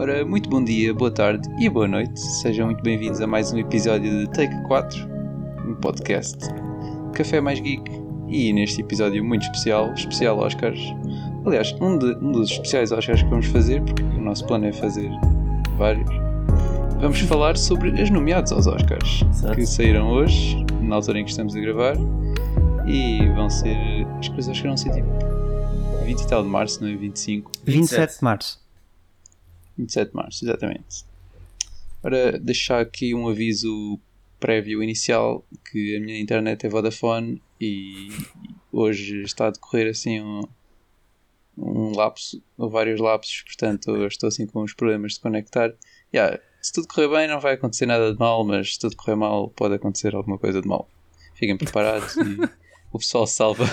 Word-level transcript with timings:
Ora, 0.00 0.24
muito 0.24 0.48
bom 0.48 0.64
dia, 0.64 0.94
boa 0.94 1.10
tarde 1.10 1.46
e 1.62 1.68
boa 1.68 1.86
noite. 1.86 2.18
Sejam 2.18 2.68
muito 2.68 2.82
bem-vindos 2.82 3.20
a 3.20 3.26
mais 3.26 3.52
um 3.52 3.58
episódio 3.58 4.10
de 4.20 4.32
Take 4.32 4.62
4, 4.62 4.98
um 5.68 5.74
podcast 5.74 6.38
Café 7.12 7.38
Mais 7.38 7.60
Geek. 7.60 7.84
E 8.26 8.50
neste 8.50 8.80
episódio 8.80 9.22
muito 9.22 9.42
especial, 9.42 9.92
especial 9.92 10.38
Oscars. 10.38 10.80
Aliás, 11.44 11.76
um, 11.82 11.98
de, 11.98 12.14
um 12.14 12.32
dos 12.32 12.50
especiais 12.50 12.92
Oscars 12.92 13.22
que 13.22 13.28
vamos 13.28 13.44
fazer, 13.48 13.82
porque 13.82 14.02
o 14.02 14.22
nosso 14.22 14.46
plano 14.46 14.64
é 14.64 14.72
fazer 14.72 15.10
vários. 15.76 16.08
Vamos 16.98 17.20
falar 17.20 17.58
sobre 17.58 18.00
as 18.00 18.08
nomeados 18.08 18.52
aos 18.52 18.66
Oscars, 18.66 19.22
Exato. 19.28 19.54
que 19.54 19.66
saíram 19.66 20.08
hoje, 20.08 20.64
na 20.80 20.96
altura 20.96 21.18
em 21.18 21.24
que 21.24 21.30
estamos 21.30 21.54
a 21.54 21.60
gravar. 21.60 21.96
E 22.86 23.28
vão 23.34 23.50
ser. 23.50 23.76
As 24.18 24.28
coisas 24.30 24.48
acho 24.48 24.62
que 24.62 24.66
vão 24.66 24.78
ser 24.78 24.92
tipo 24.92 25.08
20 26.06 26.20
e 26.22 26.26
tal 26.26 26.42
de 26.42 26.48
março, 26.48 26.82
não 26.82 26.88
é? 26.88 26.96
25. 26.96 27.52
27 27.66 28.16
de 28.16 28.24
março. 28.24 28.69
27 29.80 30.10
de 30.10 30.16
março, 30.16 30.44
exatamente. 30.44 31.04
Para 32.02 32.38
deixar 32.38 32.80
aqui 32.80 33.14
um 33.14 33.28
aviso 33.28 33.98
prévio 34.38 34.82
inicial 34.82 35.44
que 35.70 35.96
a 35.96 36.00
minha 36.00 36.18
internet 36.18 36.64
é 36.64 36.68
Vodafone 36.68 37.42
e 37.60 38.08
hoje 38.72 39.22
está 39.22 39.48
a 39.48 39.50
decorrer 39.50 39.90
assim 39.90 40.20
um, 40.20 40.42
um 41.58 41.92
lapso, 41.94 42.42
ou 42.56 42.70
vários 42.70 43.00
lapsos, 43.00 43.42
portanto 43.42 43.94
estou 44.06 44.28
assim 44.28 44.46
com 44.46 44.62
uns 44.62 44.72
problemas 44.72 45.14
de 45.14 45.20
conectar. 45.20 45.74
Yeah, 46.12 46.40
se 46.62 46.72
tudo 46.72 46.88
correr 46.88 47.08
bem 47.08 47.28
não 47.28 47.38
vai 47.38 47.54
acontecer 47.54 47.86
nada 47.86 48.12
de 48.12 48.18
mal, 48.18 48.44
mas 48.44 48.74
se 48.74 48.78
tudo 48.78 48.96
correr 48.96 49.16
mal 49.16 49.50
pode 49.50 49.74
acontecer 49.74 50.14
alguma 50.14 50.38
coisa 50.38 50.62
de 50.62 50.68
mal. 50.68 50.88
Fiquem 51.34 51.56
preparados 51.56 52.16
e 52.16 52.38
o 52.92 52.98
pessoal 52.98 53.26
salva. 53.26 53.66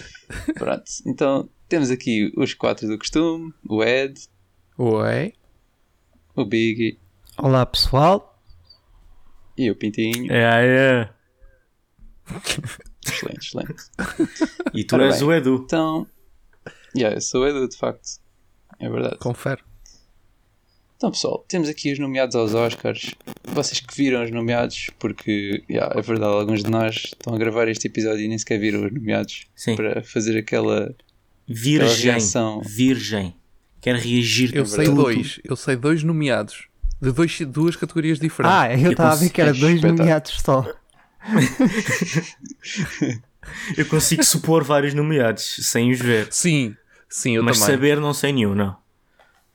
Pronto, 0.56 0.84
então 1.06 1.48
temos 1.68 1.90
aqui 1.90 2.32
os 2.34 2.54
quatro 2.54 2.88
do 2.88 2.98
costume, 2.98 3.52
o 3.68 3.84
Ed, 3.84 4.26
Oi. 4.76 5.34
O 6.34 6.44
Biggie 6.44 6.98
Olá 7.38 7.64
pessoal. 7.66 8.40
e 9.56 9.70
o 9.70 9.76
Pintinho. 9.76 10.32
É, 10.32 10.66
é. 10.66 11.10
Excelente, 13.06 13.46
excelente. 13.46 13.82
E 14.72 14.82
tu 14.84 14.94
Ora 14.94 15.06
és 15.06 15.18
bem. 15.18 15.28
o 15.28 15.32
Edu. 15.32 15.62
Então, 15.64 16.06
yeah, 16.96 17.14
eu 17.14 17.20
sou 17.20 17.42
o 17.42 17.46
Edu, 17.46 17.68
de 17.68 17.76
facto. 17.76 18.18
É 18.78 18.88
verdade. 18.88 19.18
Confere. 19.18 19.60
Então, 20.96 21.10
pessoal, 21.10 21.44
temos 21.46 21.68
aqui 21.68 21.92
os 21.92 21.98
nomeados 21.98 22.34
aos 22.34 22.54
Oscars. 22.54 23.14
Vocês 23.44 23.80
que 23.80 23.94
viram 23.94 24.24
os 24.24 24.30
nomeados, 24.30 24.88
porque, 24.98 25.62
yeah, 25.68 25.92
é 25.98 26.00
verdade, 26.00 26.32
alguns 26.32 26.62
de 26.64 26.70
nós 26.70 26.94
estão 26.96 27.34
a 27.34 27.38
gravar 27.38 27.68
este 27.68 27.88
episódio 27.88 28.24
e 28.24 28.28
nem 28.28 28.38
sequer 28.38 28.58
viram 28.58 28.86
os 28.86 28.92
nomeados 28.92 29.46
Sim. 29.54 29.76
para 29.76 30.02
fazer 30.02 30.38
aquela. 30.38 30.94
Virgem. 31.46 32.12
reação. 32.12 32.62
Virgem. 32.62 33.34
Quero 33.84 33.98
reagir 33.98 34.54
Eu 34.56 34.64
sei 34.64 34.86
tudo. 34.86 35.02
dois. 35.02 35.38
Eu 35.44 35.54
sei 35.56 35.76
dois 35.76 36.02
nomeados. 36.02 36.68
De 37.02 37.12
dois, 37.12 37.38
duas 37.42 37.76
categorias 37.76 38.18
diferentes. 38.18 38.58
Ah, 38.58 38.72
eu 38.74 38.92
estava 38.92 39.12
a 39.12 39.14
ver 39.16 39.28
que 39.28 39.40
era 39.42 39.52
dois 39.52 39.74
Espetáculo. 39.74 39.98
nomeados 39.98 40.40
só. 40.40 40.64
Eu 43.76 43.84
consigo 43.86 44.24
supor 44.24 44.64
vários 44.64 44.94
nomeados 44.94 45.42
sem 45.70 45.90
os 45.90 45.98
ver. 45.98 46.28
Sim. 46.32 46.74
Sim, 47.10 47.32
eu 47.36 47.42
Mas 47.44 47.58
também. 47.60 47.74
saber 47.74 48.00
não 48.00 48.14
sei 48.14 48.32
nenhum, 48.32 48.54
não. 48.54 48.74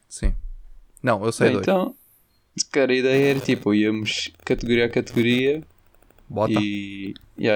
Sim. 0.07 0.33
Não, 1.01 1.25
eu 1.25 1.31
sei 1.31 1.47
Bem, 1.47 1.53
dois. 1.55 1.63
então, 1.67 1.95
calhar 2.71 2.89
a 2.91 2.93
ideia 2.93 3.29
era 3.31 3.39
tipo, 3.39 3.73
íamos 3.73 4.31
categoria 4.45 4.85
a 4.85 4.89
categoria 4.89 5.63
Bota. 6.29 6.53
e, 6.61 7.13
e, 7.37 7.47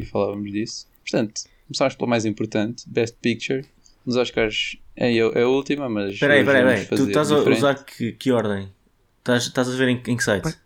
e 0.00 0.04
falávamos 0.04 0.52
disso. 0.52 0.86
Portanto, 1.02 1.40
começámos 1.66 1.94
pelo 1.94 2.10
mais 2.10 2.24
importante: 2.26 2.84
Best 2.86 3.16
Picture. 3.22 3.64
Nos 4.08 4.16
Oscars 4.16 4.78
é, 4.96 5.14
é 5.18 5.42
a 5.42 5.46
última, 5.48 5.86
mas. 5.86 6.14
Espera 6.14 6.32
aí, 6.32 6.40
hoje 6.40 6.48
espera 6.48 6.58
aí, 6.60 6.64
vamos 6.64 6.80
espera 6.80 6.96
aí. 7.02 7.04
Tu 7.04 7.08
estás 7.10 7.30
a 7.30 7.36
diferente. 7.36 7.58
usar 7.58 7.74
que, 7.84 8.12
que 8.12 8.32
ordem? 8.32 8.72
Estás, 9.18 9.42
estás 9.44 9.68
a 9.68 9.76
ver 9.76 9.88
em, 9.88 10.02
em 10.06 10.16
que 10.16 10.24
site? 10.24 10.56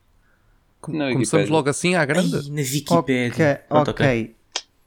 Com- 0.81 0.93
Começamos 0.93 1.17
Wikipédia. 1.19 1.53
logo 1.53 1.69
assim 1.69 1.97
à 1.97 2.05
grande. 2.05 2.37
Ai, 2.37 2.43
na 2.43 2.61
Ok, 2.63 2.73
Wikipédia. 2.73 3.65
Pronto, 3.69 3.91
ok. 3.91 4.35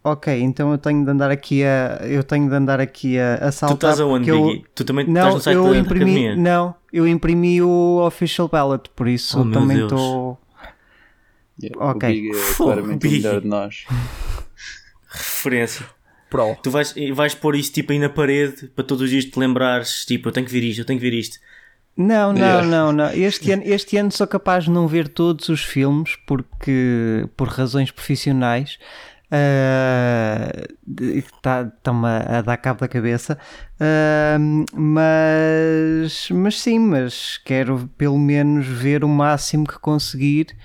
Ok, 0.05 0.39
então 0.41 0.71
eu 0.71 0.77
tenho 0.77 1.03
de 1.03 1.11
andar 1.11 1.29
aqui 1.31 1.65
a. 1.65 1.99
Eu 2.07 2.23
tenho 2.23 2.47
de 2.47 2.55
andar 2.55 2.79
aqui 2.79 3.19
a, 3.19 3.33
a 3.35 3.51
Tu 3.51 3.51
saltar. 3.51 3.75
estás 3.75 3.99
aonde, 3.99 4.29
eu- 4.29 4.41
Biggie? 4.45 4.65
Tu 4.73 4.85
também 4.85 5.05
Não, 5.05 5.13
estás 5.15 5.33
no 5.35 5.41
site 5.41 5.55
eu 5.57 5.63
da, 5.65 5.69
da 5.71 5.77
imprimi. 5.79 6.11
academia? 6.11 6.35
Não, 6.38 6.75
eu 6.94 7.05
imprimi 7.05 7.61
o 7.61 8.05
official 8.07 8.47
ballot, 8.47 8.89
por 8.95 9.09
isso 9.09 9.38
Oh, 9.41 9.51
também 9.51 9.83
estou. 9.83 10.39
Yeah, 11.61 11.91
Ok. 11.91 12.07
O 12.09 12.13
Big 12.13 12.29
é 12.29 12.53
claramente 12.55 13.07
o 13.07 13.11
melhor 13.11 13.41
de 13.41 13.47
nós. 13.47 13.85
Referência. 15.11 15.85
Pro. 16.30 16.56
Tu 16.63 16.69
vais, 16.72 16.94
vais 17.13 17.36
pôr 17.36 17.56
isso 17.56 17.72
tipo 17.72 17.91
aí 17.91 18.00
na 18.00 18.09
parede 18.09 18.68
para 18.75 18.84
todos 18.84 19.03
os 19.03 19.09
dias 19.09 19.25
te 19.25 19.38
lembrares, 19.40 20.06
tipo, 20.06 20.28
eu 20.30 20.31
tenho 20.31 20.46
que 20.46 20.52
ver 20.52 20.63
isto, 20.63 20.80
eu 20.80 20.86
tenho 20.86 21.00
que 21.00 21.09
ver 21.09 21.18
isto. 21.18 21.38
Não, 21.97 22.34
não, 22.34 22.40
Yeah. 22.40 22.68
não, 22.68 22.91
não. 22.91 23.09
Este 23.12 23.52
ano, 23.52 23.63
este 23.66 23.96
ano 23.97 24.12
sou 24.12 24.28
capaz 24.28 24.66
de 24.66 24.69
não 24.72 24.86
ver 24.88 25.08
todos 25.08 25.47
os 25.47 25.63
filmes 25.63 26.18
porque 26.28 27.25
por 27.38 27.47
razões 27.47 27.90
profissionais 27.90 28.78
está-me 31.16 32.08
a, 32.08 32.40
a 32.40 32.42
dar 32.42 32.57
cabo 32.57 32.81
da 32.81 32.88
cabeça. 32.88 33.38
Ah, 33.80 34.38
mas, 34.74 36.30
mas 36.31 36.59
sim, 36.59 36.80
mas 36.80 37.38
quero 37.44 37.90
pelo 37.97 38.18
menos 38.19 38.66
ver 38.68 39.03
o 39.03 39.07
máximo 39.07 39.66
que 39.66 39.80
conseguir 39.80 40.56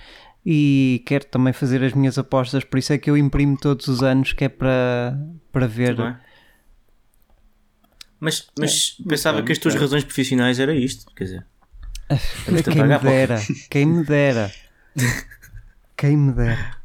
e 0.44 1.02
quero 1.06 1.26
também 1.26 1.52
fazer 1.52 1.82
as 1.84 1.92
minhas 1.92 2.18
apostas, 2.18 2.64
por 2.64 2.78
isso 2.78 2.92
é 2.92 2.98
que 2.98 3.10
eu 3.10 3.16
imprimo 3.16 3.58
todos 3.58 3.88
os 3.88 4.02
anos 4.02 4.32
que 4.32 4.44
é 4.46 4.48
para, 4.48 5.18
para 5.52 5.66
ver. 5.66 5.98
É? 5.98 6.16
Mas, 8.18 8.48
mas 8.58 8.96
É, 9.04 9.08
pensava 9.08 9.36
muito 9.38 9.46
que 9.46 9.52
as 9.52 9.58
tuas 9.58 9.74
bem. 9.74 9.82
razões 9.82 10.04
profissionais 10.04 10.58
era 10.60 10.74
isto, 10.74 11.10
quer 11.14 11.24
dizer. 11.24 11.46
Quem 12.64 12.82
me 12.84 12.98
dera, 12.98 13.40
quem 13.70 13.86
me 13.86 14.04
dera, 14.04 14.52
quem 15.96 16.16
me 16.16 16.32
dera. 16.32 16.76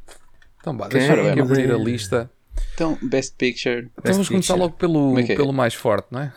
Então, 0.59 0.77
vá, 0.77 0.87
Quem 0.87 0.99
deixa 0.99 1.13
eu 1.15 1.25
é 1.25 1.39
abrir 1.39 1.71
a 1.71 1.75
é? 1.75 1.77
lista. 1.83 2.31
Então, 2.75 2.97
Best 3.01 3.35
Picture. 3.37 3.89
Então 3.97 4.13
vamos 4.13 4.29
começar 4.29 4.53
Picture. 4.53 4.59
logo 4.59 4.75
pelo, 4.77 5.19
é 5.19 5.23
é? 5.23 5.35
pelo 5.35 5.51
mais 5.51 5.73
forte, 5.73 6.07
não 6.11 6.21
é? 6.21 6.33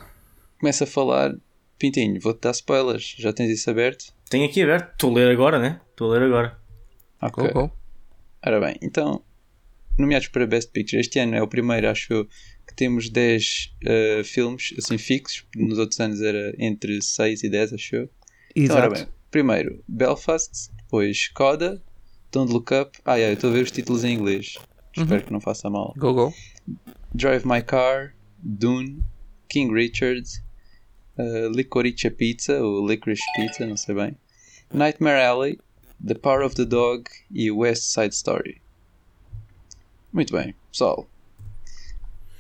Começa 0.59 0.85
a 0.85 0.87
falar. 0.87 1.35
Pintinho, 1.79 2.19
vou-te 2.21 2.41
dar 2.41 2.51
spoilers. 2.53 3.15
Já 3.19 3.33
tens 3.33 3.51
isso 3.51 3.71
aberto? 3.71 4.07
Tenho 4.29 4.47
aqui 4.49 4.63
aberto, 4.63 4.93
estou 4.93 5.11
a 5.13 5.15
ler 5.15 5.31
agora, 5.31 5.59
né? 5.59 5.81
Estou 5.91 6.11
a 6.11 6.15
ler 6.15 6.23
agora. 6.27 6.59
Ok. 7.23 7.45
Go, 7.49 7.53
go. 7.69 7.73
Ora 8.45 8.59
bem, 8.61 8.77
então, 8.83 9.23
nomeados 9.99 10.29
para 10.29 10.47
Best 10.47 10.71
Picture. 10.71 11.01
Este 11.01 11.19
ano 11.19 11.35
é 11.35 11.43
o 11.43 11.49
primeiro, 11.49 11.89
acho 11.89 12.13
eu, 12.13 12.25
que 12.67 12.75
temos 12.75 13.09
10 13.09 13.75
eh, 13.85 14.23
filmes 14.25 14.75
assim 14.79 14.99
fixos. 14.99 15.45
Nos 15.57 15.79
outros 15.79 15.99
anos 16.01 16.21
era 16.21 16.55
entre 16.59 17.03
6 17.03 17.43
e 17.45 17.49
10, 17.49 17.73
acho 17.73 17.97
eu. 17.97 18.11
Então, 18.55 18.79
Exato. 18.79 18.95
bem, 18.95 19.07
primeiro 19.31 19.83
Belfast, 19.89 20.71
depois 20.77 21.29
Coda, 21.29 21.83
Don't 22.33 22.53
Look 22.53 22.73
Up. 22.75 22.99
Ah, 23.05 23.17
yeah, 23.17 23.33
eu 23.33 23.35
estou 23.35 23.51
a 23.51 23.53
ver 23.53 23.63
os 23.63 23.71
títulos 23.71 24.05
em 24.05 24.15
inglês. 24.15 24.57
Espero 24.97 25.23
que 25.23 25.33
não 25.33 25.41
faça 25.41 25.71
mal. 25.71 25.95
Go, 25.97 26.13
go. 26.13 26.35
Drive 27.15 27.47
My 27.47 27.63
Car, 27.63 28.15
Dune, 28.43 29.03
King 29.49 29.73
Richard, 29.73 30.29
uh, 31.19 31.51
Licorice 31.55 32.11
Pizza, 32.11 32.61
ou 32.63 32.87
Licorice 32.87 33.23
Pizza, 33.37 33.67
não 33.67 33.77
sei 33.77 33.95
bem, 33.95 34.17
Nightmare 34.73 35.23
Alley, 35.23 35.59
The 36.05 36.15
Power 36.15 36.45
of 36.45 36.55
the 36.55 36.65
Dog 36.65 37.05
e 37.31 37.51
West 37.51 37.85
Side 37.85 38.15
Story. 38.15 38.61
Muito 40.19 40.33
bem, 40.33 40.53
pessoal. 40.73 41.09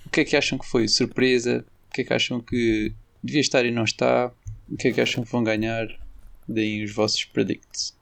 O 0.04 0.10
que 0.10 0.22
é 0.22 0.24
que 0.24 0.36
acham 0.36 0.58
que 0.58 0.66
foi 0.66 0.88
surpresa? 0.88 1.64
O 1.88 1.94
que 1.94 2.00
é 2.00 2.04
que 2.04 2.12
acham 2.12 2.40
que 2.40 2.92
devia 3.22 3.40
estar 3.40 3.64
e 3.64 3.70
não 3.70 3.84
está? 3.84 4.32
O 4.68 4.76
que 4.76 4.88
é 4.88 4.92
que 4.92 5.00
acham 5.00 5.22
que 5.22 5.30
vão 5.30 5.44
ganhar? 5.44 5.86
Deem 6.48 6.82
os 6.82 6.92
vossos 6.92 7.24
predicts. 7.24 7.96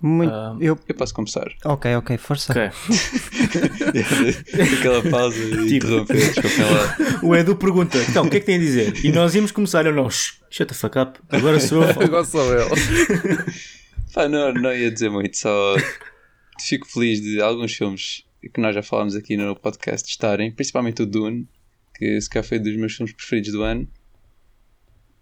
Muito, 0.00 0.32
Ah, 0.32 0.56
eu, 0.62 0.78
Eu 0.88 0.94
posso 0.94 1.12
começar. 1.12 1.46
ok, 1.62 1.94
ok, 1.96 2.16
força. 2.16 2.52
Ok. 2.52 2.62
Aquela 4.78 5.02
pausa 5.10 5.36
e 5.36 5.50
Tipo- 5.68 5.86
interromper. 5.88 6.32
O 7.22 7.36
Edu 7.36 7.54
pergunta, 7.54 7.98
então, 8.08 8.24
o 8.24 8.30
que 8.30 8.38
é 8.38 8.40
que 8.40 8.46
tem 8.46 8.56
a 8.56 8.60
dizer? 8.60 9.04
E 9.04 9.12
nós 9.12 9.34
íamos 9.34 9.52
começar, 9.52 9.84
eu 9.84 9.92
não, 9.94 10.08
shut 10.08 10.64
the 10.68 10.72
fuck 10.74 10.98
up, 10.98 11.18
agora 11.28 11.60
sou 11.60 11.82
eu. 11.84 11.90
Agora 12.02 12.24
sou 12.24 12.50
eu. 12.54 12.66
Pá, 14.14 14.26
não, 14.26 14.54
não 14.54 14.72
ia 14.74 14.90
dizer 14.90 15.10
muito, 15.10 15.36
só 15.36 15.76
fico 16.60 16.86
feliz 16.88 17.20
de 17.20 17.40
alguns 17.40 17.72
filmes 17.74 18.24
que 18.52 18.60
nós 18.60 18.74
já 18.74 18.82
falámos 18.82 19.14
aqui 19.14 19.36
no 19.36 19.54
podcast 19.54 20.08
estarem, 20.08 20.50
principalmente 20.52 21.02
o 21.02 21.06
Dune, 21.06 21.48
que 21.94 22.20
se 22.20 22.28
calhar 22.28 22.46
foi 22.46 22.58
dos 22.58 22.74
meus 22.76 22.94
filmes 22.94 23.14
preferidos 23.14 23.52
do 23.52 23.62
ano. 23.62 23.88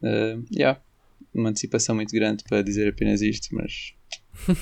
Uh, 0.02 0.42
yeah, 0.52 0.80
uma 1.34 1.50
antecipação 1.50 1.94
muito 1.94 2.12
grande 2.14 2.42
para 2.44 2.62
dizer 2.62 2.88
apenas 2.88 3.20
isto, 3.20 3.54
mas 3.54 3.94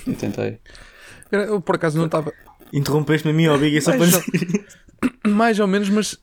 eu 0.06 0.14
tentei. 0.14 0.58
Eu 1.30 1.60
por 1.60 1.76
acaso 1.76 1.98
não 1.98 2.06
estava. 2.06 2.32
Interrompeste-me 2.72 3.46
a 3.48 3.58
Biggie, 3.58 3.82
só 3.82 3.90
para 3.94 4.06
dizer. 4.06 4.66
Mais 5.28 5.60
ou 5.60 5.66
menos, 5.66 5.90
mas 5.90 6.18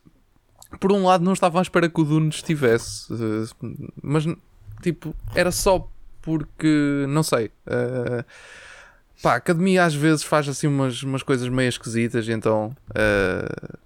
por 0.79 0.91
um 0.91 1.03
lado 1.05 1.23
não 1.23 1.33
estava 1.33 1.59
à 1.59 1.61
espera 1.61 1.87
que 1.87 2.01
o 2.01 2.03
Dune 2.03 2.29
estivesse. 2.29 3.13
eh, 3.13 3.69
Mas 4.01 4.25
tipo, 4.81 5.15
era 5.35 5.51
só 5.51 5.87
porque 6.23 7.05
não 7.07 7.21
sei. 7.21 7.51
eh, 7.67 8.25
pá, 9.21 9.33
a 9.33 9.35
academia 9.35 9.83
às 9.83 9.93
vezes 9.95 10.23
faz 10.23 10.47
assim 10.49 10.67
umas, 10.67 11.01
umas 11.03 11.23
coisas 11.23 11.47
meio 11.49 11.69
esquisitas, 11.69 12.27
então 12.29 12.75
eh, 12.93 13.77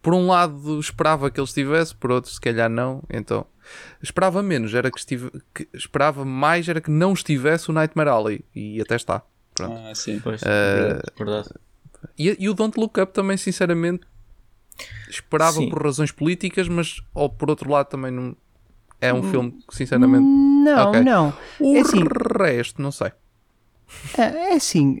por 0.00 0.14
um 0.14 0.26
lado 0.26 0.78
esperava 0.80 1.30
que 1.30 1.38
ele 1.40 1.46
estivesse, 1.46 1.94
por 1.94 2.10
outro 2.10 2.30
se 2.30 2.40
calhar 2.40 2.68
não, 2.70 3.02
então 3.10 3.46
Esperava 4.02 4.42
menos, 4.42 4.74
era 4.74 4.90
que, 4.90 4.98
estive, 4.98 5.30
que- 5.54 5.68
esperava 5.72 6.24
mais, 6.24 6.68
era 6.68 6.80
que 6.80 6.90
não 6.90 7.12
estivesse 7.12 7.70
o 7.70 7.72
Nightmare 7.72 8.08
Alley. 8.10 8.44
E 8.54 8.80
até 8.80 8.96
está. 8.96 9.22
Pronto. 9.54 9.78
Ah, 9.88 9.94
sim. 9.94 10.18
Pois, 10.18 10.42
Eh, 10.42 11.00
verdade. 11.16 11.48
E, 12.18 12.36
e 12.40 12.48
o 12.50 12.54
Don't 12.54 12.78
Look 12.78 13.00
Up 13.00 13.12
também, 13.12 13.36
sinceramente, 13.36 14.02
esperava 15.08 15.52
Sim. 15.58 15.70
por 15.70 15.82
razões 15.82 16.10
políticas, 16.10 16.68
mas 16.68 17.00
ou 17.14 17.30
por 17.30 17.48
outro 17.50 17.70
lado 17.70 17.86
também 17.86 18.10
não. 18.10 18.36
É 19.00 19.14
um 19.14 19.22
filme 19.22 19.52
que, 19.68 19.76
sinceramente. 19.76 20.24
Não, 20.24 20.88
Ok. 20.90 21.00
não. 21.00 21.32
O 21.60 21.76
é 21.76 21.80
assim, 21.80 22.00
resto, 22.38 22.82
não 22.82 22.90
sei. 22.90 23.12
É, 24.16 24.22
é 24.22 24.54
assim, 24.54 24.98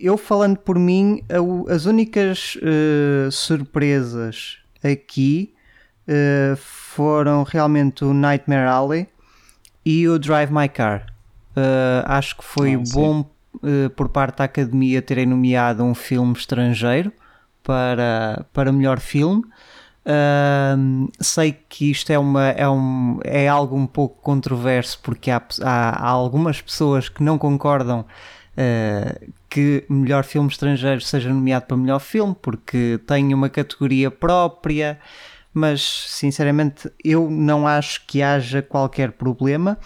eu, 0.00 0.16
falando 0.16 0.58
por 0.58 0.78
mim, 0.78 1.22
as 1.68 1.86
únicas 1.86 2.58
eh, 2.62 3.28
surpresas 3.30 4.58
aqui 4.82 5.54
eh, 6.06 6.54
foram 6.56 7.42
realmente 7.42 8.04
o 8.04 8.12
Nightmare 8.12 8.68
Alley 8.68 9.08
e 9.84 10.08
o 10.08 10.18
Drive 10.18 10.52
My 10.52 10.68
Car. 10.68 11.06
Eh, 11.56 12.04
acho 12.06 12.36
que 12.36 12.44
foi 12.44 12.74
Ah, 12.74 12.82
bom 12.92 13.30
por 13.94 14.08
parte 14.08 14.38
da 14.38 14.44
academia 14.44 15.00
terem 15.00 15.26
nomeado 15.26 15.84
um 15.84 15.94
filme 15.94 16.32
estrangeiro 16.32 17.12
para, 17.62 18.44
para 18.52 18.72
melhor 18.72 18.98
filme. 18.98 19.44
Sei 21.20 21.56
que 21.68 21.90
isto 21.90 22.10
é, 22.10 22.18
uma, 22.18 22.48
é, 22.50 22.68
um, 22.68 23.18
é 23.24 23.48
algo 23.48 23.76
um 23.76 23.86
pouco 23.86 24.20
controverso 24.20 24.98
porque 25.02 25.30
há, 25.30 25.42
há, 25.62 26.06
há 26.06 26.08
algumas 26.08 26.60
pessoas 26.60 27.08
que 27.08 27.22
não 27.22 27.38
concordam 27.38 28.04
ah, 28.56 29.18
que 29.50 29.84
melhor 29.88 30.24
filme 30.24 30.48
estrangeiro 30.48 31.00
seja 31.00 31.28
nomeado 31.28 31.66
para 31.66 31.76
melhor 31.76 32.00
filme 32.00 32.34
porque 32.40 32.98
tem 33.06 33.32
uma 33.32 33.48
categoria 33.48 34.10
própria, 34.10 34.98
mas 35.52 35.82
sinceramente 36.08 36.90
eu 37.04 37.30
não 37.30 37.66
acho 37.66 38.04
que 38.06 38.22
haja 38.22 38.62
qualquer 38.62 39.12
problema. 39.12 39.78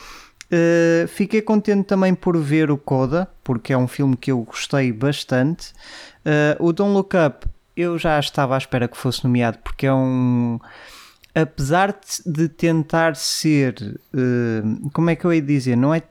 Uh, 0.50 1.06
fiquei 1.08 1.42
contente 1.42 1.84
também 1.84 2.14
por 2.14 2.34
ver 2.38 2.70
o 2.70 2.78
Coda, 2.78 3.28
porque 3.44 3.74
é 3.74 3.76
um 3.76 3.86
filme 3.86 4.16
que 4.16 4.32
eu 4.32 4.40
gostei 4.40 4.90
bastante. 4.90 5.74
Uh, 6.24 6.64
o 6.66 6.72
Don't 6.72 6.94
Look 6.94 7.14
Up, 7.14 7.46
eu 7.78 7.96
já 7.96 8.18
estava 8.18 8.54
à 8.54 8.58
espera 8.58 8.88
que 8.88 8.96
fosse 8.96 9.24
nomeado, 9.24 9.58
porque 9.62 9.86
é 9.86 9.94
um. 9.94 10.58
Apesar 11.34 11.96
de- 12.26 12.48
tentar 12.48 13.14
ser. 13.14 14.00
uh, 14.12 14.90
como 14.90 15.10
é 15.10 15.14
que 15.16 15.24
eu 15.24 15.32
ia 15.32 15.40
dizer? 15.40 15.76
Não 15.76 15.94
é, 15.94 16.02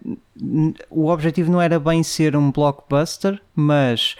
o 0.89 1.07
objetivo 1.09 1.51
não 1.51 1.61
era 1.61 1.77
bem 1.79 2.01
ser 2.03 2.35
um 2.37 2.51
blockbuster, 2.51 3.41
mas 3.53 4.15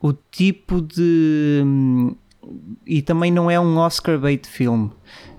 o 0.00 0.12
tipo 0.12 0.80
de. 0.80 1.62
E 2.86 3.02
também 3.02 3.30
não 3.30 3.50
é 3.50 3.60
um 3.60 3.76
Oscar 3.76 4.18
bait 4.18 4.46
filme. 4.46 4.90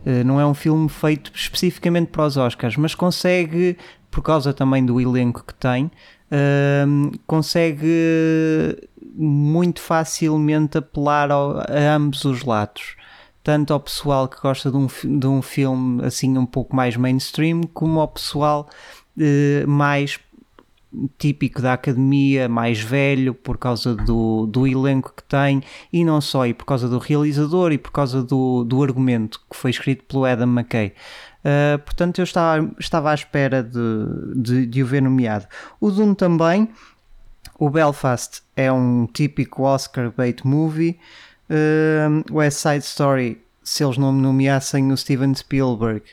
Uh, 0.06 0.24
não 0.24 0.40
é 0.40 0.46
um 0.46 0.54
filme 0.54 0.88
feito 0.88 1.32
especificamente 1.34 2.10
para 2.10 2.26
os 2.26 2.38
Oscars, 2.38 2.78
mas 2.78 2.94
consegue, 2.94 3.78
por 4.12 4.22
causa 4.22 4.54
também 4.54 4.86
do 4.86 5.02
elenco 5.02 5.44
que 5.44 5.54
tem, 5.56 5.90
um, 6.88 7.12
consegue 7.26 7.88
muito 9.18 9.82
facilmente 9.82 10.78
apelar 10.78 11.32
ao- 11.32 11.58
a 11.60 11.96
ambos 11.96 12.24
os 12.26 12.44
lados. 12.44 12.96
Tanto 13.44 13.74
ao 13.74 13.80
pessoal 13.80 14.28
que 14.28 14.42
gosta 14.42 14.70
de 14.70 14.78
um, 14.78 14.88
de 15.20 15.28
um 15.28 15.42
filme 15.42 16.06
assim 16.06 16.38
um 16.38 16.46
pouco 16.46 16.76
mais 16.76 16.96
mainstream, 16.98 17.62
como 17.74 18.00
ao 18.00 18.08
pessoal 18.08 18.70
eh, 19.20 19.66
mais 19.66 20.20
típico 21.18 21.62
da 21.62 21.74
academia, 21.74 22.48
mais 22.48 22.80
velho, 22.80 23.34
por 23.34 23.58
causa 23.58 23.96
do, 23.96 24.46
do 24.46 24.66
elenco 24.66 25.14
que 25.16 25.24
tem, 25.24 25.62
e 25.92 26.04
não 26.04 26.22
só, 26.22 26.46
e 26.46 26.54
por 26.54 26.66
causa 26.66 26.88
do 26.88 26.98
realizador 26.98 27.72
e 27.72 27.78
por 27.78 27.92
causa 27.92 28.24
do, 28.24 28.64
do 28.64 28.82
argumento 28.84 29.40
que 29.50 29.56
foi 29.56 29.72
escrito 29.72 30.04
pelo 30.06 30.26
Adam 30.26 30.48
McKay. 30.48 30.94
Uh, 31.44 31.80
portanto, 31.80 32.20
eu 32.20 32.24
estava, 32.24 32.70
estava 32.80 33.12
à 33.12 33.14
espera 33.14 33.64
de, 33.64 33.80
de, 34.36 34.66
de 34.66 34.84
o 34.84 34.86
ver 34.86 35.02
nomeado. 35.02 35.46
O 35.80 35.92
Dune 35.92 36.16
também. 36.16 36.70
O 37.58 37.70
Belfast 37.70 38.42
é 38.56 38.72
um 38.72 39.08
típico 39.12 39.64
Oscar 39.64 40.12
bait 40.16 40.46
movie. 40.46 40.98
Uh, 41.50 42.24
West 42.34 42.60
Side 42.60 42.84
Story, 42.84 43.42
se 43.64 43.84
eles 43.84 43.98
não 43.98 44.12
nomeassem 44.12 44.92
o 44.92 44.98
Steven 44.98 45.34
Spielberg, 45.34 46.04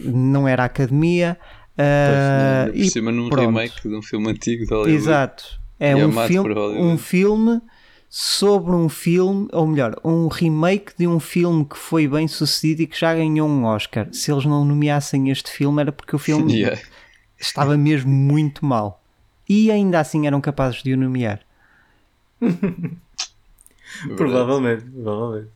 não 0.00 0.46
era 0.46 0.64
academia. 0.64 1.36
Uh, 1.74 2.72
Por 2.72 2.76
e 2.76 2.90
cima 2.90 3.12
num 3.12 3.28
pronto. 3.28 3.46
remake 3.46 3.88
de 3.88 3.94
um 3.94 4.02
filme 4.02 4.30
antigo 4.30 4.64
de 4.64 4.70
Hollywood. 4.70 4.94
Exato. 4.94 5.60
É 5.78 5.94
um 5.94 6.06
amado 6.06 6.28
filme, 6.28 6.54
um 6.54 6.98
filme 6.98 7.60
sobre 8.08 8.72
um 8.72 8.88
filme, 8.88 9.48
ou 9.52 9.66
melhor, 9.66 9.96
um 10.02 10.26
remake 10.28 10.92
de 10.98 11.06
um 11.06 11.20
filme 11.20 11.64
que 11.64 11.76
foi 11.76 12.08
bem 12.08 12.26
sucedido 12.26 12.82
e 12.82 12.86
que 12.86 12.98
já 12.98 13.14
ganhou 13.14 13.48
um 13.48 13.64
Oscar. 13.64 14.08
Se 14.12 14.32
eles 14.32 14.44
não 14.44 14.64
nomeassem 14.64 15.30
este 15.30 15.50
filme 15.50 15.80
era 15.80 15.92
porque 15.92 16.16
o 16.16 16.18
filme 16.18 16.52
Yeah. 16.58 16.80
estava 17.38 17.76
mesmo 17.76 18.10
muito 18.10 18.64
mal. 18.64 19.02
E 19.48 19.70
ainda 19.70 20.00
assim 20.00 20.26
eram 20.26 20.40
capazes 20.40 20.82
de 20.82 20.92
o 20.92 20.96
nomear. 20.96 21.40
Provavelmente, 24.16 24.84
provavelmente. 24.84 25.50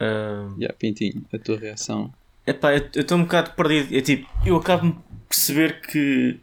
Ah, 0.00 0.48
Yeah, 0.58 0.74
Pintinho, 0.78 1.24
a 1.32 1.38
tua 1.38 1.58
reação. 1.58 2.12
Epá, 2.46 2.72
eu 2.74 2.88
eu 2.94 3.02
estou 3.02 3.18
um 3.18 3.22
bocado 3.22 3.50
perdido. 3.52 3.94
É 3.96 4.00
tipo, 4.00 4.28
eu 4.44 4.56
acabo 4.56 4.86
de 4.90 4.96
perceber 5.28 5.80
que 5.82 6.40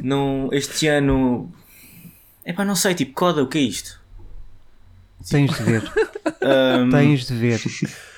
não, 0.00 0.48
este 0.52 0.86
ano. 0.88 1.52
Epá, 2.44 2.64
não 2.64 2.74
sei, 2.74 2.94
tipo, 2.94 3.12
coda, 3.12 3.42
o 3.42 3.46
que 3.48 3.58
é 3.58 3.62
isto? 3.62 4.00
Tens 5.28 5.50
de 5.54 5.62
ver. 5.62 5.82
Ahm, 6.40 6.90
Tens 6.90 7.26
de 7.26 7.34
ver. 7.34 7.60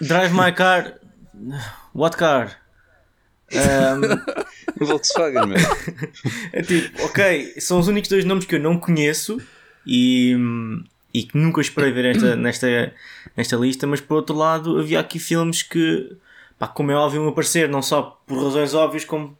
drive 0.00 0.32
my 0.32 0.52
car. 0.52 0.94
What 1.94 2.16
car? 2.16 2.60
Ahm, 3.52 4.02
Volkswagen, 4.86 5.46
meu. 5.46 5.58
é 6.52 6.62
tipo, 6.62 7.04
ok, 7.04 7.54
são 7.58 7.78
os 7.78 7.88
únicos 7.88 8.08
dois 8.10 8.24
nomes 8.24 8.44
que 8.44 8.54
eu 8.54 8.60
não 8.60 8.78
conheço 8.78 9.40
e, 9.86 10.36
e 11.12 11.24
que 11.24 11.36
nunca 11.36 11.60
esperei 11.60 11.92
ver 11.92 12.04
esta, 12.16 12.36
nesta, 12.36 12.92
nesta 13.36 13.56
lista, 13.56 13.86
mas 13.86 14.00
por 14.00 14.16
outro 14.16 14.36
lado 14.36 14.78
havia 14.78 15.00
aqui 15.00 15.18
filmes 15.18 15.62
que, 15.62 16.16
pá, 16.58 16.66
como 16.66 16.90
é 16.90 16.94
óbvio, 16.94 17.26
aparecer, 17.28 17.68
não 17.68 17.82
só 17.82 18.22
por 18.26 18.42
razões 18.42 18.74
óbvias, 18.74 19.04
como 19.04 19.36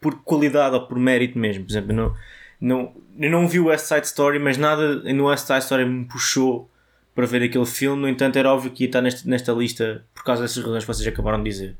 por 0.00 0.22
qualidade 0.22 0.74
ou 0.74 0.86
por 0.86 0.98
mérito 0.98 1.38
mesmo. 1.38 1.64
Por 1.64 1.72
exemplo, 1.72 1.92
não, 1.92 2.14
não, 2.60 2.94
eu 3.18 3.30
não 3.30 3.46
vi 3.46 3.60
o 3.60 3.66
West 3.66 3.86
Side 3.86 4.06
Story, 4.06 4.38
mas 4.38 4.56
nada 4.56 4.96
no 5.12 5.26
West 5.26 5.46
Side 5.46 5.60
Story 5.60 5.84
me 5.84 6.04
puxou 6.06 6.70
para 7.14 7.26
ver 7.26 7.42
aquele 7.42 7.66
filme. 7.66 8.00
No 8.00 8.08
entanto, 8.08 8.38
era 8.38 8.52
óbvio 8.52 8.70
que 8.70 8.84
ia 8.84 8.88
estar 8.88 9.02
nesta 9.02 9.52
lista 9.52 10.04
por 10.14 10.24
causa 10.24 10.42
dessas 10.42 10.62
razões 10.62 10.84
que 10.84 10.88
vocês 10.88 11.06
acabaram 11.06 11.42
de 11.42 11.50
dizer. 11.50 11.76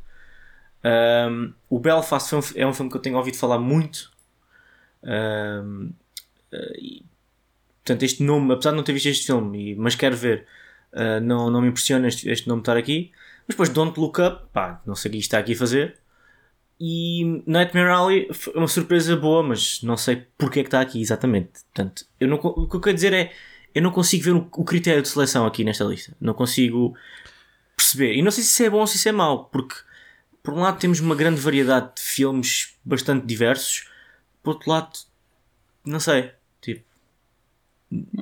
Um, 0.84 1.52
o 1.68 1.78
Belfast 1.78 2.32
é 2.56 2.66
um 2.66 2.72
filme 2.72 2.90
que 2.90 2.96
eu 2.96 3.02
tenho 3.02 3.16
ouvido 3.16 3.36
falar 3.36 3.58
muito. 3.58 4.10
Um, 5.02 5.92
uh, 6.52 6.74
e, 6.78 7.04
portanto, 7.84 8.02
este 8.02 8.22
nome, 8.22 8.52
apesar 8.52 8.70
de 8.70 8.76
não 8.76 8.84
ter 8.84 8.92
visto 8.92 9.06
este 9.06 9.26
filme, 9.26 9.74
mas 9.76 9.94
quero 9.94 10.16
ver, 10.16 10.46
uh, 10.92 11.20
não, 11.22 11.50
não 11.50 11.60
me 11.60 11.68
impressiona 11.68 12.08
este, 12.08 12.28
este 12.28 12.48
nome 12.48 12.62
estar 12.62 12.76
aqui. 12.76 13.12
Mas 13.46 13.54
depois, 13.54 13.68
Don't 13.68 13.98
Look 13.98 14.20
Up, 14.20 14.46
pá, 14.52 14.80
não 14.86 14.94
sei 14.94 15.08
o 15.10 15.12
que 15.12 15.18
está 15.18 15.38
aqui 15.38 15.52
a 15.52 15.56
fazer. 15.56 15.98
E 16.82 17.42
Nightmare 17.46 17.90
Alley 17.90 18.32
foi 18.32 18.54
uma 18.54 18.68
surpresa 18.68 19.14
boa, 19.14 19.42
mas 19.42 19.82
não 19.82 19.98
sei 19.98 20.26
porque 20.38 20.60
é 20.60 20.62
que 20.62 20.68
está 20.68 20.80
aqui 20.80 21.00
exatamente. 21.00 21.50
Portanto, 21.74 22.06
eu 22.18 22.26
não, 22.26 22.36
o 22.36 22.66
que 22.66 22.76
eu 22.76 22.80
quero 22.80 22.94
dizer 22.94 23.12
é 23.12 23.32
eu 23.74 23.82
não 23.82 23.90
consigo 23.90 24.24
ver 24.24 24.32
o, 24.32 24.48
o 24.56 24.64
critério 24.64 25.02
de 25.02 25.08
seleção 25.08 25.44
aqui 25.44 25.62
nesta 25.62 25.84
lista. 25.84 26.16
Não 26.18 26.32
consigo 26.32 26.96
perceber. 27.76 28.14
E 28.14 28.22
não 28.22 28.30
sei 28.30 28.42
se 28.44 28.50
isso 28.50 28.62
é 28.62 28.70
bom 28.70 28.78
ou 28.78 28.86
se 28.86 28.96
isso 28.96 29.08
é 29.08 29.12
mau, 29.12 29.44
porque 29.46 29.74
por 30.42 30.54
um 30.54 30.60
lado 30.60 30.78
temos 30.78 31.00
uma 31.00 31.14
grande 31.14 31.40
variedade 31.40 31.94
de 31.96 32.02
filmes 32.02 32.74
bastante 32.84 33.26
diversos, 33.26 33.88
por 34.42 34.54
outro 34.54 34.70
lado, 34.70 34.98
não 35.84 36.00
sei. 36.00 36.30
Tipo, 36.60 36.84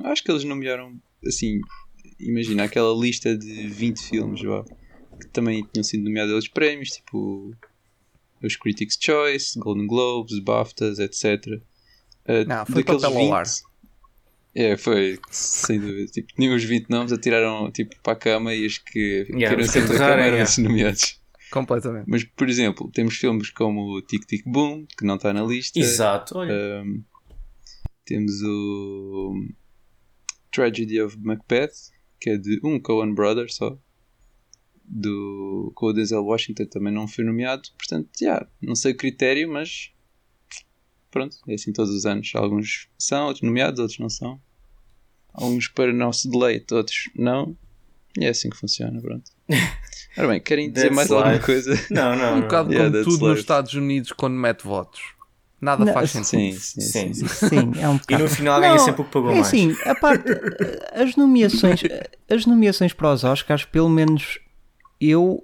Acho 0.03 0.23
que 0.23 0.31
eles 0.31 0.43
nomearam, 0.43 0.99
assim, 1.25 1.61
imagina 2.19 2.63
aquela 2.63 2.93
lista 2.93 3.37
de 3.37 3.67
20 3.67 3.99
filmes, 3.99 4.41
vá, 4.41 4.63
que 5.19 5.27
também 5.27 5.65
tinham 5.71 5.83
sido 5.83 6.03
nomeados 6.03 6.33
aos 6.33 6.47
prémios, 6.47 6.89
tipo 6.89 7.55
os 8.41 8.55
Critics' 8.55 8.97
Choice, 8.99 9.59
Golden 9.59 9.85
Globes, 9.85 10.39
BAFTAs, 10.39 10.99
etc. 10.99 11.61
Uh, 12.25 12.47
Não, 12.47 12.65
foi 12.65 12.75
daqueles 12.75 13.01
papel 13.01 13.17
ao 13.17 13.33
ar. 13.33 13.45
É, 14.55 14.75
foi, 14.77 15.19
sem 15.29 15.79
dúvida. 15.79 16.07
Tipo, 16.07 16.33
tinham 16.33 16.55
os 16.55 16.63
20 16.63 16.89
nomes, 16.89 17.11
atiraram 17.11 17.71
tipo, 17.71 17.95
para 18.01 18.13
a 18.13 18.15
cama 18.15 18.53
e 18.53 18.65
os 18.65 18.77
que 18.77 19.27
Yeah, 19.29 19.49
queriam 19.49 19.67
sempre 19.67 19.89
da 19.89 19.97
cama 19.97 20.13
eram 20.13 20.23
yeah. 20.23 20.43
esses 20.43 20.57
nomeados. 20.57 21.19
Completamente. 21.51 22.05
Mas, 22.07 22.23
por 22.23 22.47
exemplo, 22.47 22.89
temos 22.91 23.15
filmes 23.15 23.49
como 23.49 23.95
o 23.95 24.01
Tic 24.01 24.25
Tic 24.25 24.43
Boom, 24.45 24.85
que 24.97 25.05
não 25.05 25.15
está 25.15 25.33
na 25.33 25.43
lista. 25.43 25.79
exato, 25.79 26.37
olha. 26.37 26.53
Um, 26.83 27.03
temos 28.05 28.41
o 28.43 29.33
Tragedy 30.51 31.01
of 31.01 31.17
Macbeth, 31.19 31.91
que 32.19 32.31
é 32.31 32.37
de 32.37 32.59
um 32.63 32.79
Coen 32.79 33.13
Brother 33.13 33.51
só. 33.51 33.77
Do, 34.91 35.71
com 35.75 35.87
o 35.87 35.93
Denzel 35.93 36.23
Washington 36.23 36.65
também 36.65 36.91
não 36.91 37.07
foi 37.07 37.23
nomeado. 37.23 37.69
Portanto, 37.77 38.09
já, 38.19 38.47
não 38.59 38.73
sei 38.75 38.93
o 38.93 38.97
critério, 38.97 39.47
mas 39.51 39.91
pronto, 41.11 41.37
é 41.47 41.53
assim 41.53 41.71
todos 41.71 41.93
os 41.93 42.05
anos. 42.05 42.31
Alguns 42.35 42.89
são, 42.97 43.27
outros 43.27 43.43
nomeados, 43.43 43.79
outros 43.79 43.99
não 43.99 44.09
são. 44.09 44.41
Alguns 45.31 45.67
para 45.67 45.93
nosso 45.93 46.29
deleite, 46.29 46.73
outros 46.73 47.09
não. 47.15 47.55
E 48.17 48.25
é 48.25 48.29
assim 48.29 48.49
que 48.49 48.57
funciona, 48.57 48.99
pronto. 48.99 49.31
Ora 50.17 50.27
bem, 50.27 50.39
querem 50.41 50.71
dizer 50.71 50.87
That's 50.89 50.95
mais 50.95 51.11
alguma 51.11 51.33
life. 51.33 51.45
coisa? 51.45 51.79
Não, 51.89 52.15
não, 52.15 52.37
Um 52.37 52.41
bocado 52.41 52.71
Yeah, 52.73 52.91
como 52.91 53.03
tudo 53.03 53.19
nos 53.21 53.29
life. 53.29 53.39
Estados 53.41 53.73
Unidos 53.73 54.11
quando 54.11 54.33
mete 54.35 54.63
votos. 54.63 55.01
Nada 55.61 55.83
Não, 55.83 55.93
faz 55.93 56.11
sentido. 56.11 56.57
Sim, 56.57 56.81
sim, 56.81 56.81
Sim, 56.81 57.13
sim. 57.13 57.27
sim. 57.27 57.47
Sim, 57.49 57.71
é 57.81 57.89
um 57.89 57.95
E 57.95 57.99
bocado. 57.99 58.23
no 58.23 58.29
final 58.29 58.61
ganha 58.61 58.79
sempre 58.79 59.01
o 59.01 59.05
que 59.05 59.11
pagou 59.11 59.31
é 59.31 59.33
mais. 59.35 59.47
assim, 59.47 59.75
a 59.85 59.93
parte, 59.95 60.23
as 60.93 61.15
nomeações, 61.17 61.81
as 62.29 62.45
nomeações 62.45 62.93
para 62.93 63.11
os 63.11 63.23
Oscars, 63.25 63.65
pelo 63.65 63.89
menos 63.89 64.39
eu 65.01 65.43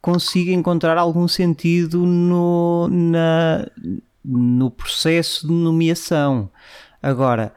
consigo 0.00 0.50
encontrar 0.50 0.98
algum 0.98 1.28
sentido 1.28 2.04
no, 2.04 2.88
na, 2.90 3.68
no 4.24 4.68
processo 4.68 5.46
de 5.46 5.52
nomeação. 5.52 6.50
Agora, 7.00 7.54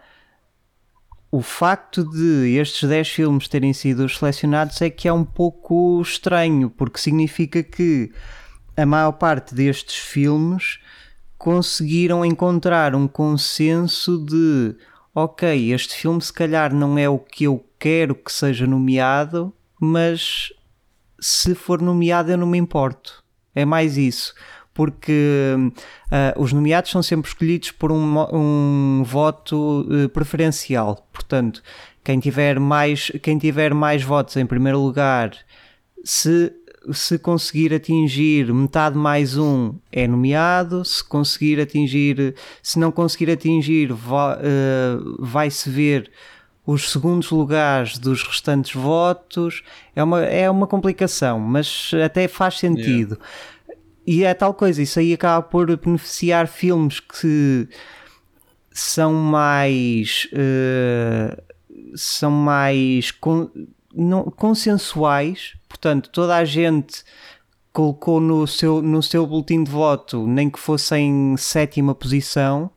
o 1.35 1.41
facto 1.41 2.01
de 2.01 2.55
estes 2.55 2.87
10 2.87 3.09
filmes 3.09 3.47
terem 3.49 3.73
sido 3.73 4.05
os 4.05 4.17
selecionados 4.17 4.81
é 4.81 4.89
que 4.89 5.05
é 5.05 5.11
um 5.11 5.25
pouco 5.25 6.01
estranho, 6.01 6.69
porque 6.69 6.97
significa 6.97 7.61
que 7.61 8.09
a 8.77 8.85
maior 8.85 9.11
parte 9.11 9.53
destes 9.53 9.97
filmes 9.97 10.79
conseguiram 11.37 12.23
encontrar 12.23 12.95
um 12.95 13.05
consenso 13.05 14.17
de 14.25 14.77
ok, 15.13 15.73
este 15.73 15.95
filme 15.95 16.21
se 16.21 16.31
calhar 16.31 16.73
não 16.73 16.97
é 16.97 17.09
o 17.09 17.19
que 17.19 17.43
eu 17.43 17.65
quero 17.77 18.15
que 18.15 18.31
seja 18.31 18.65
nomeado, 18.65 19.53
mas 19.77 20.53
se 21.19 21.53
for 21.53 21.81
nomeado 21.81 22.31
eu 22.31 22.37
não 22.37 22.47
me 22.47 22.57
importo. 22.57 23.21
É 23.53 23.65
mais 23.65 23.97
isso. 23.97 24.33
Porque 24.75 25.55
ah, 26.11 26.35
os 26.37 26.53
nomeados 26.53 26.91
são 26.91 27.01
sempre 27.01 27.29
escolhidos 27.29 27.71
por 27.71 27.91
um, 27.91 28.25
um 28.31 29.03
voto 29.03 29.87
eh, 29.89 30.07
preferencial. 30.09 31.07
Portanto, 31.11 31.63
quem 32.03 32.19
tiver, 32.19 32.59
mais, 32.59 33.11
quem 33.23 33.37
tiver 33.37 33.73
mais 33.73 34.03
votos 34.03 34.35
em 34.37 34.45
primeiro 34.45 34.79
lugar, 34.79 35.31
se, 36.03 36.53
se 36.91 37.17
conseguir 37.17 37.73
atingir 37.73 38.53
metade 38.53 38.95
mais 38.95 39.37
um, 39.37 39.73
é 39.91 40.07
nomeado. 40.07 40.85
Se 40.85 41.03
conseguir 41.03 41.59
atingir, 41.59 42.35
se 42.61 42.77
não 42.77 42.91
conseguir 42.91 43.31
atingir, 43.31 43.91
eh, 43.91 44.97
vai-se 45.19 45.69
ver 45.69 46.11
os 46.65 46.91
segundos 46.91 47.29
lugares 47.31 47.97
dos 47.97 48.23
restantes 48.23 48.73
votos. 48.73 49.63
É 49.95 50.03
uma, 50.03 50.23
é 50.23 50.49
uma 50.49 50.67
complicação, 50.67 51.39
mas 51.39 51.91
até 52.03 52.27
faz 52.27 52.59
sentido. 52.59 53.17
E 54.05 54.23
é 54.23 54.33
tal 54.33 54.53
coisa, 54.53 54.81
isso 54.81 54.99
aí 54.99 55.13
acaba 55.13 55.41
por 55.41 55.75
beneficiar 55.77 56.47
filmes 56.47 56.99
que 56.99 57.67
são 58.71 59.13
mais 59.13 60.27
eh, 60.33 61.41
são 61.95 62.29
mais 62.29 63.09
con- 63.11 63.49
não- 63.93 64.25
consensuais, 64.25 65.53
portanto, 65.67 66.09
toda 66.09 66.35
a 66.35 66.45
gente 66.45 67.03
colocou 67.71 68.19
no 68.19 68.45
seu, 68.47 68.81
no 68.81 69.01
seu 69.01 69.25
boletim 69.25 69.63
de 69.63 69.71
voto, 69.71 70.25
nem 70.27 70.49
que 70.49 70.59
fosse 70.59 70.95
em 70.97 71.35
sétima 71.37 71.95
posição, 71.95 72.69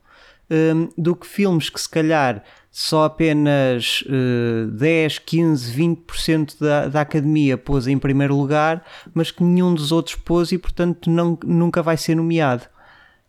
hum, 0.49 0.89
do 0.97 1.15
que 1.15 1.27
filmes 1.27 1.69
que 1.69 1.79
se 1.79 1.87
calhar 1.89 2.43
só 2.71 3.05
apenas 3.05 4.03
eh, 4.07 4.67
10, 4.71 5.19
15, 5.19 5.73
20% 5.73 6.59
da, 6.59 6.87
da 6.87 7.01
academia 7.01 7.57
pôs 7.57 7.87
em 7.87 7.97
primeiro 7.97 8.35
lugar, 8.35 8.85
mas 9.13 9.31
que 9.31 9.43
nenhum 9.43 9.73
dos 9.73 9.91
outros 9.91 10.15
pôs 10.15 10.51
e 10.51 10.57
portanto 10.57 11.09
não, 11.09 11.37
nunca 11.43 11.81
vai 11.81 11.97
ser 11.97 12.15
nomeado. 12.15 12.67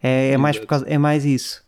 É, 0.02 0.32
é 0.32 0.36
mais 0.36 0.58
por 0.58 0.66
causa, 0.66 0.86
é 0.86 0.98
mais 0.98 1.24
isso. 1.24 1.64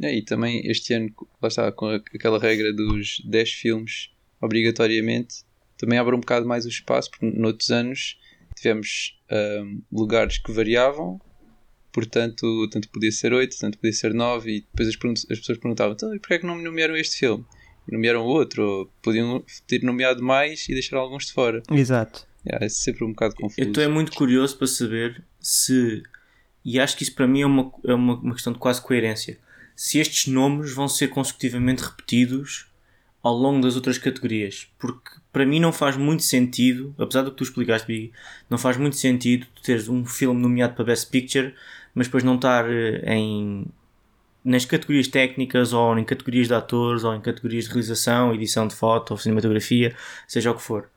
É, 0.00 0.16
e 0.16 0.22
também 0.22 0.62
este 0.66 0.94
ano, 0.94 1.12
lá 1.40 1.48
está, 1.48 1.70
com 1.70 1.86
aquela 1.86 2.38
regra 2.38 2.72
dos 2.72 3.20
10 3.24 3.50
filmes, 3.52 4.10
obrigatoriamente, 4.40 5.44
também 5.78 5.98
abre 5.98 6.14
um 6.14 6.20
bocado 6.20 6.46
mais 6.46 6.64
o 6.64 6.68
espaço, 6.68 7.10
porque 7.10 7.26
noutros 7.26 7.70
anos 7.70 8.18
tivemos 8.56 9.18
ahm, 9.30 9.80
lugares 9.90 10.38
que 10.38 10.52
variavam, 10.52 11.20
portanto, 11.92 12.68
tanto 12.70 12.88
podia 12.88 13.12
ser 13.12 13.32
8, 13.32 13.56
tanto 13.58 13.78
podia 13.78 13.92
ser 13.92 14.14
9, 14.14 14.50
e 14.50 14.60
depois 14.60 14.88
as, 14.88 14.96
as 15.30 15.38
pessoas 15.38 15.58
perguntavam, 15.58 15.92
então, 15.92 16.14
e 16.14 16.18
porquê 16.18 16.34
é 16.34 16.38
que 16.38 16.46
não 16.46 16.56
me 16.56 16.64
nomearam 16.64 16.96
este 16.96 17.18
filme? 17.18 17.44
E 17.86 17.92
nomearam 17.92 18.22
outro, 18.22 18.62
ou 18.62 18.92
podiam 19.02 19.44
ter 19.66 19.82
nomeado 19.82 20.22
mais 20.22 20.68
e 20.68 20.72
deixar 20.72 20.96
alguns 20.96 21.26
de 21.26 21.32
fora. 21.32 21.62
Exato. 21.70 22.26
Yeah, 22.46 22.64
é 22.64 22.68
sempre 22.68 23.04
um 23.04 23.10
bocado 23.10 23.34
confuso. 23.34 23.60
Eu 23.60 23.68
estou 23.68 23.84
é 23.84 23.88
muito 23.88 24.12
curioso 24.12 24.56
para 24.56 24.66
saber 24.66 25.22
se, 25.38 26.02
e 26.64 26.80
acho 26.80 26.96
que 26.96 27.02
isso 27.02 27.14
para 27.14 27.26
mim 27.26 27.42
é 27.42 27.46
uma, 27.46 27.72
é 27.84 27.94
uma, 27.94 28.14
uma 28.14 28.34
questão 28.34 28.52
de 28.52 28.58
quase 28.58 28.80
coerência, 28.80 29.38
se 29.76 29.98
estes 29.98 30.26
nomes 30.26 30.72
vão 30.72 30.88
ser 30.88 31.08
consecutivamente 31.08 31.82
repetidos 31.82 32.66
ao 33.22 33.34
longo 33.34 33.60
das 33.60 33.76
outras 33.76 33.98
categorias. 33.98 34.68
Porque 34.78 35.10
para 35.32 35.46
mim 35.46 35.60
não 35.60 35.72
faz 35.72 35.96
muito 35.96 36.22
sentido, 36.22 36.94
apesar 36.98 37.22
do 37.22 37.30
que 37.30 37.36
tu 37.36 37.44
explicaste, 37.44 37.86
Big, 37.86 38.12
não 38.50 38.58
faz 38.58 38.76
muito 38.76 38.96
sentido 38.96 39.46
tu 39.54 39.62
teres 39.62 39.88
um 39.88 40.04
filme 40.04 40.40
nomeado 40.40 40.74
para 40.74 40.84
Best 40.84 41.10
Picture, 41.10 41.54
mas 41.94 42.06
depois 42.06 42.24
não 42.24 42.36
estar 42.36 42.64
eh, 42.70 43.02
em 43.14 43.66
nas 44.44 44.64
categorias 44.64 45.06
técnicas 45.06 45.72
ou 45.72 45.96
em 45.96 46.04
categorias 46.04 46.48
de 46.48 46.54
atores 46.54 47.04
ou 47.04 47.14
em 47.14 47.20
categorias 47.20 47.64
de 47.64 47.70
realização, 47.70 48.34
edição 48.34 48.66
de 48.66 48.74
foto 48.74 49.12
ou 49.12 49.16
cinematografia, 49.16 49.94
seja 50.26 50.50
o 50.50 50.54
que 50.56 50.62
for. 50.62 50.88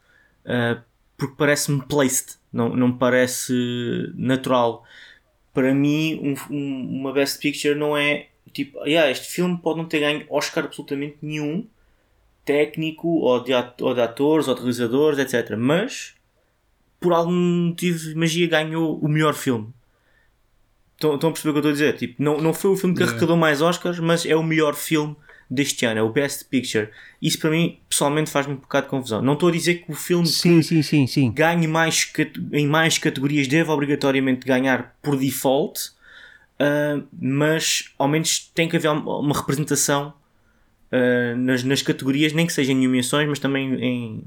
Uh, 0.45 0.81
porque 1.15 1.35
parece-me 1.37 1.83
placed, 1.85 2.37
não, 2.51 2.69
não 2.75 2.87
me 2.87 2.93
parece 2.97 3.53
natural. 4.15 4.83
Para 5.53 5.75
mim, 5.75 6.19
um- 6.49 6.53
um- 6.55 6.99
uma 7.01 7.13
Best 7.13 7.39
Picture 7.39 7.75
não 7.75 7.95
é 7.95 8.29
tipo, 8.51 8.83
yeah, 8.85 9.11
este 9.11 9.27
filme 9.27 9.57
pode 9.61 9.77
não 9.77 9.85
ter 9.85 9.99
ganho 9.99 10.25
Oscar 10.29 10.63
absolutamente 10.65 11.17
nenhum, 11.21 11.67
técnico 12.43 13.07
ou 13.07 13.43
de, 13.43 13.51
ou 13.53 13.93
de 13.93 14.01
atores 14.01 14.47
ou 14.47 14.55
de 14.55 14.61
realizadores, 14.61 15.19
etc. 15.19 15.55
Mas 15.57 16.15
por 16.99 17.13
algum 17.13 17.31
motivo 17.69 18.17
magia 18.17 18.47
ganhou 18.47 18.97
o 18.99 19.07
melhor 19.07 19.33
filme. 19.35 19.69
Estão, 21.05 21.15
estão 21.15 21.29
a 21.29 21.33
perceber 21.33 21.49
o 21.49 21.53
que 21.53 21.57
eu 21.67 21.71
estou 21.71 21.87
a 21.87 21.89
dizer? 21.91 21.97
Tipo, 21.97 22.23
não, 22.23 22.41
não 22.41 22.53
foi 22.53 22.71
o 22.71 22.75
filme 22.75 22.95
que 22.95 23.01
Yeah. 23.01 23.11
arrecadou 23.17 23.37
mais 23.37 23.61
Oscars, 23.61 23.99
mas 23.99 24.25
é 24.25 24.35
o 24.35 24.43
melhor 24.43 24.73
filme 24.75 25.15
deste 25.49 25.85
ano, 25.85 25.99
é 25.99 26.03
o 26.03 26.09
Best 26.09 26.45
Picture. 26.45 26.89
Isso 27.21 27.39
para 27.39 27.51
mim, 27.51 27.77
pessoalmente, 27.87 28.31
faz-me 28.31 28.53
um 28.53 28.57
bocado 28.57 28.87
de 28.87 28.89
confusão. 28.89 29.21
Não 29.21 29.33
estou 29.33 29.49
a 29.49 29.51
dizer 29.51 29.75
que 29.75 29.91
o 29.91 29.95
filme 29.95 30.25
Sim, 30.25 30.61
sim, 30.61 30.81
sim, 30.81 31.05
sim. 31.05 31.31
ganhe 31.31 31.67
mais 31.67 32.11
em 32.51 32.67
mais 32.67 32.97
categorias 32.97 33.47
deve 33.47 33.69
obrigatoriamente 33.69 34.45
ganhar 34.45 34.97
por 35.03 35.15
default, 35.15 35.91
ah, 36.59 36.99
mas 37.19 37.93
ao 37.97 38.07
menos 38.07 38.51
tem 38.55 38.67
que 38.67 38.75
haver 38.75 38.89
uma 38.89 39.35
representação 39.37 40.13
ah, 40.91 41.35
nas, 41.37 41.63
nas 41.63 41.81
categorias, 41.83 42.33
nem 42.33 42.47
que 42.47 42.53
seja 42.53 42.71
em 42.71 42.83
nomeações, 42.83 43.29
mas 43.29 43.37
também 43.39 43.73
em, 43.75 44.23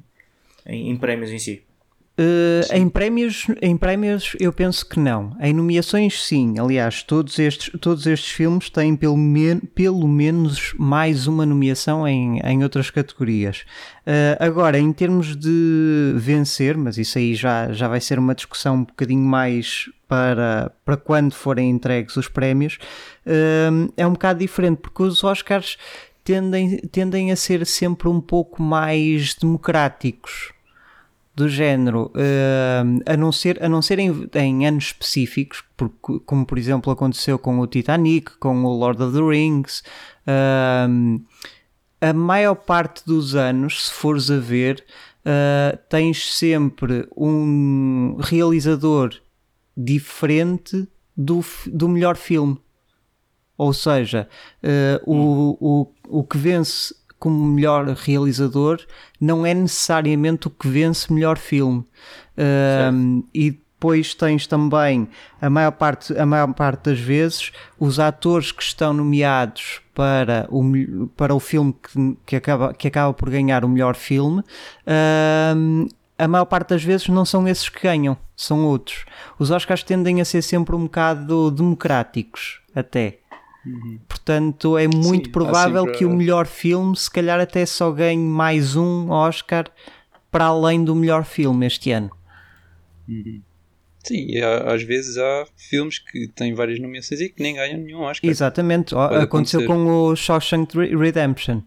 em, 0.66 0.90
em 0.90 0.96
prémios 0.96 1.30
em 1.30 1.38
si. 1.38 1.62
Uh, 2.18 2.74
em, 2.74 2.88
prémios, 2.88 3.46
em 3.62 3.76
prémios 3.76 4.34
eu 4.40 4.52
penso 4.52 4.84
que 4.84 4.98
não. 4.98 5.36
Em 5.40 5.52
nomeações 5.52 6.20
sim. 6.20 6.58
Aliás, 6.58 7.04
todos 7.04 7.38
estes, 7.38 7.70
todos 7.80 8.08
estes 8.08 8.32
filmes 8.32 8.68
têm 8.68 8.96
pelo, 8.96 9.16
men 9.16 9.60
pelo 9.60 10.08
menos 10.08 10.74
mais 10.76 11.28
uma 11.28 11.46
nomeação 11.46 12.08
em, 12.08 12.40
em 12.40 12.64
outras 12.64 12.90
categorias. 12.90 13.64
Uh, 14.04 14.34
agora, 14.40 14.80
em 14.80 14.92
termos 14.92 15.36
de 15.36 16.12
vencer, 16.16 16.76
mas 16.76 16.98
isso 16.98 17.18
aí 17.18 17.36
já, 17.36 17.72
já 17.72 17.86
vai 17.86 18.00
ser 18.00 18.18
uma 18.18 18.34
discussão 18.34 18.78
um 18.78 18.84
bocadinho 18.84 19.24
mais 19.24 19.88
para, 20.08 20.72
para 20.84 20.96
quando 20.96 21.32
forem 21.32 21.70
entregues 21.70 22.16
os 22.16 22.26
prémios, 22.26 22.80
uh, 23.26 23.92
é 23.96 24.04
um 24.04 24.12
bocado 24.14 24.40
diferente, 24.40 24.78
porque 24.78 25.04
os 25.04 25.22
Oscars 25.22 25.76
tendem, 26.24 26.78
tendem 26.78 27.30
a 27.30 27.36
ser 27.36 27.64
sempre 27.64 28.08
um 28.08 28.20
pouco 28.20 28.60
mais 28.60 29.36
democráticos 29.36 30.57
do 31.38 31.48
género, 31.48 32.10
eh, 32.16 32.82
a 33.06 33.16
não 33.16 33.30
ser, 33.30 33.62
a 33.62 33.68
não 33.68 33.80
ser 33.80 34.00
em, 34.00 34.28
em 34.34 34.66
anos 34.66 34.86
específicos, 34.86 35.62
porque, 35.76 36.18
como 36.26 36.44
por 36.44 36.58
exemplo 36.58 36.92
aconteceu 36.92 37.38
com 37.38 37.60
o 37.60 37.66
Titanic, 37.66 38.36
com 38.38 38.64
o 38.64 38.76
Lord 38.76 39.00
of 39.00 39.16
the 39.16 39.22
Rings, 39.22 39.84
eh, 40.26 40.86
a 42.00 42.12
maior 42.12 42.56
parte 42.56 43.04
dos 43.06 43.36
anos, 43.36 43.86
se 43.86 43.92
fores 43.92 44.30
a 44.32 44.38
ver, 44.38 44.84
eh, 45.24 45.78
tens 45.88 46.34
sempre 46.34 47.08
um 47.16 48.16
realizador 48.18 49.14
diferente 49.76 50.88
do, 51.16 51.44
do 51.66 51.88
melhor 51.88 52.16
filme. 52.16 52.58
Ou 53.56 53.72
seja, 53.72 54.28
eh, 54.60 55.00
o, 55.06 55.56
o, 55.60 55.92
o 56.20 56.24
que 56.24 56.36
vence 56.36 56.94
como 57.18 57.44
melhor 57.44 57.88
realizador 57.88 58.80
não 59.20 59.44
é 59.44 59.52
necessariamente 59.54 60.46
o 60.46 60.50
que 60.50 60.68
vence 60.68 61.12
melhor 61.12 61.38
filme. 61.38 61.84
Um, 62.92 63.24
e 63.34 63.50
depois 63.50 64.12
tens 64.12 64.46
também 64.46 65.08
a 65.40 65.48
maior, 65.48 65.70
parte, 65.70 66.16
a 66.18 66.26
maior 66.26 66.52
parte 66.52 66.90
das 66.90 66.98
vezes 66.98 67.52
os 67.78 68.00
atores 68.00 68.50
que 68.50 68.62
estão 68.62 68.92
nomeados 68.92 69.80
para 69.94 70.48
o, 70.50 71.08
para 71.16 71.32
o 71.32 71.38
filme 71.38 71.72
que, 71.72 72.18
que, 72.26 72.36
acaba, 72.36 72.74
que 72.74 72.88
acaba 72.88 73.14
por 73.14 73.30
ganhar 73.30 73.64
o 73.64 73.68
melhor 73.68 73.94
filme. 73.94 74.42
um, 75.56 75.86
a 76.18 76.26
maior 76.26 76.46
parte 76.46 76.70
das 76.70 76.82
vezes 76.82 77.08
não 77.08 77.24
são 77.24 77.46
esses 77.46 77.68
que 77.68 77.82
ganham, 77.82 78.16
são 78.36 78.64
outros. 78.64 79.04
Os 79.38 79.52
Oscars 79.52 79.84
tendem 79.84 80.20
a 80.20 80.24
ser 80.24 80.42
sempre 80.42 80.74
um 80.74 80.82
bocado 80.82 81.48
democráticos, 81.52 82.60
até. 82.74 83.18
Portanto, 84.08 84.76
é 84.78 84.86
muito 84.86 85.26
Sim, 85.26 85.32
provável 85.32 85.82
sempre 85.84 85.98
que 85.98 86.04
o 86.04 86.10
melhor 86.14 86.46
filme, 86.46 86.96
se 86.96 87.10
calhar, 87.10 87.40
até 87.40 87.64
só 87.66 87.90
ganhe 87.90 88.18
mais 88.22 88.76
um 88.76 89.10
Oscar 89.10 89.70
para 90.30 90.44
além 90.46 90.84
do 90.84 90.94
melhor 90.94 91.24
filme 91.24 91.66
este 91.66 91.90
ano. 91.90 92.10
Sim, 94.04 94.26
e 94.28 94.40
há- 94.40 94.72
às 94.72 94.82
vezes 94.82 95.16
há 95.18 95.46
filmes 95.56 95.98
que 95.98 96.28
têm 96.28 96.54
várias 96.54 96.78
nomeações 96.78 97.20
e 97.20 97.28
que 97.28 97.42
nem 97.42 97.54
ganham 97.56 97.78
nenhum 97.78 98.00
Oscar. 98.00 98.30
Exatamente, 98.30 98.94
Pode 98.94 99.14
aconteceu 99.16 99.60
acontecer. 99.60 99.66
com 99.86 99.90
o 100.08 100.16
Shawshank 100.16 100.76
Re- 100.76 100.96
Redemption. 100.96 101.60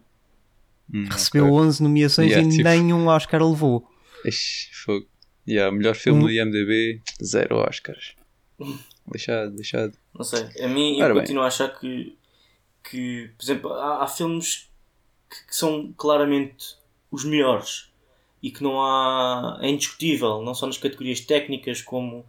Hum, 0.92 1.06
Recebeu 1.10 1.44
ok. 1.46 1.54
11 1.54 1.82
nomeações 1.82 2.30
Yeah, 2.30 2.46
e 2.48 2.50
tipo- 2.56 2.68
nenhum 2.68 3.06
Oscar 3.06 3.42
levou. 3.46 3.86
Ixi, 4.24 4.68
fogo. 4.84 5.06
Yeah, 5.48 5.74
melhor 5.76 5.94
filme 5.94 6.20
Um- 6.20 6.22
no 6.24 6.30
IMDB, 6.30 7.00
zero 7.22 7.56
Oscars. 7.56 8.14
Deixado, 9.06 9.50
deixado. 9.52 9.92
Não 10.14 10.24
sei. 10.24 10.48
A 10.62 10.68
mim, 10.68 10.98
eu 10.98 11.04
Ora 11.04 11.14
bem. 11.14 11.22
continuo 11.22 11.42
a 11.42 11.48
achar 11.48 11.68
que, 11.68 12.16
que 12.82 13.30
por 13.36 13.44
exemplo, 13.44 13.72
há, 13.72 14.04
há 14.04 14.06
filmes 14.06 14.70
que, 15.28 15.46
que 15.46 15.56
são 15.56 15.92
claramente 15.96 16.76
os 17.10 17.24
melhores 17.24 17.90
e 18.42 18.50
que 18.50 18.62
não 18.62 18.82
há. 18.82 19.58
é 19.62 19.68
indiscutível, 19.68 20.42
não 20.42 20.54
só 20.54 20.66
nas 20.66 20.78
categorias 20.78 21.20
técnicas 21.20 21.80
como 21.82 22.24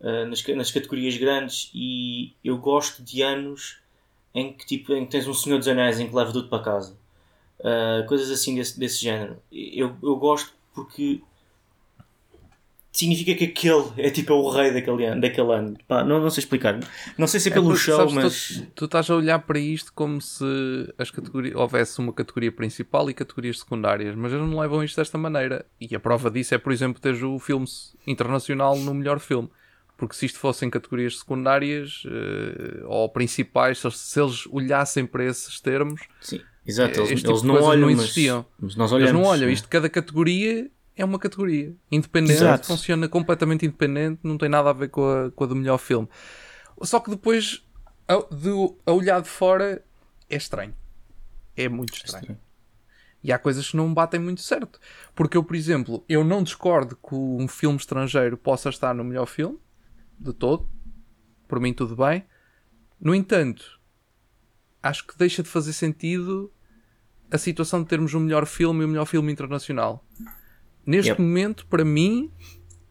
ah, 0.00 0.26
nas, 0.26 0.46
nas 0.48 0.70
categorias 0.70 1.16
grandes. 1.16 1.70
E 1.74 2.34
eu 2.44 2.58
gosto 2.58 3.02
de 3.02 3.22
anos 3.22 3.78
em 4.34 4.52
que, 4.52 4.66
tipo, 4.66 4.92
em 4.92 5.04
que 5.04 5.12
tens 5.12 5.26
um 5.26 5.34
Senhor 5.34 5.58
dos 5.58 5.68
Anéis 5.68 5.98
em 5.98 6.08
que 6.08 6.14
leva 6.14 6.32
tudo 6.32 6.48
para 6.48 6.62
casa. 6.62 6.96
Ah, 7.62 8.04
coisas 8.06 8.30
assim 8.30 8.54
desse, 8.54 8.78
desse 8.78 9.02
género. 9.02 9.38
Eu, 9.50 9.96
eu 10.02 10.16
gosto 10.16 10.52
porque 10.74 11.22
significa 12.98 13.34
que 13.34 13.44
aquele 13.44 13.84
é 13.98 14.08
tipo 14.10 14.32
é 14.32 14.36
o 14.36 14.48
rei 14.48 14.72
daquele 14.72 15.04
ano. 15.06 15.20
Daquele 15.20 15.52
ano. 15.52 15.76
Pá, 15.86 16.02
não, 16.04 16.20
não 16.22 16.30
sei 16.30 16.42
explicar. 16.42 16.78
Não 17.18 17.26
sei 17.26 17.40
se 17.40 17.48
é 17.48 17.52
pelo 17.52 17.66
porque, 17.66 17.80
show, 17.80 17.96
sabes, 17.96 18.14
mas. 18.14 18.48
tu, 18.48 18.66
tu 18.74 18.84
estás 18.86 19.10
a 19.10 19.16
olhar 19.16 19.38
para 19.40 19.58
isto 19.58 19.92
como 19.92 20.20
se 20.20 20.44
as 20.96 21.10
categorias, 21.10 21.54
houvesse 21.56 21.98
uma 21.98 22.12
categoria 22.12 22.52
principal 22.52 23.10
e 23.10 23.14
categorias 23.14 23.58
secundárias, 23.58 24.14
mas 24.14 24.32
eles 24.32 24.46
não 24.48 24.58
levam 24.60 24.82
isto 24.82 24.96
desta 24.96 25.18
maneira. 25.18 25.66
E 25.80 25.94
a 25.94 26.00
prova 26.00 26.30
disso 26.30 26.54
é, 26.54 26.58
por 26.58 26.72
exemplo, 26.72 27.00
teres 27.00 27.22
o 27.22 27.38
filme 27.38 27.66
internacional 28.06 28.76
no 28.78 28.94
melhor 28.94 29.18
filme. 29.18 29.48
Porque 29.96 30.16
se 30.16 30.26
isto 30.26 30.38
fossem 30.40 30.68
categorias 30.68 31.18
secundárias 31.20 32.02
eh, 32.06 32.82
ou 32.86 33.08
principais, 33.08 33.78
se, 33.78 34.20
eles 34.20 34.44
olhassem 34.50 35.06
para 35.06 35.24
esses 35.24 35.60
termos, 35.60 36.00
Sim, 36.20 36.40
exato. 36.66 36.98
Eles, 36.98 37.10
Este 37.12 37.16
tipo 37.20 37.30
eles 37.30 37.42
não 37.42 37.54
olham, 37.62 37.80
não 37.82 37.90
mas- 37.90 38.00
existiam. 38.00 38.44
Mas, 38.58 38.74
nós 38.74 38.90
olhamos. 38.90 39.10
eles 39.12 39.22
não 39.22 39.30
olham. 39.30 39.46
né? 39.46 39.52
Isto, 39.52 39.68
cada 39.68 39.88
categoria 39.88 40.68
é 40.96 41.04
uma 41.04 41.18
categoria. 41.18 41.74
Independente, 41.90 42.36
Exato. 42.36 42.66
funciona 42.66 43.08
completamente 43.08 43.66
independente, 43.66 44.20
não 44.22 44.38
tem 44.38 44.48
nada 44.48 44.70
a 44.70 44.72
ver 44.72 44.88
com 44.88 45.06
a, 45.08 45.30
com 45.30 45.44
a 45.44 45.46
do 45.46 45.56
melhor 45.56 45.78
filme. 45.78 46.08
Só 46.82 47.00
que 47.00 47.10
depois, 47.10 47.64
a, 48.06 48.14
de, 48.34 48.50
a 48.86 48.92
olhar 48.92 49.20
de 49.20 49.28
fora, 49.28 49.84
é 50.28 50.36
estranho. 50.36 50.74
É 51.56 51.68
muito 51.68 51.94
estranho. 51.94 52.38
E 53.22 53.32
há 53.32 53.38
coisas 53.38 53.70
que 53.70 53.76
não 53.76 53.88
me 53.88 53.94
batem 53.94 54.20
muito 54.20 54.42
certo. 54.42 54.78
Porque 55.14 55.36
eu, 55.36 55.42
por 55.42 55.56
exemplo, 55.56 56.04
eu 56.08 56.22
não 56.22 56.42
discordo 56.42 56.96
que 56.96 57.14
um 57.14 57.48
filme 57.48 57.78
estrangeiro 57.78 58.36
possa 58.36 58.68
estar 58.68 58.94
no 58.94 59.02
melhor 59.02 59.26
filme, 59.26 59.58
de 60.18 60.32
todo. 60.32 60.68
Por 61.48 61.58
mim, 61.58 61.72
tudo 61.72 61.96
bem. 61.96 62.24
No 63.00 63.14
entanto, 63.14 63.80
acho 64.82 65.06
que 65.06 65.16
deixa 65.16 65.42
de 65.42 65.48
fazer 65.48 65.72
sentido 65.72 66.52
a 67.30 67.38
situação 67.38 67.82
de 67.82 67.88
termos 67.88 68.12
o 68.14 68.20
melhor 68.20 68.46
filme 68.46 68.82
e 68.82 68.84
o 68.84 68.88
melhor 68.88 69.06
filme 69.06 69.32
internacional. 69.32 70.04
Neste 70.86 71.10
Yep. 71.10 71.20
momento, 71.22 71.66
para 71.66 71.84
mim, 71.84 72.30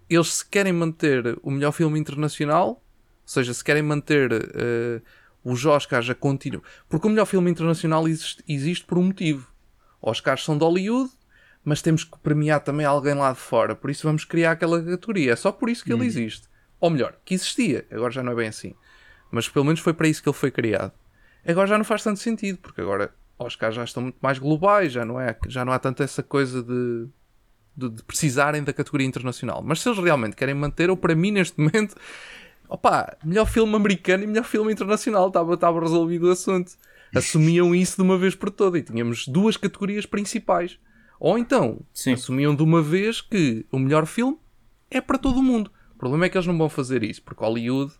eles 0.09 0.33
se 0.35 0.45
querem 0.45 0.73
manter 0.73 1.37
o 1.41 1.51
melhor 1.51 1.71
filme 1.71 1.99
internacional, 1.99 2.67
ou 2.69 2.81
seja, 3.25 3.53
se 3.53 3.63
querem 3.63 3.81
manter 3.83 4.31
eh, 4.31 5.01
os 5.43 5.65
Oscars 5.65 6.09
a 6.09 6.15
contínuo. 6.15 6.61
Porque 6.89 7.07
o 7.07 7.09
melhor 7.09 7.25
filme 7.25 7.49
internacional 7.51 8.07
existe, 8.07 8.43
existe 8.47 8.85
por 8.85 8.97
um 8.97 9.03
motivo. 9.03 9.47
Oscars 10.01 10.43
são 10.43 10.57
de 10.57 10.63
Hollywood, 10.63 11.11
mas 11.63 11.81
temos 11.81 12.03
que 12.03 12.17
premiar 12.19 12.59
também 12.61 12.85
alguém 12.85 13.13
lá 13.13 13.31
de 13.31 13.39
fora. 13.39 13.75
Por 13.75 13.89
isso 13.89 14.05
vamos 14.05 14.25
criar 14.25 14.51
aquela 14.51 14.81
categoria. 14.83 15.31
É 15.31 15.35
só 15.35 15.51
por 15.51 15.69
isso 15.69 15.83
que 15.83 15.93
ele 15.93 16.05
existe. 16.05 16.47
Ou 16.79 16.89
melhor, 16.89 17.15
que 17.23 17.33
existia. 17.33 17.85
Agora 17.89 18.11
já 18.11 18.21
não 18.21 18.33
é 18.33 18.35
bem 18.35 18.47
assim. 18.49 18.75
Mas 19.31 19.47
pelo 19.47 19.65
menos 19.65 19.79
foi 19.79 19.93
para 19.93 20.07
isso 20.07 20.21
que 20.21 20.27
ele 20.27 20.35
foi 20.37 20.51
criado. 20.51 20.91
Agora 21.47 21.67
já 21.67 21.77
não 21.77 21.85
faz 21.85 22.03
tanto 22.03 22.19
sentido, 22.19 22.57
porque 22.59 22.81
agora 22.81 23.13
Oscars 23.39 23.75
já 23.75 23.83
estão 23.83 24.03
muito 24.03 24.17
mais 24.21 24.37
globais, 24.39 24.91
já 24.91 25.05
não, 25.05 25.19
é, 25.19 25.37
já 25.47 25.63
não 25.63 25.71
há 25.73 25.79
tanto 25.79 26.03
essa 26.03 26.21
coisa 26.21 26.61
de, 26.61 27.07
de, 27.75 27.89
de 27.89 28.03
precisarem 28.03 28.63
da 28.63 28.73
categoria 28.73 29.07
internacional. 29.07 29.61
Mas 29.63 29.81
se 29.81 29.89
eles 29.89 29.99
realmente 29.99 30.35
querem 30.35 30.55
manter, 30.55 30.89
ou 30.89 30.97
para 30.97 31.15
mim 31.15 31.31
neste 31.31 31.59
momento, 31.59 31.95
opa, 32.69 33.15
melhor 33.23 33.45
filme 33.45 33.75
americano 33.75 34.23
e 34.23 34.27
melhor 34.27 34.43
filme 34.45 34.71
internacional, 34.71 35.27
estava, 35.27 35.53
estava 35.53 35.79
resolvido 35.79 36.27
o 36.27 36.31
assunto. 36.31 36.73
Assumiam 37.15 37.75
isso 37.75 37.95
de 37.97 38.01
uma 38.01 38.17
vez 38.17 38.33
por 38.33 38.49
toda 38.49 38.77
e 38.77 38.81
tínhamos 38.81 39.27
duas 39.27 39.55
categorias 39.55 40.05
principais. 40.05 40.79
Ou 41.19 41.37
então, 41.37 41.81
Sim. 41.93 42.13
assumiam 42.13 42.55
de 42.55 42.63
uma 42.63 42.81
vez 42.81 43.21
que 43.21 43.65
o 43.71 43.77
melhor 43.77 44.05
filme 44.05 44.37
é 44.89 44.99
para 44.99 45.17
todo 45.17 45.39
o 45.39 45.43
mundo. 45.43 45.71
O 45.95 45.97
problema 45.97 46.25
é 46.25 46.29
que 46.29 46.37
eles 46.37 46.47
não 46.47 46.57
vão 46.57 46.69
fazer 46.69 47.03
isso, 47.03 47.21
porque 47.21 47.43
Hollywood, 47.43 47.93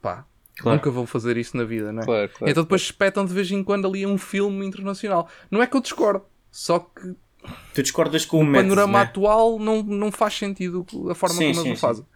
pá, 0.00 0.26
Claro. 0.56 0.76
nunca 0.78 0.90
vão 0.90 1.04
fazer 1.06 1.36
isso 1.36 1.56
na 1.56 1.64
vida, 1.64 1.90
não 1.92 2.02
é? 2.02 2.04
Claro, 2.04 2.28
claro. 2.28 2.50
Então 2.50 2.62
depois 2.62 2.82
espetam 2.82 3.24
de 3.24 3.32
vez 3.34 3.50
em 3.50 3.64
quando 3.64 3.88
ali 3.88 4.06
um 4.06 4.16
filme 4.16 4.64
internacional. 4.64 5.28
Não 5.50 5.60
é 5.60 5.66
que 5.66 5.76
eu 5.76 5.80
discordo, 5.80 6.24
só 6.50 6.78
que 6.78 7.14
Tu 7.74 7.82
discordas 7.82 8.24
com 8.24 8.38
o 8.38 8.40
o 8.42 8.46
método, 8.46 8.70
panorama 8.70 8.98
né? 8.98 9.04
atual 9.04 9.58
não, 9.58 9.82
não 9.82 10.12
faz 10.12 10.34
sentido 10.34 10.86
a 11.10 11.14
forma 11.14 11.36
Sim, 11.36 11.48
como 11.48 11.60
sim, 11.60 11.68
eles 11.70 11.78
o 11.78 11.80
fazem. 11.80 12.06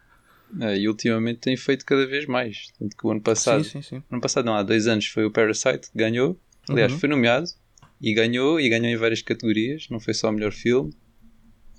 É, 0.61 0.77
e 0.77 0.87
ultimamente 0.87 1.39
tem 1.41 1.55
feito 1.55 1.85
cada 1.85 2.07
vez 2.07 2.25
mais. 2.25 2.67
Tanto 2.79 2.95
que 2.97 3.05
o 3.05 3.11
ano 3.11 3.21
passado, 3.21 3.63
Sim, 3.63 3.69
sim, 3.69 3.81
sim. 3.81 4.03
ano 4.11 4.21
passado 4.21 4.45
não, 4.45 4.55
há 4.55 4.63
dois 4.63 4.87
anos 4.87 5.05
foi 5.07 5.25
o 5.25 5.31
Parasite 5.31 5.91
que 5.91 5.97
ganhou. 5.97 6.39
Aliás, 6.67 6.91
Uhum. 6.93 6.99
foi 6.99 7.09
nomeado 7.09 7.47
e 8.01 8.13
ganhou, 8.13 8.59
e 8.59 8.67
ganhou 8.69 8.87
em 8.87 8.95
várias 8.97 9.21
categorias. 9.21 9.87
Não 9.91 9.99
foi 9.99 10.13
só 10.13 10.29
o 10.29 10.31
melhor 10.31 10.51
filme. 10.51 10.91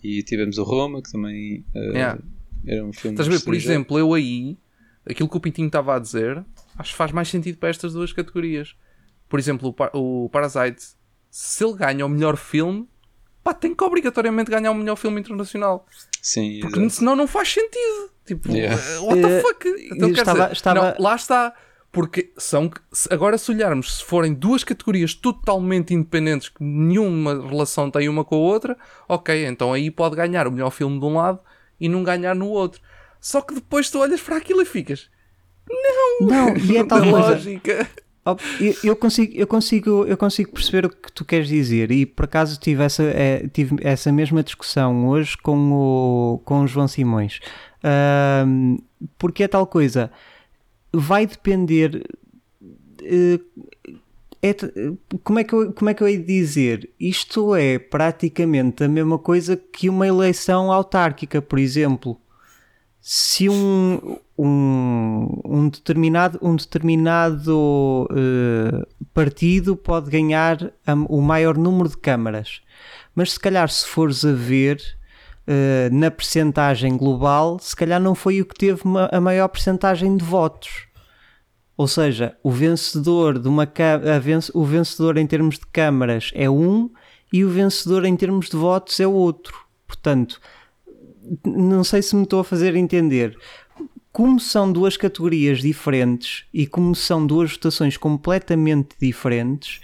E 0.02 0.22
tivemos 0.22 0.56
o 0.58 0.62
Roma, 0.62 1.02
que 1.02 1.10
também 1.10 1.64
eh, 1.74 1.80
Yeah. 1.92 2.20
era 2.66 2.84
um 2.84 2.92
filme. 2.92 3.14
Estás 3.14 3.28
a 3.28 3.32
ver, 3.32 3.40
por 3.44 3.54
exemplo, 3.54 3.98
eu 3.98 4.14
aí, 4.14 4.56
aquilo 5.04 5.28
que 5.28 5.36
o 5.36 5.40
Pintinho 5.40 5.66
estava 5.66 5.96
a 5.96 5.98
dizer, 5.98 6.44
acho 6.78 6.92
que 6.92 6.96
faz 6.96 7.10
mais 7.12 7.28
sentido 7.28 7.58
para 7.58 7.68
estas 7.70 7.92
duas 7.92 8.12
categorias. 8.12 8.74
Por 9.28 9.38
exemplo, 9.38 9.68
o, 9.68 9.72
Par- 9.72 9.90
o 9.94 10.28
Parasite, 10.30 10.94
se 11.30 11.64
ele 11.64 11.74
ganha 11.74 12.06
o 12.06 12.08
melhor 12.08 12.36
filme, 12.36 12.88
pá, 13.42 13.54
tem 13.54 13.74
que 13.74 13.84
obrigatoriamente 13.84 14.50
ganhar 14.50 14.70
o 14.70 14.74
melhor 14.74 14.96
filme 14.96 15.20
internacional. 15.20 15.86
Sim, 16.22 16.58
Porque 16.60 16.78
exato. 16.80 16.94
senão 16.94 17.16
não 17.16 17.26
faz 17.26 17.52
sentido. 17.52 18.10
Tipo, 18.26 18.52
Yeah. 18.52 18.80
eh, 18.80 18.98
what 18.98 19.20
the 19.22 19.28
Eh, 19.38 19.40
fuck? 19.42 19.68
Então, 19.92 20.12
quer 20.12 20.20
estava- 20.20 20.40
dizer, 20.42 20.52
estava- 20.52 20.94
não, 20.98 21.04
lá 21.04 21.14
está. 21.16 21.54
Porque 21.92 22.32
são. 22.38 22.70
Agora, 23.10 23.36
se 23.36 23.50
olharmos, 23.50 23.96
se 23.98 24.04
forem 24.04 24.32
duas 24.32 24.62
categorias 24.62 25.12
totalmente 25.12 25.92
independentes, 25.92 26.48
que 26.48 26.62
nenhuma 26.62 27.34
relação 27.48 27.90
tem 27.90 28.08
uma 28.08 28.24
com 28.24 28.36
a 28.36 28.38
outra, 28.38 28.76
ok, 29.08 29.44
então 29.46 29.72
aí 29.72 29.90
pode 29.90 30.14
ganhar 30.14 30.46
o 30.46 30.52
melhor 30.52 30.70
filme 30.70 31.00
de 31.00 31.04
um 31.04 31.16
lado 31.16 31.40
e 31.80 31.88
não 31.88 32.04
ganhar 32.04 32.34
no 32.36 32.46
outro. 32.48 32.80
Só 33.20 33.40
que 33.40 33.54
depois 33.54 33.90
tu 33.90 33.98
olhas 33.98 34.20
para 34.20 34.36
aquilo 34.36 34.62
e 34.62 34.64
ficas. 34.64 35.10
Não, 36.20 36.56
e 36.56 36.76
é 36.76 36.78
Não 36.80 36.86
tal 36.88 37.00
coisa. 37.00 37.16
lógica. 37.30 37.88
Eu, 38.84 38.94
consigo, 38.94 39.32
eu, 39.34 39.46
consigo, 39.46 40.04
eu 40.06 40.16
consigo 40.16 40.52
perceber 40.52 40.84
o 40.84 40.90
que 40.90 41.10
tu 41.10 41.24
queres 41.24 41.48
dizer 41.48 41.90
e 41.90 42.04
por 42.04 42.26
acaso 42.26 42.60
tive 42.60 42.82
essa, 42.84 43.02
eh, 43.02 43.48
tive 43.52 43.76
essa 43.80 44.12
mesma 44.12 44.42
discussão 44.42 45.08
hoje 45.08 45.36
com 45.38 45.72
o, 45.72 46.38
com 46.44 46.62
o 46.62 46.66
João 46.66 46.86
Simões. 46.86 47.40
Ahm, 47.82 48.76
porque 49.18 49.44
é 49.44 49.48
tal 49.48 49.66
coisa, 49.66 50.10
vai 50.92 51.26
depender. 51.26 52.04
eh, 53.02 53.40
é 54.42 54.54
como, 55.22 55.38
é 55.38 55.44
que 55.44 55.52
eu, 55.52 55.72
como 55.72 55.90
é 55.90 55.94
que 55.94 56.02
eu 56.02 56.08
hei 56.08 56.16
de 56.18 56.24
dizer? 56.24 56.90
Isto 56.98 57.54
é 57.54 57.78
praticamente 57.78 58.82
a 58.84 58.88
mesma 58.88 59.18
coisa 59.18 59.56
que 59.56 59.88
uma 59.88 60.06
eleição 60.06 60.72
autárquica, 60.72 61.42
por 61.42 61.58
exemplo 61.58 62.18
se 63.00 63.48
um, 63.48 64.18
um, 64.38 65.40
um 65.44 65.68
determinado, 65.68 66.38
um 66.42 66.54
determinado 66.54 68.08
eh, 68.14 68.86
partido 69.14 69.74
pode 69.76 70.10
ganhar 70.10 70.72
a- 70.86 70.94
o 71.08 71.20
maior 71.22 71.56
número 71.56 71.88
de 71.88 71.96
câmaras, 71.96 72.60
mas 73.14 73.32
se 73.32 73.40
calhar 73.40 73.68
se 73.70 73.86
fores 73.86 74.24
a 74.24 74.32
ver 74.32 74.80
eh, 75.46 75.88
na 75.90 76.10
percentagem 76.10 76.96
global, 76.96 77.58
se 77.58 77.74
calhar 77.74 78.00
não 78.00 78.14
foi 78.14 78.40
o 78.40 78.46
que 78.46 78.54
teve 78.54 78.86
ma- 78.86 79.08
a 79.10 79.20
maior 79.20 79.48
percentagem 79.48 80.16
de 80.16 80.24
votos. 80.24 80.86
Ou 81.76 81.88
seja, 81.88 82.36
o 82.42 82.50
vencedor 82.50 83.38
de 83.38 83.48
uma 83.48 83.66
o 84.52 84.64
vencedor 84.64 85.16
em 85.16 85.26
termos 85.26 85.58
de 85.58 85.66
câmaras 85.66 86.30
é 86.34 86.48
um 86.50 86.90
e 87.32 87.42
o 87.42 87.48
vencedor 87.48 88.04
em 88.04 88.14
termos 88.14 88.50
de 88.50 88.56
votos 88.56 89.00
é 89.00 89.06
outro. 89.06 89.54
Portanto, 89.86 90.38
não 91.44 91.84
sei 91.84 92.02
se 92.02 92.14
me 92.16 92.22
estou 92.22 92.40
a 92.40 92.44
fazer 92.44 92.74
entender. 92.76 93.36
Como 94.12 94.40
são 94.40 94.72
duas 94.72 94.96
categorias 94.96 95.60
diferentes 95.60 96.44
e 96.52 96.66
como 96.66 96.94
são 96.94 97.24
duas 97.24 97.52
votações 97.52 97.96
completamente 97.96 98.96
diferentes, 99.00 99.80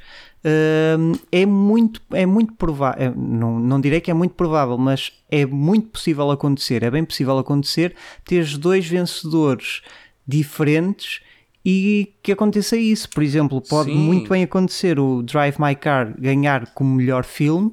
hum, 0.99 1.12
é 1.31 1.46
muito, 1.46 2.01
é 2.11 2.27
muito 2.27 2.55
provável, 2.55 3.14
não, 3.14 3.61
não 3.61 3.81
direi 3.81 4.01
que 4.01 4.11
é 4.11 4.14
muito 4.14 4.35
provável, 4.35 4.77
mas 4.77 5.12
é 5.31 5.46
muito 5.46 5.88
possível 5.90 6.31
acontecer, 6.31 6.83
é 6.83 6.90
bem 6.90 7.05
possível 7.05 7.38
acontecer 7.38 7.94
teres 8.25 8.59
dois 8.59 8.87
vencedores 8.87 9.83
diferentes 10.27 11.20
e 11.64 12.14
que 12.22 12.31
aconteça 12.31 12.77
isso. 12.77 13.11
Por 13.11 13.25
exemplo, 13.25 13.61
pode 13.61 13.90
Sim. 13.90 13.99
muito 13.99 14.31
bem 14.31 14.44
acontecer 14.44 15.01
o 15.01 15.20
Drive 15.22 15.57
My 15.59 15.75
Car 15.75 16.14
ganhar 16.16 16.66
como 16.75 16.94
melhor 16.94 17.25
filme 17.25 17.72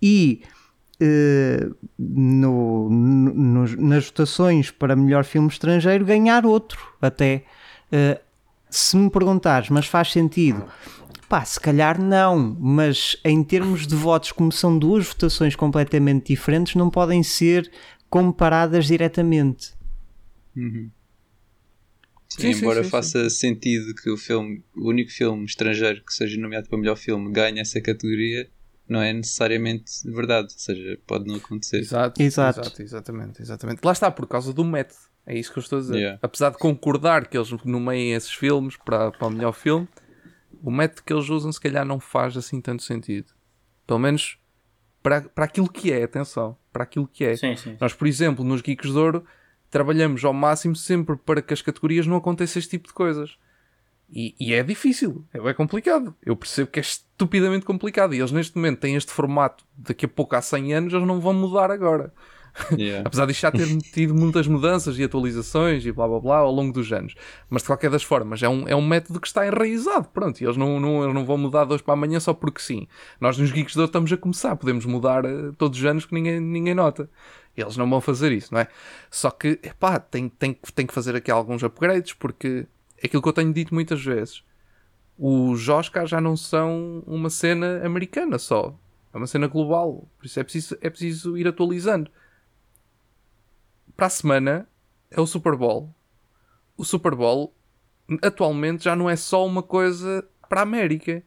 e 0.00 0.42
no, 1.98 2.88
no, 2.88 3.76
nas 3.76 4.06
votações 4.06 4.70
para 4.70 4.96
melhor 4.96 5.24
filme 5.24 5.48
estrangeiro 5.48 6.04
ganhar 6.04 6.46
outro 6.46 6.80
até. 7.00 7.44
Eh, 7.90 8.20
se 8.70 8.96
me 8.96 9.08
perguntares, 9.10 9.70
mas 9.70 9.86
faz 9.86 10.10
sentido? 10.10 10.64
Pá, 11.28 11.44
se 11.44 11.58
calhar 11.58 12.00
não, 12.00 12.56
mas 12.60 13.16
em 13.24 13.42
termos 13.42 13.86
de 13.86 13.94
votos, 13.94 14.32
como 14.32 14.52
são 14.52 14.78
duas 14.78 15.06
votações 15.06 15.56
completamente 15.56 16.28
diferentes, 16.28 16.74
não 16.74 16.90
podem 16.90 17.22
ser 17.22 17.70
comparadas 18.10 18.86
diretamente. 18.86 19.72
Uhum. 20.56 20.90
Sim, 22.28 22.42
Sim, 22.42 22.52
sim, 22.52 22.58
embora 22.60 22.82
sim, 22.82 22.90
faça 22.90 23.30
sentido 23.30 23.94
que 23.94 24.10
o 24.10 24.16
filme, 24.16 24.62
o 24.76 24.88
único 24.88 25.10
filme 25.10 25.44
estrangeiro 25.44 26.02
que 26.04 26.12
seja 26.12 26.40
nomeado 26.40 26.68
para 26.68 26.78
melhor 26.78 26.96
filme 26.96 27.32
ganhe 27.32 27.60
essa 27.60 27.80
categoria, 27.80 28.48
não 28.88 29.00
é 29.00 29.12
necessariamente 29.12 29.90
verdade, 30.04 30.52
ou 30.52 30.58
seja, 30.58 30.98
pode 31.06 31.26
não 31.26 31.36
acontecer. 31.36 31.78
Exato, 31.78 32.22
Exato. 32.22 32.60
exato, 32.60 32.82
exatamente, 32.82 33.42
exatamente. 33.42 33.80
Lá 33.82 33.92
está, 33.92 34.10
por 34.10 34.26
causa 34.26 34.52
do 34.52 34.64
método. 34.64 35.00
É 35.26 35.36
isso 35.38 35.52
que 35.52 35.58
eu 35.58 35.62
estou 35.62 35.78
a 35.78 35.80
dizer. 35.80 35.96
Yeah. 35.96 36.18
Apesar 36.20 36.50
de 36.50 36.58
concordar 36.58 37.26
que 37.26 37.36
eles 37.36 37.50
nomeiem 37.64 38.12
esses 38.12 38.32
filmes 38.32 38.76
para, 38.76 39.10
para 39.10 39.26
o 39.26 39.30
melhor 39.30 39.52
filme, 39.52 39.88
o 40.62 40.70
método 40.70 41.02
que 41.02 41.12
eles 41.12 41.28
usam 41.30 41.50
se 41.50 41.60
calhar 41.60 41.84
não 41.84 41.98
faz 41.98 42.36
assim 42.36 42.60
tanto 42.60 42.82
sentido. 42.82 43.32
Pelo 43.86 43.98
menos 43.98 44.38
para, 45.02 45.22
para 45.22 45.44
aquilo 45.46 45.68
que 45.70 45.92
é, 45.92 46.02
atenção, 46.02 46.56
para 46.72 46.84
aquilo 46.84 47.06
que 47.06 47.24
é. 47.24 47.36
Sim, 47.36 47.56
sim. 47.56 47.76
Nós, 47.80 47.94
por 47.94 48.06
exemplo, 48.06 48.44
nos 48.44 48.60
Geeks 48.60 48.90
de 48.90 48.98
Ouro, 48.98 49.24
trabalhamos 49.70 50.24
ao 50.24 50.32
máximo 50.32 50.76
sempre 50.76 51.16
para 51.16 51.40
que 51.42 51.54
as 51.54 51.62
categorias 51.62 52.06
não 52.06 52.16
aconteçam 52.16 52.60
este 52.60 52.70
tipo 52.70 52.88
de 52.88 52.94
coisas. 52.94 53.38
E, 54.10 54.34
e 54.38 54.54
é 54.54 54.62
difícil, 54.62 55.24
é 55.32 55.54
complicado. 55.54 56.14
Eu 56.24 56.36
percebo 56.36 56.70
que 56.70 56.78
é 56.78 56.82
estupidamente 56.82 57.64
complicado. 57.64 58.14
E 58.14 58.18
eles 58.18 58.32
neste 58.32 58.56
momento 58.56 58.80
têm 58.80 58.96
este 58.96 59.10
formato, 59.10 59.64
daqui 59.76 60.04
a 60.06 60.08
pouco 60.08 60.36
há 60.36 60.42
100 60.42 60.74
anos, 60.74 60.92
eles 60.92 61.06
não 61.06 61.20
vão 61.20 61.32
mudar 61.32 61.70
agora. 61.70 62.12
Yeah. 62.72 63.02
Apesar 63.06 63.26
disto 63.26 63.40
já 63.40 63.50
ter 63.50 63.66
tido 63.78 64.14
muitas 64.14 64.46
mudanças 64.46 64.96
e 64.98 65.02
atualizações 65.02 65.84
e 65.84 65.90
blá 65.90 66.06
blá 66.06 66.20
blá 66.20 66.36
ao 66.38 66.52
longo 66.52 66.72
dos 66.72 66.92
anos. 66.92 67.14
Mas 67.50 67.62
de 67.62 67.68
qualquer 67.68 67.90
das 67.90 68.02
formas, 68.02 68.42
é 68.42 68.48
um, 68.48 68.68
é 68.68 68.76
um 68.76 68.86
método 68.86 69.20
que 69.20 69.26
está 69.26 69.46
enraizado. 69.46 70.08
Pronto, 70.12 70.40
e 70.40 70.44
eles 70.44 70.56
não, 70.56 70.78
não, 70.78 71.02
eles 71.02 71.14
não 71.14 71.24
vão 71.24 71.36
mudar 71.36 71.64
de 71.64 71.72
hoje 71.74 71.82
para 71.82 71.94
amanhã 71.94 72.20
só 72.20 72.32
porque 72.32 72.60
sim. 72.60 72.86
Nós 73.20 73.36
nos 73.36 73.50
Geeks 73.50 73.72
de 73.72 73.80
Ouro 73.80 73.88
estamos 73.88 74.12
a 74.12 74.16
começar, 74.16 74.54
podemos 74.56 74.84
mudar 74.86 75.24
eh, 75.24 75.50
todos 75.58 75.78
os 75.78 75.84
anos 75.84 76.06
que 76.06 76.14
ninguém, 76.14 76.38
ninguém 76.38 76.74
nota. 76.74 77.10
Eles 77.56 77.76
não 77.76 77.88
vão 77.88 78.00
fazer 78.00 78.32
isso, 78.32 78.52
não 78.52 78.60
é? 78.60 78.68
Só 79.10 79.30
que, 79.30 79.60
epá, 79.62 79.98
tem, 79.98 80.28
tem, 80.28 80.56
tem 80.74 80.86
que 80.86 80.94
fazer 80.94 81.14
aqui 81.14 81.30
alguns 81.30 81.62
upgrades 81.62 82.12
porque 82.12 82.66
é 83.04 83.06
aquilo 83.06 83.22
que 83.22 83.28
eu 83.28 83.34
tenho 83.34 83.52
dito 83.52 83.74
muitas 83.74 84.02
vezes. 84.02 84.42
Os 85.18 85.68
Oscars 85.68 86.08
já 86.08 86.22
não 86.22 86.38
são 86.38 87.04
uma 87.06 87.28
cena 87.28 87.84
americana 87.84 88.38
só. 88.38 88.74
É 89.12 89.16
uma 89.18 89.26
cena 89.26 89.46
global. 89.46 90.08
Por 90.16 90.24
isso 90.24 90.40
é 90.40 90.42
preciso, 90.42 90.78
é 90.80 90.88
preciso 90.88 91.36
ir 91.36 91.46
atualizando. 91.46 92.10
Para 93.94 94.06
a 94.06 94.10
semana 94.10 94.66
é 95.10 95.20
o 95.20 95.26
Super 95.26 95.54
Bowl. 95.54 95.94
O 96.78 96.84
Super 96.84 97.14
Bowl 97.14 97.54
atualmente 98.22 98.84
já 98.84 98.96
não 98.96 99.08
é 99.08 99.16
só 99.16 99.46
uma 99.46 99.62
coisa 99.62 100.26
para 100.48 100.60
a 100.60 100.62
América. 100.62 101.22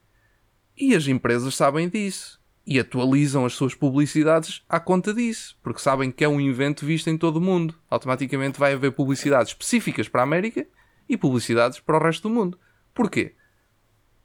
E 0.76 0.96
as 0.96 1.08
empresas 1.08 1.56
sabem 1.56 1.88
disso. 1.88 2.42
E 2.66 2.80
atualizam 2.80 3.46
as 3.46 3.54
suas 3.54 3.76
publicidades 3.76 4.64
à 4.68 4.80
conta 4.80 5.14
disso. 5.14 5.56
Porque 5.62 5.80
sabem 5.80 6.12
que 6.12 6.24
é 6.24 6.28
um 6.28 6.42
evento 6.42 6.88
visto 6.88 7.08
em 7.08 7.18
todo 7.20 7.38
o 7.38 7.42
mundo. 7.42 7.76
Automaticamente 7.88 8.58
vai 8.58 8.74
haver 8.74 8.94
publicidades 8.94 9.52
específicas 9.52 10.10
para 10.10 10.22
a 10.22 10.24
América 10.24 10.68
e 11.08 11.18
publicidades 11.18 11.80
para 11.80 11.98
o 11.98 12.02
resto 12.02 12.28
do 12.28 12.34
mundo. 12.34 12.60
Porquê? 12.94 13.36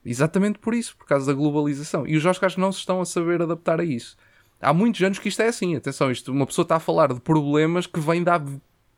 Exatamente 0.05 0.59
por 0.59 0.75
isso, 0.75 0.97
por 0.97 1.07
causa 1.07 1.27
da 1.27 1.33
globalização. 1.33 2.07
E 2.07 2.17
os 2.17 2.25
Oscars 2.25 2.57
não 2.57 2.73
se 2.73 2.81
estão 2.81 3.01
a 3.01 3.05
saber 3.05 3.41
adaptar 3.41 3.81
a 3.81 3.85
isso. 3.85 4.17
Há 4.61 4.73
muitos 4.73 5.01
anos 5.03 5.19
que 5.19 5.29
isto 5.29 5.43
é 5.43 5.49
assim. 5.49 5.77
Atenção, 5.77 6.11
isto, 6.11 6.33
uma 6.33 6.47
pessoa 6.47 6.65
está 6.65 6.77
a 6.77 6.81
falar 6.81 7.13
de 7.13 7.21
problemas 7.21 7.87
que 7.87 8.01
vêm 8.01 8.23
de 8.23 8.31
há 8.31 8.43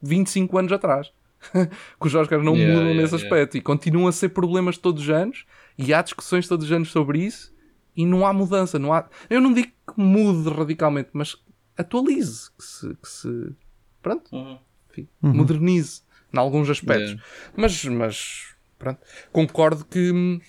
25 0.03 0.59
anos 0.59 0.73
atrás. 0.73 1.13
que 1.53 2.07
os 2.07 2.15
Oscars 2.15 2.43
não 2.43 2.55
Yeah, 2.55 2.73
mudam 2.73 2.89
yeah, 2.89 3.03
nesse 3.03 3.15
yeah. 3.15 3.27
aspecto. 3.27 3.57
E 3.59 3.61
continuam 3.61 4.09
a 4.09 4.13
ser 4.13 4.31
problemas 4.31 4.79
todos 4.79 5.03
os 5.03 5.11
anos. 5.11 5.45
E 5.77 5.93
há 5.93 6.01
discussões 6.01 6.49
todos 6.49 6.67
os 6.67 6.73
anos 6.73 6.91
sobre 6.91 7.19
isso. 7.19 7.55
E 7.95 8.07
não 8.07 8.27
há 8.27 8.33
mudança. 8.33 8.79
Não 8.79 8.93
há... 8.93 9.07
Eu 9.29 9.41
não 9.41 9.53
digo 9.53 9.69
que 9.69 10.01
mude 10.01 10.49
radicalmente, 10.49 11.11
mas 11.13 11.37
atualize. 11.77 12.51
Que 12.57 12.65
se... 12.65 12.95
Que 12.95 13.09
se... 13.09 13.53
Pronto 14.03 14.37
Uhum. 14.37 14.59
enfim, 14.91 15.09
modernize 15.23 16.03
em 16.35 16.39
alguns 16.39 16.69
aspectos. 16.69 17.11
Yeah. 17.11 17.25
Mas, 17.57 17.85
mas 17.85 18.55
pronto, 18.79 19.01
concordo 19.33 19.85
que, 19.85 20.41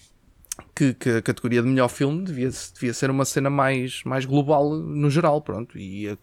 que, 0.75 0.93
que 0.93 1.09
a 1.09 1.21
categoria 1.21 1.61
de 1.61 1.67
melhor 1.67 1.87
filme 1.89 2.23
devia, 2.23 2.49
devia 2.73 2.93
ser 2.93 3.09
uma 3.09 3.25
cena 3.25 3.49
mais, 3.49 4.03
mais 4.03 4.25
global 4.25 4.69
no 4.75 5.09
geral, 5.09 5.41
pronto. 5.41 5.77
E 5.77 6.09
a, 6.09 6.17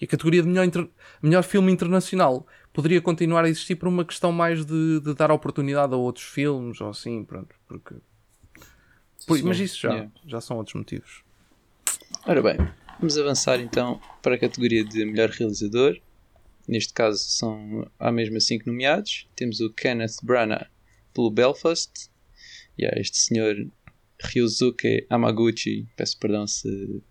e 0.00 0.04
a 0.04 0.08
categoria 0.08 0.42
de 0.42 0.48
melhor, 0.48 0.64
inter- 0.64 0.88
melhor 1.22 1.42
filme 1.42 1.72
internacional 1.72 2.46
poderia 2.72 3.00
continuar 3.00 3.44
a 3.44 3.48
existir 3.48 3.74
por 3.76 3.88
uma 3.88 4.04
questão 4.04 4.30
mais 4.30 4.64
de, 4.64 5.00
de 5.00 5.14
dar 5.14 5.30
oportunidade 5.30 5.92
a 5.92 5.96
outros 5.96 6.26
filmes 6.26 6.80
ou 6.80 6.90
assim, 6.90 7.24
pronto. 7.24 7.54
Porque, 7.66 7.94
Pois, 9.26 9.42
mas 9.42 9.58
isso 9.58 9.78
já, 9.80 9.90
Yeah. 9.90 10.10
já 10.26 10.40
são 10.40 10.56
outros 10.56 10.74
motivos. 10.74 11.22
Ora 12.26 12.40
bem, 12.42 12.56
vamos 12.98 13.18
avançar 13.18 13.60
então 13.60 14.00
para 14.22 14.36
a 14.36 14.38
categoria 14.38 14.84
de 14.84 15.04
melhor 15.04 15.28
realizador. 15.28 15.98
Neste 16.68 16.92
caso 16.92 17.18
são 17.18 17.90
há 17.98 18.12
mesmo 18.12 18.38
cinco 18.40 18.64
nomeados. 18.66 19.26
Temos 19.34 19.60
o 19.60 19.72
Kenneth 19.72 20.16
Branagh 20.22 20.66
pelo 21.14 21.30
Belfast. 21.30 22.10
E 22.76 22.84
há 22.84 22.92
este 22.96 23.16
senhor 23.18 23.56
Ryuzuke 24.22 25.06
Hamaguchi, 25.08 25.88
peço 25.96 26.18
perdão 26.18 26.46
se 26.46 27.02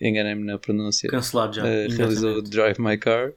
enganei-me 0.00 0.44
na 0.44 0.58
pronúncia, 0.58 1.08
Cancelado 1.08 1.54
já. 1.56 1.66
eh, 1.66 1.86
realizou. 1.88 2.42
Drive 2.42 2.78
My 2.80 2.98
Car. 2.98 3.32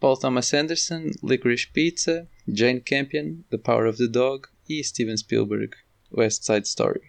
Paul 0.00 0.18
Thomas 0.18 0.52
Anderson, 0.52 1.10
Licorice 1.22 1.68
Pizza, 1.72 2.28
Jane 2.46 2.80
Campion, 2.80 3.38
The 3.50 3.56
Power 3.58 3.86
of 3.88 3.96
the 3.98 4.08
Dog 4.08 4.46
e 4.68 4.82
Steven 4.84 5.16
Spielberg, 5.16 5.74
West 6.12 6.44
Side 6.44 6.66
Story. 6.66 7.00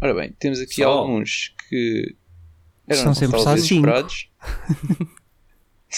Ora 0.00 0.12
bem, 0.14 0.32
temos 0.38 0.58
aqui 0.60 0.82
Só. 0.82 0.88
alguns 0.88 1.54
que 1.68 2.16
eram 2.88 3.02
São 3.04 3.14
sempre 3.14 3.38
só 3.38 3.44
talvez 3.44 3.66
cinco. 3.66 3.86
esperados. 3.86 4.28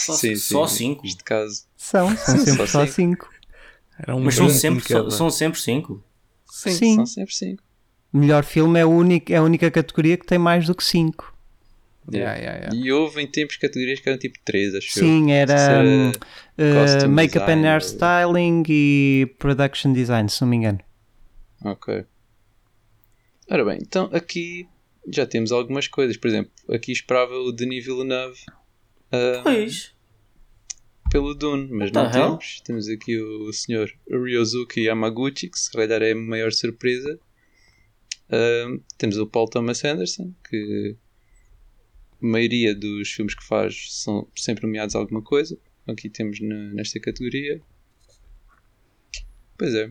Só- 0.06 0.12
sim, 0.14 0.36
só 0.36 0.66
sim, 0.66 0.76
cinco? 0.76 1.02
Neste 1.04 1.24
caso, 1.24 1.64
São, 1.76 2.14
são 2.16 2.36
sempre 2.38 2.66
só 2.66 2.66
só 2.66 2.86
cinco. 2.86 3.30
Era 3.98 4.14
um 4.16 4.20
Mas 4.24 4.34
são 4.36 4.48
sempre, 4.48 4.84
em 4.84 4.88
cada. 4.88 5.10
são, 5.10 5.30
sempre 5.30 5.60
cinco. 5.60 6.02
Sim. 6.50 6.70
Sim. 6.70 6.94
são 6.96 7.06
sempre 7.06 7.34
cinco. 7.34 7.62
Melhor 8.12 8.44
filme 8.44 8.78
é, 8.80 8.86
o 8.86 8.90
único, 8.90 9.32
é 9.32 9.36
a 9.36 9.42
única 9.42 9.70
categoria 9.70 10.16
que 10.16 10.24
tem 10.26 10.38
mais 10.38 10.66
do 10.66 10.74
que 10.74 10.82
cinco. 10.84 11.34
Yeah, 12.10 12.38
yeah, 12.38 12.58
yeah. 12.58 12.74
E 12.76 12.90
houve 12.90 13.20
em 13.20 13.26
tempos 13.26 13.56
categorias 13.58 14.00
que 14.00 14.08
eram 14.08 14.18
tipo 14.18 14.38
3, 14.42 14.74
acho 14.76 14.98
eu. 14.98 15.02
Sim, 15.04 15.30
era 15.32 15.58
Se 15.58 15.70
hum, 15.86 16.10
uh, 17.04 17.08
Make-up 17.10 17.50
and 17.50 17.56
design 17.56 17.66
ou- 17.66 17.72
Hairstyling 17.72 18.62
e 18.66 19.34
Production 19.38 19.92
Design, 19.92 20.26
se 20.30 20.40
não 20.40 20.48
me 20.48 20.56
engano. 20.56 20.78
Ok. 21.62 22.06
Ora 23.50 23.64
bem, 23.64 23.78
então 23.82 24.08
aqui 24.12 24.66
já 25.12 25.26
temos 25.26 25.52
algumas 25.52 25.86
coisas. 25.86 26.16
Por 26.16 26.28
exemplo, 26.28 26.50
aqui 26.70 26.92
esperava 26.92 27.34
o 27.34 27.52
Denis 27.52 27.84
Villeneuve 27.84 28.38
ah, 29.12 29.40
Pois. 29.42 29.94
pelo 31.10 31.34
Dune, 31.34 31.68
mas 31.70 31.90
não 31.92 32.04
hell? 32.04 32.12
temos. 32.12 32.60
Temos 32.64 32.88
aqui 32.88 33.18
o 33.20 33.52
Sr. 33.52 33.90
Ryozuki 34.10 34.82
Yamaguchi, 34.82 35.48
que 35.48 35.58
se 35.58 35.70
calhar 35.72 36.02
é 36.02 36.12
a 36.12 36.16
maior 36.16 36.52
surpresa. 36.52 37.18
Ah, 38.30 38.78
temos 38.98 39.16
o 39.16 39.26
Paul 39.26 39.48
Thomas 39.48 39.84
Anderson, 39.84 40.32
que 40.48 40.96
a 42.22 42.26
maioria 42.26 42.74
dos 42.74 43.08
filmes 43.10 43.34
que 43.34 43.44
faz 43.44 43.86
são 44.02 44.26
sempre 44.36 44.66
nomeados 44.66 44.94
a 44.94 44.98
alguma 44.98 45.22
coisa. 45.22 45.58
Aqui 45.86 46.10
temos 46.10 46.38
na- 46.40 46.72
nesta 46.74 47.00
categoria. 47.00 47.60
Pois 49.56 49.74
é. 49.74 49.90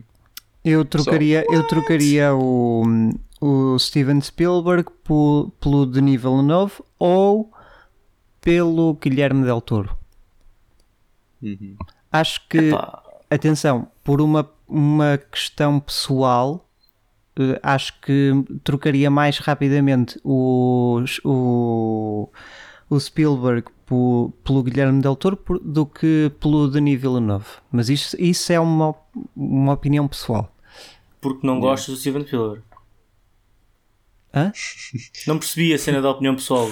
Eu 0.64 0.84
trocaria, 0.84 1.44
eu 1.50 1.66
trocaria 1.66 2.34
o, 2.34 2.82
o 3.40 3.78
Steven 3.78 4.20
Spielberg 4.20 4.88
po- 5.04 5.50
pelo 5.60 5.86
Denis 5.86 6.20
Villeneuve 6.20 6.74
ou 6.98 7.50
pelo 8.40 8.94
Guilherme 8.94 9.44
Del 9.44 9.60
Toro. 9.60 9.96
Uhum. 11.42 11.76
Acho 12.10 12.46
que, 12.48 12.58
Epá, 12.58 13.02
atenção, 13.30 13.88
por 14.02 14.20
uma, 14.20 14.50
uma 14.66 15.18
questão 15.18 15.78
pessoal, 15.78 16.68
eh, 17.38 17.60
acho 17.62 18.00
que 18.00 18.32
trocaria 18.64 19.10
mais 19.10 19.38
rapidamente 19.38 20.18
o, 20.24 21.00
o, 21.24 22.28
o 22.90 22.98
Spielberg 23.00 23.68
po- 23.86 24.32
pelo 24.42 24.62
Guilherme 24.62 25.00
Del 25.02 25.14
Toro 25.16 25.36
por- 25.36 25.60
do 25.60 25.84
que 25.86 26.32
pelo 26.40 26.68
Denis 26.68 27.00
Villeneuve. 27.00 27.46
Mas 27.70 27.88
isso, 27.88 28.16
isso 28.20 28.52
é 28.52 28.58
uma, 28.58 28.94
uma 29.36 29.72
opinião 29.74 30.08
pessoal. 30.08 30.52
porque 31.20 31.46
não 31.46 31.60
gostas 31.60 31.94
do 31.94 32.00
Steven 32.00 32.24
Spielberg. 32.26 32.62
Hã? 34.34 34.52
Não 35.26 35.38
percebi 35.38 35.72
a 35.72 35.78
cena 35.78 36.02
da 36.02 36.10
opinião 36.10 36.34
pessoal. 36.34 36.68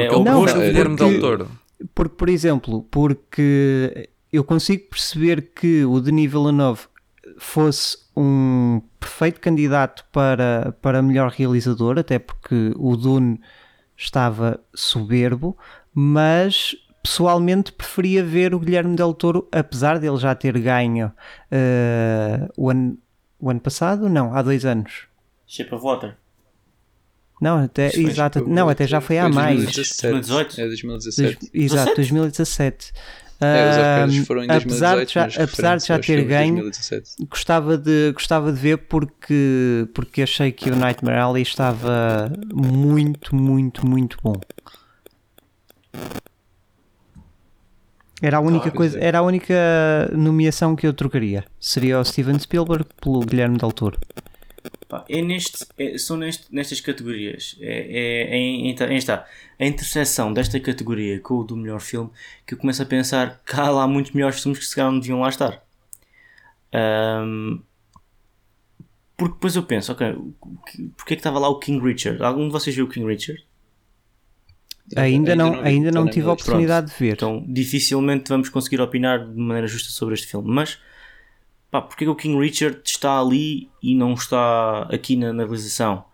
É, 0.00 0.08
Porque 0.08 0.20
o 0.30 0.34
gosto 0.34 0.54
do 0.54 0.60
Guilherme 0.60 0.96
porque- 0.96 1.10
Del 1.12 1.20
Toro. 1.20 1.50
Porque, 1.94 2.14
por 2.14 2.28
exemplo, 2.28 2.86
porque 2.90 4.10
eu 4.32 4.44
consigo 4.44 4.88
perceber 4.90 5.50
que 5.54 5.84
o 5.84 5.98
Denis 6.00 6.30
Villeneuve 6.30 6.82
fosse 7.38 7.96
um 8.16 8.82
perfeito 8.98 9.40
candidato 9.40 10.04
para, 10.12 10.74
para 10.82 11.00
melhor 11.00 11.30
realizador, 11.30 11.98
até 11.98 12.18
porque 12.18 12.72
o 12.76 12.96
Dune 12.96 13.40
estava 13.96 14.60
soberbo, 14.74 15.56
mas 15.94 16.76
pessoalmente 17.02 17.72
preferia 17.72 18.22
ver 18.22 18.54
o 18.54 18.58
Guilherme 18.58 18.94
Del 18.94 19.14
Toro, 19.14 19.48
apesar 19.50 19.98
dele 19.98 20.18
já 20.18 20.34
ter 20.34 20.58
ganho 20.58 21.10
eh, 21.50 22.46
o, 22.58 22.68
ano, 22.68 22.98
o 23.38 23.48
ano 23.48 23.60
passado, 23.60 24.06
não, 24.08 24.34
há 24.34 24.42
dois 24.42 24.66
anos. 24.66 25.06
Shape 25.46 25.74
of 25.74 25.82
Water. 25.82 26.16
Não, 27.40 27.64
até, 27.64 27.88
Isso 27.88 28.00
exato, 28.00 28.46
não, 28.46 28.68
até 28.68 28.86
já 28.86 29.00
foi 29.00 29.18
há 29.18 29.28
mais. 29.28 29.56
2017. 29.64 30.12
2018? 30.12 30.60
É 30.60 30.66
2017. 30.66 31.38
Dois- 31.40 31.50
exato, 31.54 31.94
2017. 31.96 32.92
É, 33.42 33.70
os 33.70 33.76
Oscars 33.78 34.14
Ahm, 34.18 34.24
foram 34.26 34.42
em 34.44 34.50
apesar 34.50 34.94
2018, 34.96 35.08
de 35.08 35.14
já, 35.14 35.44
apesar 35.44 35.76
de 35.78 35.86
já 35.86 35.98
ter 35.98 36.24
ganho, 36.24 36.54
2017. 36.56 37.10
gostava 37.30 37.78
de, 37.78 38.12
gostava 38.12 38.52
de 38.52 38.58
ver 38.60 38.76
porque, 38.76 39.88
porque 39.94 40.20
achei 40.20 40.52
que 40.52 40.68
o 40.70 40.76
Nightmare 40.76 41.16
Alley 41.18 41.42
estava 41.42 42.30
muito, 42.52 43.34
muito, 43.34 43.86
muito 43.86 44.18
bom. 44.22 44.34
Era 48.22 48.36
a 48.36 48.40
única 48.40 48.68
Ah, 48.68 48.72
coisa, 48.72 48.98
é. 48.98 49.04
era 49.06 49.18
a 49.20 49.22
única 49.22 49.54
nomeação 50.12 50.76
que 50.76 50.86
eu 50.86 50.92
trocaria. 50.92 51.42
Seria 51.58 51.98
o 51.98 52.04
Steven 52.04 52.38
Spielberg 52.38 52.84
pelo 53.00 53.20
Guilherme 53.20 53.56
Del 53.56 53.72
Toro. 53.72 53.98
Pá, 54.88 55.04
é 55.08 55.22
neste, 55.22 55.64
é- 55.78 55.96
são 55.98 56.16
neste, 56.16 56.46
nestas 56.54 56.80
categorias. 56.80 57.56
É, 57.60 57.66
é, 58.30 58.34
é 58.34 58.36
em- 58.36 58.68
em- 58.70 58.96
está, 58.96 59.26
a 59.58 59.64
interseção 59.66 60.32
desta 60.32 60.58
categoria 60.60 61.20
com 61.20 61.34
o 61.34 61.44
do 61.44 61.56
melhor 61.56 61.80
filme 61.80 62.10
que 62.46 62.54
eu 62.54 62.58
começo 62.58 62.82
a 62.82 62.86
pensar 62.86 63.40
que 63.44 63.54
há 63.58 63.70
lá 63.70 63.86
muitos 63.86 64.12
melhores 64.12 64.40
filmes 64.42 64.58
que 64.58 64.64
se 64.66 64.74
calhar 64.74 64.90
não 64.90 64.98
deviam 65.00 65.20
lá 65.20 65.28
estar. 65.28 65.62
Ahm, 66.72 67.60
porque 69.16 69.34
depois 69.34 69.54
eu 69.56 69.62
penso, 69.62 69.92
ok, 69.92 70.14
porque 70.96 71.14
é 71.14 71.16
que 71.16 71.20
estava 71.20 71.38
lá 71.38 71.48
o 71.48 71.58
King 71.58 71.84
Richard? 71.84 72.22
Algum 72.22 72.46
de 72.46 72.52
vocês 72.52 72.74
viu 72.74 72.86
o 72.86 72.88
King 72.88 73.06
Richard? 73.06 73.44
Ainda, 74.96 75.36
não, 75.36 75.52
vi, 75.52 75.68
ainda 75.68 75.90
não 75.92 76.08
tive 76.08 76.26
a 76.28 76.32
oportunidade 76.32 76.88
de 76.90 76.98
ver. 76.98 77.12
Então 77.12 77.44
dificilmente 77.46 78.28
vamos 78.28 78.48
conseguir 78.48 78.80
opinar 78.80 79.24
de 79.24 79.38
maneira 79.38 79.66
justa 79.68 79.90
sobre 79.90 80.14
este 80.14 80.26
filme. 80.26 80.50
Mas 80.50 80.78
pá, 81.70 81.80
porque 81.82 82.04
é 82.04 82.06
que 82.06 82.10
o 82.10 82.14
King 82.16 82.38
Richard 82.38 82.80
está 82.84 83.20
ali 83.20 83.68
e 83.82 83.94
não 83.94 84.14
está 84.14 84.82
aqui 84.92 85.16
na, 85.16 85.32
na 85.32 85.42
realização? 85.44 86.04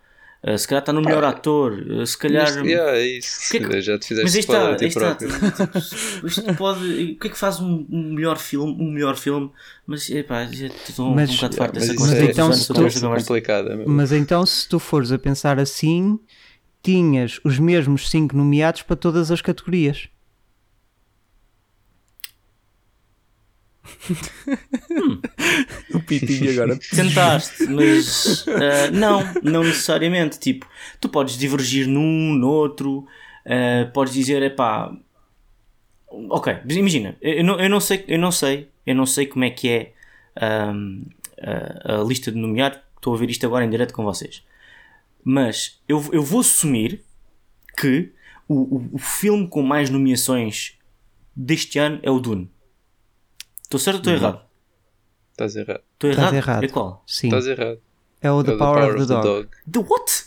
Uh, 0.46 0.56
se 0.56 0.68
calhar 0.68 0.80
está 0.82 0.92
no 0.92 1.00
melhor 1.02 1.24
Ah, 1.24 1.30
ator, 1.30 1.72
uh, 1.72 2.06
se 2.06 2.16
calhar. 2.16 2.44
Mas, 2.54 2.64
yeah, 2.66 2.92
é 2.92 3.04
isso. 3.18 3.50
Que 3.50 3.56
é 3.56 3.60
que- 3.68 3.80
Já 3.80 3.98
te 3.98 4.06
fizeste 4.06 4.24
Mas 4.24 4.34
está, 4.36 4.70
a 4.70 4.76
ti 4.76 4.84
está. 4.84 5.14
próprio. 5.16 5.28
tipo, 5.50 6.26
Isto 6.26 6.54
pode. 6.54 6.84
O 6.84 7.18
que 7.18 7.26
é 7.26 7.30
que 7.30 7.38
faz 7.38 7.58
um, 7.58 7.84
um 7.90 8.12
melhor 8.12 8.36
filme? 8.38 8.72
Um 8.80 8.92
melhor 8.92 9.16
filme, 9.16 9.50
mas 9.86 10.08
epá, 10.08 10.44
já 10.46 10.66
estou 10.68 11.12
Mas- 11.14 11.30
um 11.30 11.34
bocado 11.34 11.56
farto 11.56 11.72
dessa 11.74 11.94
coisa. 11.96 12.12
Mas 12.14 12.22
é, 12.22 12.30
então, 12.30 12.52
se 12.52 12.68
tu- 12.68 12.74
complicada. 13.08 13.82
Mas 13.86 14.12
então, 14.12 14.46
se 14.46 14.68
tu 14.68 14.78
fores 14.78 15.10
a 15.10 15.18
pensar 15.18 15.58
assim, 15.58 16.16
tinhas 16.80 17.40
os 17.42 17.58
mesmos 17.58 18.08
5 18.08 18.36
nomeados 18.36 18.82
para 18.82 18.94
todas 18.94 19.32
as 19.32 19.40
categorias. 19.42 20.08
O 25.94 26.00
Pitinho 26.00 26.50
agora. 26.52 26.78
Tentaste, 26.78 27.66
mas 27.66 28.46
ah, 28.48 28.90
não, 28.90 29.22
não 29.42 29.64
necessariamente. 29.64 30.38
Tipo, 30.38 30.68
tu 31.00 31.08
podes 31.08 31.38
divergir 31.38 31.86
num, 31.86 32.34
no 32.34 32.48
outro, 32.48 33.06
ah, 33.44 33.90
podes 33.92 34.14
dizer, 34.14 34.42
é 34.42 34.50
pá, 34.50 34.92
ok, 36.30 36.58
imagina, 36.68 37.16
eu 37.20 37.44
não, 37.44 37.60
eu 37.60 37.68
não 37.68 37.80
sei, 37.80 38.04
eu 38.08 38.18
não 38.18 38.32
sei, 38.32 38.68
eu 38.86 38.94
não 38.94 39.06
sei 39.06 39.26
como 39.26 39.44
é 39.44 39.50
que 39.50 39.68
é 39.68 39.92
ahm, 40.36 41.02
a, 41.40 42.00
a 42.00 42.04
lista 42.04 42.30
de 42.30 42.38
nomeados. 42.38 42.80
Estou 42.96 43.14
a 43.14 43.18
ver 43.18 43.30
isto 43.30 43.46
agora 43.46 43.64
em 43.64 43.70
direto 43.70 43.94
com 43.94 44.02
vocês, 44.02 44.42
mas 45.22 45.80
eu, 45.88 46.02
eu 46.12 46.22
vou 46.22 46.40
assumir 46.40 47.04
que 47.76 48.10
o, 48.48 48.54
o, 48.54 48.88
o 48.94 48.98
filme 48.98 49.46
com 49.46 49.62
mais 49.62 49.90
nomeações 49.90 50.76
deste 51.34 51.78
ano 51.78 52.00
é 52.02 52.10
o 52.10 52.18
Dune. 52.18 52.50
Estou 53.66 53.80
certo 53.80 53.96
ou 53.96 54.00
estou 54.00 54.12
errado? 54.14 54.46
Estás 55.32 55.56
errado. 55.56 55.82
Estou 55.94 56.10
Estás 56.10 56.32
errado? 56.32 56.36
errado. 56.36 56.64
É 56.64 56.68
qual? 56.68 57.02
Sim, 57.06 57.26
Estás 57.26 57.46
errado. 57.48 57.80
é 58.22 58.30
o 58.30 58.40
É 58.40 58.44
The 58.44 58.52
o 58.52 58.58
Power, 58.58 58.96
of 58.96 59.06
the, 59.06 59.14
Dog. 59.20 59.48
The 59.70 59.78
what? 59.80 60.24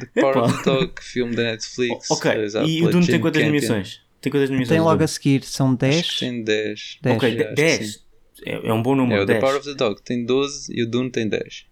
The 0.00 0.20
Power 0.20 0.38
of 0.38 0.56
the 0.56 0.62
Dog, 0.64 0.92
filme 1.02 1.36
da 1.36 1.42
Netflix. 1.42 2.10
Ok, 2.10 2.30
realizado 2.30 2.66
e 2.66 2.82
o 2.82 2.90
Dune 2.90 3.06
tem 3.06 3.20
quantas 3.20 3.44
nomeações? 3.44 4.00
Tem 4.22 4.32
quantas 4.32 4.48
nomeações? 4.48 4.68
Tem 4.78 4.80
logo 4.80 5.04
a 5.04 5.06
seguir, 5.06 5.44
são 5.44 5.74
10. 5.74 5.98
Acho 5.98 6.12
que 6.14 6.18
tem 6.20 6.42
10. 6.44 6.98
Dez. 7.02 7.16
Ok, 7.16 7.28
Acho 7.28 7.36
que 7.48 7.54
10. 7.54 7.92
sim. 7.92 8.00
É, 8.46 8.68
é 8.68 8.72
um 8.72 8.82
bom 8.82 8.96
número, 8.96 9.20
É, 9.20 9.22
o 9.22 9.26
The 9.26 9.34
10. 9.34 9.40
Power 9.44 9.56
of 9.60 9.68
the 9.68 9.74
Dog 9.74 10.02
tem 10.02 10.24
12 10.24 10.72
e 10.74 10.82
o 10.82 10.90
Dune 10.90 11.10
tem 11.10 11.28
10. 11.28 11.66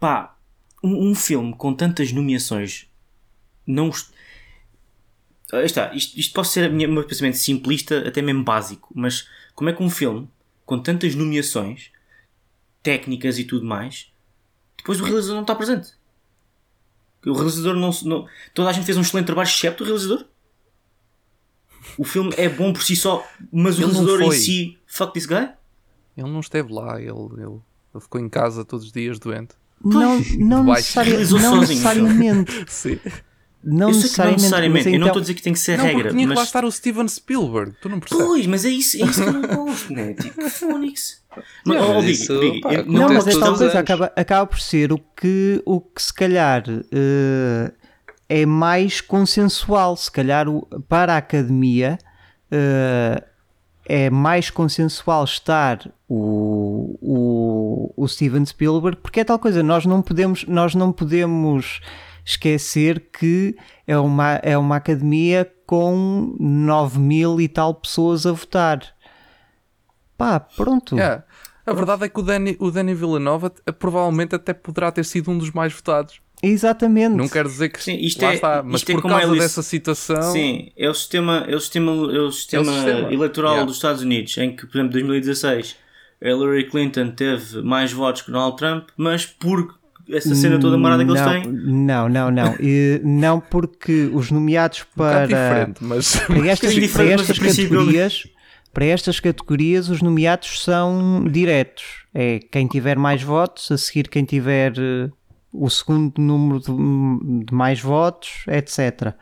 Pá, 0.00 0.38
um, 0.82 1.10
um 1.10 1.14
filme 1.14 1.54
com 1.54 1.74
tantas 1.74 2.10
nomeações 2.12 2.86
não. 3.66 3.90
Aí 5.52 5.66
está, 5.66 5.92
isto, 5.94 6.18
isto 6.18 6.32
pode 6.32 6.48
ser 6.48 6.70
o 6.70 6.72
meu 6.72 7.04
pensamento 7.06 7.36
simplista, 7.36 8.08
até 8.08 8.22
mesmo 8.22 8.42
básico, 8.42 8.88
mas 8.94 9.28
como 9.54 9.70
é 9.70 9.72
que 9.72 9.82
um 9.82 9.90
filme 9.90 10.28
com 10.66 10.78
tantas 10.78 11.14
nomeações 11.14 11.90
técnicas 12.82 13.38
e 13.38 13.44
tudo 13.44 13.64
mais, 13.66 14.10
depois 14.76 15.00
o 15.00 15.04
realizador 15.04 15.34
não 15.36 15.42
está 15.42 15.54
presente? 15.54 15.92
O 17.24 17.32
realizador 17.32 17.74
não, 17.76 17.92
se- 17.92 18.06
não. 18.06 18.26
Toda 18.52 18.70
a 18.70 18.72
gente 18.72 18.84
fez 18.84 18.96
um 18.96 19.02
excelente 19.02 19.26
trabalho, 19.26 19.46
excepto 19.48 19.84
o 19.84 19.86
realizador. 19.86 20.24
O 21.98 22.04
filme 22.04 22.32
é 22.36 22.48
bom 22.48 22.72
por 22.72 22.82
si 22.82 22.96
só, 22.96 23.26
mas 23.52 23.78
o 23.78 23.82
Ele 23.82 23.92
não 23.92 24.00
realizador 24.04 24.22
em 24.22 24.40
si, 24.40 24.78
fuck 24.86 25.12
this 25.12 25.26
guy? 25.26 25.48
Ele 26.16 26.28
não 26.30 26.40
esteve 26.40 26.72
lá, 26.72 27.00
ele, 27.00 27.10
ele, 27.10 27.60
ele 27.94 28.00
ficou 28.00 28.20
em 28.20 28.28
casa 28.28 28.64
todos 28.64 28.86
os 28.86 28.92
dias 28.92 29.18
doente. 29.18 29.54
Não, 29.84 30.18
não, 30.38 30.64
necessari- 30.64 31.10
não 31.42 31.60
necessariamente. 31.60 32.64
Sim. 32.72 33.00
Não 33.64 33.88
eu 33.88 33.92
que 33.92 33.92
não 33.94 34.02
necessariamente. 34.02 34.42
necessariamente, 34.42 34.84
mas 34.84 34.86
eu 34.86 34.90
não 34.92 34.96
então- 34.98 35.06
estou 35.08 35.18
a 35.18 35.22
dizer 35.22 35.34
que 35.34 35.42
tem 35.42 35.52
que 35.52 35.58
ser 35.58 35.78
Não, 35.78 35.84
regra, 35.84 36.10
tinha 36.10 36.22
que 36.22 36.28
lá 36.28 36.34
mas. 36.34 36.44
estar 36.48 36.64
o 36.64 36.72
Steven 36.72 37.08
Spielberg, 37.08 37.72
tu 37.80 37.88
não 37.88 38.00
percebes? 38.00 38.26
Pois, 38.26 38.46
mas 38.46 38.64
é 38.64 38.68
isso, 38.70 38.96
é 38.96 39.06
isso 39.06 39.22
que 39.22 39.28
eu 39.28 39.32
não 39.32 39.42
gosto, 39.66 39.92
né? 39.92 40.14
Tipo, 40.14 40.48
Fónix. 40.50 41.22
Mas, 41.64 41.78
Não, 41.78 41.94
mas 41.94 42.04
isso, 42.06 42.38
Big, 42.40 42.60
pá, 42.60 42.70
Não, 42.86 43.08
mas 43.08 43.26
os 43.26 43.36
coisa, 43.38 43.78
acaba, 43.78 44.12
acaba 44.16 44.46
por 44.46 44.60
ser 44.60 44.92
o 44.92 44.98
que, 44.98 45.62
o 45.64 45.80
que 45.80 46.02
se 46.02 46.12
calhar 46.12 46.62
eh, 46.92 47.72
é 48.28 48.44
mais 48.44 49.00
consensual. 49.00 49.96
Se 49.96 50.10
calhar 50.10 50.48
o- 50.48 50.66
para 50.88 51.14
a 51.14 51.16
academia 51.16 51.96
eh, 52.50 53.22
é 53.86 54.10
mais 54.10 54.50
consensual 54.50 55.24
estar 55.24 55.90
o, 56.08 56.98
o, 57.00 57.94
o 57.96 58.08
Steven 58.08 58.44
Spielberg, 58.44 58.98
porque 59.02 59.20
é 59.20 59.24
tal 59.24 59.38
coisa, 59.38 59.62
nós 59.62 59.86
não 59.86 60.02
podemos, 60.02 60.44
nós 60.46 60.74
não 60.74 60.92
podemos 60.92 61.80
esquecer 62.24 63.08
que 63.12 63.56
é 63.86 63.96
uma, 63.98 64.34
é 64.42 64.56
uma 64.56 64.76
academia 64.76 65.50
com 65.66 66.36
9 66.38 66.98
mil 66.98 67.40
e 67.40 67.48
tal 67.48 67.74
pessoas 67.74 68.26
a 68.26 68.32
votar. 68.32 68.80
Pá, 70.16 70.40
pronto. 70.40 70.94
Yeah. 70.96 71.24
A 71.64 71.72
verdade 71.72 72.04
é 72.04 72.08
que 72.08 72.18
o 72.18 72.22
Danny, 72.22 72.56
o 72.58 72.70
Danny 72.70 72.94
Villanova 72.94 73.50
provavelmente 73.78 74.34
até 74.34 74.52
poderá 74.52 74.90
ter 74.90 75.04
sido 75.04 75.30
um 75.30 75.38
dos 75.38 75.50
mais 75.50 75.72
votados. 75.72 76.20
Exatamente. 76.42 77.14
Não 77.14 77.28
quer 77.28 77.44
dizer 77.44 77.68
que 77.68 77.80
Sim, 77.82 77.96
isto 77.98 78.20
lá 78.20 78.32
é- 78.32 78.34
está, 78.34 78.62
mas 78.64 78.80
isto 78.80 78.90
é 78.90 78.94
por 78.96 79.02
como 79.02 79.14
causa 79.14 79.34
dessa 79.36 79.62
situação. 79.62 80.22
Sim, 80.32 80.72
é 80.76 80.88
o 80.90 80.94
sistema, 80.94 81.44
é 81.48 81.54
o 81.54 81.60
sistema, 81.60 81.92
é 81.92 82.18
o 82.18 82.32
sistema, 82.32 82.64
sistema. 82.72 83.12
eleitoral 83.12 83.52
Yeah. 83.52 83.66
dos 83.66 83.76
Estados 83.76 84.02
Unidos, 84.02 84.36
em 84.38 84.56
que, 84.56 84.66
por 84.66 84.76
exemplo, 84.76 84.92
2016, 84.92 85.76
a 86.20 86.28
Hillary 86.28 86.68
Clinton 86.68 87.10
teve 87.12 87.62
mais 87.62 87.92
votos 87.92 88.22
que 88.22 88.32
Donald 88.32 88.56
Trump, 88.56 88.88
mas 88.96 89.24
por 89.24 89.78
essa 90.10 90.34
cena 90.34 90.58
toda 90.58 90.76
marada 90.76 91.04
que 91.04 91.10
eles 91.10 91.20
não, 91.22 91.30
têm. 91.32 91.52
Não, 91.52 92.08
não, 92.08 92.30
não. 92.30 92.54
E, 92.60 93.00
não 93.04 93.40
porque 93.40 94.10
os 94.12 94.30
nomeados 94.30 94.80
Um 94.82 94.96
para, 94.98 95.26
diferente, 95.26 95.84
mas 95.84 96.16
para 96.16 96.46
estas, 96.48 96.76
Um 96.76 96.88
para 96.88 97.04
mas 97.04 97.20
estas 97.20 97.38
princípio- 97.38 97.78
categorias, 97.78 98.26
para 98.72 98.84
estas 98.86 99.20
categorias, 99.20 99.88
os 99.88 100.00
nomeados 100.02 100.62
são 100.62 101.24
diretos. 101.30 101.84
É 102.14 102.40
quem 102.50 102.66
tiver 102.66 102.96
mais 102.98 103.22
votos, 103.22 103.70
a 103.70 103.78
seguir 103.78 104.08
quem 104.08 104.24
tiver 104.24 104.72
eh, 104.78 105.10
o 105.52 105.68
segundo 105.70 106.12
número 106.18 106.60
de, 106.60 107.44
de 107.46 107.54
mais 107.54 107.80
votos, 107.80 108.44
etc. 108.48 109.14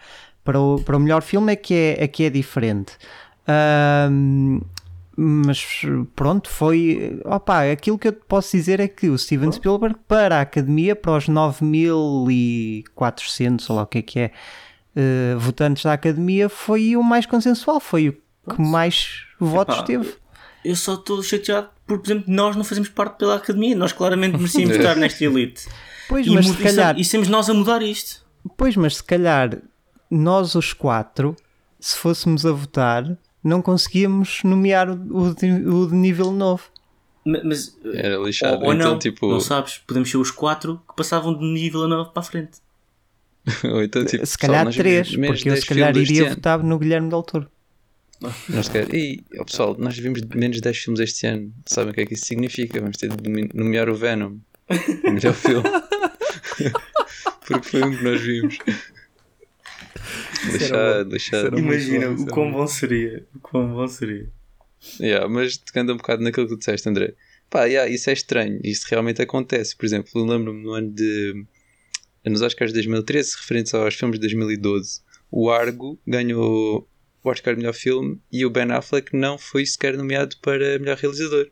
Para 0.45 0.61
o, 0.61 0.81
para 0.81 0.97
o 0.97 1.01
melhor 1.01 1.23
filme 1.23 1.53
é 1.53 1.57
que 1.57 1.75
é, 1.75 2.05
é 2.05 2.09
que 2.09 2.25
é 2.25 2.31
diferente. 2.31 2.93
Ahm, 3.47 4.61
mas 5.23 5.83
pronto, 6.17 6.49
foi. 6.49 7.21
Opa, 7.27 7.71
aquilo 7.71 7.99
que 7.99 8.09
eu 8.09 8.13
te 8.13 8.23
posso 8.27 8.57
dizer 8.57 8.81
é 8.81 8.89
que 8.89 9.11
o 9.11 9.19
Steven 9.19 9.53
Spielberg, 9.53 9.95
para 10.09 10.39
a 10.39 10.41
academia, 10.41 10.97
para 10.97 11.15
os 11.15 11.29
9400, 11.29 13.69
ou 13.69 13.77
lá 13.77 13.83
o 13.83 13.87
que 13.87 13.99
é 13.99 14.03
que 14.03 14.19
é, 14.19 14.31
eh, 14.97 15.35
votantes 15.39 15.83
da 15.83 15.93
academia, 15.93 16.49
foi 16.49 16.97
o 16.97 17.03
mais 17.03 17.27
consensual, 17.27 17.81
foi 17.81 18.09
o 18.09 18.17
que 18.51 18.63
mais 18.63 19.25
votos 19.39 19.77
Epá, 19.77 19.85
teve. 19.85 20.15
Eu 20.65 20.75
só 20.75 20.95
estou 20.95 21.23
chateado 21.23 21.69
porque, 21.87 22.03
por 22.03 22.11
exemplo, 22.13 22.33
nós 22.33 22.57
não 22.57 22.65
fazemos 22.65 22.89
parte 22.89 23.19
pela 23.19 23.37
academia, 23.37 23.77
nós 23.77 23.93
claramente 23.93 24.39
merecíamos 24.39 24.75
estar 24.81 24.97
nesta 24.97 25.23
elite. 25.23 25.69
Pois, 26.09 26.27
E, 26.27 26.31
mas 26.31 26.47
se 26.47 26.57
calhar, 26.57 26.99
e 26.99 27.07
temos 27.07 27.29
nós 27.29 27.51
a 27.51 27.53
mudar 27.53 27.83
isto. 27.83 28.25
pois, 28.57 28.75
mas 28.75 28.97
se 28.97 29.05
calhar 29.05 29.59
nós 30.11 30.55
os 30.55 30.73
quatro, 30.73 31.37
se 31.79 31.95
fôssemos 31.99 32.47
a 32.47 32.53
votar, 32.53 33.19
não 33.43 33.61
conseguíamos 33.63 34.41
nomear 34.45 34.89
o, 34.91 34.95
o 35.29 35.35
de- 35.35 35.67
o 35.69 35.87
de 35.89 35.95
nível 35.95 36.31
novo. 36.33 36.65
Ma- 37.25 37.41
Mas, 37.45 37.77
Era 37.95 38.19
ou, 38.19 38.27
lixado. 38.27 38.65
ou 38.65 38.73
então, 38.75 38.93
não, 38.93 38.99
tipo. 38.99 39.31
não 39.31 39.41
sabes, 39.41 39.79
podemos 39.87 40.11
ser 40.11 40.17
os 40.17 40.31
quatro 40.31 40.81
que 40.89 40.97
passavam 40.97 41.37
de 41.37 41.45
nível 41.45 41.85
a 41.85 41.89
9 41.89 42.11
para 42.13 42.21
a 42.21 42.25
frente. 42.25 42.59
Ou 43.65 43.83
então, 43.83 44.05
tipo, 44.05 44.25
se 44.27 44.37
calhar 44.37 44.67
nós 44.67 44.77
três, 44.77 45.09
porque 45.17 45.49
eu 45.49 45.53
10 45.55 45.61
se 45.61 45.67
calhar 45.67 45.97
iria 45.97 46.27
ano. 46.27 46.35
votar 46.35 46.63
no 46.63 46.79
Guilherme 46.79 47.09
Del 47.09 47.23
Toro. 47.23 47.51
Nós 48.51 48.69
quer... 48.69 48.93
E, 48.95 49.25
ó, 49.39 49.45
pessoal, 49.45 49.75
nós 49.79 49.97
vimos 49.97 50.21
menos 50.35 50.61
10 50.61 50.77
filmes 50.77 51.01
este 51.01 51.27
ano. 51.27 51.51
Sabem 51.65 51.91
o 51.91 51.95
que 51.95 52.03
é 52.03 52.07
que 52.07 52.13
isso 52.13 52.27
significa? 52.27 52.79
Vamos 52.79 52.99
ter 52.99 53.09
de 53.09 53.49
nomear 53.55 53.89
o 53.89 53.95
Venom. 53.95 54.37
O 55.05 55.11
melhor 55.11 55.33
filme. 55.35 55.65
Porque 57.47 57.69
foi 57.69 57.83
um 57.83 57.97
que 57.97 58.05
nós 58.05 58.21
vimos. 58.21 58.59
Deixar, 60.47 61.05
deixar. 61.05 61.59
Imagina 61.59 62.11
bom, 62.11 62.23
o 62.23 62.27
quão 62.27 62.53
bom 62.53 62.67
seria. 62.67 63.27
O 63.35 63.39
quão 63.41 63.73
bom 63.73 63.87
seria. 63.89 64.31
Yeah, 64.99 65.29
mas 65.29 65.57
tocando 65.59 65.93
um 65.93 65.97
bocado 65.97 66.23
naquilo 66.23 66.47
que 66.47 66.55
tu 66.55 66.59
disseste, 66.59 66.89
André. 66.89 67.15
Pá, 67.51 67.65
yeah, 67.65 67.91
isso 67.91 68.09
é 68.09 68.13
estranho. 68.13 68.61
Isso 68.65 68.87
realmente 68.89 69.21
acontece. 69.21 69.77
Por 69.77 69.85
exemplo, 69.85 70.11
eu 70.15 70.25
lembro-me 70.25 70.63
no 70.63 70.73
ano 70.73 70.91
de. 70.91 71.45
Nos 72.25 72.43
Oscars 72.43 72.71
de 72.71 72.75
2013, 72.75 73.37
referentes 73.37 73.73
aos 73.73 73.95
filmes 73.95 74.19
de 74.19 74.27
2012, 74.27 75.01
o 75.31 75.51
Argo 75.51 75.99
ganhou 76.07 76.87
o 77.23 77.29
Oscar 77.29 77.55
de 77.55 77.61
melhor 77.61 77.73
filme 77.73 78.21
e 78.31 78.45
o 78.45 78.51
Ben 78.51 78.71
Affleck 78.73 79.17
não 79.17 79.39
foi 79.39 79.65
sequer 79.65 79.97
nomeado 79.97 80.37
para 80.43 80.79
melhor 80.79 80.97
realizador. 80.97 81.51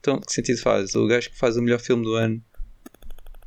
Então, 0.00 0.20
que 0.20 0.32
sentido 0.32 0.58
faz? 0.60 0.94
O 0.94 1.06
gajo 1.06 1.30
que 1.30 1.38
faz 1.38 1.56
o 1.56 1.62
melhor 1.62 1.80
filme 1.80 2.02
do 2.02 2.14
ano 2.14 2.42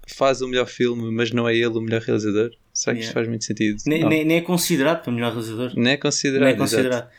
faz 0.08 0.42
o 0.42 0.48
melhor 0.48 0.68
filme, 0.68 1.12
mas 1.12 1.32
não 1.32 1.48
é 1.48 1.56
ele 1.56 1.78
o 1.78 1.82
melhor 1.82 2.02
realizador? 2.02 2.52
Será 2.80 2.94
que 2.96 3.02
isto 3.02 3.10
Yeah. 3.10 3.14
faz 3.14 3.28
muito 3.28 3.44
sentido? 3.46 3.82
Nem, 3.86 4.06
nem, 4.08 4.26
nem 4.26 4.38
é 4.38 4.42
considerado 4.42 5.04
para 5.04 5.12
melhor 5.12 5.32
realizador. 5.32 5.74
Nem 5.76 5.94
é 5.94 5.98
considerado. 5.98 6.42
não 6.42 6.48
é 6.48 6.54
considerado. 6.56 7.10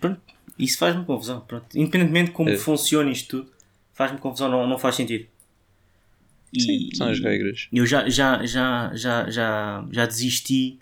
Pronto, 0.00 0.20
isso 0.58 0.78
faz-me 0.78 1.04
confusão. 1.04 1.40
Pronto. 1.40 1.66
Independentemente 1.74 2.26
de 2.30 2.32
como 2.36 2.50
É. 2.50 2.56
funciona 2.56 3.10
isto 3.10 3.38
tudo, 3.42 3.52
faz-me 3.92 4.18
confusão, 4.18 4.50
não, 4.50 4.66
não 4.66 4.78
faz 4.78 4.94
sentido. 4.96 5.26
E- 6.52 6.60
Sim, 6.60 6.88
são 6.94 7.08
as 7.08 7.18
regras. 7.20 7.68
Eu 7.72 7.84
já, 7.86 8.08
já, 8.08 8.44
já, 8.44 8.90
já, 8.94 9.28
já, 9.30 9.84
já 9.90 10.06
desisti 10.06 10.78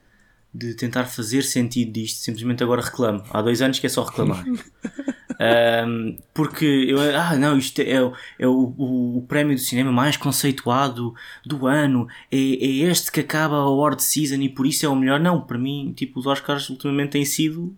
de 0.54 0.74
tentar 0.74 1.04
fazer 1.06 1.42
sentido 1.42 1.90
disto, 1.92 2.18
simplesmente 2.18 2.62
agora 2.62 2.82
reclamo. 2.82 3.24
Há 3.30 3.40
dois 3.40 3.62
anos 3.62 3.78
que 3.78 3.86
é 3.86 3.88
só 3.88 4.02
reclamar. 4.04 4.44
Ahm, 5.44 6.18
porque 6.32 6.64
eu, 6.64 7.00
ah, 7.18 7.36
não, 7.36 7.58
isto 7.58 7.80
é, 7.80 8.00
o- 8.00 8.12
é 8.38 8.46
o, 8.46 8.74
o, 8.78 9.18
o 9.18 9.22
prémio 9.26 9.56
do 9.56 9.60
cinema 9.60 9.90
mais 9.90 10.16
conceituado 10.16 11.14
do 11.44 11.66
ano, 11.66 12.06
é, 12.30 12.36
é 12.36 12.66
este 12.90 13.10
que 13.10 13.18
acaba 13.20 13.56
a 13.56 13.60
award 13.62 14.00
season 14.02 14.36
e 14.36 14.48
por 14.48 14.66
isso 14.66 14.86
é 14.86 14.88
o 14.88 14.94
melhor. 14.94 15.18
Não, 15.18 15.40
para 15.40 15.58
mim, 15.58 15.92
tipo, 15.96 16.20
os 16.20 16.26
Oscars 16.26 16.68
ultimamente 16.70 17.10
têm 17.12 17.24
sido 17.24 17.76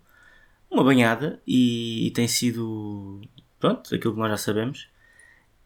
uma 0.71 0.85
banhada 0.85 1.41
e, 1.47 2.07
e 2.07 2.11
tem 2.11 2.29
sido, 2.29 3.23
pronto, 3.59 3.95
aquilo 3.95 4.13
que 4.15 4.21
nós 4.21 4.31
já 4.31 4.37
sabemos. 4.37 4.89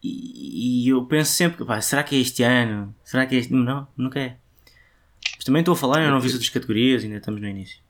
E, 0.01 0.85
e 0.85 0.89
eu 0.89 1.03
penso 1.05 1.33
sempre, 1.33 1.65
pá, 1.65 1.81
será 1.81 2.03
que 2.03 2.15
é 2.15 2.19
este 2.19 2.43
ano? 2.43 2.95
Será 3.03 3.25
que 3.25 3.35
é 3.35 3.39
este? 3.39 3.51
Não, 3.53 3.87
nunca 3.97 4.19
é. 4.19 4.37
Mas 5.35 5.43
também 5.43 5.59
estou 5.61 5.73
a 5.73 5.75
falar, 5.77 6.01
eu 6.03 6.11
não 6.11 6.19
vi 6.21 6.27
as 6.27 6.33
outras 6.33 6.49
categorias, 6.49 7.03
ainda 7.03 7.17
estamos 7.17 7.41
no 7.41 7.47
início. 7.47 7.81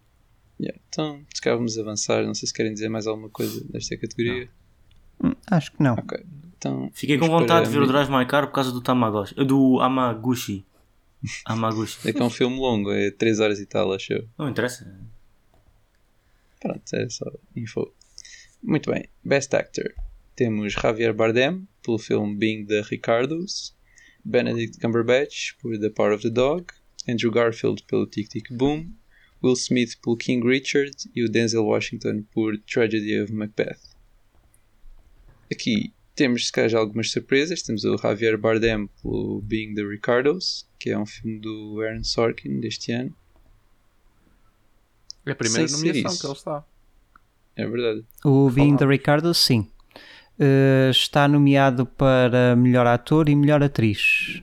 Yeah. 0.59 0.79
Então, 0.89 1.23
se 1.33 1.41
calhar 1.41 1.57
vamos 1.57 1.77
avançar. 1.77 2.25
Não 2.25 2.33
sei 2.33 2.47
se 2.47 2.53
querem 2.53 2.73
dizer 2.73 2.89
mais 2.89 3.07
alguma 3.07 3.29
coisa 3.29 3.63
desta 3.69 3.95
categoria. 3.97 4.49
Hum, 5.23 5.33
Acho 5.47 5.71
que 5.71 5.81
não. 5.81 5.93
Ok. 5.93 6.17
Então, 6.57 6.91
Fiquei 6.93 7.17
com 7.17 7.27
vontade 7.27 7.67
de 7.67 7.71
ver 7.71 7.81
o 7.81 7.87
Drive 7.87 8.09
My 8.09 8.25
Car 8.25 8.47
por 8.47 8.53
causa 8.53 8.71
do 8.71 8.81
Tamagotchi, 8.81 9.33
do 9.35 9.79
Amaguchi. 9.79 10.65
Amaguchi. 11.45 12.09
É 12.09 12.11
que 12.11 12.21
é 12.21 12.23
um 12.25 12.29
filme 12.29 12.57
longo, 12.57 12.91
é 12.91 13.11
3 13.11 13.39
horas 13.39 13.59
e 13.59 13.65
tal, 13.65 13.93
acho 13.93 14.11
eu. 14.11 14.27
Não 14.37 14.49
interessa. 14.49 14.85
Pronto, 16.59 16.93
é 16.93 17.09
só 17.09 17.25
info. 17.55 17.93
Muito 18.61 18.91
bem. 18.91 19.05
Best 19.23 19.55
Actor. 19.55 19.93
Temos 20.35 20.73
Javier 20.73 21.13
Bardem, 21.13 21.65
pelo 21.81 21.97
filme 21.97 22.35
Being 22.35 22.65
the 22.65 22.81
Ricardos. 22.81 23.73
Benedict 24.23 24.79
Cumberbatch, 24.79 25.53
por 25.61 25.77
The 25.79 25.89
Power 25.89 26.13
of 26.13 26.23
the 26.23 26.29
Dog. 26.29 26.65
Andrew 27.07 27.31
Garfield, 27.31 27.83
pelo 27.83 28.05
Tic 28.05 28.27
Tic 28.27 28.51
Boom. 28.51 28.91
Will 29.43 29.53
Smith, 29.53 29.95
pelo 30.01 30.17
King 30.17 30.45
Richard. 30.45 30.95
E 31.15 31.23
o 31.23 31.29
Denzel 31.29 31.65
Washington, 31.65 32.23
por 32.31 32.57
Tragedy 32.59 33.21
of 33.21 33.33
Macbeth. 33.33 33.79
Aqui 35.51 35.93
temos, 36.15 36.47
se 36.47 36.51
calhar, 36.51 36.69
já 36.69 36.79
algumas 36.79 37.11
surpresas. 37.11 37.61
Temos 37.61 37.83
o 37.85 37.97
Javier 37.97 38.37
Bardem, 38.37 38.87
pelo 39.01 39.41
Being 39.41 39.73
the 39.73 39.83
Ricardos, 39.83 40.67
que 40.77 40.89
é 40.89 40.97
um 40.97 41.05
filme 41.05 41.39
do 41.39 41.81
Aaron 41.81 42.03
Sorkin 42.03 42.59
deste 42.59 42.91
ano. 42.91 43.15
É 45.25 45.31
a 45.31 45.35
primeira 45.35 45.67
Sem 45.67 45.77
nomeação 45.77 46.19
que 46.19 46.25
ele 46.25 46.33
está. 46.33 46.65
É 47.55 47.67
verdade. 47.67 48.05
O 48.23 48.49
Being 48.49 48.73
the 48.73 48.79
Falámos. 48.79 48.97
Ricardo, 48.97 49.33
sim. 49.33 49.67
Uh, 50.39 50.89
está 50.89 51.27
nomeado 51.27 51.85
para 51.85 52.55
melhor 52.55 52.87
ator 52.87 53.27
e 53.27 53.35
melhor 53.35 53.61
atriz. 53.61 54.41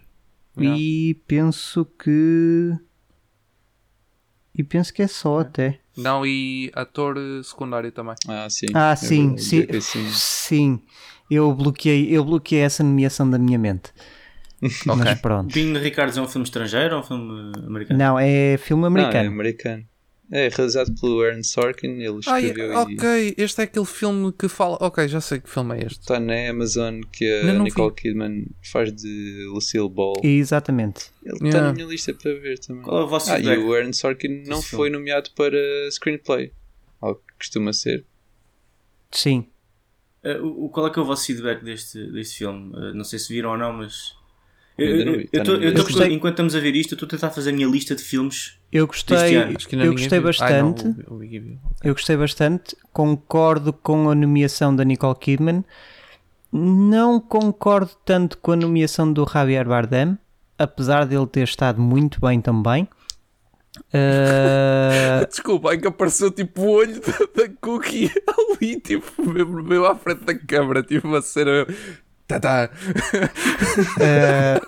Yeah. 0.58 0.80
E 0.80 1.14
penso 1.26 1.84
que. 1.84 2.72
E 4.56 4.64
penso 4.64 4.92
que 4.92 5.02
é 5.02 5.06
só 5.06 5.40
até. 5.40 5.78
Não, 5.96 6.24
e 6.26 6.70
ator 6.74 7.16
eh, 7.18 7.42
secundário 7.42 7.90
também. 7.92 8.14
Ah, 8.28 8.48
sim. 8.48 8.66
Ah, 8.74 8.92
É 8.92 8.96
sim, 8.96 9.28
verdade. 9.28 9.42
sim. 9.42 9.66
É 9.68 9.80
sim. 9.80 10.10
Sim. 10.12 10.82
Eu 11.30 11.52
bloqueei, 11.54 12.08
eu 12.16 12.24
bloqueei 12.24 12.60
essa 12.62 12.82
nomeação 12.82 13.28
da 13.28 13.38
minha 13.38 13.58
mente. 13.58 13.92
Ok. 14.88 14.96
Mas 14.96 15.20
pronto. 15.20 15.52
Bingo 15.52 15.78
de 15.78 15.84
Ricardo 15.84 16.18
é 16.18 16.22
um 16.22 16.26
filme 16.28 16.44
estrangeiro 16.44 16.94
ou 16.94 17.00
um 17.02 17.04
filme 17.04 17.52
americano? 17.66 17.98
Não, 17.98 18.18
é 18.18 18.56
filme 18.56 18.84
Não, 18.84 18.88
é 18.88 19.26
americano. 19.26 19.86
É 20.30 20.48
realizado 20.48 20.92
pelo 21.00 21.20
Aaron 21.22 21.42
Sorkin, 21.44 21.86
ele 22.02 22.18
Ah, 22.26 22.40
escreveu 22.40 22.72
e 22.72 22.74
ok, 22.74 23.34
este 23.38 23.60
é 23.60 23.64
aquele 23.64 23.84
filme 23.86 24.32
que 24.32 24.48
fala. 24.48 24.76
Ok, 24.80 25.06
já 25.06 25.20
sei 25.20 25.38
que 25.38 25.48
filme 25.48 25.76
é 25.78 25.86
este. 25.86 26.00
está 26.00 26.18
na 26.18 26.50
Amazon 26.50 27.00
que 27.12 27.24
a 27.42 27.52
não 27.52 27.62
Nicole 27.62 27.90
vi. 27.90 27.94
Kidman 28.02 28.46
faz 28.72 28.92
de 28.92 29.46
Lucille 29.52 29.88
Ball. 29.88 30.14
Exatamente. 30.24 31.12
Ele 31.24 31.34
está 31.34 31.46
Yeah. 31.46 31.66
na 31.68 31.72
minha 31.72 31.86
lista 31.86 32.12
para 32.12 32.34
ver 32.34 32.58
também. 32.58 32.82
Qual 32.82 33.02
é 33.02 33.04
o 33.04 33.06
vosso 33.06 33.30
Ah, 33.30 33.38
e 33.38 33.56
o 33.56 33.72
Aaron 33.72 33.92
Sorkin 33.92 34.42
não 34.48 34.58
Esse 34.58 34.70
foi 34.70 34.88
filme. 34.88 34.98
nomeado 34.98 35.30
para 35.36 35.56
screenplay. 35.92 36.50
Algo 37.00 37.20
que 37.28 37.34
costuma 37.38 37.72
ser. 37.72 38.04
Sim. 39.12 39.46
Uh, 40.24 40.42
o- 40.44 40.64
o- 40.64 40.68
qual 40.70 40.88
é 40.88 40.90
que 40.90 40.98
é 40.98 41.02
o 41.02 41.04
vosso 41.04 41.24
feedback 41.26 41.62
deste, 41.62 42.04
deste 42.10 42.38
filme? 42.38 42.70
Uh, 42.74 42.92
não 42.94 43.04
sei 43.04 43.20
se 43.20 43.32
viram 43.32 43.50
ou 43.50 43.56
não, 43.56 43.72
mas. 43.74 44.15
Eu, 44.78 45.20
eu 45.32 45.74
tá 45.74 45.82
lista. 45.82 46.08
enquanto 46.08 46.32
estamos 46.34 46.54
a 46.54 46.60
ver 46.60 46.74
isto, 46.76 46.92
eu 46.92 46.96
estou 46.96 47.06
a 47.06 47.10
tentar 47.10 47.30
fazer 47.30 47.50
a 47.50 47.52
minha 47.52 47.66
lista 47.66 47.94
de 47.94 48.02
filmes. 48.02 48.58
Eu 48.70 48.86
gostei, 48.86 49.16
eu 49.38 49.52
gostei. 49.52 49.78
Ah, 49.78 49.84
não, 50.16 50.22
bastante. 50.22 50.86
o- 51.08 51.14
o 51.14 51.18
viu. 51.18 51.58
Eu 51.82 51.94
gostei 51.94 52.16
bastante. 52.16 52.76
Concordo 52.92 53.72
com 53.72 54.10
a 54.10 54.14
nomeação 54.14 54.74
da 54.76 54.84
Nicole 54.84 55.16
Kidman. 55.18 55.64
Não 56.52 57.18
concordo 57.20 57.90
tanto 58.04 58.36
com 58.38 58.52
a 58.52 58.56
nomeação 58.56 59.10
do 59.12 59.26
Javier 59.30 59.66
Bardem, 59.66 60.18
apesar 60.58 61.04
dele 61.06 61.26
ter 61.26 61.44
estado 61.44 61.80
muito 61.80 62.20
bem 62.20 62.40
também. 62.40 62.86
Ah, 63.92 65.24
Desculpa, 65.28 65.72
é 65.72 65.76
que 65.76 65.86
apareceu 65.86 66.30
tipo 66.30 66.62
o 66.62 66.70
olho 66.70 67.00
da, 67.00 67.42
da 67.44 67.48
Cookie 67.60 68.10
ali, 68.60 68.80
tipo, 68.80 69.30
mesmo, 69.30 69.62
mesmo 69.62 69.84
à 69.84 69.94
frente 69.94 70.24
da 70.24 70.34
câmara, 70.34 70.82
tipo, 70.82 71.06
uma 71.08 71.20
cena. 71.22 71.66
Tá, 72.26 72.70
ah, 74.00 74.60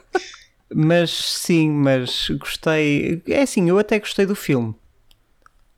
mas 0.72 1.10
sim, 1.10 1.70
mas 1.70 2.28
gostei. 2.38 3.22
É 3.26 3.42
assim, 3.42 3.68
eu 3.68 3.78
até 3.78 3.98
gostei 3.98 4.26
do 4.26 4.36
filme. 4.36 4.74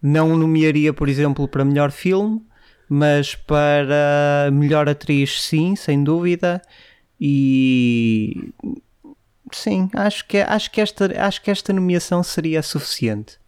Não 0.03 0.33
o 0.33 0.37
nomearia, 0.37 0.93
por 0.93 1.09
exemplo, 1.09 1.47
para 1.49 1.65
melhor 1.65 1.91
filme, 1.91 2.43
mas 2.89 3.35
para 3.35 4.51
melhor 4.53 4.89
atriz, 4.89 5.43
sim, 5.43 5.77
sem 5.77 6.03
dúvida. 6.03 6.61
E 7.21 8.53
sim, 9.53 9.89
acho 9.95 10.27
que, 10.27 10.39
acho 10.39 10.71
que, 10.71 10.81
esta, 10.81 11.27
acho 11.27 11.43
que 11.43 11.51
esta 11.51 11.73
nomeação 11.73 12.23
seria 12.23 12.63
suficiente. 12.63 13.39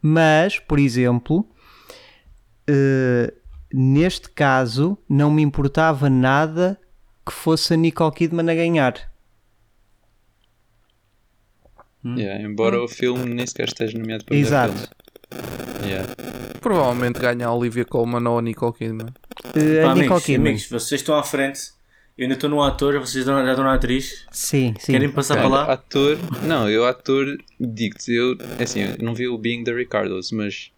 Mas, 0.00 0.58
por 0.58 0.78
exemplo, 0.78 1.48
eh, 2.66 3.32
neste 3.72 4.28
caso, 4.30 4.98
não 5.08 5.30
me 5.30 5.42
importava 5.42 6.08
nada 6.10 6.78
que 7.26 7.32
fosse 7.32 7.74
a 7.74 7.76
Nicole 7.76 8.14
Kidman 8.14 8.48
a 8.50 8.54
ganhar. 8.54 9.12
Yeah, 12.04 12.40
embora 12.44 12.80
o 12.80 12.86
filme 12.86 13.24
nem 13.34 13.44
sequer 13.44 13.66
esteja 13.66 13.98
nomeado 13.98 14.24
para 14.24 14.36
melhor 14.36 14.48
Exato. 14.48 14.72
filme. 14.72 15.88
Yeah. 15.88 16.14
Provavelmente 16.60 17.18
ganha 17.18 17.48
a 17.48 17.52
Olivia 17.52 17.84
Colman 17.84 18.24
ou 18.28 18.38
a 18.38 18.42
Nicole 18.42 18.72
Kidman. 18.74 19.08
Eh, 19.54 19.82
Pá, 19.82 19.90
a 19.90 19.94
Nicole 19.94 20.00
amigos, 20.00 20.24
Kidman. 20.24 20.50
amigos, 20.52 20.68
vocês 20.68 21.00
estão 21.00 21.16
à 21.16 21.24
frente. 21.24 21.74
Eu 22.16 22.22
ainda 22.22 22.34
estou 22.34 22.48
no 22.48 22.62
ator, 22.62 22.98
vocês 22.98 23.26
já 23.26 23.50
estão 23.50 23.64
na 23.64 23.74
atriz. 23.74 24.24
Sim, 24.30 24.74
sim. 24.78 24.92
Querem 24.92 25.10
passar 25.10 25.34
Olha, 25.34 25.42
para 25.42 25.50
lá? 25.50 25.72
Ator, 25.72 26.18
não, 26.44 26.70
eu 26.70 26.86
ator, 26.86 27.26
digo-te, 27.60 28.14
eu, 28.14 28.38
é 28.58 28.62
assim, 28.62 28.80
eu 28.82 29.04
não 29.04 29.14
vi 29.14 29.28
o 29.28 29.36
Being 29.36 29.64
the 29.64 29.72
Ricardos, 29.72 30.30
mas 30.32 30.70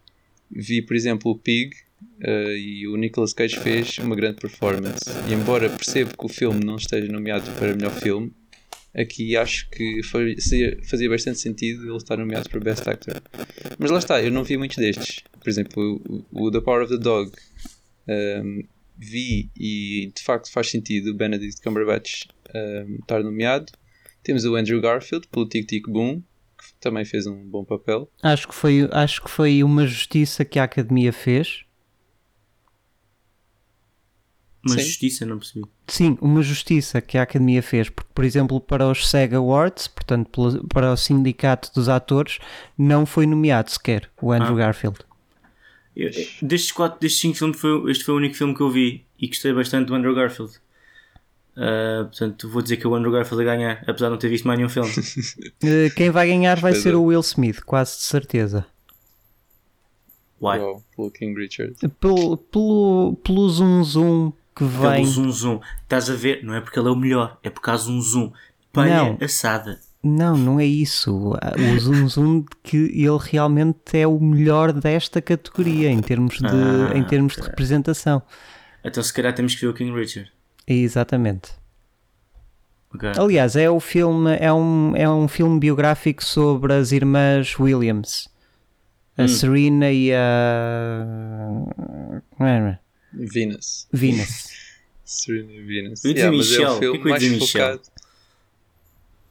vi, 0.51 0.83
por 0.83 0.97
exemplo, 0.97 1.31
o 1.31 1.39
Pig 1.39 1.77
eh, 2.21 2.57
e 2.57 2.89
o 2.89 2.97
Nicolas 2.97 3.33
Cage 3.33 3.59
fez 3.59 3.99
uma 3.99 4.17
grande 4.17 4.41
performance. 4.41 5.05
E 5.29 5.35
embora 5.35 5.71
percebo 5.71 6.17
que 6.17 6.27
o 6.27 6.29
filme 6.29 6.65
não 6.65 6.77
esteja 6.77 7.11
nomeado 7.11 7.51
para 7.53 7.75
melhor 7.75 7.93
filme, 7.93 8.33
aqui 8.95 9.37
acho 9.37 9.69
que 9.71 10.03
fazia, 10.03 10.79
fazia 10.85 11.09
bastante 11.09 11.39
sentido 11.39 11.87
ele 11.87 11.97
estar 11.97 12.17
nomeado 12.17 12.49
para 12.49 12.61
Best 12.61 12.89
Actor. 12.89 13.23
Mas 13.79 13.91
lá 13.91 13.99
está, 13.99 14.23
eu 14.23 14.31
não 14.31 14.45
vi 14.45 14.57
muitos 14.57 14.77
destes. 14.77 15.23
Por 15.39 15.49
exemplo, 15.49 16.03
o, 16.33 16.47
o 16.47 16.51
The 16.51 16.61
Power 16.61 16.83
of 16.85 16.97
the 16.97 17.03
Dog 17.03 17.33
ehm, 18.07 18.63
vi 18.97 19.51
e 19.57 20.11
de 20.15 20.23
facto 20.23 20.51
faz 20.51 20.71
sentido 20.71 21.11
o 21.11 21.15
Benedict 21.15 21.63
Cumberbatch 21.63 22.25
ehm, 22.55 22.97
estar 23.01 23.23
nomeado. 23.23 23.73
Temos 24.23 24.45
o 24.45 24.57
Andrew 24.57 24.81
Garfield 24.81 25.29
pelo 25.29 25.49
Tic 25.49 25.67
Tic 25.67 25.89
Boom. 25.89 26.23
que 26.59 26.75
também 26.81 27.05
fez 27.05 27.25
um 27.27 27.49
bom 27.49 27.65
papel. 27.65 28.11
Acho 28.21 28.49
que 28.49 28.55
foi, 28.55 28.89
acho 28.91 29.23
que 29.23 29.31
foi 29.31 29.63
uma 29.63 29.87
justiça 29.87 30.45
que 30.45 30.59
a 30.59 30.65
Academia 30.65 31.13
fez. 31.13 31.65
Uma 34.69 34.79
Sim. 34.79 34.87
justiça, 34.87 35.27
não 35.27 35.39
percebi. 35.39 35.65
Sim, 35.87 36.19
uma 36.21 36.43
justiça 36.43 37.01
que 37.01 37.17
a 37.19 37.23
Academia 37.23 37.63
fez, 37.63 37.89
porque, 37.89 38.11
por 38.15 38.25
exemplo, 38.25 38.61
para 38.61 38.87
os 38.89 39.09
SEG 39.09 39.35
Awards, 39.35 39.89
portanto, 39.89 40.67
para 40.73 40.93
o 40.93 40.97
Sindicato 40.97 41.71
dos 41.75 41.89
Atores, 41.89 42.39
não 42.77 43.05
foi 43.07 43.27
nomeado 43.27 43.71
sequer 43.71 44.11
o 44.21 44.33
Andrew 44.33 44.55
Ah. 44.55 44.59
Garfield. 44.59 44.99
Eu- 45.97 46.11
destes 46.43 46.71
quatro, 46.73 47.01
destes 47.01 47.21
cinco 47.21 47.37
filmes, 47.37 47.59
foi, 47.61 47.91
este 47.91 48.05
foi 48.05 48.15
o 48.15 48.17
único 48.19 48.35
filme 48.37 48.55
que 48.55 48.61
eu 48.61 48.71
vi 48.71 49.05
e 49.19 49.27
gostei 49.27 49.53
bastante 49.53 49.87
do 49.89 49.95
Andrew 49.95 50.15
Garfield. 50.15 50.53
Ah, 51.57 52.05
portanto, 52.05 52.49
vou 52.49 52.63
dizer 52.63 52.77
que 52.77 52.87
é 52.87 52.89
o 52.89 52.95
Andrew 52.95 53.11
Garfield 53.11 53.43
a 53.43 53.45
ganhar, 53.57 53.83
apesar 53.87 54.07
de 54.07 54.11
não 54.13 54.19
ter 54.19 54.29
visto 54.29 54.47
mais 54.47 54.59
nenhum 54.59 54.69
filme. 54.71 54.91
Eh, 55.65 55.91
Quem 55.97 56.09
vai 56.11 56.29
ganhar 56.29 56.61
vai 56.61 56.73
ser 56.75 56.93
é. 56.93 56.97
o 56.97 57.03
Will 57.05 57.21
Smith, 57.21 57.61
quase 57.65 57.97
de 57.97 58.03
certeza. 58.05 58.65
Why? 60.41 60.59
Uau, 60.61 60.85
pelo 60.95 61.11
King 61.11 61.35
Richard. 61.41 61.75
Pelo, 62.01 62.37
pelo, 62.37 63.17
pelo 63.25 63.49
zoom 63.49 63.83
zoom 63.83 64.33
que 64.59 64.65
Pelo 64.77 64.91
vem. 64.91 65.05
zoom 65.07 65.31
zoom. 65.31 65.61
Estás 65.83 66.11
a 66.11 66.15
ver? 66.15 66.43
Não 66.45 66.55
é 66.55 66.61
porque 66.61 66.79
ele 66.79 66.89
é 66.89 66.91
o 66.91 66.97
melhor, 66.97 67.39
é 67.43 67.51
por 67.51 67.61
causa 67.61 67.91
um 67.91 68.01
zoom. 68.01 68.33
Palha 68.73 68.97
Não. 68.97 69.19
assada. 69.23 69.79
Não, 70.03 70.37
não 70.37 70.61
é 70.61 70.65
isso. 70.65 71.33
O 71.35 71.79
zoom 71.81 72.09
zoom 72.09 72.41
de 72.41 72.47
que 72.63 72.77
ele 72.77 73.19
realmente 73.21 73.99
é 73.99 74.07
o 74.07 74.19
melhor 74.21 74.73
desta 74.73 75.21
categoria 75.21 75.91
em 75.91 76.01
termos 76.01 76.39
de, 76.39 76.47
Ah, 76.47 76.97
em 76.97 77.03
termos 77.05 77.35
de 77.35 77.43
representação. 77.43 78.23
Então 78.85 79.03
se 79.03 79.13
calhar 79.13 79.35
temos 79.35 79.55
que 79.55 79.63
ver 79.63 79.69
o 79.69 79.75
King 79.75 79.93
Richard. 79.93 80.31
Exatamente. 80.67 81.51
Ok. 82.95 83.11
Aliás, 83.19 83.57
é 83.57 83.69
o 83.69 83.81
filme, 83.81 84.37
é 84.39 84.53
um, 84.53 84.95
é 84.97 85.09
um 85.11 85.27
filme 85.29 85.59
biográfico 85.59 86.25
sobre 86.25 86.73
as 86.73 86.93
irmãs 86.93 87.59
Williams. 87.59 88.29
A 89.17 89.25
Hum. 89.25 89.29
Serena 89.29 89.91
e 89.91 90.13
a. 90.15 91.05
Como 92.37 92.49
era? 92.49 92.81
Venus. 93.19 93.87
Venus. 93.93 94.49
Serena 95.05 95.67
Venus. 95.67 96.05
Eu 96.05 96.15
dizer 96.15 96.31
mas 96.31 96.47
é 96.47 96.51
Michelle. 96.51 96.67
o 96.67 96.79
filme 96.79 96.93
que 96.93 96.99
é 96.99 97.03
que 97.03 97.09
mais 97.09 97.23
Michelle? 97.23 97.79
focado. 97.79 97.83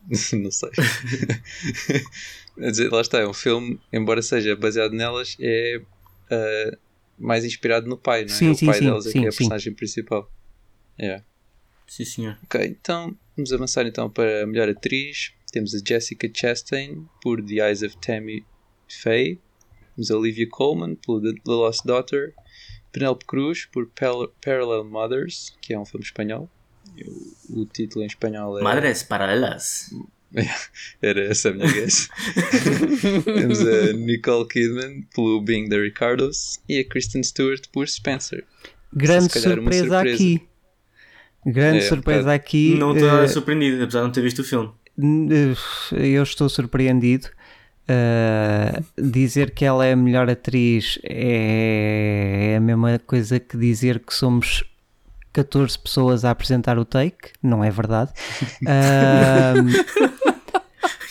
Não 0.41 0.51
sei. 0.51 0.69
Quer 2.57 2.71
dizer, 2.71 2.91
lá 2.91 3.01
está, 3.01 3.19
é 3.19 3.27
um 3.27 3.33
filme, 3.33 3.79
embora 3.93 4.21
seja 4.21 4.55
baseado 4.55 4.91
nelas, 4.91 5.37
é 5.39 5.79
ah, 6.31 6.77
mais 7.17 7.45
inspirado 7.45 7.87
no 7.87 7.97
pai, 7.97 8.25
não 8.25 8.33
é? 8.33 8.37
Sim, 8.37 8.49
o 8.49 8.55
sim, 8.55 8.65
pai 8.65 8.79
sim, 8.79 8.85
delas 8.85 9.07
é 9.07 9.11
que 9.11 9.19
é 9.19 9.27
a 9.27 9.31
sim. 9.31 9.37
personagem 9.37 9.73
principal. 9.73 10.31
Yeah. 10.99 11.23
Sim, 11.87 12.05
senhor. 12.05 12.37
Ok, 12.43 12.65
então 12.65 13.15
vamos 13.35 13.53
avançar 13.53 13.85
então 13.85 14.09
para 14.09 14.43
a 14.43 14.47
melhor 14.47 14.69
atriz. 14.69 15.31
Temos 15.51 15.73
a 15.73 15.79
Jessica 15.85 16.29
Chastain 16.33 17.07
por 17.21 17.43
The 17.43 17.67
Eyes 17.67 17.81
of 17.81 17.97
Tammy 17.97 18.45
Faye. 18.87 19.39
Temos 19.95 20.11
a 20.11 20.17
Olivia 20.17 20.47
Colman 20.49 20.95
por 20.95 21.21
The 21.21 21.33
The 21.33 21.51
Lost 21.51 21.85
Daughter. 21.85 22.33
Penelope 22.91 23.25
Cruz 23.25 23.65
por 23.71 23.87
Pal- 23.87 24.29
Parallel 24.43 24.83
Mothers, 24.85 25.55
que 25.61 25.73
é 25.73 25.79
um 25.79 25.85
filme 25.85 26.05
espanhol. 26.05 26.49
O, 27.49 27.61
o 27.61 27.65
título 27.65 28.03
em 28.03 28.07
espanhol 28.07 28.57
é. 28.59 28.63
Madres 28.63 29.03
paralelas. 29.03 29.89
Era 31.01 31.23
essa 31.25 31.49
a 31.49 31.53
minha 31.53 31.71
guess. 31.71 32.09
Temos 33.23 33.59
a 33.61 33.93
Nicole 33.93 34.47
Kidman 34.47 35.03
pelo 35.15 35.41
Being 35.41 35.69
the 35.69 35.77
Ricardos 35.79 36.59
e 36.67 36.79
a 36.79 36.83
Kristen 36.85 37.23
Stewart 37.23 37.63
por 37.71 37.87
Spencer. 37.87 38.43
Grande 38.93 39.31
surpresa, 39.31 39.85
surpresa. 39.87 39.99
aqui. 40.01 40.41
Grande 41.45 41.77
É, 41.77 41.81
surpresa 41.81 42.17
verdade. 42.23 42.41
aqui. 42.41 42.75
Não 42.75 42.93
estou 42.93 43.09
eh, 43.23 43.27
surpreendido, 43.27 43.83
apesar 43.83 43.99
de 43.99 44.05
não 44.05 44.11
ter 44.11 44.21
visto 44.21 44.39
o 44.39 44.43
filme. 44.43 44.71
Eh, 44.99 46.07
Eu 46.15 46.23
estou 46.23 46.49
surpreendido. 46.49 47.29
Uh, 47.89 48.83
dizer 49.01 49.51
que 49.51 49.63
ela 49.63 49.85
é 49.85 49.93
a 49.93 49.95
melhor 49.95 50.29
atriz 50.29 50.99
é 51.03 52.55
a 52.57 52.59
mesma 52.59 52.99
coisa 52.99 53.39
que 53.39 53.57
dizer 53.57 53.99
que 53.99 54.13
somos 54.13 54.61
14 55.31 55.79
pessoas 55.79 56.25
a 56.25 56.31
apresentar 56.31 56.77
o 56.77 56.83
take, 56.83 57.31
não 57.41 57.63
é 57.63 57.71
verdade. 57.71 58.11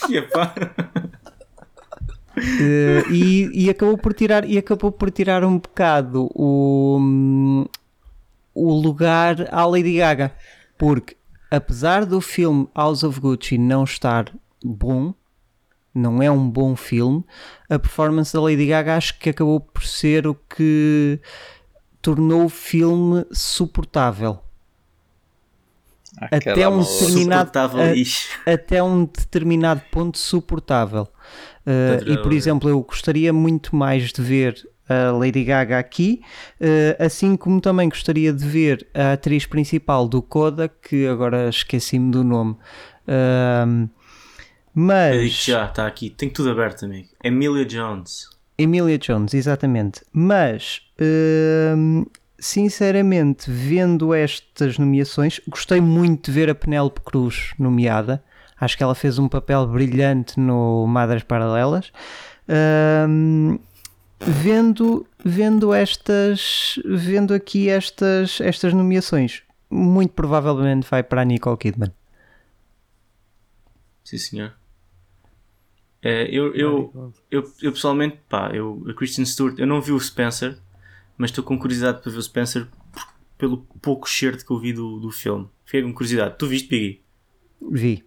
E 0.09 0.18
epá. 0.18 0.55
Eh, 2.37 3.03
e, 3.11 3.64
e 3.64 3.70
acabou 3.70 3.97
por 3.97 4.12
tirar 4.12 4.49
e 4.49 4.59
acabou 4.59 4.93
por 4.93 5.11
tirar 5.11 5.43
um 5.43 5.59
bocado 5.59 6.29
o, 6.35 7.66
o 8.55 8.74
lugar 8.74 9.49
à 9.51 9.64
Lady 9.64 9.97
Gaga 9.97 10.33
porque 10.77 11.16
apesar 11.51 12.05
do 12.05 12.20
filme 12.20 12.68
House 12.77 13.03
of 13.03 13.18
Gucci 13.20 13.57
não 13.57 13.85
estar 13.85 14.31
bom 14.62 15.14
não 15.97 16.22
é 16.22 16.30
um 16.30 16.49
bom 16.49 16.76
filme 16.76 17.24
a 17.68 17.78
performance 17.78 18.32
da 18.32 18.40
Lady 18.40 18.66
Gaga 18.66 18.97
acho 18.97 19.18
que 19.18 19.30
acabou 19.30 19.59
por 19.61 19.82
ser 19.84 20.26
o 20.26 20.34
que 20.34 21.18
tornou 22.03 22.44
o 22.44 22.49
filme 22.49 23.24
suportável 23.32 24.38
Aquela 26.18 26.55
Até 26.55 26.68
um 26.68 26.78
determinado- 26.82 27.51
a- 27.82 27.94
até 28.47 28.82
um 28.82 29.05
determinado 29.05 29.82
ponto 29.90 30.16
suportável. 30.16 31.03
Uh, 31.66 32.11
e 32.11 32.22
por 32.22 32.32
exemplo, 32.32 32.70
eu 32.70 32.80
gostaria 32.80 33.32
muito 33.34 33.76
mais 33.76 34.11
de 34.12 34.22
ver 34.22 34.66
a 34.88 35.11
Lady 35.11 35.44
Gaga 35.44 35.78
aqui, 35.78 36.22
uh, 36.59 37.05
assim 37.05 37.36
como 37.36 37.61
também 37.61 37.88
gostaria 37.88 38.32
de 38.32 38.47
ver 38.47 38.86
a 38.94 39.12
atriz 39.12 39.44
principal 39.44 40.09
do 40.09 40.22
Coda, 40.22 40.68
que 40.68 41.07
agora 41.07 41.51
esqueci-me 41.51 42.11
do 42.11 42.24
nome. 42.24 42.57
Um, 44.77 45.14
Eu 45.14 45.22
mas 45.22 45.33
já, 45.33 45.64
está 45.64 45.87
aqui. 45.87 46.11
Tem 46.11 46.29
tudo 46.29 46.51
aberto, 46.51 46.85
amigo. 46.85 47.09
Emilia 47.24 47.64
Jones. 47.64 48.29
Emilia 48.59 48.99
Jones, 48.99 49.33
exatamente. 49.33 50.03
Mas, 50.12 50.83
hum, 51.77 52.05
sinceramente, 52.39 53.51
vendo 53.51 54.12
estas 54.12 54.79
nomeações, 54.79 55.41
gostei 55.49 55.81
muito 55.81 56.27
de 56.27 56.33
ver 56.33 56.51
a 56.51 56.55
Penélope 56.55 57.01
Cruz 57.01 57.53
nomeada. 57.59 58.22
Acho 58.61 58.77
que 58.77 58.83
ela 58.83 58.95
fez 58.95 59.18
um 59.18 59.29
papel 59.29 59.66
brilhante 59.66 60.39
no 60.39 60.87
Madres 60.87 61.22
Paralelas. 61.22 61.91
Hum, 63.09 63.59
vendo, 64.20 65.07
vendo 65.24 65.72
estas, 65.72 66.79
vendo 66.85 67.35
aqui 67.35 67.68
estas, 67.68 68.41
estas 68.41 68.72
nomeações, 68.72 69.43
muito 69.70 70.12
provavelmente 70.12 70.87
vai 70.91 71.03
para 71.03 71.22
a 71.22 71.24
Nicole 71.24 71.57
Kidman. 71.57 71.93
Sim, 74.05 74.18
senhor. 74.18 74.66
É, 76.09 76.28
eu, 76.30 76.54
eu, 76.54 77.12
eu, 77.30 77.42
eu 77.62 77.72
pessoalmente, 77.72 78.18
pá, 78.28 78.50
eu, 78.54 78.84
a 78.88 78.94
Kristen 78.94 79.24
Stewart, 79.24 79.59
eu 79.59 79.66
não 79.66 79.80
vi 79.80 79.90
o 79.92 79.98
Spencer, 80.00 80.57
mas 81.18 81.30
estou 81.30 81.42
com 81.42 81.59
curiosidade 81.59 82.00
para 82.00 82.12
ver 82.12 82.18
o 82.18 82.22
Spencer 82.22 82.68
pelo 83.36 83.59
pouco 83.82 84.09
cheiro 84.09 84.36
que 84.38 84.50
eu 84.50 84.59
vi 84.59 84.72
do, 84.72 85.00
do 85.00 85.11
filme. 85.11 85.48
Fiquei 85.64 85.82
com 85.82 85.92
curiosidade. 85.92 86.36
Tu 86.38 86.46
viste, 86.46 86.68
Piggy? 86.68 87.02
Vi. 87.72 88.04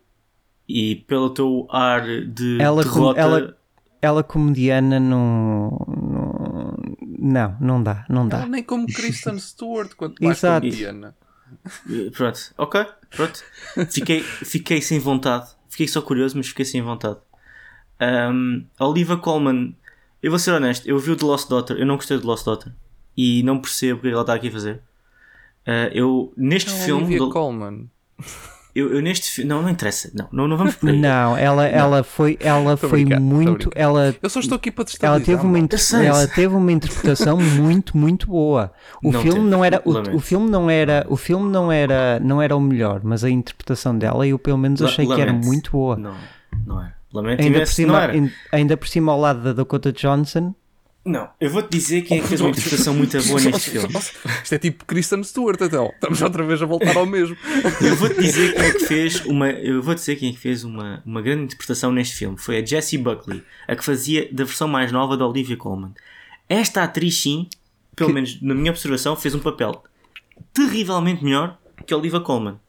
E 0.67 0.95
pelo 0.95 1.29
teu 1.31 1.67
ar 1.69 2.03
de 2.25 2.57
Ela 2.61 2.83
com- 2.83 2.89
derrota. 2.89 3.19
ela- 3.19 3.57
Ela 4.01 4.23
comediana 4.23 4.97
não, 4.97 5.69
não. 5.87 6.75
Não, 7.21 7.57
não 7.59 7.83
dá, 7.83 8.05
não 8.09 8.27
dá. 8.29 8.37
Ela 8.37 8.45
nem 8.47 8.63
como 8.63 8.87
Kristen 8.87 9.37
Stewart, 9.39 9.93
quanto 9.95 10.23
mais 10.23 10.37
Exato. 10.37 10.61
como 10.61 10.71
Diana. 10.73 11.17
Eh, 11.89 12.09
Pronto, 12.11 12.39
ok, 12.57 12.85
pronto. 13.13 13.43
Fiquei, 13.91 14.21
fiquei 14.21 14.81
sem 14.81 14.99
vontade. 14.99 15.49
Fiquei 15.67 15.87
só 15.87 16.01
curioso, 16.01 16.37
mas 16.37 16.47
fiquei 16.47 16.63
sem 16.63 16.81
vontade. 16.81 17.17
Um, 18.01 18.63
a 18.77 18.87
Oliva 18.87 19.17
Colman, 19.17 19.75
eu 20.23 20.31
vou 20.31 20.39
ser 20.39 20.51
honesto, 20.51 20.87
eu 20.87 20.97
vi 20.99 21.11
o 21.11 21.15
The 21.15 21.25
Lost 21.25 21.49
Daughter, 21.49 21.77
eu 21.77 21.85
não 21.85 21.95
gostei 21.97 22.17
do 22.17 22.25
Lost 22.27 22.45
Daughter 22.45 22.71
e 23.17 23.43
não 23.43 23.59
percebo 23.59 23.99
o 23.99 24.01
que 24.01 24.07
é 24.07 24.09
que 24.11 24.13
ela 24.13 24.21
está 24.23 24.33
aqui 24.33 24.47
a 24.47 24.51
fazer. 24.51 24.75
Uh, 25.67 25.91
eu 25.91 26.33
neste 26.37 26.71
Não, 26.71 26.77
filme, 26.77 27.01
Olivia 27.03 27.19
do- 27.19 27.29
Colman. 27.29 27.89
eu, 28.73 28.93
eu 28.93 29.01
neste 29.01 29.29
fi- 29.29 29.43
não, 29.43 29.61
não 29.61 29.69
interessa, 29.69 30.09
não, 30.13 30.27
não, 30.31 30.47
não 30.47 30.57
vamos 30.57 30.75
por 30.75 30.89
aí. 30.89 30.97
Não, 30.97 31.35
ela, 31.37 31.67
ela 31.67 32.03
foi, 32.03 32.37
ela 32.39 32.77
Tô 32.77 32.87
foi 32.87 33.03
brincando, 33.03 33.21
muito. 33.25 33.69
Ela, 33.75 34.15
Eu 34.23 34.29
só 34.29 34.39
estou 34.39 34.55
aqui 34.55 34.71
para 34.71 34.83
ela, 34.83 35.19
destabilizar. 35.19 35.25
teve 35.35 35.45
uma 35.47 35.59
inter- 35.59 36.05
ela 36.05 36.27
teve 36.27 36.55
uma 36.55 36.71
interpretação 36.71 37.37
muito, 37.59 37.97
muito 37.97 38.27
boa. 38.27 38.71
O 39.03 39.11
Não 39.11 39.21
filme 39.21 39.39
teve, 39.39 39.49
não 39.51 39.65
era 39.65 39.81
o, 39.83 39.91
lamento. 39.91 40.15
o 40.15 40.19
filme 40.19 40.49
não 40.49 40.69
era 40.69 41.05
o 41.09 41.17
filme 41.17 41.51
não 41.51 41.69
era 41.71 42.19
não 42.21 42.41
era 42.41 42.55
o 42.55 42.61
melhor, 42.61 43.01
mas 43.03 43.23
a 43.25 43.29
interpretação 43.29 43.97
dela 43.97 44.25
eu 44.25 44.39
pelo 44.39 44.57
menos 44.57 44.81
achei 44.81 45.05
que 45.05 45.11
era 45.13 45.31
lamento. 45.31 45.45
muito 45.45 45.71
boa. 45.71 45.97
Não, 45.97 46.15
não 46.65 46.81
era. 46.81 46.98
Lamento 47.14 47.41
Ainda 47.41 47.51
por, 47.51 47.57
imenso, 47.57 47.72
não 47.82 47.86
cima, 47.88 48.03
era. 48.03 48.14
ain- 48.14 48.32
ainda 48.51 48.78
por 48.78 48.88
cima 48.88 49.12
ao 49.12 49.20
lado 49.20 49.41
da 49.43 49.53
Dakota 49.53 49.91
Johnson, 49.91 50.53
Não, 51.05 51.28
eu 51.41 51.49
vou-te 51.49 51.72
dizer 51.72 52.01
quem 52.03 52.20
é 52.20 52.22
que 52.22 52.28
fez 52.28 52.39
uma 52.41 52.49
interpretação 52.51 52.93
muito 52.93 53.18
boa 53.24 53.39
neste 53.41 53.72
filme. 53.72 53.88
Isto 54.43 54.53
é 54.55 54.57
tipo 54.60 54.86
Kristen 54.86 55.24
Stewart, 55.24 55.60
então. 55.62 55.89
Estamos 55.95 56.22
outra 56.22 56.43
vez 56.43 56.62
a 56.62 56.66
voltar 56.68 56.95
ao 56.95 57.05
mesmo. 57.07 57.36
Eu 57.82 57.95
vou-te 57.95 58.20
dizer 58.22 58.53
quem 58.53 58.64
é 58.66 58.72
que 58.74 58.86
fez 58.86 59.26
uma. 59.26 59.49
Eu 59.49 59.82
vou 59.82 59.95
dizer 59.95 60.18
quem 60.18 60.30
é 60.30 60.34
que 60.34 60.38
fez 60.38 60.64
uma, 60.64 61.01
uma 61.05 61.22
grande 61.22 61.45
interpretação 61.45 61.91
neste 61.91 62.16
filme. 62.16 62.38
Foi 62.38 62.57
a 62.60 62.66
Jessie 62.66 62.97
Buckley, 62.99 63.41
a 63.68 63.76
que 63.76 63.84
fazia 63.84 64.28
da 64.32 64.43
versão 64.43 64.68
mais 64.68 64.91
nova 64.91 65.18
da 65.18 65.26
Olivia 65.26 65.57
Colman. 65.57 65.93
Esta 66.47 66.84
atriz, 66.84 67.20
sim, 67.20 67.47
pelo 67.95 68.10
Que- 68.10 68.14
menos 68.14 68.39
na 68.41 68.53
minha 68.53 68.70
observação, 68.72 69.16
fez 69.16 69.34
um 69.34 69.39
papel 69.39 69.82
terrivelmente 70.53 71.24
melhor 71.24 71.57
que 71.88 71.93
a 71.93 71.97
Olivia 71.97 72.20
Colman. 72.20 72.60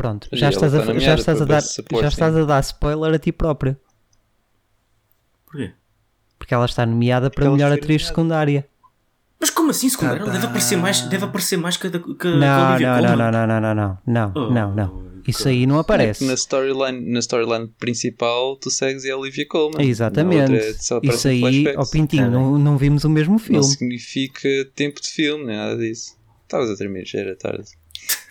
Pronto, 0.00 0.28
já 0.32 0.46
ela 0.46 0.54
estás, 0.54 0.74
a, 0.74 0.98
já, 0.98 1.14
estás 1.14 1.42
a 1.42 1.44
dar, 1.44 1.60
já 1.60 2.08
estás 2.08 2.36
a 2.36 2.44
dar 2.44 2.60
spoiler 2.60 3.14
a 3.14 3.18
ti 3.18 3.32
próprio. 3.32 3.76
Porquê? 5.46 5.72
Porque 6.38 6.54
ela 6.54 6.64
está 6.64 6.86
nomeada 6.86 7.30
para 7.30 7.44
ela 7.44 7.54
melhor 7.54 7.72
atriz 7.72 7.86
nomeada. 8.02 8.06
secundária. 8.08 8.68
Mas 9.38 9.50
como 9.50 9.70
assim, 9.70 9.88
secundário? 9.88 10.18
Ela 10.22 10.26
Tá, 10.26 10.32
deve 10.32 10.44
tá. 10.44 10.48
aparecer 10.50 10.76
mais, 10.76 11.00
deve 11.02 11.24
aparecer 11.24 11.56
mais 11.58 11.76
que 11.76 11.86
a, 11.86 11.90
da- 11.90 11.98
que 11.98 12.14
que 12.14 12.26
Não, 12.28 12.70
Olivia 12.70 12.86
não, 12.88 13.02
não, 13.02 13.08
Colman. 13.08 13.16
não, 13.32 13.46
não, 13.46 13.60
não, 13.60 13.74
não, 13.74 13.98
não, 14.06 14.32
Oh, 14.34 14.50
não, 14.50 14.74
não. 14.74 15.10
Isso 15.26 15.48
aí 15.48 15.66
não 15.66 15.76
É 15.76 15.80
aparece. 15.80 16.24
na 16.24 16.32
storyline, 16.34 17.12
na 17.12 17.18
storyline 17.20 17.68
principal 17.78 18.56
tu 18.56 18.70
segues 18.70 19.04
a 19.08 19.16
Olivia 19.16 19.46
Colman. 19.46 19.82
Exatamente. 19.86 20.52
Outra, 20.52 20.56
aparece 20.96 21.14
Isso 21.14 21.28
aí, 21.28 21.40
flashbacks. 21.40 21.78
ó 21.88 21.90
Pintinho, 21.92 22.24
Tá 22.24 22.30
não, 22.30 22.58
não 22.58 22.78
vimos 22.78 23.04
o 23.04 23.10
mesmo 23.10 23.32
Não 23.34 23.38
filme. 23.38 23.62
significa 23.64 24.48
tempo 24.74 25.00
de 25.00 25.08
filme, 25.08 25.44
nem 25.44 25.56
nada 25.56 25.76
disso. 25.76 26.16
Estavas 26.44 26.70
a 26.70 26.76
tremer, 26.76 27.04
já 27.06 27.18
era 27.20 27.36
tarde. 27.36 27.68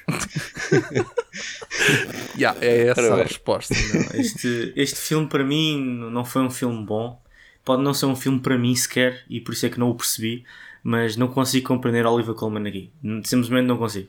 Yeah, 2.38 2.58
é 2.62 2.88
essa 2.88 3.14
a 3.14 3.24
resposta. 3.24 3.74
Não, 3.94 4.20
este, 4.20 4.74
este 4.76 4.98
filme 4.98 5.28
para 5.28 5.44
mim 5.44 5.80
não 6.12 6.24
foi 6.26 6.42
um 6.42 6.50
filme 6.50 6.86
bom. 6.86 7.22
Pode 7.66 7.82
não 7.84 7.94
ser 7.94 8.06
um 8.06 8.16
filme 8.16 8.40
para 8.40 8.58
mim 8.58 8.76
sequer, 8.76 9.24
e 9.30 9.40
por 9.42 9.54
isso 9.54 9.66
é 9.66 9.70
que 9.70 9.80
não 9.80 9.90
o 9.90 9.96
percebi. 9.96 10.44
Mas 10.84 11.16
não 11.18 11.28
consigo 11.28 11.68
compreender 11.68 12.06
Oliver 12.06 12.34
Colman 12.36 12.68
aqui. 12.68 12.90
Simplesmente 13.26 13.66
não 13.66 13.78
consigo. 13.78 14.08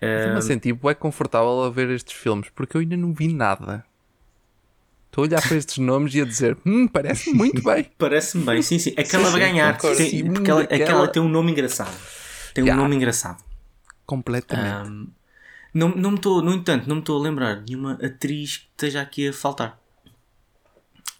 Estou-me 0.00 0.38
a 0.38 0.42
sentir 0.42 0.76
é 0.84 0.94
confortável 0.94 1.62
a 1.62 1.70
ver 1.70 1.88
estes 1.90 2.14
filmes 2.14 2.48
porque 2.54 2.76
eu 2.76 2.80
ainda 2.80 2.96
não 2.96 3.12
vi 3.14 3.32
nada. 3.32 3.84
Estou 5.06 5.24
a 5.24 5.26
olhar 5.26 5.42
para 5.42 5.56
estes 5.56 5.78
nomes 5.78 6.14
e 6.14 6.20
a 6.20 6.24
dizer, 6.24 6.56
hum, 6.66 6.86
parece 6.88 7.32
muito 7.32 7.62
bem. 7.62 7.84
Parece-me 7.98 8.44
bem, 8.44 8.62
sim, 8.62 8.78
sim. 8.78 8.92
Aquela 8.96 9.26
Sim, 9.26 9.32
vai 9.32 9.32
sim, 9.32 9.38
ganhar. 9.48 9.74
concordo. 9.74 9.96
Tem- 9.96 10.10
Sim, 10.10 10.32
porque 10.32 10.50
ela, 10.50 10.62
aquela- 10.62 10.82
aquela 10.84 11.08
tem 11.08 11.22
um 11.22 11.28
nome 11.28 11.50
engraçado. 11.52 11.96
Tem 12.54 12.62
um 12.62 12.66
Yeah. 12.66 12.82
nome 12.82 12.96
engraçado. 12.96 13.42
Completamente. 14.10 14.88
Ahm, 14.88 15.06
não, 15.72 15.88
não 15.94 16.10
me 16.10 16.16
estou, 16.16 16.42
no 16.42 16.52
entanto, 16.52 16.88
não 16.88 16.96
me 16.96 17.02
estou 17.02 17.16
a 17.20 17.22
lembrar 17.22 17.62
de 17.62 17.72
nenhuma 17.72 17.92
atriz 18.04 18.56
que 18.56 18.66
esteja 18.72 19.00
aqui 19.00 19.28
a 19.28 19.32
faltar. 19.32 19.78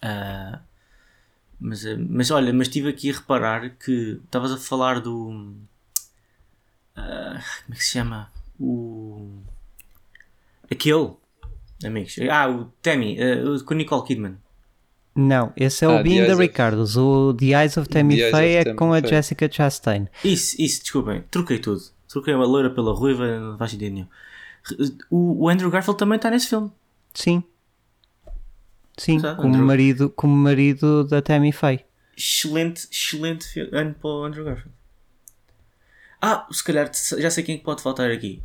Ah, 0.03 0.61
mas, 1.61 1.87
ah, 1.87 1.97
mas 1.99 2.31
olha, 2.33 2.53
mas 2.53 2.67
estive 2.67 2.89
aqui 2.89 3.11
a 3.11 3.15
reparar 3.15 3.71
que 3.77 4.21
estavas 4.25 4.51
a 4.53 4.57
falar 4.57 5.01
do. 5.01 5.55
ah, 6.97 7.41
como 7.65 7.75
é 7.75 7.77
que 7.77 7.85
se 7.85 7.93
chama? 7.93 8.31
O. 8.59 9.39
Aquele. 10.71 11.13
Amigos. 11.85 12.17
Ah, 12.31 12.49
o 12.51 12.65
Tammy, 12.83 13.17
o- 13.45 13.65
com 13.65 13.75
Nicole 13.75 14.05
Kidman. 14.07 14.37
Não, 15.15 15.53
esse 15.57 15.85
é 15.85 15.89
o 15.89 15.99
Ah, 15.99 16.03
Being 16.03 16.17
Eyes 16.19 16.27
the 16.29 16.33
of- 16.35 16.43
Ricardos. 16.43 16.97
O 16.97 17.35
The 17.35 17.47
Eyes 17.47 17.77
of 17.77 17.89
Tammy 17.89 18.31
Faye 18.31 18.55
é 18.57 18.75
com 18.75 18.93
a 18.93 19.01
Faye. 19.01 19.11
Jessica 19.11 19.51
Chastain. 19.51 20.09
Isso, 20.25 20.57
isso, 20.61 20.83
desculpem, 20.83 21.23
troquei 21.31 21.59
tudo. 21.59 21.83
Troquei 22.11 22.35
a 22.35 22.39
loira 22.39 22.71
pela 22.71 22.93
ruiva, 22.93 23.39
não 23.39 23.57
faz 23.59 23.71
sentido 23.71 23.93
nenhum. 23.95 24.07
O, 25.11 25.45
o 25.45 25.49
Andrew 25.49 25.71
Garfield 25.71 25.99
também 25.99 26.17
está 26.17 26.31
nesse 26.31 26.49
filme. 26.49 26.71
Sim. 27.15 27.43
Sim, 28.99 29.17
Exato, 29.17 29.37
como 29.37 29.49
Andrew. 29.55 29.67
marido, 29.67 30.11
como 30.11 30.35
marido 30.37 31.05
da 31.05 31.23
Tammy 31.23 31.53
Faye. 31.53 31.85
Excelente, 32.17 32.87
excelente 32.91 33.47
fi- 33.47 33.69
ano 33.73 33.95
para 33.95 34.11
o 34.11 34.25
Andrew 34.25 34.45
Garfield. 34.45 34.73
Ah, 36.21 36.47
se 36.53 36.63
calhar 36.63 36.91
já 37.19 37.31
sei 37.31 37.43
quem 37.43 37.55
é 37.55 37.59
que 37.59 37.65
pode 37.65 37.83
faltar 37.83 38.11
aqui. 38.11 38.43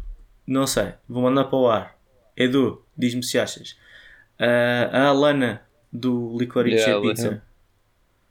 Não 0.47 0.65
sei, 0.65 0.93
vou 1.09 1.23
mandar 1.23 1.45
para 1.45 1.57
o 1.57 1.67
ar. 1.67 1.99
Edu, 2.37 2.85
diz-me 2.97 3.23
se 3.23 3.37
achas. 3.37 3.75
Ah, 4.39 4.89
a 4.93 5.07
Alana 5.09 5.61
do 5.91 6.37
Licorice 6.37 6.77
Yeah, 6.77 7.01
Pizza. 7.01 7.43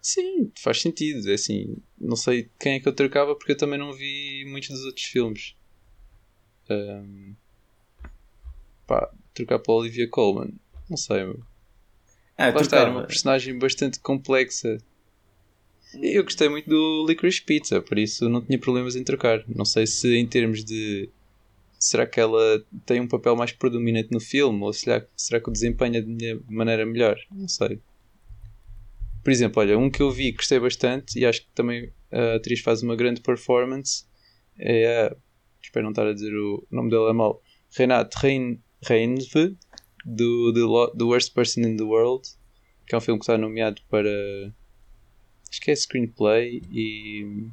Sim, 0.01 0.51
faz 0.62 0.80
sentido. 0.80 1.30
É 1.30 1.35
assim, 1.35 1.76
não 1.99 2.17
sei 2.17 2.51
quem 2.59 2.75
é 2.75 2.81
que 2.81 2.89
eu 2.89 2.95
trocava 2.95 3.35
porque 3.35 3.53
eu 3.53 3.57
também 3.57 3.79
não 3.79 3.93
vi 3.93 4.45
muitos 4.47 4.71
dos 4.71 4.85
outros 4.85 5.05
filmes. 5.05 5.55
Ahm, 6.69 7.35
pá, 8.87 9.11
trocar 9.33 9.59
para 9.59 9.73
a 9.73 9.77
Olivia 9.77 10.09
Colman. 10.09 10.55
Não 10.89 10.97
sei, 10.97 11.25
meu. 11.25 11.41
Ah, 12.37 12.49
está, 12.49 12.79
era 12.79 12.91
uma 12.91 13.07
personagem 13.07 13.59
bastante 13.59 14.01
complexa. 14.01 14.79
Eu 15.95 16.25
gostei 16.25 16.49
muito 16.49 16.69
do 16.69 17.07
Licorice 17.07 17.41
Pizza, 17.43 17.81
por 17.81 17.99
isso 17.99 18.29
não 18.29 18.43
tinha 18.43 18.59
problemas 18.59 18.97
em 18.97 19.05
trocar. 19.05 19.45
Não 19.49 19.65
sei 19.65 19.87
se 19.87 20.17
em 20.17 20.27
termos 20.27 20.65
de. 20.65 21.09
Será 21.79 22.07
que 22.07 22.19
ela 22.19 22.65
tem 22.85 23.01
um 23.01 23.07
papel 23.07 23.37
mais 23.37 23.53
predominante 23.53 24.09
no 24.11 24.19
filme? 24.19 24.63
Ou 24.63 24.73
será, 24.73 25.07
será 25.17 25.41
que 25.41 25.49
o 25.49 25.53
desempenha 25.53 26.03
de 26.03 26.09
minha 26.09 26.41
maneira 26.49 26.85
melhor? 26.85 27.17
Não 27.31 27.47
sei. 27.47 27.81
Por 29.25 29.31
exemplo, 29.33 29.61
olha, 29.62 29.77
um 29.79 29.91
que 29.91 30.03
eu 30.03 30.11
vi 30.11 30.31
que 30.33 30.37
gostei 30.39 30.61
bastante 30.61 31.18
e 31.18 31.25
acho 31.25 31.41
que 31.41 31.49
também 31.55 31.91
a 32.12 32.35
atriz 32.35 32.61
faz 32.61 32.83
uma 32.83 32.95
grande 32.95 33.20
performance 33.22 34.05
é 34.59 35.07
a. 35.07 35.16
Espero 35.62 35.85
não 35.85 35.91
estar 35.93 36.07
a 36.07 36.12
dizer 36.12 36.33
o 36.37 36.64
nome 36.70 36.91
dela 36.91 37.12
mal. 37.14 37.43
Renate 37.75 38.16
Rein, 38.20 38.62
Reinve, 38.87 39.57
do, 40.05 40.53
Lo- 40.53 40.93
do 40.95 41.09
Worst 41.09 41.33
Person 41.33 41.62
in 41.62 41.77
the 41.79 41.83
World, 41.83 42.29
que 42.87 42.95
é 42.95 42.99
um 42.99 43.01
filme 43.01 43.18
que 43.18 43.25
está 43.25 43.39
nomeado 43.39 43.81
para. 43.89 44.11
Acho 45.51 45.61
que 45.61 45.70
é 45.70 45.75
Screenplay 45.75 46.61
e. 46.70 47.49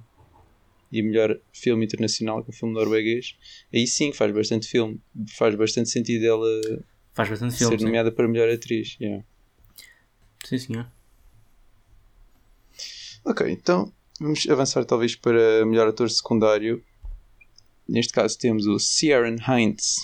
E 0.92 1.02
melhor 1.02 1.40
filme 1.54 1.86
internacional, 1.86 2.44
que 2.44 2.52
é 2.52 2.54
um 2.54 2.58
filme 2.58 2.74
norueguês. 2.76 3.38
Aí 3.74 3.88
sim 3.88 4.12
faz 4.12 4.30
bastante 4.34 4.68
filme. 4.68 5.00
Faz 5.38 5.56
bastante 5.56 5.90
sentido 5.90 6.26
ela 6.26 6.62
Faz 7.14 7.30
bastante 7.30 7.56
filme. 7.56 7.72
ser 7.76 7.80
sim. 7.80 7.86
nomeada 7.86 8.12
para 8.12 8.28
melhor 8.28 8.50
atriz. 8.50 8.98
yeah. 9.00 9.24
Sim, 10.46 10.58
senhor. 10.58 10.92
Ok, 13.24 13.50
então 13.52 13.92
vamos 14.20 14.48
avançar 14.50 14.84
talvez 14.86 15.16
para 15.16 15.66
melhor 15.66 15.88
ator 15.88 16.10
secundário. 16.10 16.84
Neste 17.88 18.14
caso 18.14 18.38
temos 18.38 18.66
o 18.68 18.80
Ciaran 18.80 19.36
Hinds 19.48 19.96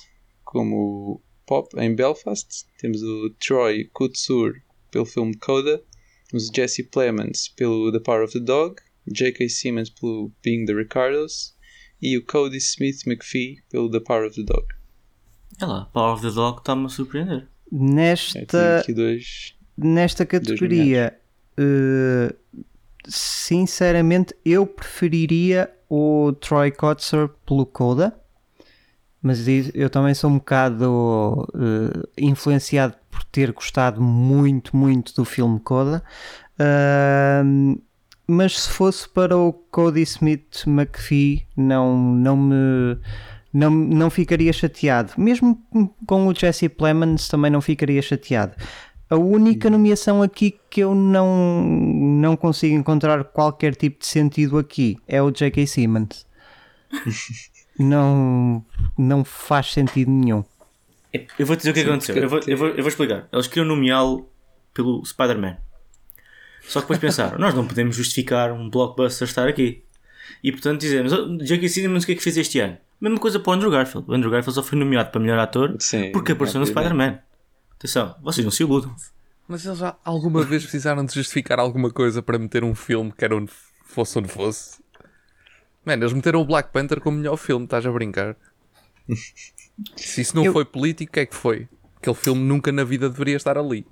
como 0.43 1.21
Pop 1.45 1.69
em 1.79 1.95
Belfast. 1.95 2.65
Temos 2.79 3.01
o 3.01 3.29
Troy 3.39 3.85
Kutsur 3.93 4.53
pelo 4.91 5.05
filme 5.05 5.35
Coda. 5.37 5.81
Temos 6.29 6.49
o 6.49 6.51
Jesse 6.53 6.83
Plemons 6.83 7.47
pelo 7.49 7.91
The 7.91 7.99
Power 7.99 8.23
of 8.23 8.33
the 8.33 8.39
Dog. 8.39 8.75
J.K. 9.09 9.47
Simmons 9.47 9.89
pelo 9.89 10.31
Being 10.43 10.65
the 10.65 10.73
Ricardos. 10.73 11.55
E 12.01 12.17
o 12.17 12.25
Cody 12.25 12.57
Smith 12.57 13.07
McPhee 13.07 13.61
pelo 13.69 13.89
The 13.89 14.01
Power 14.01 14.27
of 14.27 14.35
the 14.35 14.43
Dog. 14.43 14.67
É 15.59 15.65
lá, 15.65 15.85
Power 15.85 16.13
of 16.13 16.21
the 16.21 16.31
Dog 16.31 16.59
está-me 16.59 16.85
a 16.85 16.89
surpreender. 16.89 17.37
É, 17.39 17.47
Nesta, 17.71 18.79
aqui 18.79 18.93
dois. 18.93 19.55
nesta 19.77 20.25
categoria, 20.25 21.17
eh, 21.57 22.35
sinceramente, 23.07 24.35
eu 24.45 24.65
preferiria 24.65 25.71
o 25.89 26.33
Troy 26.33 26.71
Kotzer 26.71 27.29
pelo 27.45 27.65
Coda, 27.65 28.13
mas 29.21 29.45
eu 29.73 29.89
também 29.89 30.13
sou 30.13 30.29
um 30.29 30.37
bocado 30.37 31.47
eh, 31.55 32.07
influenciado 32.17 32.95
por 33.09 33.23
ter 33.25 33.51
gostado 33.51 34.01
muito, 34.01 34.75
muito 34.75 35.13
do 35.15 35.25
filme 35.25 35.59
Coda. 35.59 36.03
Ahm, 36.59 37.77
mas 38.27 38.59
se 38.63 38.69
fosse 38.69 39.07
para 39.07 39.37
o 39.37 39.53
Cody 39.53 40.01
Smith 40.01 40.65
McPhee, 40.67 41.47
não, 41.55 41.97
não 41.97 42.35
me. 42.35 42.97
Não, 43.53 43.71
não 43.71 44.09
ficaria 44.09 44.51
chateado. 44.51 45.13
Mesmo 45.17 45.57
com 46.05 46.27
o 46.27 46.35
Jesse 46.35 46.67
Plemons 46.69 47.27
também 47.27 47.49
não 47.49 47.61
ficaria 47.61 48.01
chateado. 48.01 48.53
A 49.09 49.15
única 49.15 49.69
nomeação 49.69 50.21
aqui 50.21 50.59
que 50.69 50.81
eu 50.81 50.93
não, 50.93 51.63
não 51.65 52.35
consigo 52.35 52.75
encontrar 52.75 53.23
qualquer 53.23 53.73
tipo 53.75 53.99
de 53.99 54.07
sentido 54.07 54.57
aqui 54.57 54.97
é 55.07 55.21
o 55.21 55.31
J.K. 55.31 55.65
Simmons. 55.65 56.25
não, 57.79 58.63
não 58.97 59.23
faz 59.23 59.71
sentido 59.71 60.11
nenhum. 60.11 60.43
Eu 61.39 61.45
vou 61.45 61.55
dizer 61.55 61.71
o 61.71 61.73
que 61.73 61.81
Sim, 61.81 61.87
aconteceu. 61.87 62.15
porque- 62.15 62.25
Eu 62.25 62.29
vou, 62.29 62.39
eu, 62.47 62.57
vou, 62.57 62.67
eu 62.69 62.83
vou 62.83 62.87
explicar. 62.89 63.27
Eles 63.31 63.47
queriam 63.47 63.65
nomeá-lo 63.65 64.29
pelo 64.73 65.03
Spider-Man. 65.05 65.57
Só 66.67 66.79
que 66.81 66.85
depois 66.85 66.99
pensaram, 66.99 67.39
nós 67.39 67.53
não 67.55 67.65
podemos 67.65 67.95
justificar 67.95 68.51
um 68.51 68.69
blockbuster 68.69 69.25
estar 69.27 69.47
aqui. 69.47 69.83
E 70.43 70.51
portanto 70.51 70.81
dizemos, 70.81 71.13
oh, 71.13 71.37
J.K. 71.37 71.69
Simmons 71.69 72.03
o 72.03 72.05
que 72.05 72.11
é 72.11 72.15
que 72.15 72.21
fez 72.23 72.35
este 72.35 72.59
ano? 72.59 72.77
Mesma 72.99 73.19
coisa 73.19 73.39
para 73.39 73.51
o 73.51 73.53
Andrew 73.53 73.71
Garfield. 73.71 74.09
O 74.09 74.13
Andrew 74.13 74.29
Garfield 74.29 74.53
só 74.55 74.61
foi 74.63 74.77
nomeado 74.77 75.11
para 75.11 75.21
melhor 75.21 75.39
ator 75.39 75.75
Sim, 75.79 76.11
porque 76.11 76.33
apareceu 76.33 76.59
no. 76.59 76.65
Spider-Man. 76.65 77.19
Atenção, 77.77 78.15
vocês 78.21 78.43
não 78.43 78.51
se 78.51 78.63
iludam. 78.63 78.95
Mas 79.47 79.65
eles 79.65 79.77
já 79.77 79.95
alguma 80.03 80.43
vez 80.43 80.63
precisaram 80.63 81.05
de 81.05 81.13
justificar 81.13 81.59
alguma 81.59 81.89
coisa 81.91 82.21
para 82.21 82.37
meter 82.37 82.63
um 82.63 82.75
filme 82.75 83.11
que 83.11 83.23
era 83.23 83.35
onde 83.35 83.51
fosse 83.85 84.17
onde 84.19 84.27
fosse? 84.27 84.81
Mano, 85.85 86.03
eles 86.03 86.13
meteram 86.13 86.41
o 86.41 86.45
Black 86.45 86.71
Panther 86.73 86.99
como 86.99 87.17
melhor 87.17 87.37
filme, 87.37 87.65
estás 87.65 87.85
a 87.85 87.91
brincar? 87.91 88.35
Se 89.95 90.21
isso 90.21 90.35
não 90.35 90.43
Eu- 90.43 90.53
foi 90.53 90.65
político, 90.65 91.11
o 91.11 91.13
que 91.13 91.19
é 91.21 91.25
que 91.25 91.35
foi? 91.35 91.69
Aquele 91.97 92.15
filme 92.15 92.41
nunca 92.41 92.71
na 92.71 92.83
vida 92.83 93.09
deveria 93.09 93.35
estar 93.37 93.57
ali. 93.57 93.85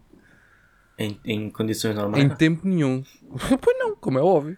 Em, 0.97 1.19
em 1.23 1.49
condições 1.49 1.95
normais. 1.95 2.23
Em 2.23 2.29
tempo 2.29 2.67
nenhum. 2.67 3.03
pois 3.61 3.77
não, 3.79 3.95
como 3.95 4.17
é 4.17 4.21
óbvio. 4.21 4.57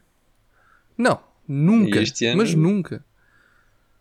Não, 0.97 1.19
nunca. 1.47 2.01
Este 2.01 2.25
ano- 2.25 2.37
Mas 2.37 2.53
nunca. 2.55 3.03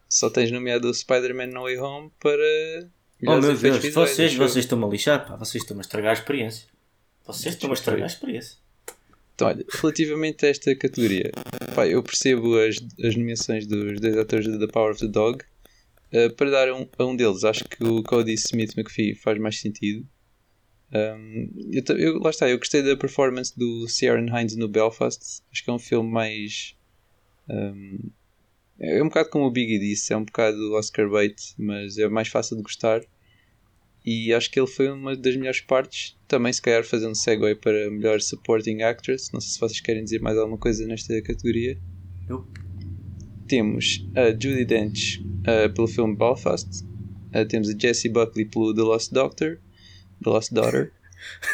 Só 0.08 0.30
tens 0.30 0.50
nomeado 0.52 0.88
o 0.88 0.94
Spider-Man 0.94 1.48
No 1.48 1.62
Way 1.64 1.78
Home 1.78 2.12
para. 2.20 2.88
Oh 3.22 3.40
meu 3.40 3.56
Deus, 3.56 3.78
visuais, 3.82 4.10
vocês, 4.10 4.34
vocês 4.34 4.64
estão-me 4.64 4.84
a 4.84 4.88
lixar, 4.88 5.26
pá. 5.26 5.36
Vocês 5.36 5.62
estão-me 5.62 5.80
a 5.80 5.82
estragar 5.82 6.10
a 6.10 6.14
experiência. 6.14 6.66
Vocês 7.26 7.54
estão-me 7.54 7.72
a 7.72 7.78
estragar 7.78 8.02
a 8.04 8.06
experiência. 8.06 8.58
Então, 9.34 9.48
olha, 9.48 9.64
relativamente 9.68 10.46
a 10.46 10.48
esta 10.48 10.74
categoria, 10.76 11.30
pá, 11.74 11.86
eu 11.86 12.02
percebo 12.02 12.56
as, 12.58 12.76
as 13.04 13.16
nomeações 13.16 13.66
dos 13.66 14.00
dois 14.00 14.16
atores 14.16 14.46
de 14.46 14.58
The 14.58 14.66
Power 14.68 14.92
of 14.92 15.00
the 15.00 15.08
Dog. 15.08 15.44
Uh, 16.12 16.32
para 16.36 16.50
dar 16.50 16.68
a 16.68 16.74
um, 16.76 16.88
a 16.98 17.04
um 17.04 17.16
deles, 17.16 17.42
acho 17.44 17.64
que 17.64 17.82
o 17.84 18.02
Cody 18.02 18.32
Smith 18.34 18.76
McPhee 18.78 19.14
faz 19.14 19.38
mais 19.38 19.58
sentido. 19.60 20.06
Um, 20.94 21.50
eu, 21.72 21.96
eu- 21.96 22.18
lá 22.20 22.30
está, 22.30 22.48
eu 22.48 22.58
gostei 22.58 22.80
da 22.82 22.96
performance 22.96 23.52
do 23.58 23.88
Ciaran 23.88 24.26
Hinds 24.30 24.56
no 24.56 24.68
Belfast. 24.68 25.42
Acho 25.50 25.64
que 25.64 25.68
é 25.70 25.72
um 25.72 25.78
filme 25.78 26.08
mais. 26.10 26.76
um, 27.50 27.98
é 28.78 29.02
um 29.02 29.08
bocado 29.08 29.30
como 29.30 29.46
o 29.46 29.50
Biggie 29.50 29.78
disse, 29.78 30.12
é 30.12 30.16
um 30.16 30.24
bocado 30.24 30.74
Oscar 30.74 31.08
bait, 31.08 31.34
mas 31.58 31.96
é 31.96 32.08
mais 32.08 32.28
fácil 32.28 32.56
de 32.56 32.62
gostar. 32.62 33.02
E 34.04 34.32
acho 34.32 34.50
que 34.50 34.60
ele 34.60 34.68
foi 34.68 34.88
uma 34.88 35.16
das 35.16 35.34
melhores 35.34 35.60
partes. 35.60 36.16
Também, 36.28 36.52
se 36.52 36.62
calhar, 36.62 36.84
fazendo 36.84 37.16
segue 37.16 37.56
para 37.56 37.90
melhor 37.90 38.20
supporting 38.20 38.82
actress. 38.82 39.32
Não 39.32 39.40
sei 39.40 39.50
se 39.50 39.58
vocês 39.58 39.80
querem 39.80 40.04
dizer 40.04 40.20
mais 40.20 40.38
alguma 40.38 40.58
coisa 40.58 40.86
nesta 40.86 41.20
categoria. 41.22 41.76
Eu? 42.28 42.46
Temos 43.48 44.06
a 44.14 44.30
Judy 44.30 44.64
Dench 44.64 45.20
uh, 45.40 45.72
pelo 45.74 45.88
filme 45.88 46.14
Belfast. 46.14 46.84
Uh, 47.34 47.44
temos 47.48 47.68
a 47.68 47.74
Jessie 47.76 48.10
Buckley 48.10 48.44
pelo 48.44 48.72
The 48.72 48.82
Lost 48.82 49.12
Doctor. 49.12 49.58
The 50.22 50.30
Lost 50.30 50.52
Daughter. 50.52 50.92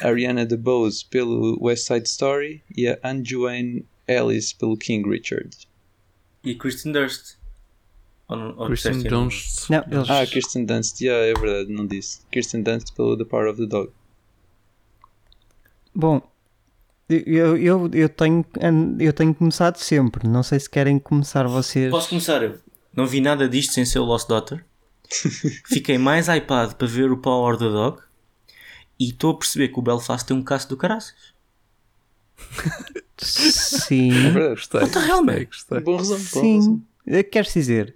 A 0.02 0.08
Ariana 0.08 0.44
DeBose 0.44 1.06
pelo 1.08 1.58
West 1.58 1.86
Side 1.86 2.06
Story. 2.06 2.62
E 2.76 2.86
a 2.86 2.98
Anjuane 3.02 3.86
Ellis 4.06 4.52
pelo 4.52 4.76
King 4.76 5.08
Richard. 5.08 5.56
E 6.44 6.54
Kristen 6.54 6.92
Durst. 6.92 7.36
Ou 8.28 8.36
não- 8.36 8.56
ou 8.56 8.68
errado? 8.72 9.02
Dunst. 9.08 9.68
Não, 9.70 9.84
eles. 9.90 10.10
Ah, 10.10 10.26
Kirsten 10.26 10.64
Dunst. 10.64 11.00
Yeah, 11.00 11.26
é 11.26 11.34
verdade, 11.34 11.72
não 11.72 11.86
disse. 11.86 12.20
Kirsten 12.30 12.62
Dunst 12.62 12.92
pelo 12.94 13.16
The 13.16 13.24
Power 13.24 13.50
of 13.50 13.60
the 13.60 13.66
Dog. 13.66 13.92
Bom, 15.94 16.22
eu, 17.08 17.56
eu, 17.56 17.90
eu, 17.92 18.08
tenho, 18.08 18.44
eu 18.98 19.12
tenho 19.12 19.34
começado 19.34 19.76
sempre. 19.76 20.26
Não 20.26 20.42
sei 20.42 20.58
se 20.58 20.70
querem 20.70 20.98
começar 20.98 21.46
vocês. 21.46 21.90
Posso 21.90 22.08
começar 22.08 22.42
eu? 22.42 22.58
Não 22.94 23.06
vi 23.06 23.20
nada 23.20 23.48
disto 23.48 23.72
sem 23.74 23.84
ser 23.84 23.98
o 23.98 24.04
Lost 24.04 24.28
Daughter. 24.28 24.64
Fiquei 25.68 25.98
mais 25.98 26.28
hypado 26.28 26.74
para 26.76 26.86
ver 26.86 27.10
o 27.10 27.18
Power 27.18 27.54
of 27.54 27.62
the 27.64 27.70
Dog. 27.70 28.00
E 28.98 29.10
estou 29.10 29.32
a 29.32 29.38
perceber 29.38 29.68
que 29.68 29.78
o 29.78 29.82
Belfast 29.82 30.26
tem 30.26 30.36
um 30.36 30.42
caso 30.42 30.68
do 30.68 30.76
caraças. 30.76 31.14
É 33.22 33.50
Sim, 33.50 34.10
verdade. 34.10 34.54
Gostei. 34.54 34.80
Man? 34.80 34.86
gostei, 34.88 35.44
gostei. 35.46 35.80
Bom 35.80 35.96
resumo, 35.96 36.20
sim. 36.20 36.82
Queres 37.30 37.52
dizer? 37.52 37.94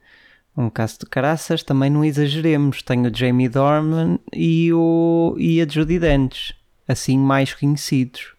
Um 0.56 0.70
caso 0.70 1.00
de 1.00 1.06
caraças, 1.06 1.62
também 1.62 1.90
não 1.90 2.04
exageremos. 2.04 2.82
Tenho 2.82 3.10
o 3.10 3.14
Jamie 3.14 3.48
Dorman 3.48 4.18
e, 4.32 4.72
o, 4.72 5.36
e 5.38 5.60
a 5.60 5.68
Judy 5.68 5.98
Dench, 5.98 6.54
assim 6.88 7.18
mais 7.18 7.52
conhecidos. 7.52 8.34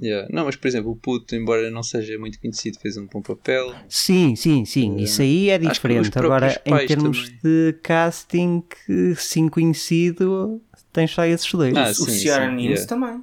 Yeah. 0.00 0.28
Não, 0.32 0.44
mas 0.44 0.56
por 0.56 0.66
exemplo, 0.66 0.90
o 0.90 0.96
puto, 0.96 1.34
embora 1.34 1.70
não 1.70 1.82
seja 1.82 2.18
muito 2.18 2.40
conhecido, 2.40 2.78
fez 2.78 2.96
um 2.96 3.06
bom 3.06 3.20
papel. 3.20 3.74
Sim, 3.88 4.34
sim, 4.34 4.64
sim, 4.64 4.96
isso 4.96 5.20
aí 5.20 5.50
é 5.50 5.58
diferente. 5.58 6.16
Agora, 6.18 6.60
em 6.64 6.86
termos 6.86 7.28
também. 7.28 7.38
de 7.42 7.78
casting, 7.82 8.62
que, 8.62 9.14
sim 9.16 9.48
conhecido, 9.48 10.60
tens 10.92 11.10
só 11.10 11.24
esses 11.24 11.50
dois. 11.52 11.76
Ah, 11.76 11.90
o 11.90 11.94
sim, 11.94 12.12
Hinds 12.12 12.24
yeah. 12.24 12.86
também. 12.86 13.22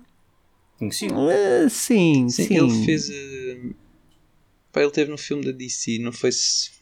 Conhecido. 0.77 1.29
Eh, 1.31 1.69
sim, 1.69 2.29
Sim, 2.29 2.43
sim. 2.45 2.55
ele 2.57 2.85
fez. 2.85 3.09
Pá, 4.71 4.81
ele 4.81 4.91
teve 4.91 5.09
no 5.09 5.17
filme 5.17 5.43
da 5.43 5.51
DC, 5.51 5.97
não, 5.99 6.11
foi 6.11 6.29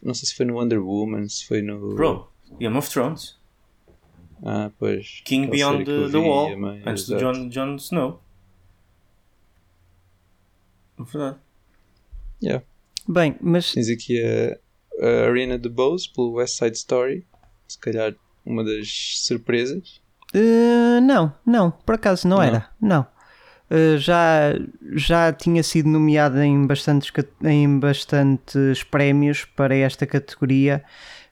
não 0.04 0.14
sei 0.14 0.28
se 0.28 0.36
foi 0.36 0.46
no 0.46 0.56
Wonder 0.56 0.84
Woman, 0.84 1.30
se 1.30 1.46
foi 1.46 1.62
no. 1.62 1.96
Bro, 1.96 2.28
Game 2.60 2.76
of 2.78 2.90
Thrones. 2.90 3.38
Ah, 4.44 4.70
pois. 4.78 5.22
King 5.24 5.48
Beyond 5.50 5.86
the, 5.86 6.10
the 6.10 6.18
Wall. 6.18 6.50
antes 6.86 7.08
do. 7.08 7.18
Jon, 7.18 7.48
Jon 7.50 7.76
Snow. 7.78 8.22
É 11.00 11.04
verdade. 11.04 11.38
Yeah. 12.44 12.66
Bem, 13.08 13.36
mas 13.42 13.72
Tens 13.74 13.90
aqui 13.90 14.22
a, 14.22 14.58
a 15.06 15.30
Ariana 15.30 15.58
DeBose 15.58 16.10
pelo 16.14 16.34
West 16.34 16.58
Side 16.58 16.76
Story. 16.78 17.26
Se 17.68 17.78
calhar 17.80 18.16
uma 18.46 18.64
das 18.64 18.88
surpresas. 19.20 20.02
eh, 20.34 21.00
não, 21.02 21.34
não, 21.46 21.72
por 21.72 21.96
acaso 21.96 22.28
não, 22.28 22.38
Não? 22.38 22.44
era. 22.44 22.70
Não. 22.80 23.06
Eh, 23.70 23.98
já, 23.98 24.54
já 24.94 25.34
tinha 25.34 25.64
sido 25.64 25.90
nomeada 25.90 26.46
em 26.46 26.68
bastantes, 26.68 27.12
em 27.44 27.80
bastantes 27.80 28.84
prémios 28.84 29.44
para 29.46 29.76
esta 29.76 30.06
categoria. 30.06 30.84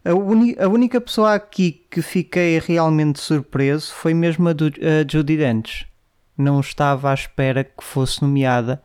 A, 0.04 0.14
uni- 0.14 0.56
a 0.60 0.68
única 0.68 1.00
pessoa 1.00 1.34
aqui 1.36 1.86
que 1.90 2.02
fiquei 2.02 2.60
realmente 2.60 3.20
surpreso 3.20 3.94
foi 3.94 4.14
mesmo 4.14 4.50
a, 4.50 4.54
do, 4.54 4.66
a 4.66 5.06
Judy 5.10 5.38
Dench. 5.38 5.86
Não 6.38 6.60
estava 6.60 7.12
à 7.12 7.14
espera 7.14 7.64
que 7.64 7.84
fosse 7.84 8.22
nomeada 8.22 8.82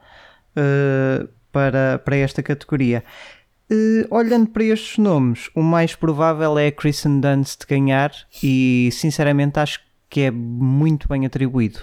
eh, 0.55 1.27
para, 1.51 1.99
para 2.05 2.17
esta 2.17 2.43
categoria. 2.43 3.03
Eh, 3.71 4.07
olhando 4.11 4.51
para 4.51 4.65
estes 4.65 4.99
nomes, 4.99 5.49
o 5.55 5.63
mais 5.63 5.95
provável 5.95 6.59
é 6.59 6.67
a 6.69 6.73
Kristen 6.73 7.21
Dunst 7.21 7.65
ganhar 7.67 8.13
e 8.43 8.91
sinceramente 8.93 9.59
acho 9.59 9.81
que 10.11 10.21
é 10.21 10.31
muito 10.31 11.09
bem 11.09 11.25
atribuído. 11.27 11.81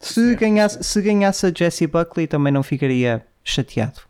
Se 0.00 0.34
ganhasse, 0.36 0.82
se 0.82 1.02
ganhasse 1.02 1.46
a 1.46 1.52
Jessie 1.52 1.86
Buckley 1.86 2.26
também 2.26 2.52
não 2.52 2.62
ficaria 2.62 3.26
chateado. 3.44 4.00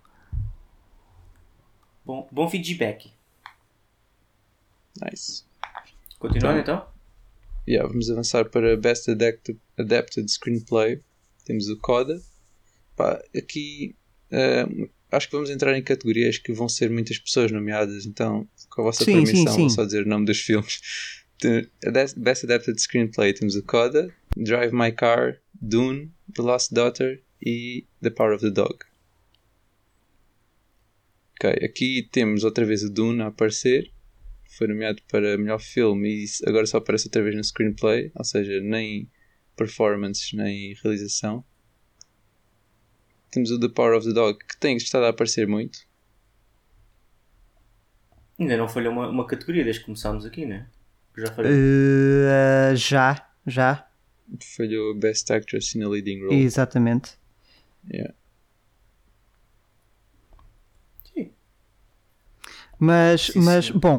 Bom, 2.04 2.28
bom 2.30 2.48
feedback. 2.48 3.10
Nice. 5.02 5.44
Continuando 6.18 6.60
Então. 6.60 6.76
então? 6.76 6.98
Yeah, 7.68 7.86
vamos 7.86 8.10
avançar 8.10 8.46
para 8.48 8.76
Best 8.76 9.10
Adapted, 9.10 9.58
Adapted 9.78 10.30
Screenplay. 10.30 11.00
Temos 11.44 11.68
o 11.68 11.76
Coda. 11.78 12.20
Pá, 12.96 13.22
aqui 13.36 13.94
eh, 14.30 14.66
acho 15.12 15.28
que 15.28 15.34
vamos 15.34 15.50
entrar 15.50 15.76
em 15.76 15.82
categorias 15.82 16.38
que 16.38 16.52
vão 16.52 16.68
ser 16.68 16.90
muitas 16.90 17.18
pessoas 17.18 17.52
nomeadas, 17.52 18.06
então, 18.06 18.48
com 18.70 18.80
a 18.80 18.84
vossa 18.84 19.04
Sim, 19.04 19.24
sim, 19.24 19.24
permissão, 19.24 19.54
sim. 19.54 19.60
vou 19.60 19.70
só 19.70 19.84
dizer 19.84 20.04
o 20.04 20.08
nome 20.08 20.24
dos 20.26 20.40
filmes. 20.40 20.80
Best 22.16 22.44
Adapted 22.46 22.80
Screenplay 22.80 23.32
temos 23.34 23.54
o 23.54 23.62
Coda, 23.62 24.12
Drive 24.36 24.72
My 24.72 24.92
Car, 24.92 25.40
Dune, 25.54 26.12
The 26.34 26.42
Lost 26.42 26.72
Daughter 26.72 27.22
e 27.44 27.86
The 28.02 28.10
Power 28.10 28.34
of 28.34 28.44
the 28.44 28.50
Dog. 28.50 28.78
Ok, 31.34 31.50
aqui 31.64 32.08
temos 32.10 32.44
outra 32.44 32.64
vez 32.64 32.82
o 32.82 32.90
Dune 32.90 33.22
a 33.22 33.28
aparecer. 33.28 33.92
Foi 34.56 34.66
nomeado 34.66 35.00
para 35.08 35.38
melhor 35.38 35.60
filme 35.60 36.24
e 36.24 36.26
agora 36.46 36.66
só 36.66 36.78
aparece 36.78 37.06
outra 37.06 37.22
vez 37.22 37.36
no 37.36 37.44
screenplay, 37.44 38.10
ou 38.14 38.24
seja, 38.24 38.60
nem 38.60 39.08
performance 39.56 40.34
nem 40.36 40.74
realização. 40.82 41.44
Temos 43.30 43.50
o 43.50 43.60
The 43.60 43.68
Power 43.68 43.96
of 43.96 44.06
the 44.06 44.12
Dog 44.12 44.38
que 44.38 44.56
tem 44.58 44.76
estado 44.76 45.04
a 45.04 45.10
aparecer 45.10 45.46
muito. 45.46 45.86
Ainda 48.38 48.56
não 48.56 48.68
falhou 48.68 48.92
uma, 48.92 49.08
uma 49.08 49.26
categoria 49.26 49.64
desde 49.64 49.80
que 49.80 49.86
começámos 49.86 50.24
aqui, 50.24 50.46
né? 50.46 50.68
Já 51.16 51.32
falhou. 51.32 51.52
Eh, 51.52 52.76
já, 52.76 53.28
já, 53.46 53.87
Falhou 54.40 54.94
Best 54.94 55.30
Actress 55.30 55.74
in 55.74 55.82
a 55.82 55.88
Leading 55.88 56.20
Role. 56.22 56.34
exatamente. 56.34 57.12
Yeah. 57.90 58.12
Sim. 61.14 61.30
Mas, 62.78 63.26
Sim, 63.26 63.40
mas 63.40 63.70
bom, 63.70 63.98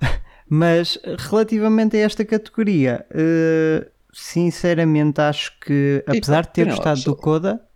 mas 0.48 0.98
relativamente 1.18 1.96
a 1.96 2.00
esta 2.00 2.24
categoria, 2.24 3.06
eh, 3.10 3.90
sinceramente 4.12 5.20
acho 5.20 5.58
que 5.60 6.04
apesar 6.06 6.42
de 6.42 6.52
ter 6.52 6.66
gostado 6.66 7.02
do 7.02 7.16
Coda, 7.16 7.66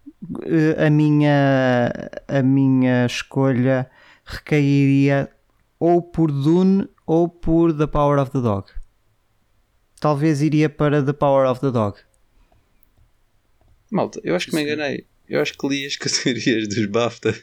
eh, 0.45 0.87
a 0.87 0.91
minha 0.91 2.11
a 2.29 2.43
minha 2.43 3.07
escolha 3.07 3.91
recairia 4.25 5.31
ou 5.79 6.03
por 6.03 6.31
Dune 6.31 6.89
ou 7.07 7.29
por 7.29 7.77
The 7.77 7.87
Power 7.87 8.19
of 8.19 8.31
the 8.31 8.41
Dog. 8.41 8.69
Talvez 10.05 10.43
iria 10.43 10.69
para 10.69 11.03
The 11.03 11.15
Power 11.15 11.49
of 11.51 11.63
the 11.63 11.71
Dog. 11.71 11.97
Malta, 13.91 14.21
eu 14.23 14.37
acho 14.37 14.49
que 14.51 14.55
me 14.55 14.63
enganei. 14.63 15.07
Eu 15.27 15.41
acho 15.41 15.57
que 15.57 15.67
li 15.67 15.87
as 15.87 15.97
categorias 15.97 16.69
dos 16.69 16.85
BAFTA. 16.85 17.35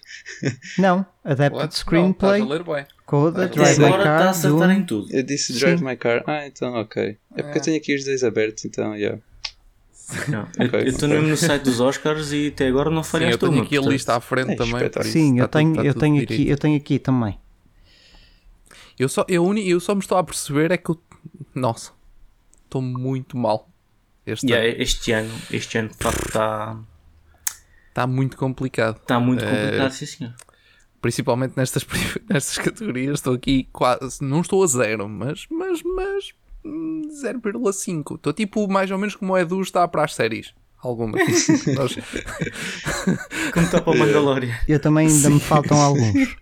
Não, 0.77 1.03
Adapted? 1.23 1.73
Screenplay, 1.75 2.41
Não, 2.41 2.47
ler. 2.49 2.87
Coda, 3.03 3.47
Drive 3.47 3.79
My 3.79 3.85
agora 3.85 4.01
está 4.03 4.15
a 4.15 4.19
Car, 4.19 4.29
acertar 4.29 4.67
Dune. 4.67 4.73
em 4.79 4.85
tudo. 4.85 5.07
Eu 5.11 5.23
disse 5.23 5.53
Drive 5.59 5.79
Sim. 5.79 5.85
My 5.85 5.97
Car. 5.97 6.23
Ah, 6.27 6.45
então 6.45 6.75
ok. 6.75 7.17
É 7.35 7.41
porque 7.41 7.57
É. 7.57 7.61
eu 7.61 7.63
tenho 7.63 7.77
aqui 7.77 7.95
os 7.95 8.03
dois 8.05 8.23
abertos, 8.23 8.63
então, 8.65 8.95
yeah. 8.95 9.19
Não, 10.27 10.47
eu- 10.59 10.79
eu 10.81 10.87
estou 10.87 11.09
mesmo 11.09 11.27
no 11.29 11.37
site 11.37 11.63
dos 11.63 11.79
Oscars 11.79 12.31
e 12.31 12.49
até 12.49 12.67
agora 12.67 12.91
não 12.91 13.01
Sim, 13.01 13.07
eu 13.07 13.11
falhaste 13.11 13.37
tenho 13.39 13.51
uma. 13.53 13.63
aqui 13.63 13.75
a 13.77 13.81
lista 13.81 14.15
à 14.15 14.19
frente 14.21 14.51
É 14.51 14.55
também. 14.55 14.81
Sim, 15.03 15.39
eu 15.39 15.47
tudo- 15.47 15.51
tenho, 15.57 15.75
eu 15.83 15.93
tudo 15.93 15.99
tenho 16.01 16.19
direito. 16.19 16.33
aqui, 16.41 16.47
eu 16.51 16.57
tenho 16.59 16.77
aqui 16.77 16.99
também. 16.99 17.39
Eu 18.99 19.09
só, 19.09 19.25
eu, 19.27 19.43
uni- 19.43 19.67
eu 19.67 19.79
só 19.79 19.95
me 19.95 20.01
estou 20.01 20.19
a 20.19 20.23
perceber 20.23 20.69
é 20.69 20.77
que 20.77 20.91
eu. 20.91 21.01
Nossa, 21.55 21.91
estou 22.71 22.81
muito 22.81 23.35
mal. 23.37 23.69
Este 24.25 24.47
yeah, 24.47 24.69
ano. 24.71 24.81
este 24.81 25.11
ano, 25.11 25.31
este 25.51 25.77
ano 25.77 25.89
de 25.89 25.95
facto 25.97 26.25
está 26.27 26.79
está 27.89 28.07
muito 28.07 28.37
complicado. 28.37 28.97
está 28.97 29.19
muito 29.19 29.43
Eh, 29.43 29.49
complicado, 29.49 29.91
sim 29.91 30.05
senhor. 30.05 30.33
Principalmente 31.01 31.57
nestas, 31.57 31.85
nestas 32.29 32.57
categorias. 32.57 33.15
Estou 33.15 33.33
aqui 33.33 33.67
quase. 33.73 34.23
Não 34.23 34.41
estou 34.41 34.63
a 34.63 34.67
zero, 34.67 35.09
mas. 35.09 35.45
mas, 35.49 35.81
mas 35.83 36.31
hum, 36.63 37.01
0,5. 37.23 38.15
Estou 38.15 38.31
tipo 38.31 38.67
mais 38.69 38.89
ou 38.91 38.97
menos 38.97 39.15
como 39.15 39.33
o 39.33 39.37
Edu 39.37 39.61
está 39.61 39.85
para 39.87 40.03
as 40.05 40.13
séries. 40.15 40.53
Algumas. 40.77 41.21
Nós- 41.75 41.95
Como 43.53 43.65
está 43.65 43.81
para 43.81 43.93
o 43.93 43.97
Mandalorian. 43.99 44.55
Eu 44.67 44.79
também 44.79 45.07
ainda 45.07 45.29
me 45.29 45.39
faltam 45.39 45.79
alguns. 45.79 46.35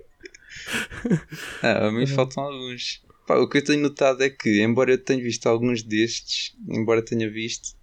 Ah, 1.63 1.85
a 1.85 1.87
Uhum. 1.87 1.91
mim 1.93 2.07
faltam 2.07 2.43
alguns. 2.43 3.01
Pá, 3.29 3.37
o 3.37 3.47
que 3.47 3.59
eu 3.59 3.63
tenho 3.63 3.79
notado 3.83 4.23
é 4.23 4.29
que, 4.31 4.59
embora 4.63 4.89
eu 4.89 4.97
tenha 4.97 5.21
visto 5.21 5.45
alguns 5.45 5.83
destes, 5.83 6.57
embora 6.67 6.99
tenha 6.99 7.29
visto, 7.29 7.77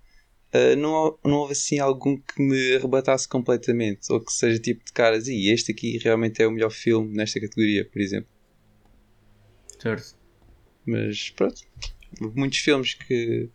uh, 0.52 0.74
não, 0.76 1.16
não 1.24 1.36
houve 1.36 1.52
assim 1.52 1.78
algum 1.78 2.16
que 2.16 2.42
me 2.42 2.74
arrebatasse 2.74 3.28
completamente, 3.28 4.12
ou 4.12 4.20
que 4.20 4.32
seja 4.32 4.58
tipo 4.58 4.84
de 4.84 4.92
caras, 4.92 5.28
e 5.28 5.48
este 5.48 5.70
aqui 5.70 5.98
realmente 5.98 6.42
é 6.42 6.48
o 6.48 6.50
melhor 6.50 6.72
filme 6.72 7.16
nesta 7.16 7.38
categoria, 7.38 7.88
por 7.88 8.02
exemplo. 8.02 8.28
Certo. 9.80 10.16
Mas 10.84 11.30
pronto, 11.30 11.62
houve 12.20 12.36
muitos 12.36 12.58
filmes 12.58 12.94
que, 12.94 13.48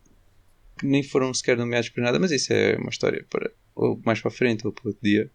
que 0.79 0.85
nem 0.85 1.03
foram 1.03 1.33
sequer 1.33 1.57
nomeados 1.57 1.89
para 1.89 2.03
nada, 2.03 2.17
mas 2.17 2.31
isso 2.31 2.53
é 2.53 2.77
uma 2.77 2.89
história 2.89 3.25
para 3.29 3.51
ou 3.75 4.01
mais 4.05 4.21
para 4.21 4.29
a 4.29 4.33
frente 4.33 4.65
ou 4.65 4.71
para 4.71 4.87
outro 4.87 5.03
dia. 5.03 5.29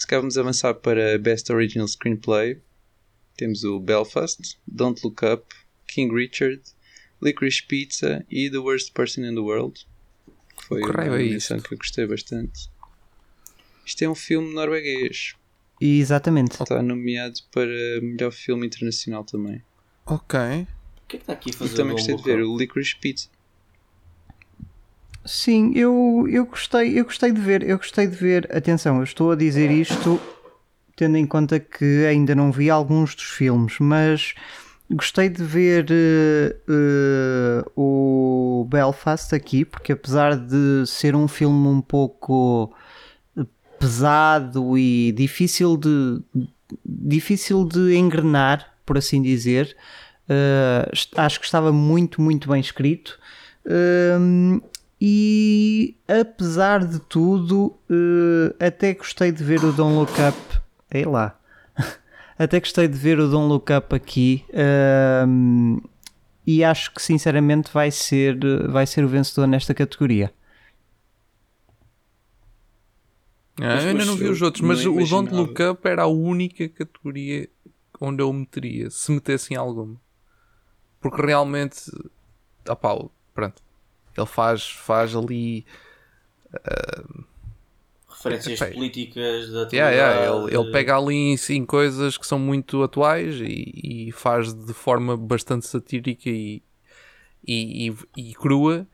Se 0.00 0.04
calhar 0.04 0.20
vamos 0.20 0.36
avançar 0.36 0.74
para 0.74 1.16
Best 1.16 1.48
Original 1.52 1.86
Screenplay. 1.86 2.60
Temos 3.36 3.62
o 3.62 3.78
Belfast, 3.78 4.58
Don't 4.66 5.00
Look 5.02 5.24
Up, 5.24 5.46
King 5.90 6.14
Richard, 6.14 6.62
Licorice 7.22 7.62
Pizza 7.66 8.24
e 8.30 8.50
The 8.50 8.58
Worst 8.58 8.92
Person 8.92 9.22
in 9.22 9.34
the 9.34 9.40
World. 9.40 9.86
Que 10.56 10.64
foi 10.64 10.80
Que 10.80 10.86
uma 10.86 10.94
raio 10.94 11.14
é 11.14 11.38
que 11.38 11.74
eu 11.74 11.78
gostei 11.78 12.06
bastante. 12.06 12.68
Isto 13.84 14.02
é 14.02 14.08
um 14.08 14.14
filme 14.14 14.54
norueguês. 14.54 15.34
Exatamente. 15.80 16.62
Está 16.62 16.82
nomeado 16.82 17.40
para 17.50 18.00
melhor 18.02 18.30
filme 18.30 18.66
internacional 18.66 19.24
também. 19.24 19.62
Ok. 20.06 20.38
O 20.38 21.08
que 21.08 21.16
é 21.16 21.18
que 21.18 21.24
está 21.24 21.32
aqui 21.32 21.50
a 21.50 21.52
fazer? 21.54 21.76
também 21.76 21.92
o 21.92 21.96
gostei 21.96 22.16
de 22.16 22.22
ver 22.22 22.42
o 22.42 22.56
Licorice 22.56 22.96
Pizza. 22.96 23.28
Sim, 25.24 25.72
eu, 25.74 26.26
eu 26.30 26.46
gostei, 26.46 26.98
eu 26.98 27.04
gostei 27.04 27.30
de 27.30 27.40
ver, 27.40 27.62
eu 27.62 27.76
gostei 27.76 28.06
de 28.06 28.16
ver. 28.16 28.54
Atenção, 28.54 28.98
eu 28.98 29.04
estou 29.04 29.32
a 29.32 29.36
dizer 29.36 29.70
isto 29.70 30.20
tendo 30.96 31.16
em 31.16 31.26
conta 31.26 31.58
que 31.58 32.04
ainda 32.06 32.34
não 32.34 32.52
vi 32.52 32.68
alguns 32.68 33.14
dos 33.14 33.24
filmes, 33.24 33.78
mas 33.78 34.34
gostei 34.90 35.28
de 35.28 35.42
ver 35.44 35.86
eh, 35.90 36.56
eh, 36.68 37.64
o 37.76 38.66
Belfast 38.68 39.32
aqui, 39.34 39.64
porque 39.64 39.92
apesar 39.92 40.36
de 40.36 40.84
ser 40.86 41.14
um 41.14 41.28
filme 41.28 41.68
um 41.68 41.80
pouco 41.80 42.72
pesado 43.78 44.76
e 44.76 45.12
difícil 45.12 45.76
de 45.76 46.20
difícil 46.84 47.64
de 47.64 47.94
engrenar, 47.96 48.74
por 48.86 48.96
assim 48.98 49.20
dizer, 49.22 49.76
eh, 50.28 50.88
est- 50.92 51.18
acho 51.18 51.40
que 51.40 51.46
estava 51.46 51.72
muito, 51.72 52.20
muito 52.20 52.48
bem 52.48 52.60
escrito. 52.60 53.18
Hum, 54.20 54.60
e 55.00 55.96
apesar 56.06 56.84
de 56.84 57.00
tudo, 57.00 57.74
eh, 57.88 58.66
até 58.66 58.92
gostei 58.94 59.32
de 59.32 59.42
ver 59.42 59.64
o 59.64 59.72
Don't 59.72 59.96
Look 59.96 60.12
Up. 60.28 60.60
Ei 60.92 61.04
lá. 61.04 61.36
Até 62.40 62.58
gostei 62.58 62.88
de 62.88 62.96
ver 62.96 63.20
o 63.20 63.28
Don't 63.28 63.48
Look 63.48 63.70
Up 63.70 63.94
aqui. 63.94 64.46
hum, 65.28 65.78
e 66.46 66.64
acho 66.64 66.90
que 66.94 67.02
sinceramente 67.02 67.70
vai 67.70 67.90
ser, 67.90 68.38
vai 68.70 68.86
ser 68.86 69.04
o 69.04 69.08
vencedor 69.08 69.46
nesta 69.46 69.74
categoria. 69.74 70.32
Ah, 73.60 73.74
Mas- 73.74 73.84
eu 73.84 73.90
ainda 73.90 74.04
não 74.06 74.16
vi 74.16 74.24
os 74.26 74.40
outros, 74.40 74.62
mas 74.62 74.86
o 74.86 74.94
Don't. 75.06 75.34
Look 75.34 75.60
Up 75.60 75.86
era 75.86 76.04
a 76.04 76.06
única 76.06 76.66
categoria 76.66 77.46
onde 78.00 78.22
eu 78.22 78.32
meteria, 78.32 78.88
se 78.88 79.12
metesse 79.12 79.52
em 79.52 79.58
alguma. 79.58 80.00
Porque 80.98 81.20
realmente, 81.20 81.78
opá, 82.66 82.96
pronto, 83.34 83.62
ele 84.16 84.26
faz, 84.26 84.66
faz 84.70 85.14
ali. 85.14 85.66
Referências 88.22 88.60
Epá, 88.60 88.72
políticas 88.72 89.50
da 89.50 89.68
Yeah, 89.72 89.90
yeah, 89.90 90.26
ele, 90.46 90.54
ele 90.54 90.70
pega 90.72 90.96
ali 90.96 91.14
em, 91.14 91.36
em 91.50 91.64
coisas 91.64 92.18
que 92.18 92.26
são 92.26 92.38
muito 92.38 92.82
atuais 92.82 93.36
e, 93.40 94.08
e 94.08 94.12
faz 94.12 94.52
de 94.52 94.74
forma 94.74 95.16
bastante 95.16 95.66
satírica 95.66 96.28
e, 96.28 96.62
e, 97.46 97.88
e- 97.90 97.96
e 98.30 98.34
crua. 98.34 98.86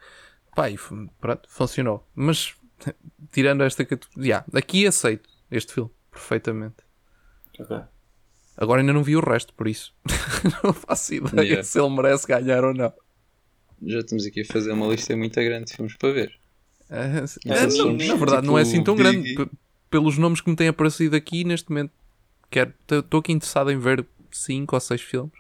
Pá, 0.55 0.71
e 0.71 0.77
pronto, 1.21 1.49
funcionou. 1.49 2.07
Mas 2.15 2.55
tirando 3.33 3.63
esta 3.65 3.85
categoria, 3.85 4.25
yeah, 4.25 4.47
aqui 4.55 4.87
aceito 4.87 5.29
este 5.51 5.73
filme 5.75 5.91
perfeitamente. 6.11 6.77
Ok. 7.59 7.77
Agora 8.57 8.81
ainda 8.81 8.93
não 8.93 9.03
vi 9.03 9.17
o 9.17 9.21
resto, 9.21 9.53
por 9.55 9.67
isso 9.69 9.95
não 10.65 10.73
faço 10.73 11.15
ideia 11.15 11.43
Yeah. 11.47 11.63
se 11.65 11.79
ele 11.81 11.91
merece 11.91 12.27
ganhar 12.27 12.65
ou 12.65 12.73
não. 12.73 12.93
Já 13.85 13.99
estamos 13.99 14.25
aqui 14.25 14.41
a 14.41 14.45
fazer 14.47 14.73
uma 14.73 14.87
lista 14.87 15.15
muito 15.17 15.35
grande 15.35 15.67
de 15.67 15.75
filmes 15.75 15.97
para 15.97 16.13
ver. 16.13 16.41
É, 16.89 17.67
não, 17.67 17.99
sim, 17.99 18.07
na 18.07 18.15
verdade, 18.15 18.41
tipo 18.43 18.47
não 18.47 18.59
é 18.59 18.63
assim 18.63 18.83
tão 18.83 18.95
Big- 18.95 19.03
grande. 19.03 19.35
P- 19.35 19.51
pelos 19.91 20.19
nomes 20.19 20.41
que 20.41 20.51
me 20.51 20.57
têm 20.57 20.69
aparecido 20.69 21.17
aqui 21.17 21.45
neste 21.45 21.69
momento, 21.71 21.93
estou 22.99 23.21
aqui 23.21 23.33
interessado 23.33 23.71
em 23.71 23.79
ver 23.79 24.07
5 24.31 24.77
ou 24.77 24.81
6 24.81 25.01
filmes. 25.01 25.33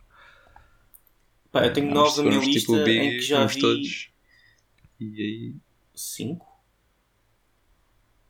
Pá, 1.53 1.65
eu 1.65 1.73
tenho 1.73 1.91
Ah, 1.91 1.95
nove 1.95 2.09
mas 2.09 2.17
na 2.17 2.23
minha 2.25 2.39
formos 2.39 2.55
lista 2.55 2.73
tipo 2.73 2.85
Big, 2.85 2.99
em 2.99 3.11
que 3.17 3.23
já 3.23 3.47
vi 3.47 3.61
todos. 3.61 4.11
E 5.01 5.05
aí. 5.23 5.55
cinco. 5.95 6.47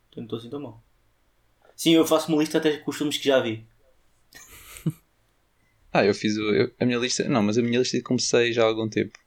Então 0.09 0.21
não 0.21 0.23
estou 0.25 0.39
assim 0.39 0.49
tão 0.49 0.59
mal. 0.61 0.83
Sim, 1.75 1.93
eu 1.93 2.05
faço 2.05 2.29
uma 2.31 2.39
lista 2.41 2.57
até 2.57 2.77
com 2.77 2.91
os 2.91 2.97
filmes 2.97 3.17
que 3.17 3.25
já 3.27 3.39
vi. 3.39 3.65
Ah, 5.91 6.05
eu 6.05 6.13
fiz 6.13 6.37
o, 6.37 6.53
eu- 6.53 6.71
a 6.79 6.85
minha 6.85 6.97
lista. 6.99 7.27
Não, 7.27 7.41
mas 7.41 7.57
a 7.57 7.61
minha 7.61 7.79
lista 7.79 8.01
comecei 8.03 8.53
já 8.53 8.63
há 8.63 8.65
algum 8.67 8.87
tempo. 8.89 9.17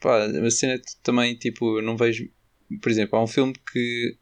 Pá, 0.00 0.24
a 0.24 0.50
cena 0.50 0.74
é 0.74 0.80
também, 1.02 1.36
tipo, 1.36 1.78
eu 1.78 1.82
não 1.82 1.96
vejo. 1.96 2.28
Por 2.82 2.90
exemplo, 2.90 3.18
há 3.18 3.22
um 3.22 3.26
filme 3.26 3.54
que 3.72 4.16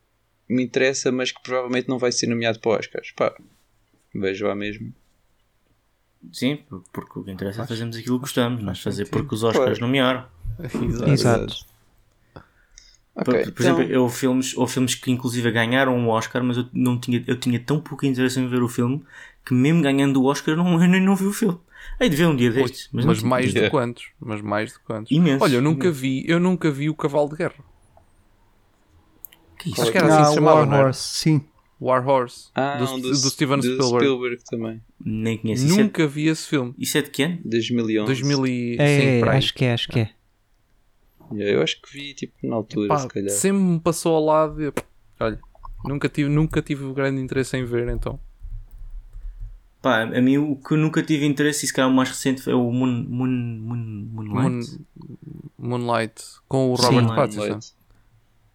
me 0.48 0.62
interessa, 0.62 1.10
mas 1.10 1.32
que 1.32 1.42
provavelmente 1.42 1.88
não 1.88 1.98
vai 1.98 2.12
ser 2.12 2.26
nomeado 2.28 2.60
para 2.60 2.78
Oscars. 2.78 3.12
Pá, 3.12 3.34
vejo 4.14 4.46
lá 4.46 4.54
mesmo. 4.54 4.92
Sim, 6.32 6.58
porque 6.92 7.18
o 7.18 7.24
que 7.24 7.30
interessa 7.30 7.62
é 7.62 7.66
fazermos 7.66 7.96
aquilo 7.96 8.16
que 8.16 8.22
gostamos, 8.22 8.62
nós 8.62 8.80
fazer 8.80 9.04
sentido. 9.04 9.12
porque 9.20 9.34
os 9.34 9.42
Oscars 9.44 9.78
Claro. 9.78 9.80
nomearam. 9.80 10.28
Exato. 10.58 11.10
Exato. 11.10 11.54
Por, 13.24 13.34
Ok, 13.34 13.44
por 13.44 13.50
então, 13.50 13.60
exemplo, 13.62 13.82
eu 13.84 14.08
filmes, 14.10 14.56
ou 14.56 14.66
filmes 14.66 14.94
que 14.94 15.10
inclusive 15.10 15.50
ganharam 15.50 15.96
um 15.96 16.08
Oscar, 16.08 16.44
mas 16.44 16.58
eu 16.58 16.68
não 16.72 17.00
tinha, 17.00 17.22
eu 17.26 17.38
tinha 17.38 17.58
tão 17.58 17.80
pouco 17.80 18.04
interesse 18.04 18.38
em 18.38 18.46
ver 18.46 18.62
o 18.62 18.68
filme 18.68 19.02
que 19.44 19.54
mesmo 19.54 19.80
ganhando 19.80 20.20
o 20.20 20.26
Oscar 20.26 20.54
não, 20.56 20.72
eu 20.72 20.88
nem 20.88 21.00
não 21.00 21.16
vi 21.16 21.24
o 21.24 21.32
filme. 21.32 21.58
Aí 21.98 22.08
de 22.10 22.16
ver 22.16 22.26
um 22.26 22.36
dia 22.36 22.50
destes, 22.50 22.88
mas, 22.92 23.04
Mas, 23.06 23.22
mais 23.22 23.54
de 23.54 23.70
quantos? 23.70 24.10
Mas 24.20 24.40
mais 24.42 24.72
de 24.72 24.78
quantos? 24.80 25.10
Imensos, 25.10 25.42
Olha, 25.42 25.56
eu 25.56 25.62
nunca 25.62 25.90
vi, 25.90 26.24
eu 26.28 26.38
nunca 26.40 26.70
vi 26.70 26.90
o 26.90 26.94
Cavalo 26.94 27.30
de 27.30 27.36
Guerra. 27.36 27.64
Que 29.58 29.70
isso? 29.70 29.82
Acho 29.82 29.92
que 29.92 29.98
era 29.98 30.06
assim 30.08 30.22
que 30.22 30.28
se 30.28 30.34
chamava, 30.34 30.56
War 30.60 30.66
não 30.68 30.74
era? 30.76 30.86
Horse, 30.86 31.08
sim. 31.18 31.40
War 31.80 32.08
Horse, 32.08 32.48
ah, 32.54 32.76
do, 32.78 32.84
um 32.94 33.00
do 33.00 33.14
Steven 33.14 33.60
Spielberg. 33.60 34.38
também. 34.48 34.80
Nem 35.04 35.36
conheço. 35.36 35.66
Isso, 35.66 35.76
Nunca 35.78 36.06
vi 36.06 36.26
esse 36.28 36.46
filme. 36.46 36.70
é, 36.70 36.82
isso 36.82 36.96
é 36.98 37.02
de 37.02 37.10
que 37.10 37.22
ano? 37.22 37.38
2011. 37.44 38.06
2000 38.06 38.46
e... 38.46 38.76
É, 38.78 39.00
sim, 39.00 39.20
para 39.20 39.32
aí. 39.32 39.38
acho 39.38 39.54
que 39.54 39.64
é, 39.64 39.72
acho 39.74 39.88
que 39.88 39.98
é. 40.00 40.10
Eu 41.32 41.60
acho 41.60 41.82
que 41.82 41.92
vi, 41.92 42.14
tipo, 42.14 42.34
na 42.44 42.54
altura, 42.56 42.88
Pá, 42.88 42.98
se 43.00 43.08
calhar. 43.08 43.30
sempre 43.30 43.60
me 43.60 43.80
passou 43.80 44.14
ao 44.14 44.24
lado 44.24 44.62
e, 44.62 44.72
olha, 45.20 45.38
nunca 45.84 46.08
tive, 46.08 46.30
nunca 46.30 46.62
tive 46.62 46.90
grande 46.94 47.20
interesse 47.20 47.56
em 47.56 47.64
ver, 47.64 47.88
então. 47.88 48.18
Pá, 49.82 50.02
a 50.02 50.20
mim 50.22 50.38
o 50.38 50.56
que 50.56 50.72
eu 50.74 50.78
nunca 50.78 51.02
tive 51.02 51.26
interesse, 51.26 51.64
e 51.64 51.68
se 51.68 51.74
calhar 51.74 51.90
o 51.90 51.94
mais 51.94 52.08
recente 52.08 52.40
foi 52.42 52.54
o 52.54 52.70
Moon, 52.72 53.04
Moon, 53.08 53.26
Moon, 53.28 54.08
Moonlight. 54.12 54.78
Moon- 54.98 55.18
Moonlight, 55.58 56.22
com 56.48 56.72
o 56.72 56.76
Sim. 56.76 56.84
Robert 56.86 57.04
Moonlight. 57.04 57.36
Pattinson. 57.36 57.75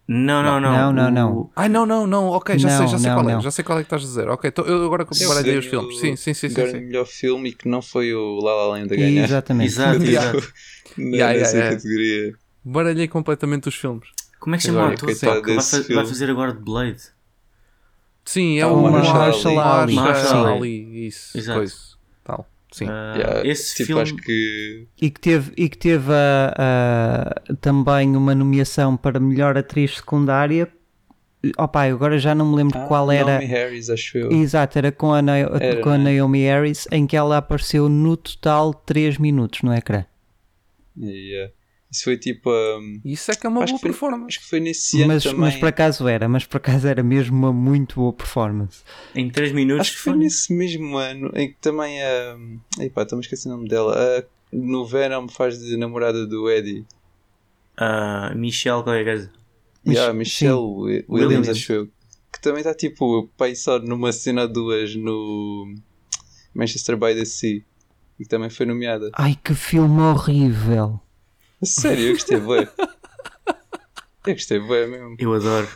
Não, 0.08 0.42
não, 0.42 0.60
não. 0.60 0.72
Não, 0.72 0.92
não, 0.92 1.06
o- 1.06 1.10
não. 1.12 1.50
Ai, 1.54 1.68
não, 1.68 1.86
não, 1.86 2.06
não, 2.06 2.26
ok, 2.28 2.58
já 2.58 2.68
sei, 2.68 2.78
Não, 2.80 2.88
já 2.88 2.98
sei 2.98 3.08
não, 3.10 3.16
qual 3.16 3.30
é, 3.30 3.34
não. 3.34 3.40
já 3.40 3.50
sei 3.50 3.64
qual 3.64 3.78
é 3.78 3.82
que 3.82 3.86
estás 3.86 4.02
a 4.02 4.06
dizer. 4.06 4.28
Ok, 4.28 4.50
tô- 4.50 4.62
eu 4.62 4.84
agora 4.84 5.06
baralhei 5.28 5.58
os 5.58 5.66
filmes. 5.66 5.98
Sim, 5.98 6.16
sim, 6.16 6.34
sim, 6.34 6.48
sim. 6.48 6.54
sim. 6.66 6.76
o 6.76 6.80
melhor 6.80 7.06
filme 7.06 7.48
e 7.50 7.52
que 7.52 7.68
não 7.68 7.80
foi 7.80 8.12
o 8.12 8.40
La 8.40 8.52
La 8.54 8.66
Land 8.68 8.92
a 8.92 8.96
ganhar. 8.96 9.24
Exatamente. 9.24 9.68
Exato, 9.72 10.02
exato. 10.04 10.52
Na- 10.98 11.16
Yeah, 11.16 11.38
nessa 11.38 11.56
yeah, 11.56 11.58
yeah. 11.58 11.76
categoria. 11.76 12.34
Baralhei 12.64 13.08
completamente 13.08 13.68
os 13.68 13.74
filmes. 13.74 14.08
Como 14.38 14.54
é 14.54 14.58
que 14.58 14.64
se 14.64 14.70
chama 14.70 14.88
o 14.90 14.92
ator 14.92 15.08
que 15.08 15.24
vai, 15.24 15.40
vai 15.94 16.06
fazer 16.06 16.30
agora 16.30 16.52
de 16.52 16.58
Blade? 16.60 17.02
Sim, 18.24 18.58
é 18.58 18.62
Ah, 18.62 18.68
o 18.68 18.84
o 18.84 18.90
Mahershala 18.90 19.82
Ali. 19.82 19.94
Mahershala 19.94 20.52
Ali. 20.56 21.06
Isso, 21.06 21.36
Exato. 21.38 21.58
coisa. 21.58 21.74
Sim. 22.72 22.86
Ah, 22.88 23.14
Yeah, 23.16 23.46
esse 23.48 23.74
tipo, 23.76 23.86
filme. 23.88 24.02
acho 24.02 24.16
que. 24.16 24.86
E 25.00 25.10
que 25.10 25.20
teve, 25.20 25.52
e 25.56 25.68
que 25.68 25.76
teve 25.78 26.10
a- 26.12 26.54
a- 26.58 27.54
também 27.60 28.16
uma 28.16 28.34
nomeação 28.34 28.96
para 28.96 29.20
melhor 29.20 29.56
atriz 29.58 29.96
secundária. 29.96 30.66
Opa, 31.58 31.88
eu 31.88 31.96
agora 31.96 32.18
já 32.18 32.34
não 32.34 32.48
me 32.50 32.56
lembro 32.56 32.78
Ah, 32.78 32.86
qual 32.86 33.10
era. 33.10 33.32
Naomi 33.32 33.44
Harris, 33.46 33.90
acho 33.90 34.16
eu. 34.16 34.30
Exato, 34.32 34.78
era 34.78 34.90
com 34.92 35.12
a, 35.12 35.20
Na- 35.20 35.36
Era, 35.38 35.80
com 35.82 35.90
a 35.90 35.98
né? 35.98 36.14
Naomi 36.16 36.42
Harris, 36.44 36.86
em 36.90 37.06
que 37.06 37.16
ela 37.16 37.36
apareceu 37.38 37.88
no 37.88 38.16
total 38.16 38.72
3 38.72 39.18
minutos 39.18 39.60
no 39.62 39.74
ecrã. 39.74 40.04
Yeah. 40.98 41.52
Isso 41.92 42.04
foi 42.04 42.16
tipo. 42.16 42.48
um, 42.50 43.00
Isso 43.04 43.30
é 43.30 43.34
que 43.34 43.46
é 43.46 43.50
uma 43.50 43.62
acho, 43.64 43.72
boa 43.74 43.80
foi, 43.80 43.90
performance. 43.90 44.26
acho 44.28 44.40
que 44.40 44.46
foi 44.48 44.60
nesse 44.60 45.02
ano 45.02 45.12
Mas, 45.12 45.22
também. 45.24 45.38
mas 45.40 45.56
por 45.56 45.68
acaso 45.68 46.08
era, 46.08 46.26
mas 46.28 46.46
por 46.46 46.56
acaso 46.56 46.88
era 46.88 47.02
mesmo 47.02 47.36
uma 47.36 47.52
muito 47.52 47.96
boa 47.96 48.12
performance. 48.14 48.82
Em 49.14 49.28
3 49.30 49.52
minutos. 49.52 49.82
Acho 49.82 49.92
que 49.92 49.98
foi 49.98 50.12
foi- 50.14 50.22
nesse 50.22 50.52
mesmo 50.54 50.96
ano 50.96 51.30
em 51.34 51.50
que 51.50 51.56
também 51.60 52.02
a. 52.02 52.36
Ei 52.80 52.88
pá, 52.88 53.02
estou-me 53.02 53.22
esquecendo 53.22 53.54
o 53.54 53.58
nome 53.58 53.68
dela. 53.68 53.94
A, 53.94 54.24
no 54.50 54.86
Venom 54.86 55.28
faz 55.28 55.58
de 55.58 55.76
namorada 55.76 56.26
do 56.26 56.50
Eddie. 56.50 56.86
Ah, 57.76 58.32
Michelle 58.34 58.82
qualquer 58.82 59.04
coisa. 59.04 59.30
Yeah, 59.86 60.12
Michelle 60.14 60.52
Wi- 60.60 61.04
Williams, 61.08 61.08
Williams. 61.08 61.48
acho 61.50 61.72
eu. 61.72 61.86
Que 62.32 62.40
também 62.40 62.60
está 62.60 62.72
tipo 62.74 63.28
pai 63.36 63.54
só 63.54 63.78
numa 63.78 64.12
cena 64.12 64.42
ou 64.42 64.48
duas 64.48 64.94
no 64.96 65.74
Manchester 66.54 66.96
by 66.96 67.14
the 67.14 67.24
Sea. 67.26 67.60
que 68.16 68.24
também 68.26 68.48
foi 68.48 68.64
nomeada. 68.64 69.10
Ai, 69.14 69.36
que 69.42 69.52
filme 69.54 70.00
horrível. 70.00 71.00
Sério, 71.62 72.06
eu 72.08 72.12
gostei 72.14 72.38
bué. 72.40 72.68
Eu 74.26 74.34
gostei 74.34 74.58
bué 74.60 74.86
mesmo. 74.86 75.16
Eu 75.18 75.34
adoro. 75.34 75.68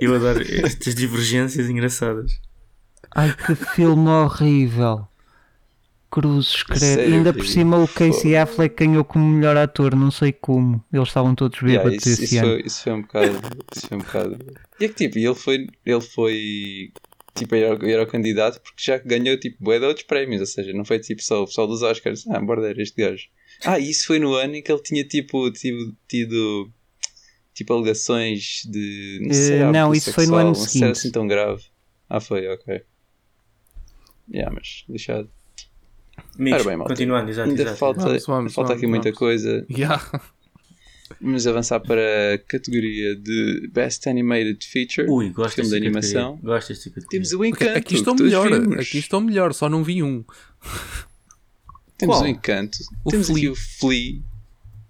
Eu 0.00 0.14
adoro 0.14 0.42
estas 0.42 0.94
divergências 0.94 1.68
engraçadas. 1.68 2.40
Ai, 3.14 3.34
que 3.34 3.54
filme 3.54 4.08
horrível. 4.08 5.08
Cruzes, 6.10 6.62
credo. 6.62 6.78
Sério, 6.80 7.14
Ainda 7.14 7.32
por 7.32 7.46
cima 7.46 7.78
o 7.78 7.88
Casey 7.88 8.36
Affleck 8.36 8.76
ganhou 8.86 9.04
como 9.04 9.26
melhor 9.26 9.56
ator, 9.56 9.94
não 9.94 10.10
sei 10.10 10.32
como. 10.32 10.82
Eles 10.92 11.08
estavam 11.08 11.34
todos 11.34 11.60
Yeah, 11.60 11.84
bêbados 11.84 12.06
isso, 12.06 12.22
esse 12.22 12.34
isso, 12.36 12.44
ano. 12.44 12.52
foi, 12.52 12.62
isso 12.66 12.82
foi 12.82 12.92
um 12.92 13.02
bocado. 13.02 13.40
Isso 13.74 13.86
foi 13.88 13.96
um 13.96 14.00
bocado. 14.00 14.38
E 14.80 14.84
é 14.84 14.88
que 14.88 14.94
tipo, 14.94 15.18
ele 15.18 15.34
foi. 15.34 15.66
Ele 15.84 16.00
foi. 16.00 16.92
Tipo, 17.34 17.54
era, 17.54 17.90
era 17.90 18.02
o 18.02 18.06
candidato 18.06 18.60
porque 18.62 18.82
já 18.82 18.98
ganhou 18.98 19.38
tipo 19.38 19.56
bué 19.62 19.78
de 19.78 19.84
outros 19.84 20.06
prémios, 20.06 20.40
ou 20.40 20.46
seja, 20.46 20.72
não 20.72 20.84
foi 20.84 20.98
tipo 20.98 21.22
só 21.22 21.42
o 21.42 21.46
pessoal 21.46 21.66
dos 21.66 21.82
Oscars, 21.82 22.26
ah, 22.28 22.40
border 22.40 22.78
este 22.80 23.02
gajo. 23.02 23.24
Ah, 23.64 23.78
e 23.78 23.90
isso 23.90 24.06
foi 24.06 24.18
no 24.18 24.34
ano 24.34 24.54
em 24.56 24.62
que 24.62 24.70
ele 24.70 24.82
tinha 24.82 25.04
tipo 25.04 25.50
tido, 25.50 25.94
tido 26.08 26.70
tipo 27.54 27.72
alegações 27.72 28.62
de 28.66 29.26
Eh, 29.30 29.34
sei, 29.34 29.58
não, 29.60 29.86
abuso 29.86 29.98
isso 29.98 30.12
foi 30.12 30.26
no 30.26 30.34
ano 30.36 30.54
sexual, 30.54 30.64
não 30.66 30.68
seguinte. 30.70 30.90
assim 30.98 31.10
tão 31.10 31.26
grave. 31.26 31.62
Ah, 32.08 32.20
foi, 32.20 32.46
ok. 32.48 32.82
Yeah, 34.32 34.52
mas 34.54 34.84
lixado. 34.88 35.30
Amigos, 36.38 36.60
Ora 36.60 36.68
bem, 36.70 36.76
malta. 36.76 36.92
continuando, 36.94 37.30
exato, 37.30 37.48
Ainda 37.50 37.62
exato, 37.62 37.78
falta, 37.78 38.00
Vamos, 38.00 38.26
vamos, 38.26 38.54
falta 38.54 38.72
aqui 38.72 38.82
vamos, 38.82 38.90
muita 38.96 39.08
vamos. 39.10 39.18
coisa. 39.18 39.66
Yeah. 39.70 40.22
Vamos 41.20 41.46
avançar 41.46 41.78
para 41.80 42.34
a 42.34 42.38
categoria 42.38 43.14
de 43.14 43.70
Best 43.72 44.08
Animated 44.08 44.58
Feature. 44.66 45.08
Ui, 45.08 45.30
gosto 45.30 45.54
filme 45.54 45.70
de 45.70 45.76
animação. 45.76 46.32
categoria. 46.32 46.54
Gosto 46.56 46.68
desta 46.68 46.84
categoria. 46.90 47.08
Temos 47.10 47.32
o 47.32 47.44
Encanto. 47.44 47.78
Aqui 47.78 47.94
estou 47.94 48.14
melhor. 48.16 48.52
Aqui 48.80 48.98
estou 48.98 49.20
melhor, 49.20 49.54
só 49.54 49.68
não 49.68 49.84
vi 49.84 50.02
um. 50.02 50.24
Temos 51.98 52.16
Qual? 52.16 52.24
o 52.24 52.28
Encanto. 52.28 52.78
O 53.04 53.10
Temos 53.10 53.26
Flea. 53.26 53.36
aqui 53.38 53.48
o 53.48 53.54
Flea, 53.56 54.20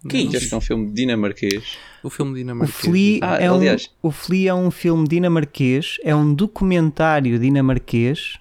Que 0.09 0.17
é 0.17 0.21
acho 0.27 0.37
isso? 0.37 0.49
que 0.49 0.55
é 0.55 0.57
um 0.57 0.61
filme 0.61 0.93
dinamarquês. 0.93 1.77
O 2.03 2.11
filme 2.11 2.33
O 2.33 2.35
dinamarquês. 2.35 2.77
Flea, 2.81 3.19
Ah, 3.23 3.37
é 3.37 3.51
um, 3.51 3.55
aliás. 3.57 3.91
o 4.03 4.11
Flea 4.11 4.51
é 4.51 4.55
um 4.55 4.71
filme 4.71 5.07
dinamarquês, 5.09 5.97
é 6.05 6.15
um 6.15 6.35
documentário 6.35 7.39
dinamarquês. 7.39 8.39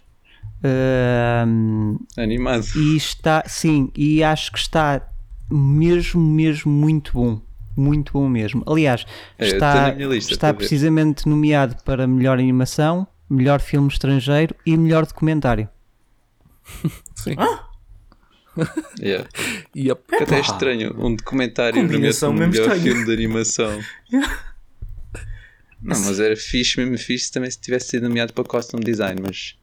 ahm, 0.63 1.97
Animado. 2.17 2.65
e 2.75 2.95
está, 2.97 3.43
sim, 3.47 3.91
e 3.95 4.23
acho 4.23 4.51
que 4.51 4.57
está 4.57 5.01
mesmo, 5.49 6.19
mesmo 6.21 6.71
muito 6.71 7.11
bom. 7.13 7.39
Muito 7.77 8.13
bom 8.13 8.27
mesmo. 8.29 8.63
Aliás, 8.65 9.05
É, 9.37 9.47
está 9.47 9.89
lista, 9.91 10.31
está 10.33 10.53
precisamente 10.53 11.27
nomeado 11.27 11.75
para 11.83 12.07
melhor 12.07 12.39
animação, 12.39 13.05
melhor 13.29 13.59
filme 13.59 13.89
estrangeiro 13.89 14.55
e 14.65 14.77
melhor 14.77 15.05
documentário. 15.05 15.67
Sim. 17.15 17.35
Yeah. 19.01 19.27
Yep. 19.75 20.01
Que 20.07 20.23
até 20.23 20.37
é 20.37 20.39
estranho. 20.41 20.95
Um 20.97 21.15
documentário 21.15 21.81
nomeado 21.81 22.01
mesmo 22.01 22.27
como 22.27 22.39
melhor 22.39 22.53
estranha. 22.63 22.81
filme 22.83 23.05
de 23.05 23.11
animação. 23.13 23.79
Não, 25.81 25.99
mas 25.99 26.19
era 26.19 26.35
fixe, 26.35 26.77
mesmo 26.79 26.97
fixe 26.97 27.31
também 27.31 27.51
se 27.51 27.59
tivesse 27.59 27.89
sido 27.89 28.07
nomeado 28.07 28.33
para 28.33 28.43
costume 28.43 28.83
design, 28.83 29.21
mas 29.21 29.55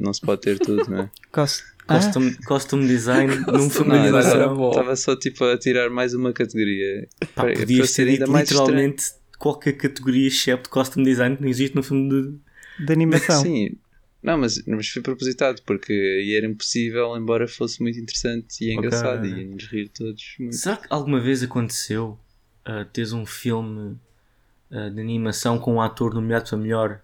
não 0.00 0.12
se 0.12 0.20
pode 0.20 0.40
ter 0.40 0.58
tudo, 0.58 0.90
não 0.90 1.02
é? 1.02 1.10
Cost... 1.30 1.62
Ah, 1.86 1.96
Costume, 1.96 2.34
costume 2.44 2.86
design 2.86 3.34
num 3.52 3.68
filme 3.70 3.92
de 3.92 3.96
animação. 3.98 4.68
Estava 4.70 4.96
só 4.96 5.16
tipo 5.16 5.44
a 5.44 5.56
tirar 5.58 5.90
mais 5.90 6.14
uma 6.14 6.32
categoria. 6.32 7.08
Pá, 7.20 7.26
Para- 7.34 7.52
para 7.52 7.60
podias 7.60 7.90
ser 7.90 8.04
ter 8.04 8.10
ainda 8.12 8.24
dito 8.24 8.32
mais 8.32 8.44
estranho. 8.50 8.66
literalmente 8.68 9.04
qualquer 9.38 9.72
categoria 9.72 10.28
excepto 10.28 10.70
costume 10.70 11.04
design 11.04 11.36
que 11.36 11.42
não 11.42 11.48
existe 11.48 11.74
no 11.74 11.82
filme 11.82 12.08
de. 12.08 12.84
de 12.86 12.92
animação. 12.92 13.42
Sim, 13.42 13.76
não, 14.22 14.38
mas, 14.38 14.62
mas 14.66 14.88
foi 14.88 15.02
propositado 15.02 15.62
porque 15.64 15.92
aí 15.92 16.36
era 16.36 16.46
impossível, 16.46 17.16
embora 17.16 17.48
fosse 17.48 17.82
muito 17.82 17.98
interessante 17.98 18.64
e 18.64 18.74
engraçado 18.74 19.20
Ok. 19.20 19.30
e 19.30 19.40
ia-nos 19.44 19.64
rir 19.66 19.88
todos. 19.88 20.34
Muito. 20.38 20.56
Será 20.56 20.76
que 20.76 20.86
alguma 20.90 21.20
vez 21.20 21.42
aconteceu 21.42 22.18
uh, 22.68 22.84
teres 22.92 23.12
um 23.12 23.24
filme 23.24 23.96
uh, 24.70 24.90
de 24.90 25.00
animação 25.00 25.58
com 25.58 25.74
um 25.74 25.80
ator 25.80 26.14
nomeado 26.14 26.48
para 26.48 26.58
melhor 26.58 27.00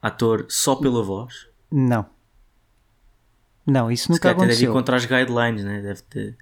ator 0.00 0.46
só 0.48 0.76
pela 0.76 1.02
voz? 1.02 1.46
Não. 1.70 2.06
Não, 3.66 3.90
isso 3.90 4.04
Se 4.04 4.10
nunca 4.10 4.22
calhar 4.22 4.36
até 4.36 4.46
deve 4.46 4.62
ir 4.64 4.68
aconteceu. 4.68 4.72
contra 4.72 4.96
as 4.96 5.04
guidelines, 5.04 5.64
né? 5.64 5.82
Deve 5.82 6.02
ter. 6.02 6.36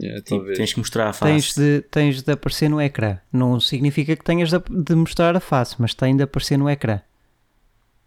Yeah, 0.00 0.22
Tipo, 0.22 0.44
tens 0.52 0.72
que 0.74 0.78
mostrar 0.78 1.08
a 1.08 1.12
Tens 1.12 1.46
face. 1.48 1.58
de, 1.60 1.80
tens 1.90 2.22
de 2.22 2.30
aparecer 2.30 2.68
no 2.68 2.80
ecrã. 2.80 3.18
Não 3.32 3.58
significa 3.58 4.14
que 4.14 4.22
tenhas 4.22 4.50
de, 4.50 4.58
de 4.84 4.94
mostrar 4.94 5.34
a 5.34 5.40
face, 5.40 5.74
mas 5.78 5.92
tem 5.94 6.14
de 6.16 6.22
aparecer 6.22 6.56
no 6.56 6.68
ecrã. 6.70 7.00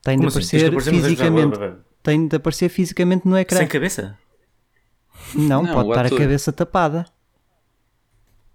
Tem 0.04 0.18
de 0.18 0.26
Como 0.26 0.28
assim? 0.28 0.58
Aparecer 0.58 0.72
no- 0.72 0.82
fisicamente. 0.82 1.60
Tem 2.04 2.28
de 2.28 2.36
aparecer 2.36 2.70
fisicamente 2.70 3.28
no 3.28 3.38
ecrã. 3.38 3.58
Sem 3.60 3.68
cabeça? 3.68 4.18
Não, 5.36 5.62
Não, 5.64 5.74
pode 5.74 5.90
estar 5.90 6.06
ator. 6.08 6.18
a 6.18 6.22
cabeça 6.22 6.52
tapada. 6.52 7.06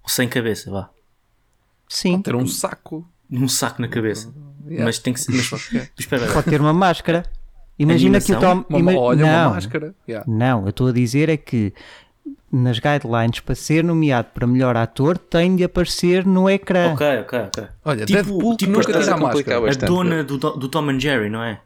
Ou 0.02 0.08
sem 0.08 0.28
cabeça, 0.28 0.70
vá. 0.70 0.90
Sim. 1.88 2.20
Ter 2.20 2.34
um 2.34 2.46
saco. 2.46 3.08
Um 3.30 3.48
saco 3.48 3.80
na 3.80 3.88
cabeça. 3.88 4.32
Yeah. 4.66 4.84
Mas 4.84 4.98
tem 4.98 5.12
que 5.12 5.20
ser. 5.20 5.32
Mas, 5.32 5.50
espera, 5.98 6.32
Pode 6.32 6.48
ter 6.50 6.60
uma 6.60 6.72
máscara. 6.72 7.24
Imagina 7.78 8.20
que 8.20 8.32
o 8.32 8.36
Animação? 8.36 8.62
Tom. 8.64 8.66
Uma, 8.78 8.92
ima- 8.92 9.00
olha, 9.00 9.22
não, 9.26 9.46
uma 9.48 9.54
máscara. 9.54 9.94
Yeah. 10.08 10.24
não, 10.30 10.62
eu 10.64 10.70
estou 10.70 10.88
a 10.88 10.92
dizer 10.92 11.28
é 11.28 11.36
que 11.36 11.72
nas 12.52 12.78
guidelines 12.78 13.40
para 13.40 13.54
ser 13.54 13.82
nomeado 13.84 14.28
para 14.32 14.46
melhor 14.46 14.76
ator 14.76 15.18
tem 15.18 15.56
de 15.56 15.64
aparecer 15.64 16.24
no 16.24 16.48
ecrã. 16.48 16.92
Ok, 16.94 17.06
ok, 17.20 17.38
ok. 17.40 17.64
Olha, 17.84 18.06
Tipo- 18.06 18.12
Deadpool 18.22 18.50
que 18.52 18.56
tipo 18.64 18.72
nunca 18.72 18.86
tira 18.86 19.14
a 19.14 19.16
máscara. 19.16 19.60
bastante. 19.60 19.84
A 19.84 19.88
dona 19.88 20.24
do, 20.24 20.38
do 20.38 20.68
Tom 20.68 20.88
and 20.90 21.00
Jerry, 21.00 21.28
não 21.28 21.42
é? 21.42 21.60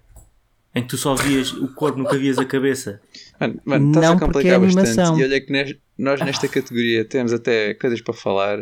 Em 0.75 0.83
que 0.83 0.89
tu 0.89 0.97
só 0.97 1.15
vias 1.15 1.53
o 1.53 1.69
corpo, 1.75 1.99
nunca 1.99 2.17
vias 2.17 2.39
a 2.39 2.45
cabeça. 2.45 3.01
Mano, 3.41 3.61
mano, 3.65 3.89
estás 3.89 4.07
Não, 4.07 4.13
a 4.13 4.19
porque 4.19 4.49
é 4.49 4.53
complicar 4.57 4.61
bastante. 4.61 4.89
animação. 5.01 5.19
E 5.19 5.25
olha 5.25 5.41
que 5.41 5.53
nes- 5.53 5.77
nós 5.99 6.21
nesta 6.21 6.47
categoria 6.49 7.05
temos 7.05 7.33
até 7.33 7.75
coisas 7.75 8.01
para 8.01 8.15
falar. 8.15 8.59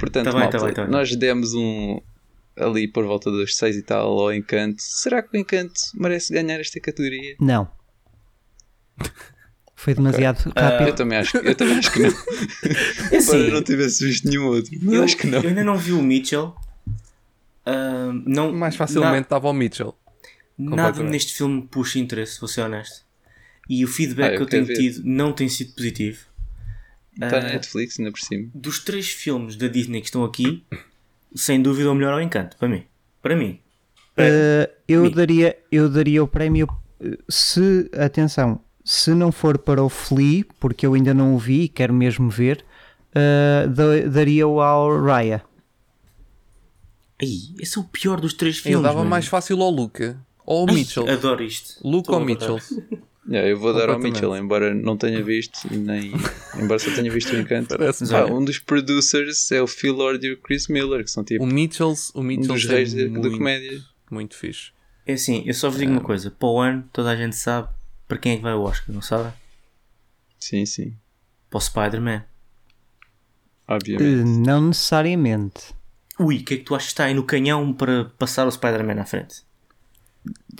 Portanto, 0.00 0.24
Tá 0.26 0.30
bem, 0.32 0.40
malta, 0.40 0.58
tá 0.58 0.64
bem, 0.64 0.74
tá 0.74 0.82
bem. 0.82 0.90
nós 0.90 1.14
demos 1.16 1.54
um 1.54 2.00
ali 2.56 2.86
por 2.86 3.04
volta 3.06 3.30
dos 3.30 3.56
6 3.56 3.76
e 3.76 3.82
tal 3.82 4.18
ao 4.18 4.32
Encanto. 4.32 4.82
Será 4.82 5.22
que 5.22 5.36
o 5.36 5.40
Encanto 5.40 5.72
merece 5.94 6.32
ganhar 6.34 6.60
esta 6.60 6.78
categoria? 6.80 7.34
Não. 7.40 7.66
Foi 9.82 9.94
demasiado 9.94 10.52
Ah, 10.54 10.60
rápido. 10.68 10.88
Eu 10.90 10.94
também 10.94 11.18
acho, 11.18 11.36
eu 11.38 11.54
também 11.56 11.78
acho 11.78 11.92
que 11.92 11.98
não. 12.00 12.08
É 13.10 13.16
assim, 13.16 13.36
eu 13.46 13.52
não 13.54 13.62
tivesse 13.62 14.04
visto 14.06 14.28
nenhum 14.28 14.46
outro. 14.46 14.70
Mas 14.80 14.94
eu, 14.94 15.02
acho 15.02 15.16
que 15.16 15.26
não. 15.26 15.40
eu 15.40 15.48
ainda 15.48 15.64
não 15.64 15.76
vi 15.76 15.92
o 15.92 16.00
Mitchell. 16.02 16.54
Ah, 17.66 18.12
não, 18.26 18.52
Mais 18.52 18.76
facilmente 18.76 19.22
estava 19.24 19.48
o 19.48 19.52
Mitchell. 19.52 19.94
na- 20.58 20.76
nada 20.76 21.02
neste 21.02 21.34
filme 21.34 21.56
me 21.56 21.62
puxa 21.62 21.98
interesse, 21.98 22.38
vou 22.40 22.48
ser 22.48 22.60
honesto. 22.62 23.04
E 23.68 23.84
o 23.84 23.88
feedback 23.88 24.30
Ah, 24.30 24.34
eu 24.34 24.36
que 24.38 24.42
eu 24.42 24.46
tenho 24.46 24.64
ver. 24.66 24.74
tido 24.74 25.02
não 25.04 25.32
tem 25.32 25.48
sido 25.48 25.72
positivo. 25.74 26.26
Está 27.14 27.40
na 27.40 27.48
Ah, 27.48 27.52
Netflix, 27.52 27.98
ainda 27.98 28.10
por 28.12 28.20
cima. 28.20 28.48
dos 28.54 28.78
três 28.78 29.08
filmes 29.10 29.56
da 29.56 29.68
Disney 29.68 30.00
que 30.00 30.06
estão 30.06 30.24
aqui, 30.24 30.64
sem 31.34 31.60
dúvida 31.60 31.90
o 31.90 31.94
melhor 31.94 32.12
é 32.14 32.16
o 32.16 32.20
Encanto, 32.20 32.56
para 32.56 32.68
mim. 32.68 32.84
Para 33.20 33.36
mim. 33.36 33.58
Uh, 34.18 34.70
eu, 34.88 35.02
mim. 35.04 35.10
daria, 35.10 35.58
eu 35.70 35.88
daria 35.88 36.22
o 36.22 36.28
prémio 36.28 36.68
uh, 37.00 37.16
se, 37.32 37.90
atenção, 37.96 38.60
se 38.84 39.14
não 39.14 39.30
for 39.32 39.58
para 39.58 39.82
o 39.82 39.88
Flea, 39.88 40.44
porque 40.60 40.86
eu 40.86 40.94
ainda 40.94 41.12
não 41.14 41.34
o 41.34 41.38
vi 41.38 41.62
e 41.62 41.68
quero 41.68 41.92
mesmo 41.94 42.28
ver, 42.30 42.64
uh, 43.14 43.68
da- 43.68 44.08
daria-o 44.08 44.60
ao 44.60 45.02
Raya. 45.04 45.42
Ai, 47.20 47.28
esse 47.60 47.78
é 47.78 47.80
o 47.80 47.84
pior 47.84 48.20
dos 48.20 48.34
três 48.34 48.56
Eu 48.58 48.62
filmes. 48.62 48.82
dava 48.82 48.98
mano. 48.98 49.10
mais 49.10 49.26
fácil 49.26 49.60
ao 49.62 49.70
Luca. 49.70 50.18
Ou 50.44 50.62
ao 50.62 50.68
Ai, 50.68 50.74
Mitchell. 50.74 51.08
Adoro 51.08 51.42
isto. 51.44 51.74
Luke 51.86 52.08
Estou 52.08 52.18
ou 52.18 52.24
Mitchell. 52.24 52.58
Yeah, 53.30 53.48
eu 53.48 53.56
vou 53.56 53.72
dar 53.72 53.88
ao. 53.88 54.00
Mitchell, 54.00 54.36
embora 54.36 54.74
não 54.74 54.96
tenha 54.96 55.22
visto, 55.22 55.60
nem, 55.72 56.10
embora 56.60 56.80
só 56.80 56.92
tenha 56.92 57.08
visto 57.08 57.32
o 57.32 57.38
Encanto. 57.38 57.76
Ah, 58.12 58.24
um 58.26 58.44
dos 58.44 58.58
producers 58.58 59.52
é 59.52 59.62
o 59.62 59.66
Phil 59.68 59.94
Lord 59.94 60.26
e 60.26 60.32
o 60.32 60.36
Chris 60.38 60.66
Miller, 60.66 61.04
que 61.04 61.10
são 61.12 61.22
tipo 61.22 61.44
O 61.44 61.46
Mitchells, 61.46 62.10
o 62.16 62.20
um 62.20 62.36
dos 62.40 62.64
é 62.68 62.74
reis 62.74 62.92
da- 62.92 63.04
da 63.20 63.30
comédia. 63.30 63.80
muito 64.10 64.34
fixe. 64.36 64.72
É 65.06 65.12
assim, 65.12 65.44
eu 65.46 65.54
só 65.54 65.70
vos 65.70 65.78
digo 65.78 65.92
uma 65.92 66.00
coisa: 66.00 66.32
para 66.32 66.48
o 66.48 66.58
ano, 66.58 66.84
toda 66.92 67.10
a 67.12 67.16
gente 67.16 67.36
sabe 67.36 67.68
para 68.12 68.18
quem 68.20 68.32
é 68.32 68.36
que 68.36 68.42
vai 68.42 68.52
o 68.54 68.62
Oscar, 68.62 68.94
não 68.94 69.02
sabe? 69.02 69.32
Sim, 70.38 70.66
sim, 70.66 70.94
Para 71.48 71.58
o 71.58 71.60
Spider-Man. 71.60 72.24
Uh, 73.68 73.72
obviamente. 73.74 74.24
não 74.24 74.60
necessariamente. 74.68 75.74
Ui, 76.18 76.38
o 76.38 76.44
que 76.44 76.54
é 76.54 76.56
que 76.58 76.64
tu 76.64 76.74
achas 76.74 76.88
que 76.88 76.92
está 76.92 77.04
aí 77.04 77.14
no 77.14 77.22
canhão 77.24 77.72
para 77.72 78.06
passar 78.18 78.46
o 78.46 78.50
Spider-Man 78.50 79.00
à 79.00 79.04
frente? 79.06 79.42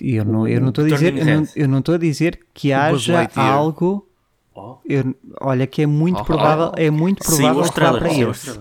Eu 0.00 0.24
não 0.24 0.48
eu 0.48 0.61
não 0.61 0.70
estou 0.70 0.84
a 0.84 0.88
dizer, 0.88 1.16
eu 1.16 1.24
não- 1.24 1.40
Red. 1.42 1.48
eu 1.57 1.68
não 1.68 1.78
estou 1.80 1.94
a 1.94 1.98
dizer 1.98 2.40
que 2.55 2.68
Buzz 2.90 3.09
haja 3.11 3.28
algo. 3.42 4.09
Oh. 4.55 4.76
eu- 4.84 5.14
olha 5.40 5.66
que 5.66 5.82
é 5.82 5.86
muito 5.86 6.20
Oh. 6.20 6.24
provável, 6.24 6.72
é 6.76 6.90
muito 6.90 7.22
provável 7.24 7.62
que 7.62 7.68
vá 7.68 7.72
para 7.74 7.98
trailers. 8.00 8.61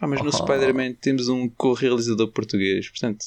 Ah, 0.00 0.06
mas 0.06 0.20
no 0.20 0.28
Oh. 0.28 0.32
Spider-Man 0.32 0.94
temos 1.00 1.28
um 1.28 1.48
co-realizador 1.48 2.28
português, 2.28 2.88
portanto, 2.90 3.24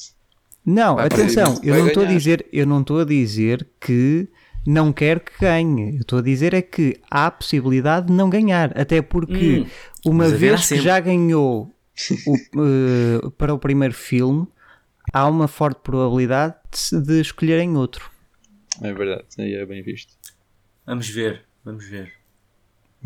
Não, 0.64 0.98
atenção, 0.98 1.58
eu 1.62 1.76
não 1.76 1.86
estou 1.88 2.02
a 2.04 2.06
dizer, 2.06 2.46
eu 2.52 2.66
não 2.66 2.80
estou 2.80 3.00
a 3.00 3.04
dizer 3.04 3.66
que 3.80 4.28
não 4.66 4.92
quero 4.92 5.20
que 5.20 5.32
ganhe. 5.40 5.96
Eu 5.96 6.00
estou 6.02 6.18
a 6.18 6.22
dizer 6.22 6.54
é 6.54 6.62
que 6.62 7.00
há 7.10 7.26
a 7.26 7.30
possibilidade 7.30 8.06
de 8.08 8.12
não 8.12 8.28
ganhar, 8.30 8.76
até 8.78 9.00
porque 9.02 9.62
Hum, 9.64 9.66
uma 10.04 10.28
vez 10.28 10.60
que 10.62 10.66
sempre. 10.66 10.84
já 10.84 11.00
ganhou 11.00 11.74
o- 12.26 12.36
eh, 12.62 13.30
para 13.38 13.54
o 13.54 13.58
primeiro 13.58 13.94
filme, 13.94 14.46
há 15.12 15.26
uma 15.28 15.48
forte 15.48 15.80
probabilidade 15.82 16.54
de, 16.92 17.00
de 17.02 17.20
escolherem 17.20 17.76
outro. 17.76 18.10
é 18.82 18.92
verdade, 18.92 19.24
aí 19.38 19.54
é 19.54 19.64
bem 19.64 19.82
visto. 19.82 20.12
Vamos 20.84 21.08
ver, 21.08 21.44
vamos 21.64 21.84
ver. 21.88 22.12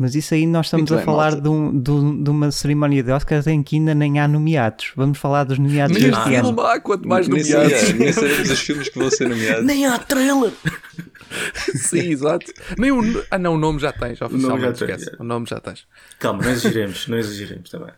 Mas 0.01 0.15
isso 0.15 0.33
aí 0.33 0.45
nós 0.47 0.65
estamos 0.65 0.89
Muito 0.89 0.93
a 0.95 0.97
bem, 0.97 1.05
falar 1.05 1.39
de, 1.39 1.47
um- 1.47 1.71
de 1.79 2.23
de 2.23 2.29
uma 2.29 2.51
cerimónia 2.51 3.03
de 3.03 3.11
Oscars 3.11 3.45
em 3.47 3.61
que 3.61 3.75
ainda 3.77 3.93
nem 3.93 4.19
há 4.19 4.27
nomeados. 4.27 4.91
Vamos 4.95 5.17
falar 5.19 5.43
dos 5.43 5.59
nomeados 5.59 5.95
Neste 5.95 6.09
deste 6.11 6.35
ano. 6.35 6.47
filme 6.47 6.61
há 6.61 6.79
quanto 6.79 7.07
mais 7.07 7.27
Nem 7.27 7.43
sei- 7.43 7.53
nomeados. 7.53 7.81
yeah, 7.81 7.99
Nem 7.99 8.11
sabemos 8.13 8.49
os 8.49 8.59
filmes 8.59 8.89
que 8.89 8.99
vão 8.99 9.09
ser 9.11 9.29
nomeados. 9.29 9.65
Nem 9.65 9.85
há 9.85 9.99
trailer! 9.99 10.51
Sim, 11.75 12.09
exato. 12.11 12.51
Nem 12.77 12.91
o, 12.91 13.01
ah, 13.29 13.37
não, 13.37 13.55
o 13.55 13.57
nome 13.57 13.79
já 13.79 13.91
tens, 13.93 14.21
oficialmente. 14.21 14.79
já 14.79 14.85
tens, 14.87 15.01
esquece. 15.01 15.15
é. 15.17 15.21
O 15.21 15.25
nome 15.25 15.45
já 15.49 15.59
tens. 15.59 15.85
Calma, 16.19 16.43
não 16.43 16.51
exageremos, 16.51 17.07
não 17.07 17.17
exageremos 17.17 17.69
também. 17.69 17.93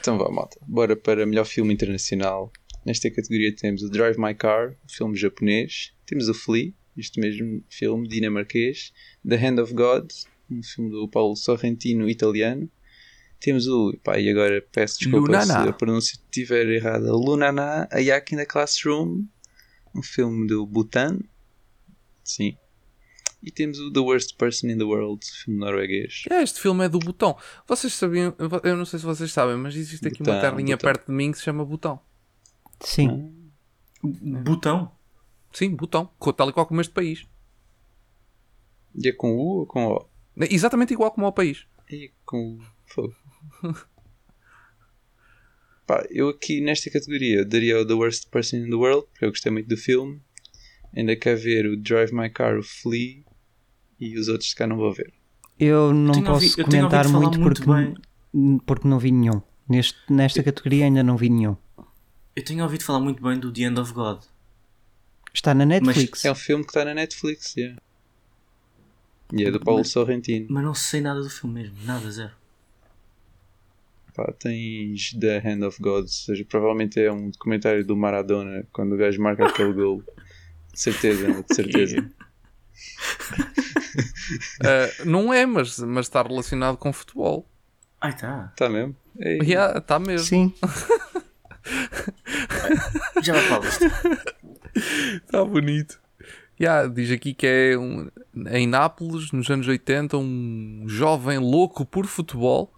Então 0.00 0.18
vá, 0.18 0.30
malta. 0.30 0.58
Bora 0.66 0.96
para 0.96 1.26
melhor 1.26 1.44
filme 1.44 1.72
internacional. 1.74 2.52
Nesta 2.86 3.10
categoria 3.10 3.54
temos 3.54 3.82
o 3.82 3.90
Drive 3.90 4.18
My 4.18 4.34
Car, 4.34 4.70
um 4.70 4.88
filme 4.88 5.16
japonês. 5.16 5.92
Temos 6.06 6.28
o 6.28 6.34
Flea, 6.34 6.72
este 6.96 7.20
mesmo 7.20 7.62
filme 7.68 8.06
dinamarquês. 8.08 8.92
The 9.26 9.36
Hand 9.36 9.60
of 9.62 9.72
God, 9.74 10.10
um 10.50 10.62
filme 10.62 10.90
do 10.90 11.08
Paulo 11.08 11.36
Sorrentino, 11.36 12.08
italiano. 12.08 12.68
Temos 13.40 13.66
o, 13.66 13.94
pá, 14.02 14.18
e 14.18 14.30
agora 14.30 14.64
peço 14.72 14.98
desculpa 15.00 15.26
Lunana. 15.26 15.62
se 15.64 15.68
a 15.68 15.72
pronúncia 15.72 16.14
estiver 16.14 16.66
errada, 16.68 17.12
Lunana, 17.12 17.86
A 17.90 17.98
Yak 17.98 18.34
in 18.34 18.38
the 18.38 18.46
Classroom, 18.46 19.24
um 19.94 20.02
filme 20.02 20.46
do 20.46 20.64
Bhutan. 20.66 21.18
Sim. 22.22 22.56
E 23.42 23.50
temos 23.50 23.78
o 23.78 23.92
The 23.92 24.00
Worst 24.00 24.36
Person 24.38 24.68
in 24.68 24.78
the 24.78 24.84
World, 24.84 25.22
filme 25.30 25.60
norueguês. 25.60 26.22
É, 26.30 26.42
este 26.42 26.58
filme 26.58 26.82
é 26.86 26.88
do 26.88 26.98
Botão. 26.98 27.36
Vocês 27.68 27.92
sabiam, 27.92 28.34
eu 28.62 28.74
não 28.76 28.86
sei 28.86 28.98
se 28.98 29.04
vocês 29.04 29.30
sabem, 29.30 29.56
mas 29.58 29.76
existe 29.76 30.08
aqui 30.08 30.22
uma 30.22 30.32
Botão, 30.36 30.40
terrinha 30.40 30.78
perto 30.78 31.06
de 31.08 31.12
mim 31.12 31.30
que 31.30 31.36
se 31.36 31.44
chama 31.44 31.62
Botão. 31.62 32.00
Sim. 32.80 33.30
Botão? 34.02 34.90
Sim, 35.52 35.76
Botão, 35.76 36.10
co- 36.18 36.32
tal 36.32 36.48
e 36.48 36.52
qual 36.54 36.64
como 36.64 36.80
este 36.80 36.94
país. 36.94 37.26
E 38.94 39.08
é 39.08 39.12
com 39.12 39.32
U 39.36 39.58
ou 39.58 39.66
com 39.66 39.86
O? 39.88 40.06
Exatamente 40.36 40.92
igual 40.92 41.10
como 41.10 41.26
ao 41.26 41.32
país. 41.32 41.66
E 41.90 42.10
com 42.24 42.58
fogo. 42.86 43.14
Pá, 45.86 46.04
eu 46.10 46.28
aqui 46.30 46.60
nesta 46.62 46.90
categoria 46.90 47.44
daria 47.44 47.78
o 47.80 47.86
The 47.86 47.92
Worst 47.92 48.28
Person 48.30 48.56
in 48.56 48.70
the 48.70 48.74
World, 48.74 49.06
porque 49.10 49.24
eu 49.26 49.30
gostei 49.30 49.52
muito 49.52 49.68
do 49.68 49.76
filme. 49.76 50.20
Ainda 50.96 51.14
quero 51.14 51.38
ver 51.38 51.66
o 51.66 51.76
Drive 51.76 52.12
My 52.12 52.30
Car, 52.30 52.58
o 52.58 52.62
Flea 52.62 53.22
e 54.00 54.18
os 54.18 54.28
outros 54.28 54.50
que 54.50 54.56
cá 54.56 54.66
não 54.66 54.76
vou 54.76 54.92
ver. 54.92 55.12
Eu 55.58 55.92
não 55.92 56.12
tenho 56.14 56.24
posso 56.26 56.46
ouvi- 56.46 56.54
eu 56.60 56.64
comentar 56.64 57.08
muito, 57.08 57.38
muito 57.40 57.62
porque, 57.62 57.70
bem. 57.70 58.60
porque 58.66 58.88
não 58.88 58.98
vi 58.98 59.12
nenhum. 59.12 59.42
Neste, 59.68 59.98
nesta 60.10 60.42
categoria 60.42 60.84
ainda 60.86 61.02
não 61.02 61.16
vi 61.16 61.28
nenhum. 61.28 61.56
Eu 62.34 62.44
tenho 62.44 62.62
ouvido 62.64 62.82
falar 62.84 63.00
muito 63.00 63.22
bem 63.22 63.38
do 63.38 63.52
The 63.52 63.62
End 63.62 63.78
of 63.78 63.92
God. 63.92 64.22
Está 65.32 65.52
na 65.54 65.66
Netflix. 65.66 66.24
É 66.24 66.32
um 66.32 66.34
filme 66.34 66.64
que 66.64 66.70
está 66.70 66.84
na 66.84 66.94
Netflix, 66.94 67.56
yeah. 67.56 67.78
E 69.36 69.44
é 69.44 69.50
do 69.50 69.58
Paulo 69.58 69.84
Sorrentino. 69.84 70.46
Mas 70.48 70.64
não 70.64 70.74
sei 70.74 71.00
nada 71.00 71.20
do 71.20 71.28
filme 71.28 71.62
mesmo, 71.62 71.76
nada, 71.84 72.08
zero. 72.10 72.32
Pá, 74.14 74.32
tens 74.38 75.12
The 75.18 75.38
Hand 75.38 75.66
of 75.66 75.82
God, 75.82 76.02
ou 76.02 76.08
seja, 76.08 76.44
provavelmente 76.44 77.00
é 77.00 77.10
um 77.10 77.30
documentário 77.30 77.84
do 77.84 77.96
Maradona 77.96 78.64
quando 78.72 78.94
o 78.94 78.96
gajo 78.96 79.20
marca 79.20 79.46
aquele 79.46 79.72
gol. 79.74 80.04
De 80.72 80.80
certeza, 80.80 81.42
de 81.42 81.54
certeza. 81.54 82.10
Ah, 84.62 84.88
não 85.04 85.32
é, 85.34 85.44
mas, 85.46 85.78
mas 85.80 86.06
está 86.06 86.22
relacionado 86.22 86.76
com 86.76 86.92
futebol. 86.92 87.48
Ai 88.00 88.16
tá. 88.16 88.50
Está 88.52 88.68
mesmo? 88.68 88.94
Ei, 89.18 89.38
Yeah, 89.42 89.78
está 89.78 89.98
mesmo. 89.98 90.26
Sim. 90.26 90.54
Já 93.22 93.32
vai 93.32 93.48
para 93.48 93.56
a 93.56 93.60
lista. 93.60 93.86
Está 95.24 95.44
bonito. 95.44 96.03
Yeah, 96.60 96.86
diz 96.88 97.10
aqui 97.10 97.34
que 97.34 97.46
é 97.46 97.76
um, 97.78 98.08
em 98.50 98.66
Nápoles, 98.66 99.32
nos 99.32 99.50
anos 99.50 99.66
80, 99.66 100.16
um 100.16 100.84
jovem 100.86 101.38
louco 101.38 101.84
por 101.84 102.06
futebol 102.06 102.72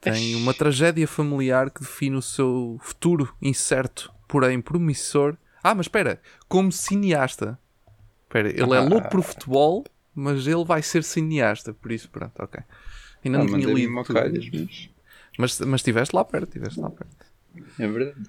tem 0.00 0.36
uma 0.36 0.54
tragédia 0.54 1.08
familiar 1.08 1.70
que 1.70 1.80
define 1.80 2.14
o 2.16 2.22
seu 2.22 2.78
futuro 2.80 3.34
incerto, 3.42 4.12
porém 4.28 4.60
promissor. 4.60 5.36
Ah, 5.62 5.74
mas 5.74 5.86
espera, 5.86 6.20
como 6.48 6.70
cineasta. 6.70 7.58
Espera, 8.24 8.48
ele 8.48 8.74
é 8.74 8.78
Ah. 8.78 8.80
louco 8.88 9.08
por 9.10 9.22
futebol, 9.22 9.84
mas 10.14 10.46
ele 10.46 10.64
vai 10.64 10.82
ser 10.82 11.02
cineasta, 11.02 11.74
por 11.74 11.90
isso 11.90 12.08
pronto, 12.10 12.32
ok. 12.40 12.60
Ainda 13.24 13.38
ah, 13.38 13.40
não 13.40 13.46
tinha 13.48 13.58
mandei-me 13.68 13.80
lido. 13.88 14.04
calhas, 14.04 14.48
mas 14.52 14.90
Mas, 15.36 15.60
mas 15.60 15.80
estiveste 15.80 16.14
lá 16.14 16.24
perto, 16.24 16.46
estiveste 16.48 16.78
lá 16.80 16.90
perto. 16.90 17.26
é 17.78 17.86
verdade. 17.88 18.20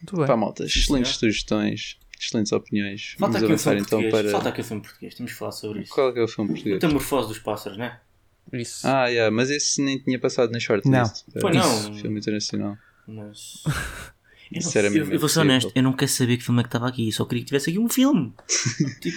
Muito 0.00 0.16
bem. 0.16 0.26
Pá, 0.26 0.36
malta, 0.36 0.64
excelentes 0.64 1.16
sugestões, 1.16 1.98
excelentes 2.24 2.52
opiniões. 2.52 3.14
Falta 3.18 3.20
Vamos 3.20 3.36
aqui 3.36 3.44
um 3.44 3.48
avançar 3.48 3.70
filme 3.70 3.86
então 3.86 3.98
português. 4.00 4.22
para. 4.22 4.30
Falta 4.32 4.48
aqui 4.50 4.60
um 4.60 4.64
filme 4.64 4.82
português. 4.82 5.14
Temos 5.14 5.32
que 5.32 5.38
falar 5.38 5.52
sobre 5.52 5.80
isso. 5.82 5.92
Qual 5.94 6.08
é 6.08 6.12
que 6.12 6.18
é 6.18 6.22
o 6.22 6.28
filme 6.28 6.50
português? 6.50 6.74
Metamorfose 6.74 7.28
dos 7.28 7.38
pássaros, 7.38 7.78
né? 7.78 8.00
Isso. 8.52 8.86
Ah, 8.86 9.06
yeah, 9.06 9.30
mas 9.34 9.48
esse 9.50 9.80
nem 9.82 9.98
tinha 9.98 10.18
passado 10.18 10.50
na 10.50 10.58
shortlist. 10.58 10.90
Não. 11.34 11.40
Pois 11.40 11.54
não. 11.56 11.94
Filme 11.94 12.18
internacional. 12.18 12.76
Mas. 13.06 13.62
Eu, 14.52 14.58
Isso 14.58 14.70
não- 14.70 14.78
era 14.80 14.88
eu, 14.88 14.92
mesmo 14.92 15.14
eu 15.14 15.20
vou 15.20 15.28
ser 15.28 15.38
honesto, 15.38 15.70
eu 15.76 15.80
não 15.84 15.92
quero 15.92 16.10
saber 16.10 16.36
que 16.36 16.42
filme 16.42 16.58
é 16.58 16.64
que 16.64 16.66
estava 16.66 16.88
aqui, 16.88 17.06
eu 17.06 17.12
só 17.12 17.24
queria 17.24 17.40
que 17.42 17.46
tivesse 17.46 17.70
aqui 17.70 17.78
um 17.78 17.88
filme. 17.88 18.32
tipo, 19.00 19.16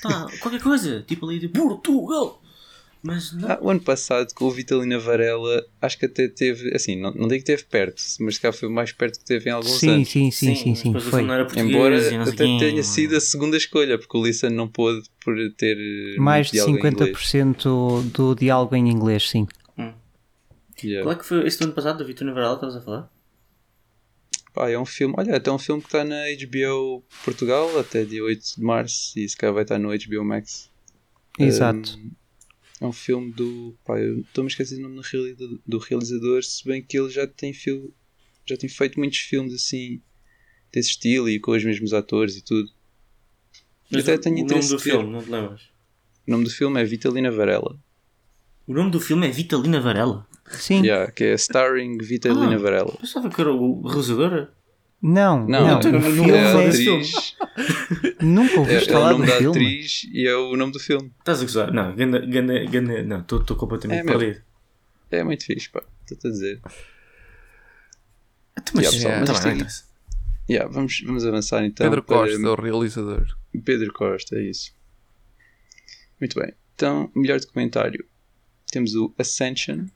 tá, 0.00 0.26
qualquer 0.40 0.62
coisa, 0.62 1.02
tipo 1.02 1.26
ali 1.28 1.38
de 1.38 1.48
Portugal. 1.48 2.42
Mas 3.06 3.32
não. 3.32 3.48
Ah, 3.48 3.58
o 3.62 3.70
ano 3.70 3.80
passado, 3.80 4.34
com 4.34 4.46
o 4.46 4.50
Vitalina 4.50 4.98
Varela, 4.98 5.64
acho 5.80 5.98
que 5.98 6.06
até 6.06 6.26
teve. 6.28 6.74
Assim, 6.74 6.96
não, 7.00 7.12
não 7.12 7.28
digo 7.28 7.40
que 7.40 7.46
teve 7.46 7.64
perto, 7.64 8.02
mas 8.20 8.34
se 8.34 8.40
cá 8.40 8.52
foi 8.52 8.68
o 8.68 8.72
mais 8.72 8.90
perto 8.92 9.18
que 9.18 9.24
teve 9.24 9.48
em 9.48 9.52
alguns 9.52 9.78
Sim, 9.78 9.90
anos. 9.90 10.08
sim, 10.08 10.30
sim, 10.30 10.54
sim, 10.54 10.74
sim. 10.74 10.96
o 10.96 11.00
Foi. 11.00 11.22
Embora 11.22 11.44
até 11.44 12.32
quem, 12.36 12.58
tenha 12.58 12.72
mano. 12.72 12.82
sido 12.82 13.16
a 13.16 13.20
segunda 13.20 13.56
escolha, 13.56 13.96
porque 13.98 14.16
o 14.16 14.24
Listen 14.24 14.50
não 14.50 14.66
pôde 14.68 15.08
por 15.24 15.34
ter 15.56 15.76
eh, 15.78 16.16
Mais 16.18 16.50
de 16.50 16.60
muito 16.60 16.80
diálogo 16.80 16.86
em 16.86 16.90
inglês. 16.90 17.62
50% 17.62 18.10
do 18.10 18.34
diálogo 18.34 18.76
em 18.76 18.90
inglês, 18.90 19.28
sim. 19.28 19.46
Yeah. 20.82 21.04
Qual 21.04 21.14
é 21.14 21.18
que 21.18 21.24
foi 21.24 21.46
esse 21.46 21.58
do 21.58 21.64
ano 21.64 21.72
passado, 21.72 21.98
do 21.98 22.04
Vitor 22.04 22.26
Navarral, 22.26 22.58
que 22.58 22.66
estavas 22.66 22.76
a 22.76 22.84
falar? 22.84 23.10
Pá, 24.52 24.70
é 24.70 24.78
um 24.78 24.84
filme, 24.86 25.14
olha, 25.16 25.36
até 25.36 25.50
um 25.50 25.58
filme 25.58 25.80
que 25.80 25.88
está 25.88 26.04
na 26.04 26.16
HBO 26.34 27.02
Portugal 27.24 27.78
até 27.78 28.04
dia 28.04 28.22
8 28.22 28.56
de 28.56 28.62
março 28.62 29.18
e 29.18 29.28
se 29.28 29.36
calhar 29.36 29.54
vai 29.54 29.62
estar 29.64 29.78
no 29.78 29.88
HBO 29.88 30.24
Max. 30.24 30.70
Exato. 31.38 31.98
Um, 31.98 32.10
é 32.80 32.86
um 32.86 32.92
filme 32.92 33.32
do. 33.32 33.74
Pá, 33.84 33.98
eu 33.98 34.20
estou-me 34.20 34.48
a 34.48 34.50
esquecer 34.50 34.78
o 34.78 34.82
nome 34.82 34.96
do 34.96 35.02
realizador, 35.02 35.58
do 35.66 35.78
realizador, 35.78 36.42
se 36.42 36.64
bem 36.64 36.82
que 36.82 36.98
ele 36.98 37.10
já 37.10 37.26
tem, 37.26 37.52
fil, 37.52 37.92
já 38.44 38.56
tem 38.56 38.68
feito 38.68 38.98
muitos 38.98 39.18
filmes 39.18 39.54
assim 39.54 40.00
desse 40.72 40.90
estilo 40.90 41.28
e 41.28 41.38
com 41.40 41.52
os 41.52 41.64
mesmos 41.64 41.92
atores 41.94 42.36
e 42.36 42.42
tudo. 42.42 42.70
Mas 43.90 44.02
até 44.02 44.14
o- 44.16 44.20
tenho 44.20 44.44
o 44.44 44.48
nome 44.48 44.68
do 44.68 44.78
filme, 44.78 45.10
não 45.10 45.22
te 45.22 45.30
lembras? 45.30 45.62
O 46.26 46.30
nome 46.30 46.44
do 46.44 46.50
filme 46.50 46.80
é 46.80 46.84
Vitalina 46.84 47.30
Varela, 47.30 47.78
O 48.66 48.74
nome 48.74 48.90
do 48.90 49.00
filme 49.00 49.26
é 49.28 49.30
Vitalina 49.30 49.80
Varela. 49.80 50.26
Sim. 50.50 50.82
yeah, 50.82 51.10
que 51.12 51.22
é 51.24 51.34
starring 51.34 51.98
Vitalina 51.98 52.54
Ah. 52.56 52.58
Varela. 52.58 52.96
Pensava 53.00 53.28
que 53.30 53.40
era 53.40 53.52
o 53.52 53.82
realizador. 53.86 54.48
Não, 55.02 55.46
Não, 55.46 55.66
não. 55.68 55.78
então 55.78 55.98
o 55.98 56.02
filme 56.02 56.30
é 56.30 56.40
a 56.40 56.60
é- 56.62 56.68
atriz, 56.68 57.36
Nunca 58.20 58.54
é, 58.54 58.58
ouviste 58.58 58.88
é 58.88 58.92
o 58.92 58.92
falar 58.94 59.12
nome 59.12 59.26
do 59.26 59.30
da 59.32 59.38
filme. 59.38 59.56
atriz 59.66 60.04
e 60.12 60.26
é 60.26 60.34
o 60.36 60.56
nome 60.56 60.72
do 60.72 60.80
filme. 60.80 61.12
Estás 61.18 61.40
a 61.40 61.42
gozar? 61.44 61.72
Não, 61.72 61.94
ganda, 61.94 62.18
ganda, 62.26 62.64
ganda, 62.64 63.02
não, 63.02 63.20
estou 63.20 63.44
completamente 63.56 64.00
É, 64.00 64.04
perdido. 64.04 64.42
É 65.10 65.22
muito 65.22 65.44
fixe, 65.44 65.68
pá, 65.68 65.82
estou-te 66.02 66.26
a 66.26 66.30
dizer. 66.30 66.60
Então, 68.58 68.72
Mas, 68.74 68.84
Yeah, 68.94 68.96
pessoal, 68.96 69.24
tá 69.26 69.32
mas 69.32 69.40
bem, 69.44 69.50
aí- 69.52 69.56
interessa. 69.58 69.84
Yeah, 70.48 70.72
vamos, 70.72 71.00
vamos 71.04 71.26
avançar 71.26 71.64
então. 71.64 71.84
Pedro 71.86 72.02
para- 72.02 72.16
Costa, 72.18 72.34
é 72.36 72.48
o 72.48 72.54
realizador. 72.54 73.26
Pedro 73.64 73.92
Costa, 73.92 74.36
é 74.36 74.42
isso. 74.42 74.72
Muito 76.20 76.38
bem. 76.40 76.52
Então, 76.74 77.10
melhor 77.14 77.38
documentário. 77.40 78.04
Temos 78.70 78.94
o 78.94 79.12
Ascension, 79.18 79.86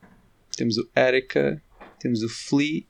temos 0.57 0.77
o 0.77 0.89
Attica, 0.95 1.63
temos 1.99 2.23
o 2.23 2.29
Flea, 2.29 2.83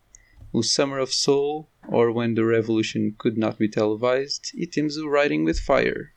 o 0.52 0.62
Summer 0.62 1.00
of 1.02 1.14
Soul, 1.14 1.68
or 1.88 2.10
When 2.10 2.34
the 2.34 2.42
Revolution 2.42 3.12
Could 3.18 3.38
Not 3.38 3.56
Be 3.58 3.68
Televised, 3.68 4.52
e 4.54 4.66
temos 4.66 4.96
o 4.96 5.08
Riding 5.10 5.44
with 5.44 5.54
Fire. 5.64 6.08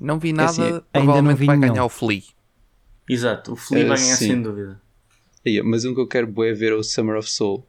Não 0.00 0.18
vi 0.18 0.30
assim, 0.38 0.60
nada, 0.62 0.62
ainda 0.64 0.84
provavelmente 0.92 1.28
não 1.32 1.36
vi 1.36 1.46
vai 1.46 1.56
nenhum. 1.56 1.72
ganhar 1.74 1.84
o 1.84 1.88
Flea. 1.88 2.22
Exato, 3.08 3.52
o 3.52 3.56
Flea 3.56 3.84
Eh, 3.84 3.88
vai 3.88 3.98
ganhar 3.98 4.16
sim. 4.16 4.26
sem 4.28 4.42
dúvida. 4.42 4.80
Aí, 5.46 5.60
mas 5.62 5.84
um 5.84 5.94
que 5.94 6.00
eu 6.00 6.06
quero 6.08 6.26
bué 6.26 6.52
ver 6.52 6.72
é 6.72 6.74
o 6.74 6.82
Summer 6.82 7.16
of 7.18 7.30
Soul, 7.30 7.66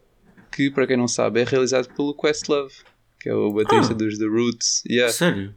que, 0.51 0.69
para 0.69 0.85
quem 0.87 0.97
não 0.97 1.07
sabe, 1.07 1.41
é 1.41 1.43
realizado 1.43 1.93
pelo 1.95 2.13
Questlove, 2.15 2.73
que 3.19 3.29
é 3.29 3.33
o 3.33 3.51
baterista 3.51 3.93
Ah. 3.93 3.97
dos 3.97 4.17
The 4.17 4.25
Roots. 4.25 4.83
Yeah. 4.89 5.11
Sério? 5.13 5.55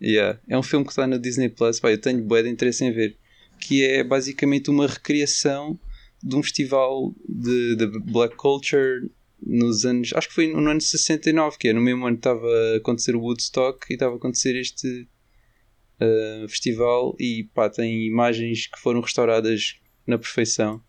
Yeah. 0.00 0.38
É 0.48 0.56
um 0.56 0.62
filme 0.62 0.84
que 0.84 0.92
está 0.92 1.06
na 1.06 1.16
Disney 1.16 1.48
Plus, 1.48 1.80
pá, 1.80 1.90
eu 1.90 2.00
tenho 2.00 2.22
bué 2.22 2.42
de 2.42 2.48
interesse 2.48 2.84
em 2.84 2.92
ver. 2.92 3.16
Que 3.60 3.84
é 3.84 4.04
basicamente 4.04 4.70
uma 4.70 4.86
recriação 4.86 5.78
de 6.22 6.36
um 6.36 6.42
festival 6.42 7.12
de, 7.28 7.74
de 7.76 7.86
Black 8.00 8.36
Culture 8.36 9.10
nos 9.40 9.84
anos. 9.84 10.12
Acho 10.14 10.28
que 10.28 10.34
foi 10.34 10.48
no 10.48 10.68
ano 10.68 10.80
69, 10.80 11.58
que 11.58 11.68
é 11.68 11.72
no 11.72 11.80
mesmo 11.80 12.06
ano 12.06 12.16
que 12.16 12.20
estava 12.20 12.46
a 12.46 12.76
acontecer 12.76 13.14
o 13.14 13.20
Woodstock 13.20 13.86
e 13.90 13.94
estava 13.94 14.14
a 14.14 14.16
acontecer 14.16 14.56
este 14.56 15.08
uh, 16.00 16.48
festival. 16.48 17.16
E 17.18 17.44
pá, 17.54 17.68
tem 17.68 18.06
imagens 18.06 18.66
que 18.66 18.80
foram 18.80 19.00
restauradas 19.00 19.80
na 20.06 20.18
perfeição. 20.18 20.82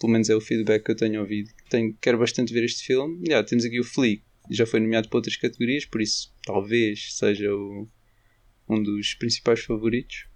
Pelo 0.00 0.12
menos 0.12 0.28
é 0.28 0.34
o 0.34 0.40
feedback 0.40 0.84
que 0.84 0.90
eu 0.90 0.96
tenho 0.96 1.20
ouvido. 1.20 1.50
Tenho, 1.70 1.96
quero 2.00 2.18
bastante 2.18 2.52
ver 2.52 2.64
este 2.64 2.84
filme. 2.84 3.22
Yeah, 3.26 3.46
temos 3.46 3.64
aqui 3.64 3.78
o 3.78 3.84
Flea, 3.84 4.18
já 4.50 4.66
foi 4.66 4.80
nomeado 4.80 5.08
para 5.08 5.18
outras 5.18 5.36
categorias, 5.36 5.84
por 5.84 6.00
isso 6.00 6.34
talvez 6.44 7.14
seja 7.16 7.54
o, 7.54 7.88
um 8.68 8.82
dos 8.82 9.14
principais 9.14 9.60
favoritos. 9.60 10.26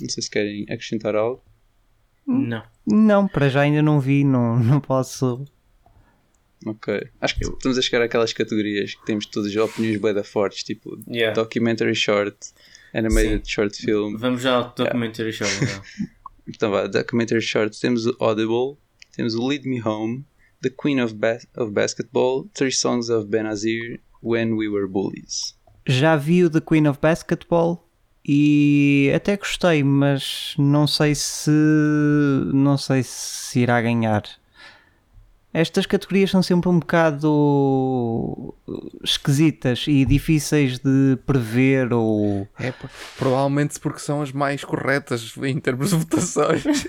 Não 0.00 0.08
sei 0.08 0.22
se 0.22 0.30
querem 0.30 0.64
acrescentar 0.64 1.14
algo. 1.14 1.42
Não. 2.26 2.62
Não, 2.86 3.28
para 3.28 3.48
já 3.48 3.62
ainda 3.62 3.82
não 3.82 4.00
vi, 4.00 4.24
não, 4.24 4.58
não 4.58 4.80
posso. 4.80 5.44
Ok. 6.66 7.08
Acho 7.20 7.36
que 7.36 7.44
estamos 7.44 7.78
a 7.78 7.82
chegar 7.82 8.02
àquelas 8.02 8.32
categorias 8.32 8.94
que 8.94 9.04
temos 9.06 9.26
todas 9.26 9.50
as 9.50 9.56
opiniões 9.56 10.00
bem 10.00 10.12
da 10.14 10.22
fortes, 10.24 10.62
tipo 10.62 10.98
Yeah. 11.08 11.34
documentary 11.34 11.94
short, 11.94 12.36
animated 12.94 13.42
short 13.50 13.76
film. 13.76 14.16
Vamos 14.18 14.42
já 14.42 14.56
ao 14.56 14.74
documentary 14.76 15.32
show. 15.32 15.46
então. 15.46 15.82
Então 16.48 16.70
vá, 16.70 16.86
documentary 16.88 17.40
short, 17.40 17.78
temos 17.80 18.06
o 18.06 18.16
Audible, 18.18 18.76
temos 19.14 19.34
o 19.36 19.46
Lead 19.46 19.68
Me 19.68 19.80
Home, 19.86 20.24
The 20.62 20.70
Queen 20.70 21.00
of, 21.00 21.14
Bas- 21.14 21.46
of 21.56 21.70
Basketball, 21.70 22.48
Three 22.54 22.72
Songs 22.72 23.08
of 23.08 23.28
Benazir, 23.28 24.00
When 24.20 24.54
We 24.54 24.66
Were 24.68 24.88
Bullies. 24.88 25.54
Já 25.86 26.16
vi 26.16 26.42
o 26.42 26.50
The 26.50 26.60
Queen 26.60 26.88
of 26.88 26.98
Basketball 27.00 27.88
e 28.26 29.12
até 29.14 29.36
gostei, 29.36 29.84
mas 29.84 30.54
não 30.58 30.86
sei 30.88 31.14
se 31.14 31.50
não 32.52 32.76
sei 32.76 33.02
se 33.04 33.60
irá 33.60 33.80
ganhar. 33.80 34.22
Estas 35.52 35.84
categorias 35.84 36.30
são 36.30 36.42
sempre 36.44 36.68
um 36.68 36.78
bocado 36.78 38.54
esquisitas 39.02 39.84
e 39.88 40.04
difíceis 40.04 40.78
de 40.78 41.18
prever 41.26 41.92
ou 41.92 42.46
É, 42.56 42.72
provavelmente 43.18 43.80
porque 43.80 43.98
são 43.98 44.22
as 44.22 44.30
mais 44.30 44.62
corretas 44.62 45.34
em 45.42 45.58
termos 45.58 45.90
de 45.90 45.96
votações. 45.96 46.62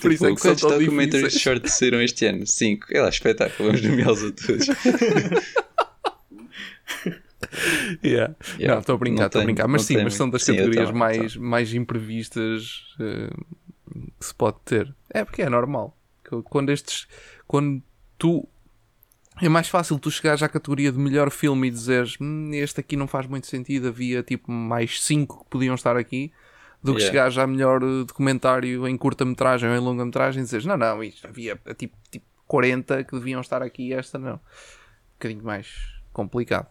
Por 0.00 0.10
isso 0.12 0.26
é 0.26 0.30
Tipo, 0.30 0.40
que 0.40 0.40
são 0.40 0.56
tão 0.56 0.78
difíceis. 0.78 1.34
short 1.40 1.70
saíram 1.70 2.00
este 2.02 2.26
ano? 2.26 2.46
Cinco. 2.48 2.86
É 2.90 3.00
lá, 3.00 3.08
espetáculo, 3.08 3.68
vamos 3.70 3.82
nomeá-los 3.86 4.24
a 4.24 4.32
todos. 4.32 4.66
Yeah. 8.02 8.34
Yeah, 8.58 8.74
Não, 8.74 8.78
estou 8.80 8.94
a 8.94 8.98
brincar, 8.98 9.26
estou 9.26 9.40
a 9.42 9.44
brincar. 9.44 9.68
Mas 9.68 9.82
sim, 9.82 10.02
mas 10.02 10.14
são 10.14 10.30
das. 10.30 10.42
Sim, 10.44 10.56
categorias 10.56 10.90
mais, 10.90 11.36
mais 11.36 11.74
imprevistas 11.74 12.84
eh, 13.00 13.30
que 14.18 14.26
se 14.26 14.34
pode 14.34 14.58
ter. 14.64 14.94
É 15.10 15.24
porque 15.24 15.42
é 15.42 15.48
normal. 15.48 15.96
Quando 16.44 16.70
estes. 16.70 17.06
Quando 17.46 17.82
tu. 18.18 18.48
É 19.40 19.48
mais 19.48 19.68
fácil 19.68 19.98
tu 19.98 20.10
chegares 20.10 20.42
à 20.42 20.48
categoria 20.48 20.92
de 20.92 20.98
melhor 20.98 21.30
filme 21.30 21.68
e 21.68 21.70
dizeres 21.70 22.16
"Hum, 22.20 22.50
este 22.52 22.80
aqui 22.80 22.96
não 22.96 23.06
faz 23.06 23.26
muito 23.26 23.46
sentido, 23.46 23.88
havia 23.88 24.22
tipo 24.22 24.52
mais 24.52 25.02
5 25.02 25.44
que 25.44 25.50
podiam 25.50 25.74
estar 25.74 25.96
aqui, 25.96 26.30
do 26.82 26.92
que 26.94 27.00
Yeah. 27.00 27.06
chegares 27.12 27.38
à 27.38 27.46
melhor 27.46 27.82
eh, 27.82 28.04
documentário 28.04 28.86
em 28.86 28.96
curta-metragem 28.96 29.70
ou 29.70 29.74
em 29.74 29.78
longa-metragem 29.78 30.42
e 30.42 30.44
dizeres 30.44 30.66
não, 30.66 30.76
não, 30.76 31.02
isto 31.02 31.26
havia 31.26 31.58
eh, 31.64 31.74
tipo, 31.74 31.96
tipo 32.10 32.26
40 32.46 33.04
que 33.04 33.12
deviam 33.16 33.40
estar 33.40 33.62
aqui 33.62 33.88
e 33.88 33.92
esta 33.94 34.18
não. 34.18 34.34
Um 34.34 34.38
bocadinho 35.14 35.44
mais 35.44 35.68
complicado. 36.12 36.68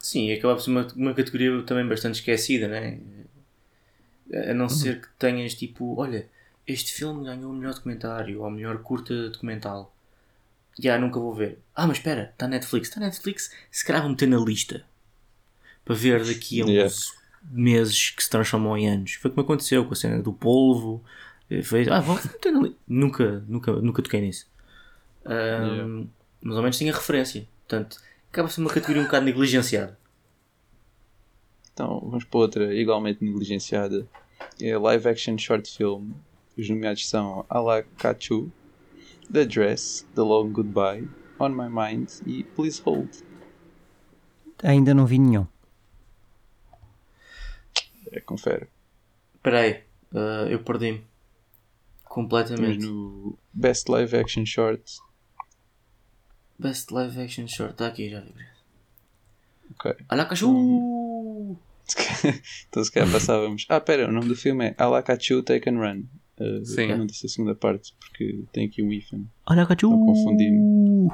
Sim, 0.00 0.32
acaba 0.32 0.54
por 0.56 0.62
ser 0.62 0.70
uma, 0.70 0.86
uma 0.96 1.14
categoria 1.14 1.62
também 1.62 1.86
bastante 1.86 2.16
esquecida, 2.16 2.66
né? 2.66 2.98
A 4.50 4.54
não 4.54 4.68
ser 4.68 5.00
que 5.00 5.08
tenhas 5.18 5.54
tipo, 5.54 5.94
olha, 6.00 6.28
este 6.66 6.92
filme 6.92 7.24
ganhou 7.24 7.50
o 7.50 7.54
melhor 7.54 7.74
documentário 7.74 8.40
ou 8.40 8.46
o 8.46 8.50
melhor 8.50 8.78
curta 8.78 9.30
documental. 9.30 9.94
Já, 10.78 10.98
nunca 10.98 11.18
vou 11.20 11.34
ver. 11.34 11.58
Ah, 11.74 11.86
mas 11.86 11.98
espera, 11.98 12.30
está 12.32 12.48
Netflix. 12.48 12.88
Está 12.88 13.00
Netflix, 13.00 13.50
se 13.70 13.84
calhar 13.84 14.02
vou 14.02 14.10
meter 14.10 14.26
na 14.28 14.38
lista. 14.38 14.84
Para 15.84 15.94
ver 15.94 16.24
daqui 16.24 16.60
a 16.60 16.64
uns 16.64 16.70
Yeah. 16.70 16.94
meses 17.50 18.10
que 18.10 18.22
se 18.22 18.30
transformam 18.30 18.76
em 18.78 18.88
anos. 18.88 19.14
Foi 19.14 19.30
como 19.30 19.42
aconteceu 19.42 19.84
com 19.84 19.92
a 19.92 19.96
cena 19.96 20.22
do 20.22 20.32
polvo. 20.32 21.02
Eh, 21.50 21.62
Foi, 21.62 21.86
ah, 21.90 22.00
vou 22.00 22.14
meter 22.16 22.52
na 22.52 22.60
lista. 22.62 22.78
Nunca, 22.86 23.44
nunca, 23.48 23.72
nunca 23.72 24.02
toquei 24.02 24.20
nisso. 24.20 24.46
Ahm, 25.26 26.06
Mas 26.40 26.56
ao 26.56 26.62
menos 26.62 26.78
tinha 26.78 26.92
referência. 26.92 27.46
Portanto, 27.68 27.98
acaba 28.30 28.48
por 28.48 28.54
ser 28.54 28.60
uma 28.60 28.70
categoria 28.70 29.02
um 29.02 29.04
bocado 29.04 29.26
negligenciada. 29.26 29.98
Então 31.74 32.00
vamos 32.00 32.24
para 32.24 32.38
outra 32.40 32.74
igualmente 32.74 33.24
negligenciada. 33.24 34.06
É 34.60 34.76
live 34.76 35.08
action 35.08 35.36
short 35.38 35.70
film. 35.76 36.10
Os 36.56 36.68
nomeados 36.68 37.08
são 37.08 37.46
Alakachu, 37.48 38.50
The 39.32 39.44
Dress, 39.46 40.06
The 40.14 40.20
Long 40.20 40.50
Goodbye, 40.50 41.08
On 41.38 41.48
My 41.48 41.68
Mind 41.68 42.10
e 42.26 42.44
Please 42.44 42.80
Hold. 42.82 43.22
ainda 44.62 44.94
não 44.94 45.06
vi 45.06 45.18
nenhum. 45.18 45.46
É, 48.10 48.20
confere. 48.20 48.68
Espera 49.34 49.60
aí, 49.60 49.82
ah, 50.14 50.46
eu 50.50 50.62
perdi-me. 50.62 50.98
Estamos 50.98 52.28
Completamente. 52.28 52.84
no 52.86 53.38
Best 53.54 53.90
Live 53.90 54.14
Action 54.16 54.44
Short. 54.44 54.82
Best 56.58 56.92
Live 56.92 57.18
Action 57.20 57.48
Short, 57.48 57.72
está 57.72 57.86
aqui, 57.86 58.10
já 58.10 58.20
vi. 58.20 58.32
Ok. 59.70 59.96
Olha 60.10 60.22
a 60.22 60.26
cachorro! 60.26 61.58
então 62.68 62.84
se 62.84 62.92
calhar 62.92 63.10
passávamos. 63.10 63.64
Ah, 63.68 63.80
pera, 63.80 64.06
o 64.08 64.12
nome 64.12 64.28
do 64.28 64.36
filme 64.36 64.66
é 64.66 64.74
Alakachu 64.76 65.42
Take 65.42 65.68
and 65.70 65.78
Run. 65.78 66.02
Uh, 66.42 66.64
Sim. 66.64 66.82
Eu 66.82 66.98
não 66.98 67.06
disse 67.06 67.26
a 67.26 67.28
segunda 67.28 67.54
parte 67.54 67.94
porque 68.00 68.44
tem 68.52 68.66
aqui 68.66 68.82
um 68.82 68.92
hífen. 68.92 69.30
Olha 69.46 69.62
a 69.62 69.66
cachorro! 69.66 69.96
Não 69.96 70.06
confundi-me. 70.06 71.08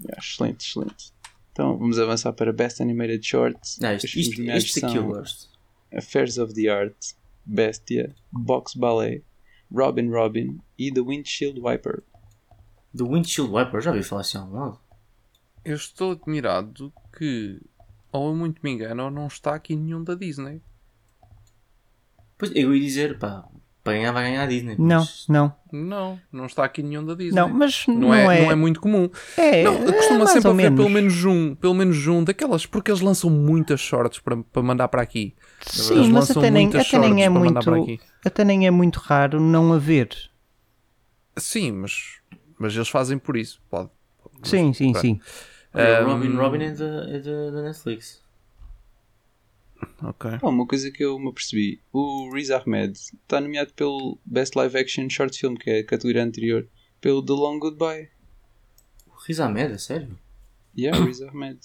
Yeah, 0.00 0.18
excelente, 0.18 0.66
excelente. 0.66 1.12
Então 1.52 1.78
vamos 1.78 1.98
avançar 1.98 2.32
para 2.32 2.52
Best 2.52 2.82
Animated 2.82 3.24
Short. 3.24 3.58
Não, 3.80 3.94
isto, 3.94 4.06
isto, 4.18 4.84
aqui 4.86 4.96
eu 4.96 5.02
são 5.02 5.08
gosto. 5.08 5.50
Affairs 5.94 6.38
of 6.38 6.54
the 6.54 6.68
Art, 6.68 6.96
Bestia, 7.44 8.14
Box 8.32 8.74
Ballet, 8.74 9.22
Robin 9.70 10.08
Robin 10.08 10.58
e 10.78 10.92
The 10.92 11.00
Windshield 11.00 11.60
Wiper. 11.60 12.02
Do 12.92 13.08
Windshield 13.08 13.52
Wiper, 13.52 13.80
já 13.80 13.90
ouvi 13.90 14.02
falar 14.02 14.22
assim 14.22 14.38
há 14.38 14.40
algum 14.40 14.58
lado. 14.58 14.80
Eu 15.64 15.76
estou 15.76 16.12
admirado 16.12 16.92
que, 17.16 17.60
ou 18.10 18.28
eu 18.28 18.34
muito 18.34 18.60
me 18.62 18.70
engano, 18.70 19.04
ou 19.04 19.10
não 19.10 19.26
está 19.26 19.54
aqui 19.54 19.76
nenhum 19.76 20.02
da 20.02 20.14
Disney. 20.14 20.62
Pois 22.38 22.50
eu 22.54 22.74
ia 22.74 22.80
dizer, 22.80 23.18
pá, 23.18 23.46
para 23.82 23.94
ganhar 23.94 24.12
vai 24.12 24.24
ganhar 24.24 24.42
a 24.42 24.46
Disney. 24.46 24.76
Não, 24.78 24.98
mas- 25.00 25.26
não, 25.28 25.54
Não, 25.72 26.20
não 26.30 26.46
está 26.46 26.64
aqui 26.64 26.82
nenhum 26.82 27.04
da 27.04 27.14
Disney. 27.14 27.34
não, 27.40 27.48
mas 27.48 27.86
Não, 27.86 27.94
não, 27.96 28.14
é, 28.14 28.38
é, 28.38 28.42
não 28.44 28.50
é 28.52 28.54
muito 28.54 28.80
comum. 28.80 29.08
é, 29.36 29.62
Não, 29.64 29.74
é 29.74 29.92
costuma 29.92 30.18
mais 30.18 30.30
sempre 30.30 30.50
haver 30.50 30.62
menos. 30.70 30.76
pelo 30.78 30.88
menos 30.90 31.24
um, 31.24 31.54
pelo 31.54 31.74
menos 31.74 32.06
um 32.06 32.22
daquelas, 32.24 32.66
porque 32.66 32.90
eles 32.90 33.00
lançam 33.00 33.30
muitas 33.30 33.80
shorts 33.80 34.18
para, 34.18 34.36
para 34.36 34.62
mandar 34.62 34.88
para 34.88 35.00
aqui. 35.02 35.34
Sim, 35.66 35.94
Eles 35.94 36.08
mas 36.08 36.28
lançam 36.28 36.42
até 36.42 36.50
nem, 36.50 36.66
até 36.68 36.98
nem 36.98 37.24
é 37.24 37.28
muito, 37.28 37.58
até 38.24 38.44
nem 38.44 38.66
é 38.66 38.70
muito 38.70 38.96
raro 38.98 39.40
não 39.40 39.72
haver. 39.72 40.10
Sim, 41.36 41.72
mas, 41.72 42.18
mas 42.58 42.74
eles 42.74 42.88
fazem 42.88 43.18
por 43.18 43.36
isso. 43.36 43.60
Pode. 43.70 43.88
Sim, 44.42 44.72
sim, 44.72 44.92
sim. 44.94 45.20
O 45.72 45.78
Um, 45.78 46.06
Robin 46.12 46.36
Robin 46.36 46.62
é 46.64 46.70
da, 46.72 46.84
é 47.10 47.18
da 47.52 47.62
Netflix. 47.62 48.20
Ok. 50.02 50.30
Uma 50.42 50.66
coisa 50.66 50.90
que 50.90 51.04
eu 51.04 51.18
me 51.18 51.28
apercebi: 51.28 51.80
o 51.92 52.30
Riz 52.32 52.50
Ahmed 52.50 52.92
está 52.92 53.40
nomeado 53.40 53.72
pelo 53.74 54.18
Best 54.24 54.56
Live 54.56 54.78
Action 54.78 55.08
Short 55.08 55.38
Film, 55.38 55.54
que 55.54 55.70
é 55.70 55.78
a 55.80 55.84
categoria 55.84 56.24
anterior, 56.24 56.66
pelo 57.00 57.24
The 57.24 57.32
Long 57.32 57.58
Goodbye. 57.58 58.08
O 59.06 59.22
Riz 59.26 59.40
Ahmed, 59.40 59.74
é 59.74 59.78
sério? 59.78 60.18
Yeah, 60.76 61.04
Riz 61.04 61.20
Ahmed, 61.20 61.58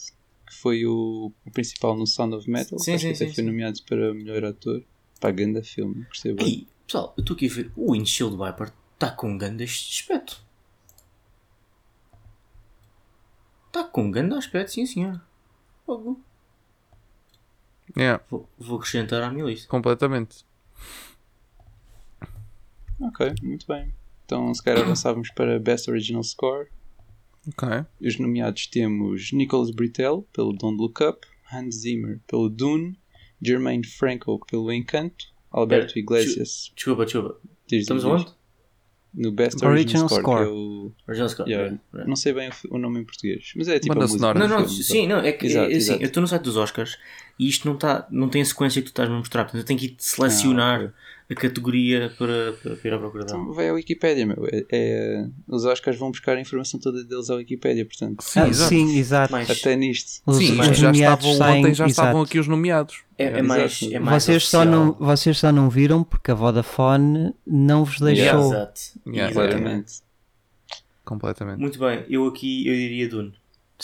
que 0.47 0.55
foi 0.55 0.85
o, 0.85 1.31
o 1.45 1.51
principal 1.51 1.95
no 1.95 2.05
Sound 2.05 2.35
of 2.35 2.49
Metal. 2.49 2.77
Sim, 2.79 2.93
Acho 2.93 3.01
sim, 3.03 3.07
que 3.09 3.15
até 3.15 3.25
sim, 3.27 3.33
foi 3.33 3.43
sim. 3.43 3.49
nomeado 3.49 3.79
para 3.87 4.13
melhor 4.13 4.43
ator. 4.43 4.83
Pá, 5.19 5.31
ganda 5.31 5.63
filme, 5.63 6.03
gostei 6.09 6.33
bem. 6.33 6.45
Ei, 6.45 6.67
pessoal, 6.85 7.13
eu 7.17 7.21
estou 7.21 7.35
aqui 7.35 7.47
a 7.47 7.53
ver. 7.53 7.71
O 7.75 7.93
Windshield 7.93 8.35
Wiper 8.35 8.71
está 8.93 9.11
com 9.11 9.29
um 9.29 9.37
grande 9.37 9.63
aspecto. 9.63 10.43
Está 13.67 13.83
com 13.83 14.03
um 14.03 14.11
grande 14.11 14.35
aspecto, 14.35 14.71
sim 14.71 14.85
senhor. 14.85 15.21
Fogo. 15.85 16.21
Yeah, 17.97 18.23
Vou, 18.29 18.49
vou 18.57 18.77
acrescentar 18.77 19.21
à 19.23 19.29
minha 19.31 19.45
lista. 19.45 19.67
completamente. 19.67 20.45
Ok, 22.99 23.33
muito 23.43 23.65
bem. 23.67 23.93
Então, 24.25 24.53
se 24.53 24.63
calhar 24.63 24.83
avançávamos 24.83 25.29
para 25.31 25.59
Best 25.59 25.89
Original 25.89 26.23
Score. 26.23 26.67
Ok. 27.47 27.67
Os 28.01 28.17
nomeados 28.17 28.67
temos 28.67 29.31
Nicholas 29.31 29.69
Britell 29.71 30.27
pelo 30.33 30.53
Don't 30.53 30.77
Look 30.81 31.03
Up, 31.03 31.27
Hans 31.53 31.75
Zimmer 31.75 32.19
pelo 32.25 32.49
Dune, 32.49 32.97
Jermaine 33.41 33.85
Franco 33.85 34.39
pelo 34.49 34.71
Encanto, 34.71 35.25
Alberto 35.51 35.89
Pera, 35.93 35.99
Iglesias. 35.99 36.71
Desculpa, 36.75 37.05
desculpa. 37.05 37.39
diz- 37.67 37.81
Estamos 37.81 38.03
diz- 38.03 38.11
onde? 38.11 38.33
No 39.13 39.31
Best 39.31 39.63
Original 39.63 39.71
Original, 39.71 40.09
Score, 40.09 40.21
Score. 40.21 40.43
é 40.43 40.47
o. 40.47 40.91
Original 41.07 41.29
Score. 41.29 41.49
yeah. 41.49 41.77
Não 42.05 42.15
sei 42.17 42.33
bem 42.33 42.49
o, 42.69 42.77
nome 42.77 42.99
em 42.99 43.05
português, 43.05 43.53
mas 43.55 43.67
é 43.69 43.79
tipo 43.79 43.93
Banda 43.93 44.05
a 44.05 44.07
música 44.07 44.19
sonora. 44.19 44.39
Não, 44.39 44.47
não, 44.47 44.67
filme, 44.67 44.83
sim, 44.83 45.07
não, 45.07 45.19
é 45.19 45.31
que 45.31 45.45
Exato, 45.45 45.63
é, 45.63 45.67
assim, 45.67 45.75
exato. 45.77 46.01
eu 46.01 46.07
estou 46.07 46.21
no 46.21 46.27
site 46.27 46.41
dos 46.41 46.57
Oscars 46.57 46.97
e 47.37 47.47
isto 47.47 47.67
não, 47.67 47.75
tá, 47.77 48.07
não 48.09 48.29
tem 48.29 48.41
a 48.41 48.45
sequência 48.45 48.81
que 48.81 48.87
tu 48.87 48.91
estás 48.91 49.09
a 49.09 49.13
mostrar, 49.13 49.43
portanto 49.43 49.61
eu 49.61 49.65
tenho 49.65 49.79
que 49.79 49.85
ir 49.87 49.95
selecionar 49.97 50.93
a 51.29 51.33
categoria 51.33 52.13
para, 52.19 52.53
para, 52.61 52.75
para 52.75 52.87
ir 52.89 52.93
à 52.93 52.99
procura 52.99 53.25
dela. 53.25 53.39
Então 53.41 53.51
vai 53.53 53.67
à 53.67 53.73
Wikipédia, 53.73 54.25
meu. 54.27 54.45
É, 54.51 54.63
é- 54.71 55.27
os 55.47 55.65
Oscars 55.65 55.97
vão 55.97 56.11
buscar 56.11 56.37
a 56.37 56.39
informação 56.39 56.79
toda 56.79 57.03
deles 57.03 57.29
à 57.31 57.35
Wikipédia, 57.35 57.83
portanto, 57.83 58.21
Sim, 58.23 58.39
Ah, 58.41 58.47
exato. 58.47 58.69
sim, 58.69 58.97
exato. 58.97 59.31
Mais- 59.31 59.49
até 59.49 59.75
nisto. 59.75 60.21
Os, 60.25 60.37
Sim, 60.37 60.59
os 60.59 60.77
já 60.77 60.91
nomeados 60.91 61.25
estavam 61.25 61.33
saem- 61.37 61.63
ontem, 61.65 61.73
já 61.73 61.87
estavam 61.87 62.11
exato. 62.11 62.25
aqui 62.29 62.39
os 62.39 62.47
nomeados. 62.47 63.03
É, 63.17 63.23
é 63.23 63.27
Exato. 63.29 63.43
mais, 63.47 63.81
é 63.91 63.99
mais 63.99 64.23
Vocês 64.23 64.47
só, 64.47 64.63
não, 64.65 64.91
vocês 64.93 65.37
só 65.39 65.51
não 65.51 65.67
viram 65.69 66.03
porque 66.03 66.29
a 66.29 66.35
Vodafone 66.35 67.33
não 67.45 67.83
vos 67.83 67.99
Yeah, 67.99 68.13
deixou. 68.37 68.53
exato. 68.53 68.81
Yeah, 69.07 69.31
Exatamente. 69.31 69.93
Completamente. 71.03 71.59
Muito 71.59 71.79
bem, 71.79 72.03
eu 72.09 72.25
aqui 72.27 72.67
eu 72.67 72.73
diria 72.75 73.07
Dune. 73.09 73.33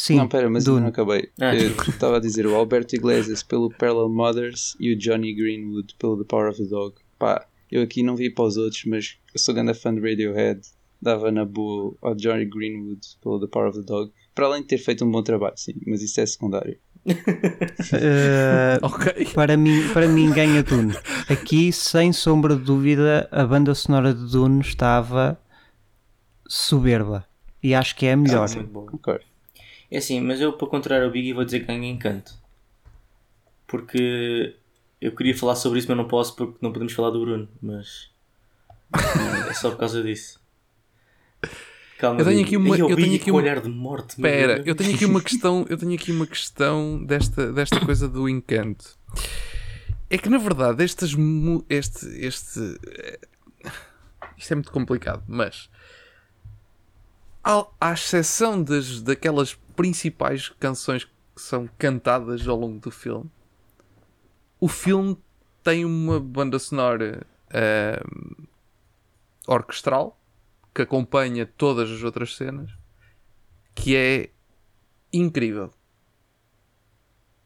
Sim, 0.01 0.15
não, 0.15 0.27
pera, 0.27 0.49
mas 0.49 0.65
eu 0.65 0.73
Dune. 0.73 0.81
não 0.83 0.89
acabei. 0.89 1.29
Ah, 1.39 1.55
Eu 1.55 1.69
estava 1.87 2.17
a 2.17 2.19
dizer 2.19 2.47
o 2.47 2.55
Alberto 2.55 2.95
Iglesias 2.95 3.43
pelo 3.43 3.69
Parallel 3.69 4.09
Mothers 4.09 4.75
e 4.79 4.91
o 4.91 4.97
Johnny 4.97 5.31
Greenwood 5.35 5.93
pelo 5.99 6.17
The 6.17 6.23
Power 6.27 6.49
of 6.49 6.57
the 6.63 6.67
Dog. 6.67 6.95
Pá, 7.19 7.45
eu 7.71 7.83
aqui 7.83 8.01
não 8.01 8.15
vi 8.15 8.31
para 8.31 8.45
os 8.45 8.57
outros, 8.57 8.83
mas 8.85 9.17
eu 9.31 9.39
sou 9.39 9.53
grande 9.53 9.75
fã 9.75 9.93
de 9.93 10.01
Radiohead. 10.01 10.61
Dava 10.99 11.31
na 11.31 11.45
boa 11.45 11.95
ao 12.01 12.15
Johnny 12.15 12.45
Greenwood 12.45 13.01
pelo 13.21 13.39
The 13.39 13.45
Power 13.47 13.69
of 13.69 13.79
the 13.79 13.85
Dog. 13.85 14.11
Para 14.33 14.47
além 14.47 14.61
de 14.61 14.69
ter 14.69 14.79
feito 14.79 15.05
um 15.05 15.11
bom 15.11 15.21
trabalho, 15.21 15.53
sim, 15.55 15.73
mas 15.85 16.01
isso 16.01 16.19
é 16.19 16.25
secundário. 16.25 16.77
Ok. 18.81 19.25
para, 19.35 19.55
mim, 19.57 19.87
para 19.93 20.07
mim 20.07 20.31
ganha 20.31 20.63
Dune. 20.63 20.93
Aqui, 21.29 21.71
sem 21.71 22.11
sombra 22.11 22.55
de 22.55 22.63
dúvida, 22.63 23.27
a 23.31 23.45
banda 23.45 23.73
sonora 23.75 24.13
de 24.13 24.31
Dune 24.31 24.61
estava 24.61 25.39
soberba. 26.47 27.25
E 27.61 27.75
acho 27.75 27.95
que 27.95 28.05
é 28.07 28.13
a 28.13 28.17
melhor. 28.17 28.49
Muito 28.55 28.69
bom. 28.71 28.87
É 29.91 29.97
assim, 29.97 30.21
mas 30.21 30.39
eu 30.39 30.53
para 30.53 30.67
contrário 30.67 31.05
ao 31.05 31.11
Biggie 31.11 31.33
vou 31.33 31.43
dizer 31.43 31.59
que 31.59 31.65
ganha 31.67 31.89
encanto. 31.89 32.33
Porque 33.67 34.55
eu 35.01 35.13
queria 35.15 35.35
falar 35.37 35.55
sobre 35.55 35.79
isso, 35.79 35.87
mas 35.89 35.97
não 35.97 36.07
posso 36.07 36.35
porque 36.35 36.57
não 36.61 36.71
podemos 36.71 36.93
falar 36.93 37.09
do 37.09 37.19
Bruno. 37.19 37.49
Mas 37.61 38.09
é 39.49 39.53
só 39.53 39.69
por 39.71 39.77
causa 39.79 40.01
disso. 40.01 40.39
Calma, 41.97 42.19
Eu 42.21 42.25
tenho 42.25 42.43
aqui 42.43 42.57
uma- 42.57 42.77
eu 42.77 42.95
tenho 42.95 43.15
aqui 43.15 43.29
uma- 43.31 43.39
olhar 43.41 43.59
de 43.61 43.69
morte. 43.69 44.11
Espera, 44.11 44.63
eu 44.65 44.75
tenho 44.75 44.95
aqui 44.95 45.05
uma 45.05 45.21
questão, 45.21 45.65
eu 45.69 45.77
tenho 45.77 45.93
aqui 45.93 46.11
uma 46.11 46.25
questão 46.25 47.03
desta, 47.03 47.51
desta 47.53 47.79
coisa 47.85 48.07
do 48.07 48.27
encanto. 48.27 48.97
É 50.09 50.17
que 50.17 50.27
na 50.29 50.37
verdade 50.39 50.83
estas 50.83 51.11
este 51.69 52.05
este 52.25 52.59
eh, 52.87 53.19
isto 54.37 54.51
é 54.51 54.55
muito 54.55 54.71
complicado, 54.71 55.23
mas 55.27 55.69
ao- 57.43 57.75
à 57.79 57.93
exceção 57.93 58.61
das 58.61 59.01
daquelas 59.01 59.57
principais 59.81 60.49
canções 60.59 61.05
que 61.05 61.11
são 61.35 61.67
cantadas 61.75 62.47
ao 62.47 62.55
longo 62.55 62.77
do 62.77 62.91
filme, 62.91 63.27
o 64.59 64.67
filme 64.67 65.17
tem 65.63 65.83
uma 65.83 66.19
banda 66.19 66.59
sonora 66.59 67.25
ahm, 67.51 68.45
orquestral 69.47 70.21
que 70.71 70.83
acompanha 70.83 71.47
todas 71.47 71.89
as 71.89 72.03
outras 72.03 72.35
cenas 72.35 72.69
que 73.73 73.95
é 73.95 74.29
incrível. 75.11 75.71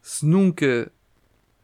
Se 0.01 0.25
nunca 0.25 0.91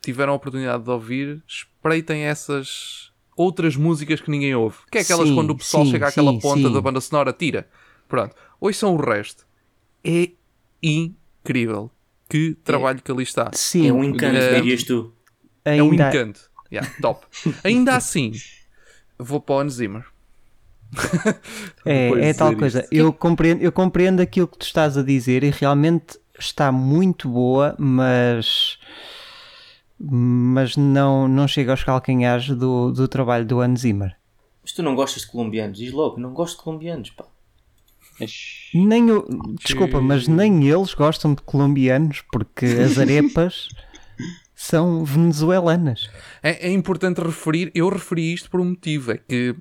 tiveram 0.02 0.32
a 0.32 0.36
oportunidade 0.38 0.86
de 0.86 0.90
ouvir, 0.90 1.44
espreitem 1.46 2.22
essas 2.22 3.12
outras 3.36 3.76
músicas 3.76 4.22
que 4.22 4.32
ninguém 4.32 4.56
ouve. 4.56 4.78
Que 4.90 5.00
é 5.00 5.02
aquelas 5.02 5.28
Sim, 5.28 5.36
quando 5.36 5.50
o 5.50 5.58
pessoal 5.58 5.84
sim, 5.84 5.92
chega 5.92 6.08
àquela 6.08 6.32
sim, 6.32 6.40
ponta 6.40 6.70
da 6.70 6.80
banda 6.80 7.02
sonora, 7.02 7.34
tira. 7.34 7.70
Pronto. 8.08 8.34
Ouçam 8.62 8.96
o 8.96 8.98
resto. 8.98 9.46
É 10.02 10.32
incrível. 10.82 11.92
Que 12.30 12.56
trabalho 12.64 13.02
que 13.02 13.12
ali 13.12 13.24
está. 13.24 13.52
Sim, 13.54 13.90
É 13.90 13.94
um 13.94 14.04
encanto, 14.04 14.38
Eh, 14.38 14.62
dirias 14.62 14.84
tu. 14.84 15.14
É 15.66 15.82
um 15.84 15.92
ainda, 15.92 16.10
encanto. 16.10 16.50
Yeah, 16.72 16.90
top. 17.02 17.26
Ainda 17.66 17.96
assim, 17.98 18.32
vou 19.20 19.42
para 19.42 19.56
o 19.56 19.60
Hans 19.60 19.74
Zimmer. 19.74 20.06
É, 21.86 22.30
é 22.30 22.34
tal 22.34 22.56
coisa. 22.56 22.82
isto. 22.82 22.94
Eu 22.94 23.12
compreendo, 23.12 23.62
eu 23.62 23.72
compreendo 23.72 24.22
aquilo 24.22 24.48
que 24.48 24.58
tu 24.58 24.66
estás 24.66 24.98
a 24.98 25.04
dizer 25.04 25.44
e 25.44 25.50
realmente 25.50 26.20
está 26.40 26.72
muito 26.72 27.28
boa, 27.30 27.76
mas 27.78 28.78
mas 30.00 30.76
não, 30.76 31.28
não 31.28 31.48
chega 31.48 31.72
aos 31.72 31.84
calcanhares 31.84 32.48
do, 32.50 32.92
do 32.92 33.08
trabalho 33.08 33.46
do 33.46 33.60
Hans 33.62 33.82
Zimmer. 33.82 34.16
Mas 34.64 34.72
tu 34.74 34.82
não 34.82 34.96
gostas 34.96 35.24
de 35.24 35.28
colombianos, 35.30 35.78
diz 35.78 35.92
logo, 35.92 36.20
não 36.20 36.34
gosto 36.34 36.58
de 36.58 36.64
colombianos, 36.64 37.10
pá. 37.12 37.26
Nem 38.74 39.10
eu, 39.10 39.26
desculpa, 39.64 40.02
mas 40.02 40.28
nem 40.28 40.68
eles 40.68 40.94
gostam 40.94 41.34
de 41.34 41.42
colombianos 41.42 42.24
porque 42.32 42.66
as 42.66 42.98
arepas 43.00 43.68
são 44.56 45.04
venezuelanas. 45.04 46.10
É, 46.44 46.68
é 46.68 46.72
importante 46.72 47.20
referir, 47.20 47.72
eu 47.74 47.90
referi 47.90 48.34
isto 48.34 48.50
por 48.50 48.60
um 48.60 48.66
motivo, 48.66 49.12
é 49.12 49.18
que 49.18 49.56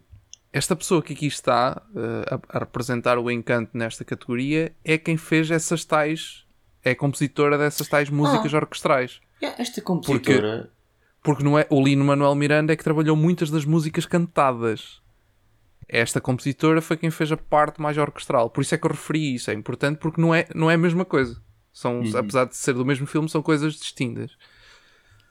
esta 0.52 0.74
pessoa 0.74 1.00
que 1.00 1.12
aqui 1.12 1.26
está 1.26 1.80
eh, 1.94 2.34
a, 2.34 2.56
a 2.56 2.58
representar 2.60 3.18
o 3.18 3.30
encanto 3.30 3.70
nesta 3.72 4.04
categoria 4.04 4.72
é 4.84 4.98
quem 4.98 5.16
fez 5.16 5.50
essas 5.50 5.84
tais, 5.84 6.44
é 6.84 6.90
a 6.90 6.96
compositora 6.96 7.56
dessas 7.56 7.88
tais 7.88 8.10
músicas 8.10 8.52
orquestrais. 8.52 9.20
Yeah, 9.40 9.60
esta 9.62 9.80
compositora, 9.80 10.70
Porque 11.22 11.42
não 11.42 11.58
é, 11.58 11.66
o 11.70 11.82
Lino 11.82 12.04
Manuel 12.04 12.34
Miranda 12.34 12.72
é 12.72 12.76
que 12.76 12.84
trabalhou 12.84 13.16
muitas 13.16 13.48
das 13.50 13.64
músicas 13.64 14.06
cantadas. 14.06 15.00
Esta 15.92 16.20
compositora 16.20 16.80
foi 16.80 16.96
quem 16.96 17.10
fez 17.10 17.32
a 17.32 17.36
parte 17.36 17.80
mais 17.80 17.98
orquestral. 17.98 18.48
Por 18.48 18.60
isso 18.60 18.74
é 18.74 18.78
que 18.78 18.86
eu 18.86 18.90
referi 18.92 19.34
isso. 19.34 19.50
É 19.50 19.54
importante 19.54 19.98
porque 19.98 20.20
não 20.20 20.32
é, 20.32 20.46
não 20.54 20.70
é 20.70 20.74
a 20.74 20.78
mesma 20.78 21.04
coisa. 21.04 21.42
São, 21.72 22.02
Apesar 22.16 22.44
de 22.44 22.56
ser 22.56 22.74
do 22.74 22.84
mesmo 22.86 23.06
filme, 23.06 23.28
são 23.28 23.42
coisas 23.42 23.74
distintas. 23.74 24.36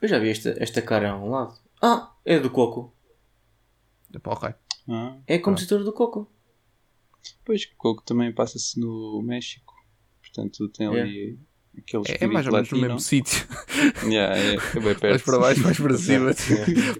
eu 0.01 0.07
já 0.07 0.19
vi 0.19 0.29
esta, 0.29 0.53
esta 0.61 0.81
cara 0.81 1.11
a 1.11 1.17
um 1.17 1.29
lado. 1.29 1.53
Ah, 1.81 2.13
é 2.25 2.37
do 2.39 2.49
Coco. 2.49 2.93
Pá, 4.21 4.31
ok. 4.33 4.49
Ah, 4.89 5.17
É 5.27 5.35
a 5.35 5.41
compositora 5.41 5.83
do 5.83 5.93
Coco. 5.93 6.29
pois, 7.45 7.65
Coco 7.77 8.03
também 8.03 8.33
passa-se 8.33 8.77
no 8.79 9.21
México. 9.23 9.73
Portanto, 10.21 10.67
tem 10.69 10.87
ali 10.87 10.99
aquele 10.99 11.39
É, 12.07 12.25
é 12.25 12.27
mais 12.27 12.45
ou 12.45 12.51
menos 12.53 12.69
no 12.71 12.79
mesmo 12.79 12.99
sítio. 12.99 13.47
Yeah, 14.03 14.35
é, 14.37 14.53
é 14.55 14.57
bem 14.73 14.81
Mais 14.83 14.97
perto. 14.99 15.23
para 15.25 15.39
baixo, 15.39 15.61
mais 15.61 15.77
para 15.79 15.97
cima. 15.97 16.31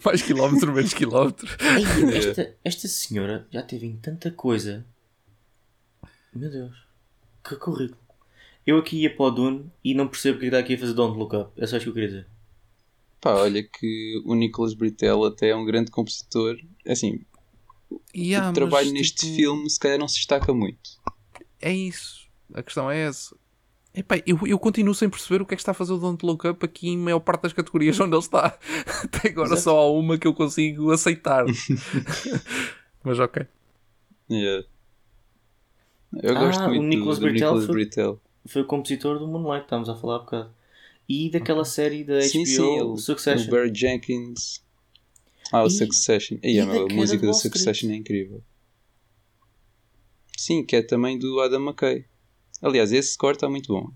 mais 0.05 0.21
quilómetro, 0.21 0.71
menos 0.73 0.93
quilómetro. 0.93 1.47
Ei, 1.59 2.15
esta, 2.17 2.55
esta 2.63 2.87
senhora 2.87 3.47
já 3.51 3.61
teve 3.61 3.85
em 3.85 3.97
tanta 3.97 4.31
coisa. 4.31 4.85
Meu 6.33 6.49
Deus. 6.49 6.75
Que 7.43 7.55
currículo. 7.55 7.99
Eu 8.65 8.77
aqui 8.77 9.01
ia 9.01 9.13
para 9.13 9.25
o 9.25 9.31
Dune 9.31 9.71
e 9.83 9.93
não 9.93 10.07
percebo 10.07 10.37
o 10.37 10.39
que 10.39 10.45
está 10.45 10.59
aqui 10.59 10.75
a 10.75 10.77
fazer 10.77 10.93
Don't 10.93 11.17
Look 11.17 11.35
Up. 11.35 11.51
É 11.57 11.67
só 11.67 11.77
isto 11.77 11.85
que 11.85 11.89
eu 11.89 11.93
queria 11.93 12.09
dizer. 12.09 12.27
Pá, 13.19 13.33
olha 13.33 13.61
que 13.63 14.21
o 14.25 14.35
Nicholas 14.35 14.73
Britell 14.73 15.25
até 15.25 15.49
é 15.49 15.55
um 15.55 15.65
grande 15.65 15.91
compositor. 15.91 16.57
Assim, 16.87 17.21
Yeah, 18.15 18.49
o 18.49 18.53
trabalho 18.53 18.87
mas, 18.87 18.93
neste 18.93 19.25
tipo, 19.25 19.35
filme 19.35 19.69
se 19.69 19.79
calhar 19.79 19.97
não 19.97 20.07
se 20.07 20.15
destaca 20.15 20.53
muito. 20.53 20.89
É 21.61 21.73
isso. 21.73 22.27
A 22.53 22.61
questão 22.63 22.89
é 22.89 22.99
essa. 22.99 23.35
Epá, 23.93 24.21
eu, 24.25 24.39
eu 24.45 24.59
continuo 24.59 24.93
sem 24.93 25.09
perceber 25.09 25.41
o 25.41 25.45
que 25.45 25.53
é 25.53 25.57
que 25.57 25.61
está 25.61 25.71
a 25.71 25.75
fazer 25.75 25.93
o 25.93 25.97
Don't 25.97 26.23
Look 26.25 26.45
Up 26.47 26.63
aqui 26.65 26.89
em 26.89 26.97
maior 26.97 27.19
parte 27.19 27.41
das 27.43 27.53
categorias 27.53 27.99
onde 27.99 28.13
ele 28.15 28.19
está. 28.23 28.57
Até 29.03 29.29
agora 29.29 29.47
Exato. 29.49 29.61
só 29.61 29.77
há 29.79 29.91
uma 29.91 30.17
que 30.17 30.27
eu 30.27 30.33
consigo 30.33 30.91
aceitar. 30.91 31.43
Mas 33.03 33.19
ok. 33.19 33.45
Yeah. 34.29 34.65
Eu 36.21 36.37
Ah, 36.37 36.39
gosto 36.39 36.61
o 36.63 36.67
muito 36.69 36.83
Nicholas 36.83 37.19
do, 37.19 37.29
Nicholas 37.29 37.65
foi- 37.65 37.73
Britell. 37.73 38.21
Foi 38.47 38.61
o 38.61 38.65
compositor 38.65 39.19
do 39.19 39.27
Moonlight, 39.27 39.63
estávamos 39.65 39.89
a 39.89 39.95
falar 39.95 40.15
há 40.17 40.19
bocado. 40.19 40.51
E 41.07 41.29
daquela 41.31 41.65
série 41.65 42.03
da 42.03 42.15
HBO, 42.19 42.21
Sim, 42.23 42.45
sim, 42.45 42.81
o, 42.81 42.95
Succession. 42.97 43.47
o 43.47 43.51
Barry 43.51 43.71
Jenkins. 43.73 44.63
Ah, 45.51 45.63
o 45.63 45.67
E- 45.67 45.71
Succession. 45.71 46.37
E, 46.43 46.55
e 46.55 46.59
a, 46.59 46.65
da 46.65 46.71
a 46.81 46.85
música 46.93 47.25
do 47.25 47.33
Succession 47.33 47.89
é 47.89 47.95
incrível. 47.95 48.43
Sim, 50.37 50.63
que 50.63 50.75
é 50.75 50.81
também 50.83 51.17
do 51.17 51.39
Adam 51.41 51.59
McKay. 51.65 52.05
Aliás, 52.61 52.91
esse 52.91 53.13
score 53.13 53.35
está 53.35 53.49
muito 53.49 53.73
bom. 53.73 53.89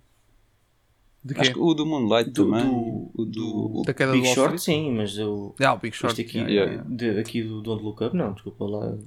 De 1.23 1.39
Acho 1.39 1.53
que 1.53 1.59
o 1.59 1.73
do 1.73 1.85
Moonlight 1.85 2.31
Do- 2.31 2.45
também. 2.49 2.65
do- 2.65 3.11
o 3.15 3.25
do. 3.25 3.83
Da 3.85 3.93
queda 3.93 4.11
do 4.11 4.17
Big 4.17 4.25
Wall 4.27 4.35
Short, 4.35 4.55
Street? 4.55 4.83
sim, 4.83 4.91
mas 4.91 5.17
eu. 5.17 5.55
Ah, 5.61 5.73
o 5.73 5.77
Big 5.77 5.95
Short. 5.95 6.11
Este 6.19 6.29
aqui, 6.29 6.37
yeah, 6.39 6.51
yeah, 6.71 6.71
yeah. 6.73 6.89
de- 7.15 7.19
aqui 7.19 7.41
do 7.43 7.61
Don't 7.61 7.81
Look 7.83 8.03
Up, 8.03 8.15
não, 8.15 8.33
desculpa 8.33 8.65
lá. 8.65 8.97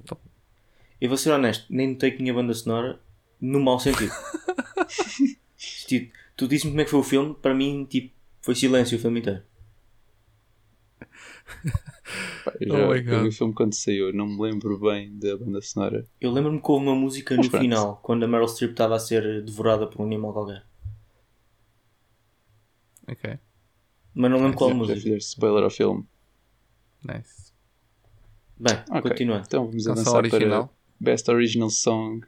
Eu 0.99 1.09
vou 1.09 1.17
ser 1.17 1.31
honesto, 1.31 1.65
nem 1.69 1.89
notei 1.91 2.09
que 2.11 2.17
tinha 2.17 2.33
banda 2.33 2.53
sonora 2.55 2.99
no 3.39 3.59
mau 3.59 3.79
sentido. 3.79 4.11
Tipo, 5.87 6.11
tu 6.35 6.47
disse-me 6.47 6.71
como 6.71 6.81
é 6.81 6.85
que 6.85 6.89
foi 6.91 6.99
o 6.99 7.03
filme, 7.03 7.33
para 7.35 7.53
mim, 7.53 7.85
tipo, 7.89 8.13
foi 8.41 8.53
silêncio 8.55 8.97
o 8.97 9.01
filme 9.01 9.19
inteiro. 9.19 9.41
Pá, 12.51 12.57
eu 12.61 12.73
Oh 12.73 12.95
já 12.97 13.11
eu 13.13 13.21
vi 13.23 13.27
o 13.27 13.31
filme 13.31 13.53
quando 13.53 13.73
saiu, 13.73 14.13
não 14.13 14.27
me 14.27 14.41
lembro 14.41 14.79
bem 14.79 15.17
da 15.17 15.35
banda 15.37 15.61
sonora. 15.61 16.05
Eu 16.21 16.31
lembro-me 16.31 16.61
que 16.61 16.71
houve 16.71 16.85
uma 16.85 16.95
música 16.95 17.35
Mas 17.35 17.45
no 17.45 17.51
pronto. 17.51 17.61
final, 17.63 17.99
quando 18.03 18.23
a 18.23 18.27
Meryl 18.27 18.47
Streep 18.47 18.71
estava 18.71 18.95
a 18.95 18.99
ser 18.99 19.43
devorada 19.43 19.87
por 19.87 20.01
um 20.01 20.05
animal 20.05 20.31
qualquer. 20.33 20.65
Ok. 23.07 23.39
Mas 24.13 24.31
não 24.31 24.37
lembro 24.41 24.57
qual 24.57 24.69
já, 24.69 24.75
já 24.75 24.79
música. 24.79 24.99
fizeste 25.01 25.29
spoiler 25.29 25.63
ao 25.63 25.69
filme. 25.69 26.05
Nice. 27.03 27.53
Bem, 28.59 28.75
Ok, 28.89 29.11
continuando. 29.11 29.43
Então 29.45 29.67
vamos 29.67 29.87
avançar 29.87 30.17
original. 30.17 30.67
para 30.67 30.75
Best 30.99 31.29
Original 31.29 31.69
Song. 31.69 32.25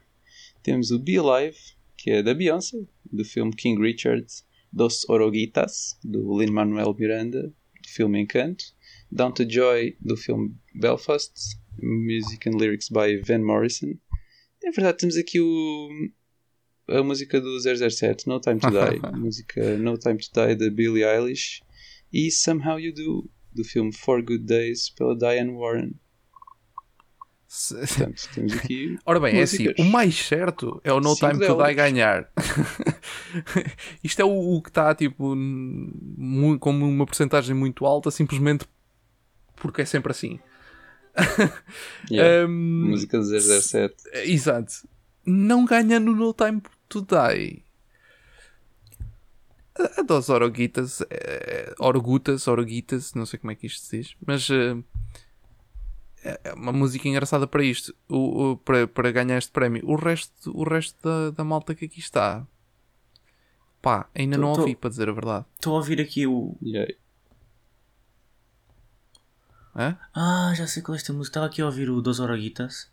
Temos 0.62 0.90
o 0.90 0.98
Be 0.98 1.18
Alive, 1.18 1.58
que 1.96 2.10
é 2.10 2.22
da 2.22 2.32
Beyoncé, 2.34 2.78
do 3.10 3.24
filme 3.24 3.52
King 3.54 3.80
Richard, 3.82 4.26
Dos 4.72 5.08
Oroguitas, 5.08 5.98
do 6.04 6.38
Lin-Manuel 6.38 6.94
Miranda, 6.94 7.42
do 7.48 7.88
filme 7.88 8.20
Encanto, 8.20 8.64
Down 9.12 9.32
to 9.32 9.44
Joy, 9.48 9.96
do 10.00 10.16
filme 10.16 10.54
Belfast, 10.74 11.32
Music 11.82 12.48
and 12.48 12.56
Lyrics 12.56 12.88
by 12.88 13.16
Van 13.26 13.40
Morrison. 13.44 13.94
É 14.62 14.70
verdade, 14.70 14.98
temos 14.98 15.16
aqui 15.16 15.40
o, 15.40 15.88
a 16.88 17.02
música 17.02 17.40
do 17.40 17.58
007, 17.60 18.26
No 18.28 18.40
Time 18.40 18.60
to 18.60 18.68
Die, 18.70 19.00
a 19.02 19.12
música 19.12 19.76
No 19.78 19.96
Time 19.98 20.18
to 20.18 20.28
Die 20.32 20.54
da 20.54 20.70
Billie 20.70 21.04
Eilish 21.04 21.60
e 22.12 22.30
Somehow 22.30 22.78
You 22.78 22.92
Do, 22.94 23.30
do 23.52 23.64
filme 23.64 23.92
Four 23.92 24.22
Good 24.22 24.44
Days, 24.44 24.90
pela 24.90 25.16
Diane 25.16 25.52
Warren. 25.52 25.94
Se- 27.48 27.74
Portanto, 27.74 28.28
temos 28.34 28.52
aqui. 28.52 28.96
Ora 29.04 29.18
bem, 29.18 29.36
é 29.38 29.42
assim, 29.42 29.64
músicas. 29.64 29.84
o 29.86 29.88
mais 29.90 30.14
certo 30.14 30.80
é 30.84 30.92
o 30.92 31.00
No 31.00 31.14
Cinco 31.16 31.30
Time 31.32 31.32
to 31.46 31.46
Die 31.52 31.56
delas. 31.56 31.74
ganhar. 31.74 32.32
Isto 34.04 34.22
é 34.22 34.24
o, 34.24 34.56
o 34.56 34.62
que 34.62 34.68
está, 34.68 34.94
tipo, 34.94 35.34
com 36.60 36.70
uma 36.70 37.06
porcentagem 37.06 37.56
muito 37.56 37.84
alta, 37.86 38.10
simplesmente 38.10 38.64
porque 39.60 39.82
é 39.82 39.84
sempre 39.84 40.10
assim. 40.10 40.40
Yeah. 42.10 42.44
Ahm, 42.46 42.88
Música 42.90 43.18
do 43.18 43.24
007. 43.24 43.94
Exato. 44.24 44.88
Não 45.26 45.64
ganha 45.64 46.00
no 46.00 46.14
No 46.14 46.32
Time 46.34 46.62
to 46.88 47.02
Die. 47.02 47.62
A- 49.78 50.00
A 50.00 50.02
dos 50.02 50.28
Oroguitas, 50.28 51.00
eh, 51.10 51.74
Orogutas, 51.78 52.46
Oroguitas, 52.48 53.14
não 53.14 53.24
sei 53.26 53.38
como 53.38 53.50
é 53.52 53.54
que 53.54 53.66
isto 53.66 53.84
se 53.86 53.98
diz, 53.98 54.16
mas 54.26 54.48
eh, 54.50 54.76
é 56.44 56.52
uma 56.54 56.72
música 56.72 57.08
engraçada 57.08 57.46
para 57.46 57.62
isto, 57.64 57.94
o, 58.08 58.52
o- 58.52 58.56
para, 58.56 58.86
para 58.86 59.10
ganhar 59.12 59.38
este 59.38 59.50
prémio. 59.52 59.82
O 59.86 59.96
resto, 59.96 60.50
o 60.56 60.64
resto 60.64 60.96
da, 61.02 61.30
da 61.30 61.44
malta 61.44 61.74
que 61.74 61.84
aqui 61.86 61.98
está, 62.00 62.46
pá, 63.80 64.08
ainda 64.14 64.36
Tô- 64.36 64.42
não 64.42 64.52
tô- 64.54 64.60
ouvi, 64.62 64.74
para 64.74 64.90
dizer 64.90 65.08
a 65.08 65.12
verdade. 65.12 65.44
Estou 65.54 65.74
a 65.74 65.76
ouvir 65.76 66.00
aqui 66.00 66.26
o. 66.26 66.56
Yeah. 66.62 66.92
Hã? 69.76 69.96
Ah, 70.14 70.52
já 70.56 70.66
sei 70.66 70.82
qual 70.82 70.94
é 70.94 70.98
esta 70.98 71.12
música. 71.12 71.30
Estava 71.32 71.46
aqui 71.46 71.62
a 71.62 71.66
ouvir 71.66 71.88
o 71.90 72.00
Dos 72.00 72.20
Oroguitas. 72.20 72.88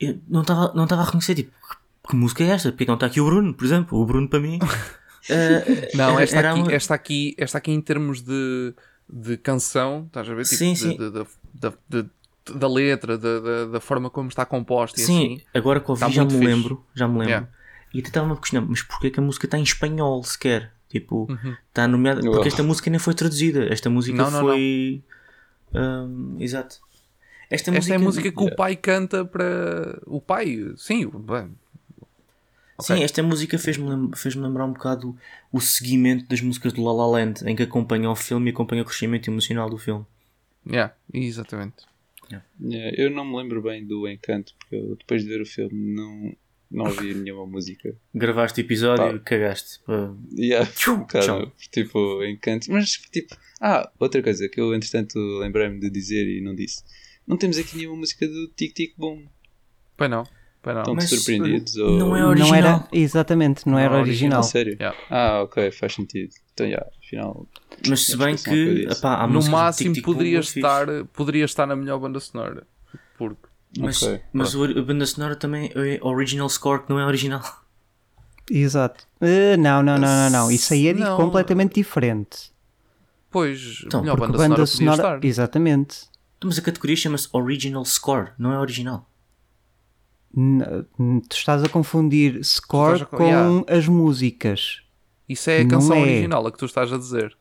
Eu 0.00 0.18
não 0.28 0.40
estava 0.42 0.72
não 0.74 0.84
estava 0.84 1.02
a 1.02 1.04
reconhecer, 1.04 1.34
tipo, 1.34 1.50
que, 1.50 2.08
que 2.10 2.16
música 2.16 2.42
é 2.42 2.48
esta? 2.48 2.70
Porque 2.72 2.86
não 2.86 2.94
está 2.94 3.06
aqui 3.06 3.20
o 3.20 3.24
Bruno, 3.26 3.54
por 3.54 3.64
exemplo. 3.64 3.98
O 4.00 4.06
Bruno 4.06 4.28
para 4.28 4.40
mim. 4.40 4.58
eh, 5.28 5.90
Não, 5.94 6.18
esta 6.18 6.36
era 6.38 6.50
aqui, 6.52 6.60
uma- 6.60 6.72
esta 6.72 6.94
aqui, 6.94 7.34
esta 7.38 7.58
aqui 7.58 7.70
em 7.70 7.80
termos 7.80 8.22
de, 8.22 8.74
de 9.08 9.36
canção, 9.36 10.04
estás 10.06 10.28
a 10.28 10.34
ver? 10.34 10.44
Tipo, 10.44 10.56
Sim, 10.56 10.72
de- 10.72 10.78
sim. 10.78 10.96
de- 10.96 11.10
de- 11.10 11.26
de- 11.54 11.72
de- 12.04 12.58
da 12.58 12.66
letra, 12.68 13.16
da, 13.16 13.38
da, 13.38 13.64
da 13.66 13.80
forma 13.80 14.10
como 14.10 14.28
está 14.28 14.44
composta 14.44 15.00
e 15.00 15.04
Sim, 15.04 15.34
assim. 15.36 15.42
agora 15.54 15.78
que 15.78 15.88
ouvi 15.90 16.00
Tá 16.00 16.08
já 16.08 16.24
me 16.24 16.30
fixe. 16.30 16.44
lembro. 16.44 16.84
Já 16.94 17.06
me 17.06 17.14
lembro. 17.18 17.28
Yeah. 17.28 17.48
E 17.94 17.98
até 18.00 18.08
estava-me 18.08 18.32
a 18.32 18.36
questionar, 18.36 18.66
mas 18.68 18.82
porquê 18.82 19.10
que 19.10 19.20
a 19.20 19.22
música 19.22 19.46
está 19.46 19.58
em 19.58 19.62
espanhol 19.62 20.24
sequer? 20.24 20.72
Tipo, 20.88 21.26
Uhum. 21.30 21.54
está 21.68 21.86
nomeada. 21.86 22.20
Uau. 22.22 22.32
Porque 22.32 22.48
esta 22.48 22.62
música 22.64 22.90
nem 22.90 22.98
foi 22.98 23.14
traduzida. 23.14 23.72
Esta 23.72 23.88
música 23.88 24.16
Não, 24.16 24.30
não, 24.30 24.40
foi. 24.40 25.02
Hum, 25.74 26.36
exato. 26.40 26.80
Esta, 27.50 27.70
Esta 27.74 27.92
é 27.92 27.96
a 27.96 27.98
música 27.98 28.30
que 28.32 28.38
o 28.38 28.42
Yeah. 28.44 28.56
pai 28.56 28.76
canta 28.76 29.24
para. 29.24 30.00
O 30.06 30.20
pai, 30.20 30.72
sim, 30.76 31.06
bem. 31.08 31.54
Sim, 32.80 32.94
Ok. 32.94 33.04
esta 33.04 33.22
música 33.22 33.58
fez-me 33.58 34.10
fez-me 34.16 34.42
lembrar 34.42 34.64
um 34.64 34.72
bocado 34.72 35.16
o 35.52 35.60
seguimento 35.60 36.26
das 36.26 36.40
músicas 36.40 36.72
do 36.72 36.82
La 36.82 36.92
La 36.92 37.06
Land, 37.06 37.44
em 37.48 37.54
que 37.54 37.62
acompanha 37.62 38.10
o 38.10 38.16
filme 38.16 38.50
e 38.50 38.52
acompanha 38.52 38.82
o 38.82 38.84
crescimento 38.86 39.28
emocional 39.30 39.68
do 39.70 39.78
filme. 39.78 40.04
Yeah, 40.66 40.94
exatamente. 41.12 41.84
Yeah, 42.60 42.96
Eu 42.96 43.10
não 43.10 43.24
me 43.26 43.36
lembro 43.36 43.60
bem 43.62 43.86
do 43.86 44.08
Encanto, 44.08 44.54
porque 44.58 44.76
eu, 44.76 44.96
depois 44.96 45.22
de 45.22 45.28
ver 45.28 45.42
o 45.42 45.46
filme 45.46 45.94
não, 45.94 46.34
não 46.72 46.86
ouvi 46.86 47.14
nenhuma 47.14 47.46
música. 47.46 47.94
Gravaste 48.14 48.60
episódio 48.60 49.16
e 49.16 49.20
cagaste. 49.20 49.80
Pá. 49.86 50.12
Yeah, 50.36 50.68
um 50.68 50.72
Tchau. 50.74 50.98
bocado, 50.98 51.52
tipo, 51.70 52.24
Encanto. 52.24 52.70
Mas, 52.72 52.90
tipo, 53.12 53.36
ah, 53.60 53.90
outra 53.98 54.22
coisa 54.22 54.48
que 54.48 54.60
eu, 54.60 54.74
entretanto, 54.74 55.18
lembrei-me 55.38 55.78
de 55.78 55.90
dizer 55.90 56.26
e 56.26 56.40
não 56.40 56.54
disse. 56.54 56.82
Não 57.26 57.36
temos 57.36 57.56
aqui 57.58 57.76
nenhuma 57.76 57.98
música 57.98 58.26
do 58.26 58.48
Tic 58.48 58.72
Tic 58.74 58.94
Boom. 58.96 59.26
Pois 59.96 60.10
não, 60.10 60.24
pois 60.60 60.74
não. 60.74 60.82
Estão 60.82 60.94
Mas, 60.94 61.08
surpreendidos? 61.10 61.76
uh, 61.76 61.84
ou... 61.84 61.98
não 61.98 62.16
é 62.16 62.20
Não 62.20 62.28
original. 62.30 62.54
era, 62.56 62.88
exatamente, 62.92 63.66
não, 63.66 63.74
Não 63.74 63.78
era 63.78 63.96
é 63.96 64.00
original. 64.00 64.40
A 64.40 64.42
sério? 64.42 64.72
Yeah. 64.74 64.98
Ah, 65.08 65.42
ok, 65.42 65.70
faz 65.70 65.94
sentido. 65.94 66.32
Então, 66.54 66.68
já, 66.68 66.84
afinal. 67.04 67.46
Mas 67.88 68.00
se 68.06 68.16
bem 68.16 68.34
que 68.36 68.86
não 69.02 69.10
há 69.10 69.26
No 69.26 69.42
máximo 69.50 69.94
Tic 69.94 70.02
Tic 70.02 70.04
poderia 70.04 70.40
estar, 70.40 70.86
poderia 71.12 71.44
estar 71.44 71.66
na 71.66 71.76
melhor 71.76 71.98
banda 72.00 72.18
sonora. 72.18 72.66
Porque. 73.16 73.51
Mas, 73.78 74.02
Ok, 74.02 74.20
mas 74.32 74.54
o- 74.54 74.64
a 74.64 74.82
banda 74.82 75.06
sonora 75.06 75.34
também 75.36 75.70
é 75.74 75.98
original 76.02 76.48
score 76.48 76.82
que 76.84 76.90
não 76.90 76.98
é 76.98 77.06
original. 77.06 77.42
Exato. 78.50 79.06
Eh, 79.20 79.56
não, 79.56 79.82
não, 79.82 79.96
não, 79.98 80.08
não, 80.08 80.30
não. 80.30 80.50
Isso 80.50 80.74
aí 80.74 80.88
é 80.88 80.92
Não. 80.94 81.16
completamente 81.16 81.74
diferente. 81.76 82.52
Pois, 83.30 83.82
Então, 83.86 84.00
melhor 84.02 84.18
banda, 84.18 84.36
banda 84.36 84.66
sonora, 84.66 84.96
sonora. 85.02 85.20
Exatamente. 85.26 86.06
Então, 86.36 86.48
Mas 86.48 86.58
a 86.58 86.62
categoria 86.62 86.96
chama-se 86.96 87.28
Original 87.32 87.84
Score, 87.84 88.32
não 88.38 88.52
é 88.52 88.58
original. 88.58 89.08
Tu 90.34 91.36
estás 91.36 91.62
a 91.62 91.68
confundir 91.68 92.42
score 92.44 93.02
a- 93.02 93.06
com 93.06 93.22
yeah. 93.24 93.64
as 93.68 93.86
músicas. 93.86 94.82
Isso 95.28 95.48
é 95.50 95.60
a 95.60 95.62
Não 95.62 95.70
canção 95.70 95.96
é. 95.96 96.00
original, 96.00 96.46
a 96.46 96.52
que 96.52 96.58
tu 96.58 96.66
estás 96.66 96.92
a 96.92 96.98
dizer. 96.98 97.36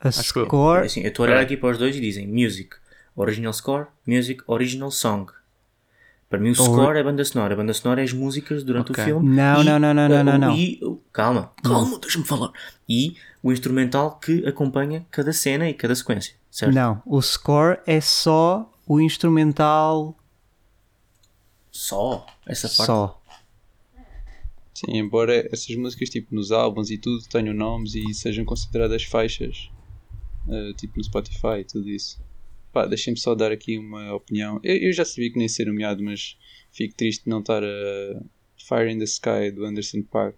A 0.00 0.08
Acho 0.08 0.38
eu. 0.38 0.42
É 0.42 0.46
score. 0.46 0.86
assim, 0.86 1.00
eu 1.02 1.08
estou 1.08 1.24
a 1.24 1.28
olhar 1.28 1.40
aqui 1.40 1.56
para 1.56 1.70
os 1.70 1.78
dois 1.78 1.94
e 1.96 2.00
dizem 2.00 2.26
Music, 2.26 2.76
Original 3.16 3.52
Score, 3.52 3.86
Music, 4.06 4.42
Original 4.46 4.90
Song. 4.90 5.32
Para 6.28 6.40
mim 6.40 6.50
o 6.50 6.54
score 6.54 6.98
é 6.98 7.00
a 7.00 7.04
banda 7.04 7.24
sonora. 7.24 7.54
A 7.54 7.56
banda 7.56 7.72
sonora 7.72 8.00
é 8.00 8.04
as 8.04 8.12
músicas 8.12 8.64
durante 8.64 8.90
Ok. 8.90 9.02
o 9.02 9.06
filme. 9.06 9.28
Não, 9.36 9.62
e, 9.62 9.64
não, 9.64 9.78
não, 9.78 9.94
não, 9.94 10.08
não, 10.08 10.20
uh, 10.20 10.24
não, 10.24 10.38
não. 10.38 10.56
E, 10.56 10.80
uh, 10.82 11.00
calma, 11.12 11.52
calma, 11.62 11.98
deixa-me 12.00 12.24
falar. 12.24 12.50
E 12.88 13.16
o 13.42 13.52
instrumental 13.52 14.18
que 14.18 14.44
acompanha 14.46 15.06
cada 15.10 15.32
cena 15.32 15.68
e 15.70 15.74
cada 15.74 15.94
sequência, 15.94 16.34
certo? 16.50 16.74
Não, 16.74 17.00
o 17.06 17.22
score 17.22 17.78
é 17.86 18.00
só 18.00 18.70
o 18.86 19.00
instrumental 19.00 20.16
Só 21.70 22.26
essa 22.44 22.68
parte. 22.68 22.86
só. 22.86 23.22
Sim, 24.74 24.98
embora 24.98 25.48
essas 25.52 25.74
músicas, 25.76 26.10
tipo, 26.10 26.34
nos 26.34 26.52
álbuns 26.52 26.90
e 26.90 26.98
tudo, 26.98 27.22
tenham 27.28 27.54
nomes 27.54 27.94
e 27.94 28.12
sejam 28.12 28.44
consideradas 28.44 29.04
faixas, 29.04 29.70
eh, 30.50 30.72
tipo 30.76 30.98
no 30.98 31.04
Spotify 31.04 31.60
e 31.60 31.64
tudo 31.64 31.88
isso. 31.88 32.20
Pá, 32.76 32.84
deixem-me 32.84 33.18
só 33.18 33.34
dar 33.34 33.50
aqui 33.50 33.78
uma 33.78 34.12
opinião. 34.14 34.60
Eu, 34.62 34.76
eu 34.76 34.92
já 34.92 35.02
sabia 35.02 35.32
que 35.32 35.38
nem 35.38 35.48
ser 35.48 35.64
nomeado, 35.66 36.02
mas 36.04 36.36
fico 36.70 36.94
triste 36.94 37.24
de 37.24 37.30
não 37.30 37.40
estar 37.40 37.64
a 37.64 38.22
Fire 38.68 38.92
in 38.92 38.98
the 38.98 39.04
Sky 39.04 39.50
do 39.50 39.64
Anderson 39.64 40.02
Park, 40.02 40.36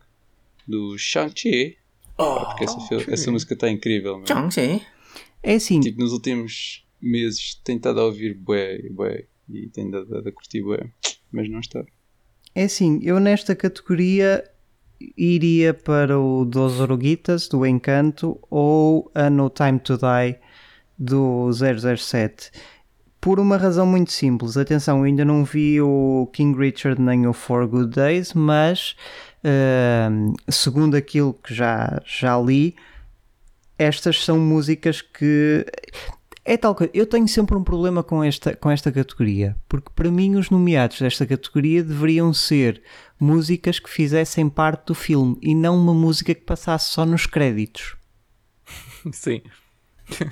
do 0.64 0.96
Shang-Chi. 0.96 1.78
Pá, 2.16 2.44
porque 2.46 2.62
essa, 2.62 2.80
fil- 2.80 3.04
essa 3.12 3.32
música 3.32 3.54
está 3.54 3.68
incrível, 3.68 4.18
meu. 4.18 4.26
Chang-Chi. 4.28 4.86
É 5.42 5.54
assim, 5.54 5.80
Tipo, 5.80 5.98
nos 6.00 6.12
últimos 6.12 6.86
meses 7.02 7.56
tenho 7.64 7.78
estado 7.78 7.98
a 7.98 8.04
ouvir 8.04 8.34
bué, 8.34 8.76
e 8.84 8.88
bué, 8.88 9.26
e 9.48 9.68
tenho 9.70 9.90
dado 9.90 10.08
dado 10.08 10.28
a 10.28 10.32
curtir 10.32 10.62
bué, 10.62 10.92
mas 11.32 11.50
não 11.50 11.58
está. 11.58 11.84
é 12.54 12.62
assim, 12.62 13.00
eu 13.02 13.18
nesta 13.18 13.56
categoria 13.56 14.44
iria 15.16 15.74
para 15.74 16.20
o 16.20 16.44
Dos 16.44 16.78
Oruguitas, 16.78 17.48
do 17.48 17.66
Encanto, 17.66 18.38
ou 18.48 19.10
a 19.12 19.28
No 19.28 19.50
Time 19.50 19.80
to 19.80 19.96
Die, 19.98 20.38
do 20.98 21.50
007. 21.52 22.50
Por 23.20 23.40
uma 23.40 23.56
razão 23.56 23.84
muito 23.84 24.12
simples. 24.12 24.56
Atenção, 24.56 25.02
ainda 25.02 25.24
não 25.24 25.44
vi 25.44 25.80
o 25.80 26.28
King 26.32 26.58
Richard 26.58 27.00
nem 27.00 27.26
o 27.26 27.32
Four 27.32 27.66
Good 27.68 27.94
Days, 27.94 28.32
mas 28.32 28.96
ahm, 29.44 30.34
segundo 30.48 30.96
aquilo 30.96 31.34
que 31.34 31.52
já, 31.52 32.00
já 32.06 32.38
li, 32.40 32.76
estas 33.78 34.24
são 34.24 34.38
músicas 34.38 35.00
que. 35.00 35.64
É 36.44 36.56
tal 36.56 36.74
coisa. 36.74 36.90
Eu 36.94 37.06
tenho 37.06 37.28
sempre 37.28 37.54
um 37.56 37.62
problema 37.62 38.02
com 38.02 38.24
esta, 38.24 38.56
com 38.56 38.70
esta 38.70 38.90
categoria, 38.90 39.54
porque 39.68 39.90
para 39.94 40.10
mim 40.10 40.36
os 40.36 40.48
nomeados 40.48 40.98
desta 40.98 41.26
categoria 41.26 41.84
deveriam 41.84 42.32
ser 42.32 42.82
músicas 43.20 43.78
que 43.78 43.90
fizessem 43.90 44.48
parte 44.48 44.86
do 44.86 44.94
filme 44.94 45.36
e 45.42 45.54
não 45.54 45.76
uma 45.76 45.92
música 45.92 46.34
que 46.34 46.40
passasse 46.40 46.90
só 46.90 47.04
nos 47.04 47.26
créditos. 47.26 47.96
Sim. 49.12 49.42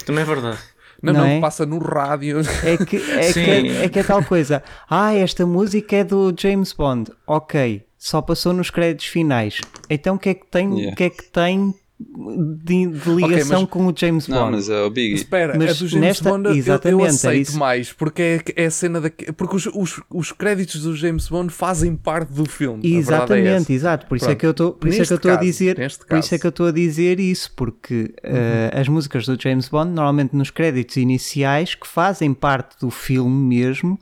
Também 0.04 0.22
é 0.22 0.26
verdade. 0.26 0.58
Não, 1.02 1.12
Não 1.12 1.20
não, 1.20 1.26
é? 1.26 1.40
passa 1.40 1.66
no 1.66 1.78
rádio. 1.78 2.40
É 2.64 2.76
que 2.84 2.96
é, 2.96 3.32
que, 3.32 3.40
é 3.84 3.88
que 3.88 3.98
é 3.98 4.02
tal 4.02 4.24
coisa. 4.24 4.62
Ah, 4.88 5.14
esta 5.14 5.44
música 5.44 5.96
é 5.96 6.04
do 6.04 6.34
James 6.36 6.72
Bond. 6.72 7.12
Ok, 7.26 7.84
só 7.98 8.22
passou 8.22 8.52
nos 8.54 8.70
créditos 8.70 9.06
finais. 9.06 9.60
Então 9.90 10.16
o 10.16 10.18
que 10.18 10.30
é 10.30 10.34
que 10.34 10.46
tem, 10.46 10.66
Yeah. 10.76 10.96
que 10.96 11.04
é 11.04 11.10
que 11.10 11.24
tem 11.24 11.74
de, 11.98 12.86
de 12.88 13.10
ligação 13.10 13.62
mas- 13.62 13.70
com 13.70 13.86
o 13.86 13.94
James 13.96 14.28
Não, 14.28 14.38
Bond? 14.38 14.50
mas 14.56 14.68
é 14.68 14.82
o 14.82 14.90
Biggie. 14.90 15.14
Espera, 15.14 15.56
Mas 15.56 15.70
a 15.70 15.72
do 15.74 15.88
James 15.88 16.06
nesta- 16.06 16.30
Bond 16.30 16.44
eu- 16.46 16.52
eu, 16.52 16.58
exatamente, 16.58 17.02
é 17.04 17.06
aceito 17.08 17.48
isso. 17.48 17.58
mais, 17.58 17.92
porque 17.92 18.22
é, 18.22 18.62
é 18.62 18.66
a 18.66 18.70
cena 18.70 19.00
da. 19.00 19.10
Porque 19.34 19.56
os, 19.56 19.66
os, 19.66 20.02
os 20.10 20.32
créditos 20.32 20.82
do 20.82 20.94
James 20.94 21.26
Bond 21.28 21.50
fazem 21.52 21.96
parte 21.96 22.32
do 22.34 22.44
filme. 22.46 22.82
a 22.84 22.86
é 22.96 22.98
Exatamente, 22.98 23.62
essa. 23.62 23.72
exato. 23.72 24.06
Por 24.06 24.16
isso 24.16 24.26
é 24.26 24.28
Pronto. 24.28 24.40
que 24.40 24.46
eu 24.46 24.50
estou, 24.50 24.72
por 24.74 24.88
isso 24.88 25.02
é 25.02 25.06
que 25.06 25.12
eu 25.12 25.16
estou 25.16 25.30
a 25.30 25.34
caso, 25.36 25.46
dizer, 25.46 25.78
neste 25.78 25.98
por 26.06 26.18
isso 26.18 26.28
é 26.28 26.30
caso. 26.30 26.40
que 26.40 26.46
eu 26.46 26.50
estou 26.50 26.66
a 26.66 26.72
dizer 26.72 27.18
isso, 27.20 27.52
porque 27.56 28.14
eh, 28.22 28.70
as 28.74 28.88
músicas 28.88 29.24
do 29.24 29.40
James 29.42 29.68
Bond, 29.68 29.90
normalmente 29.92 30.36
nos 30.36 30.50
créditos 30.50 30.96
iniciais, 30.98 31.74
que 31.74 31.86
fazem 31.86 32.34
parte 32.34 32.78
do 32.78 32.90
filme 32.90 33.56
mesmo, 33.56 33.98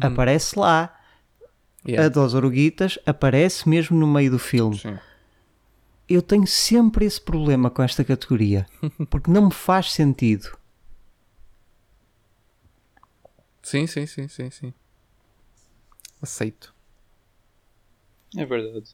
aparece 0.00 0.58
lá. 0.58 0.90
A 1.86 1.90
Yeah. 1.90 2.08
dos 2.08 2.32
Oruguitas 2.32 2.98
aparece 3.04 3.68
mesmo 3.68 3.98
no 3.98 4.06
meio 4.06 4.30
do 4.30 4.38
filme. 4.38 4.78
Sim. 4.78 4.94
Eu 6.08 6.20
tenho 6.20 6.46
sempre 6.46 7.04
esse 7.04 7.20
problema 7.20 7.70
com 7.70 7.82
esta 7.82 8.04
categoria, 8.04 8.66
porque 9.10 9.30
não 9.30 9.46
me 9.46 9.54
faz 9.54 9.92
sentido. 9.92 10.56
sim, 13.62 13.86
sim, 13.86 14.06
sim, 14.06 14.28
sim, 14.28 14.50
sim. 14.50 14.74
Aceito. 16.20 16.74
É 18.36 18.44
verdade. 18.44 18.90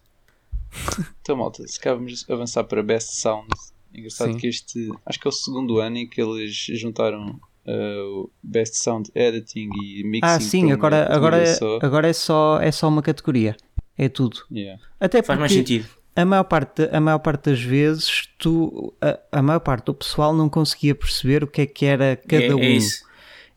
então, 1.21 1.37
malta, 1.37 1.67
se 1.67 1.79
cá 1.81 1.95
vamos 1.95 2.29
avançar 2.29 2.65
para 2.65 2.83
Best 2.83 3.17
Sound. 3.17 3.49
Engraçado 3.93 4.33
Sim. 4.33 4.39
que 4.39 4.47
este, 4.47 4.89
acho 5.05 5.19
que 5.19 5.27
é 5.27 5.31
o 5.31 5.33
segundo 5.33 5.81
ano 5.81 5.97
em 5.97 6.09
que 6.09 6.21
eles 6.23 6.55
juntaram 6.55 7.41
uh, 7.67 8.31
Best 8.43 8.77
Sound 8.77 9.11
Editing 9.15 9.69
e 9.83 10.05
Mixing. 10.05 10.21
Ah, 10.23 10.41
sim, 10.41 10.73
agora, 10.73 11.13
agora, 11.13 11.39
é, 11.39 11.55
só. 11.55 11.79
agora 11.83 12.09
é, 12.09 12.13
só, 12.13 12.61
é 12.61 12.71
só 12.71 12.89
uma 12.89 13.03
categoria. 13.03 13.57
É 13.99 14.09
tudo. 14.09 14.45
Yeah. 14.51 14.81
Até 14.99 15.23
Faz 15.23 15.39
mais 15.39 15.53
sentido. 15.53 15.89
A 16.21 16.25
maior 16.27 16.45
parte, 16.45 16.89
a 16.93 17.01
maior 17.01 17.19
parte 17.19 17.51
das 17.51 17.61
vezes 17.61 18.29
tu, 18.39 18.93
a, 19.01 19.19
a 19.33 19.43
maior 19.43 19.61
parte 19.61 19.87
do 19.87 19.95
pessoal 19.95 20.35
não 20.35 20.49
conseguia 20.49 20.95
perceber 20.95 21.43
o 21.45 21.47
que 21.47 21.63
é 21.63 21.67
que 21.67 21.85
era 21.87 22.17
cada 22.17 22.45
é, 22.45 22.55
um. 22.55 22.61
é 22.61 22.69
isso. 22.71 23.09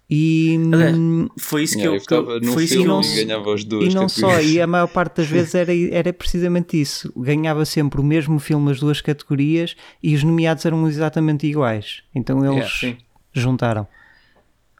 E, 0.09 0.59
Aliás, 0.71 0.95
Foi 1.39 1.63
isso 1.63 1.77
que 1.77 1.83
eu. 1.87 1.95
eu 1.95 1.99
que 2.39 2.47
foi 2.47 2.65
isso 2.65 2.77
que 2.77 2.85
não- 2.85 3.01
e 3.01 3.15
ganhava 3.25 3.53
as 3.53 3.63
duas 3.63 3.91
e 3.91 3.95
não 3.95 4.07
só, 4.07 4.39
e 4.41 4.59
a 4.61 4.67
maior 4.67 4.87
parte 4.87 5.17
das 5.17 5.27
vezes 5.27 5.55
era, 5.55 5.71
era 5.91 6.13
precisamente 6.13 6.79
isso. 6.79 7.11
Ganhava 7.15 7.65
sempre 7.65 7.99
o 7.99 8.03
mesmo 8.03 8.37
filme 8.39 8.69
as 8.71 8.79
duas 8.79 9.01
categorias 9.01 9.75
e 10.03 10.13
os 10.13 10.23
nomeados 10.23 10.65
eram 10.65 10.87
exatamente 10.87 11.47
iguais. 11.47 12.03
Então 12.13 12.39
eles 12.45 12.53
Yeah, 12.53 12.75
sim. 12.79 12.97
juntaram. 13.33 13.87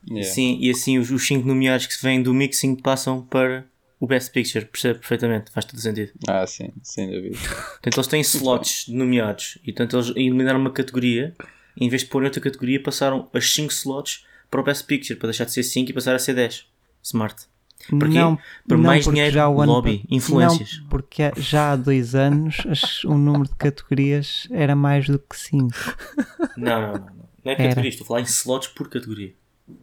Yeah. 0.08 0.30
Sim, 0.30 0.58
e 0.60 0.70
assim 0.70 1.00
os, 1.00 1.10
os 1.10 1.26
cinco 1.26 1.48
nomeados 1.48 1.88
que 1.88 2.00
vêm 2.04 2.22
do 2.22 2.34
mixing 2.34 2.76
passam 2.76 3.22
para 3.22 3.66
o 4.04 4.08
Best 4.08 4.32
Picture, 4.32 4.66
percebe 4.66 5.00
perfeitamente, 5.00 5.50
faz 5.52 5.64
todo 5.66 5.80
sentido. 5.80 6.12
Ah, 6.28 6.46
sim, 6.46 6.70
sem 6.84 7.10
dúvida. 7.10 7.38
Portanto, 7.38 7.96
eles 7.98 8.08
têm 8.08 8.20
slots 8.22 8.88
nomeados 8.90 9.58
e 9.64 9.72
portanto 9.72 9.96
eles 9.96 10.10
eliminaram 10.18 10.60
uma 10.60 10.72
categoria 10.72 11.34
e 11.78 11.86
em 11.86 11.90
vez 11.90 12.02
de 12.02 12.10
pôr 12.10 12.24
outra 12.24 12.42
categoria, 12.42 12.82
passaram 12.84 13.30
as 13.34 13.50
5 13.54 13.72
slots 13.72 14.26
para 14.52 14.60
o 14.60 14.64
Best 14.64 14.84
Picture, 14.86 15.18
para 15.18 15.28
deixar 15.30 15.46
de 15.46 15.54
ser 15.54 15.64
5 15.64 15.90
e 15.90 15.94
passar 15.94 16.14
a 16.16 16.20
ser 16.20 16.34
10. 16.34 16.66
Smart. 17.02 17.46
Para 17.98 18.08
quê? 18.10 18.14
Não, 18.16 18.36
Para 18.68 18.78
não, 18.78 18.84
mais 18.84 19.04
porque 19.06 19.16
dinheiro, 19.16 19.34
já 19.36 19.48
o 19.50 19.62
ano 19.62 19.72
lobby, 19.74 20.00
pa- 20.00 20.06
influências. 20.10 20.80
Não, 20.82 20.88
porque 20.90 21.24
há- 21.24 21.34
já 21.38 21.72
há 21.72 21.76
dois 21.76 22.14
anos 22.16 22.58
as- 22.70 23.04
o 23.06 23.18
número 23.18 23.46
de 23.50 23.56
categorias 23.56 24.48
era 24.52 24.76
mais 24.76 25.08
do 25.08 25.18
que 25.20 25.36
cinco. 25.38 25.74
Não, 26.58 26.82
não, 26.82 26.94
não. 26.94 27.06
Não, 27.44 27.52
é 27.52 27.54
Era. 27.54 27.64
categoria, 27.64 27.90
estou 27.90 28.04
a 28.06 28.08
falar 28.08 28.20
em 28.22 28.24
slots 28.24 28.68
por 28.70 28.90
categoria. 28.90 29.34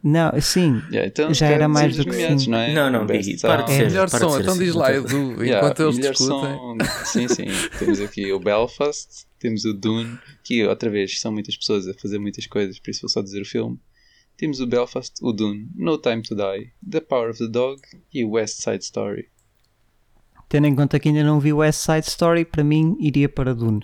Não, 0.03 0.31
sim, 0.39 0.79
Yeah, 0.91 1.07
então, 1.07 1.33
Já 1.33 1.47
era 1.47 1.67
mais 1.67 1.97
do 1.97 2.05
que 2.05 2.13
cinco. 2.13 2.51
não 2.51 2.57
é? 2.59 2.71
Não, 2.73 2.89
não, 2.91 3.05
Biggie, 3.05 3.39
para 3.41 3.63
de 3.63 3.71
ser. 3.71 3.87
Melhor 3.87 4.09
para 4.09 4.19
de 4.19 4.25
som, 4.25 4.31
ser 4.35 4.41
então 4.41 4.53
assim, 4.53 4.63
diz 4.63 4.75
lá, 4.75 4.87
tô- 4.87 4.93
Edu, 4.93 5.43
Yeah, 5.43 5.57
enquanto 5.57 5.81
eles 5.83 5.97
discutem. 5.97 6.55
som- 6.55 6.77
Sim, 7.05 7.27
sim. 7.27 7.45
Temos 7.79 7.99
aqui 7.99 8.31
o 8.31 8.39
Belfast, 8.39 9.25
temos 9.39 9.65
o 9.65 9.73
Dune, 9.73 10.19
que 10.43 10.63
outra 10.67 10.87
vez 10.89 11.19
são 11.19 11.31
muitas 11.31 11.57
pessoas 11.57 11.87
a 11.87 11.93
fazer 11.95 12.19
muitas 12.19 12.45
coisas, 12.45 12.77
por 12.79 12.91
isso 12.91 13.01
vou 13.01 13.09
só 13.09 13.21
dizer 13.23 13.41
o 13.41 13.45
filme. 13.45 13.79
Temos 14.37 14.59
o 14.59 14.67
Belfast, 14.67 15.13
o 15.21 15.31
Dune, 15.31 15.67
No 15.75 15.97
Time 15.97 16.21
to 16.21 16.35
Die, 16.35 16.71
The 16.89 16.99
Power 17.01 17.31
of 17.31 17.39
the 17.39 17.47
Dog 17.49 17.81
e 18.13 18.23
West 18.23 18.61
Side 18.61 18.83
Story. 18.83 19.29
tendo 20.47 20.67
em 20.67 20.75
conta 20.75 20.99
que 20.99 21.07
ainda 21.09 21.23
não 21.23 21.39
vi 21.39 21.53
o 21.53 21.57
West 21.57 21.79
Side 21.85 22.07
Story, 22.07 22.43
para 22.45 22.63
mim 22.63 22.95
iria 22.99 23.27
para 23.29 23.55
Dune. 23.55 23.83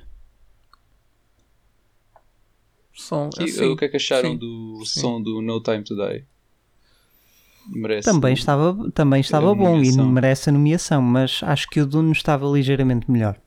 Som, 2.97 3.29
E, 3.39 3.43
assim, 3.43 3.65
o 3.65 3.77
que 3.77 3.85
é 3.85 3.89
que 3.89 3.97
acharam 3.97 4.31
sim, 4.31 4.37
do 4.37 4.83
sim. 4.83 5.01
som 5.01 5.21
do 5.21 5.41
No 5.41 5.61
Time 5.61 5.83
to 5.83 5.95
Die? 5.95 6.25
Merece. 7.69 8.05
Também 8.05 8.33
estava, 8.33 8.91
também 8.91 9.21
estava 9.21 9.53
bom 9.53 9.83
e 9.83 9.91
merece 9.91 10.49
a 10.49 10.53
nomeação, 10.53 11.01
mas 11.01 11.41
acho 11.43 11.69
que 11.69 11.81
o 11.81 11.85
Dune 11.85 12.11
estava 12.11 12.47
ligeiramente 12.47 13.09
melhor. 13.11 13.39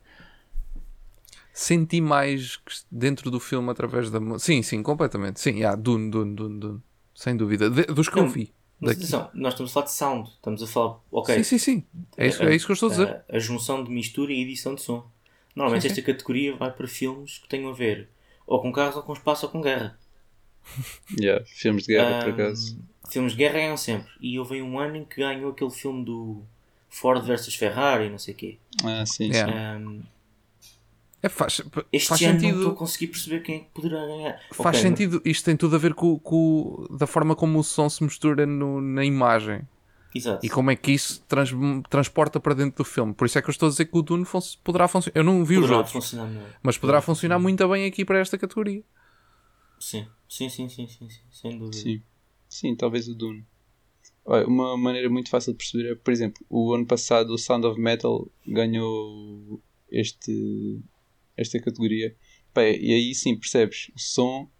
Senti 1.52 2.01
mais 2.01 2.60
dentro 2.90 3.31
do 3.31 3.40
filme 3.40 3.70
através 3.70 4.10
da 4.10 4.20
música. 4.20 4.47
Sim, 4.47 4.62
sim, 4.62 4.82
completamente. 4.82 5.40
Sim, 5.40 5.56
yeah, 5.56 5.77
Dune, 5.77 6.10
Dune, 6.10 6.35
Dune, 6.35 6.60
Dune. 6.60 6.82
Sem 7.14 7.36
dúvida. 7.36 7.68
De- 7.68 7.86
dos 7.86 8.09
que 8.09 8.18
eu 8.18 8.27
vi. 8.27 8.55
Mas 8.81 8.93
Daqui. 8.93 9.01
atenção, 9.02 9.31
nós 9.35 9.52
estamos 9.52 9.70
a 9.70 9.74
falar 9.74 9.86
de 9.86 9.93
sound, 9.93 10.31
estamos 10.31 10.62
a 10.62 10.66
falar, 10.66 11.01
ok, 11.12 11.35
Sim, 11.35 11.43
sim, 11.43 11.59
sim. 11.59 11.85
É 12.16 12.27
isso, 12.28 12.43
é 12.43 12.55
isso 12.55 12.66
que 12.66 12.72
eu 12.72 12.74
estou 12.74 12.89
a 12.89 12.90
dizer. 12.90 13.16
A, 13.28 13.36
a 13.36 13.39
junção 13.39 13.85
de 13.85 13.90
mistura 13.90 14.32
e 14.32 14.40
edição 14.40 14.74
de 14.74 14.82
som. 14.82 15.10
Normalmente 15.55 15.86
Sim, 15.86 15.89
esta 15.89 16.02
categoria 16.02 16.56
vai 16.56 16.72
para 16.72 16.86
filmes 16.89 17.39
que 17.39 17.48
tenham 17.48 17.70
a 17.70 17.74
ver 17.74 18.09
ou 18.51 18.60
com 18.60 18.72
carros 18.72 18.97
ou 18.97 19.02
com 19.02 19.12
espaço 19.14 19.47
ou 19.47 19.52
com 19.52 19.60
guerra. 19.62 19.98
Yeah, 21.18 21.44
filmes 21.47 21.85
de 21.85 21.94
guerra, 21.94 22.18
por 22.24 22.28
Ahm, 22.28 22.35
acaso. 22.35 22.78
Filmes 23.10 23.32
de 23.32 23.39
guerra 23.39 23.55
ganham 23.55 23.77
sempre. 23.77 24.10
E 24.20 24.39
houve 24.39 24.60
um 24.62 24.78
ano 24.78 24.97
em 24.97 25.05
que 25.05 25.16
ganhou 25.20 25.51
aquele 25.51 25.70
filme 25.70 26.05
do 26.05 26.43
Ford 26.89 27.24
versus 27.24 27.55
Ferrari, 27.55 28.09
não 28.10 28.18
sei 28.18 28.35
o 28.35 28.36
quê. 28.36 28.59
Ah, 28.85 29.05
sim, 29.06 29.31
Yeah. 29.32 29.52
sim. 29.52 29.59
Ahm, 29.59 30.02
É, 31.22 31.28
faz 31.28 31.60
este 31.93 32.09
faz 32.09 32.22
ano 32.22 32.32
não 32.32 32.39
estou 32.48 32.52
sentido. 32.62 32.70
a 32.70 32.74
conseguir 32.77 33.06
perceber 33.09 33.40
quem 33.40 33.56
é 33.56 33.59
que 33.60 33.66
poderá 33.74 34.06
ganhar. 34.06 34.40
Faz 34.52 34.77
Ok, 34.77 34.81
sentido, 34.81 35.20
isto 35.24 35.44
tem 35.44 35.56
tudo 35.56 35.77
a 35.77 35.78
ver 35.78 35.93
com, 35.94 36.18
com- 36.18 36.86
da 36.90 37.06
forma 37.06 37.36
como 37.36 37.59
o 37.59 37.64
som 37.64 37.89
se 37.90 38.02
mistura 38.02 38.47
no- 38.47 38.81
na 38.81 39.05
imagem 39.05 39.62
Exato. 40.15 40.45
e 40.45 40.49
como 40.49 40.70
é 40.70 40.77
que 40.77 40.93
isso 40.93 41.23
trans- 41.28 41.53
transporta 41.89 42.41
para 42.41 42.55
dentro 42.55 42.78
do 42.78 42.85
filme. 42.85 43.15
Por 43.15 43.27
isso 43.27 43.39
é 43.39 43.43
que 43.43 43.49
eu 43.49 43.53
estou 43.53 43.69
a 43.69 43.70
dizer 43.70 43.85
que 43.87 43.97
o 43.97 44.03
Dune 44.03 44.24
fun- 44.24 44.41
poderá 44.65 44.89
funcionar. 44.89 45.16
Eu 45.19 45.24
não 45.24 45.45
vi 45.45 45.55
os 45.57 45.61
Poderá 45.62 45.77
outros, 45.78 45.93
funcionar 45.93 46.27
melhor. 46.27 46.59
mas 46.62 46.77
poderá 46.78 47.01
funcionar 47.01 47.39
muito 47.39 47.69
bem 47.69 47.87
aqui 47.87 48.05
para 48.05 48.19
esta 48.19 48.37
categoria. 48.37 48.82
Sim, 49.78 50.07
sim, 50.28 50.49
sim, 50.49 50.69
sim, 50.69 50.87
sim, 50.89 51.09
sim, 51.09 51.20
sem 51.31 51.59
dúvida. 51.59 51.77
Sim, 51.77 52.03
sim, 52.49 52.74
talvez 52.77 53.09
o 53.09 53.15
Dune. 53.15 53.45
Olha, 54.24 54.47
uma 54.47 54.77
maneira 54.77 55.09
muito 55.09 55.31
fácil 55.31 55.53
de 55.53 55.59
perceber 55.59 55.93
é, 55.93 55.95
por 55.95 56.12
exemplo, 56.12 56.45
o 56.51 56.74
ano 56.74 56.87
passado 56.87 57.31
o 57.32 57.39
Sound 57.39 57.66
of 57.66 57.81
Metal 57.81 58.31
ganhou 58.47 59.61
este, 59.91 60.81
esta 61.37 61.59
categoria. 61.61 62.15
E 62.57 62.93
aí 62.93 63.15
sim 63.15 63.37
percebes 63.39 63.91
o 63.95 63.99
som 63.99 64.51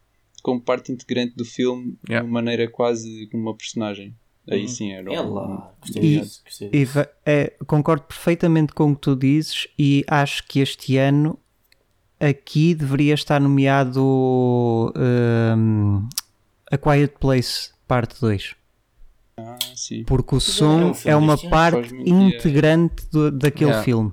como 0.43 0.61
parte 0.61 0.91
integrante 0.93 1.35
do 1.37 1.45
filme 1.45 1.99
Yeah. 2.09 2.25
de 2.25 2.31
uma 2.31 2.41
maneira 2.41 2.71
quase 2.71 3.27
como 3.31 3.43
uma 3.43 3.57
personagem. 3.57 4.17
Aí 4.51 4.63
Uhum. 4.63 4.69
sim 4.69 4.93
era 4.93 5.13
É 5.15 5.21
um- 5.21 5.33
lá, 5.33 5.73
gostei 5.81 6.03
E- 6.03 6.21
disso, 6.21 6.43
gostei 6.45 6.71
E 6.73 6.87
é, 7.25 7.53
concordo 7.67 8.03
perfeitamente 8.05 8.73
com 8.73 8.91
o 8.91 8.95
que 8.95 9.01
tu 9.03 9.15
dizes 9.17 9.69
e 9.79 10.05
acho 10.09 10.45
que 10.47 10.59
este 10.61 10.97
ano 10.97 11.39
aqui 12.19 12.75
deveria 12.75 13.15
estar 13.15 13.41
nomeado 13.41 14.93
hum, 15.57 16.09
A 16.71 16.77
Quiet 16.79 17.15
Place 17.19 17.71
Parte 17.87 18.21
2. 18.21 18.55
Ah, 19.37 19.59
sim. 19.75 20.05
Porque 20.05 20.35
o 20.35 20.37
é 20.37 20.39
um 20.39 20.41
som 20.41 20.93
é 21.05 21.17
uma 21.17 21.33
deste 21.35 21.47
ano, 21.47 21.51
parte 21.51 21.95
integrante 21.95 23.07
do- 23.11 23.31
daquele 23.31 23.71
Yeah. 23.71 23.85
filme. 23.85 24.13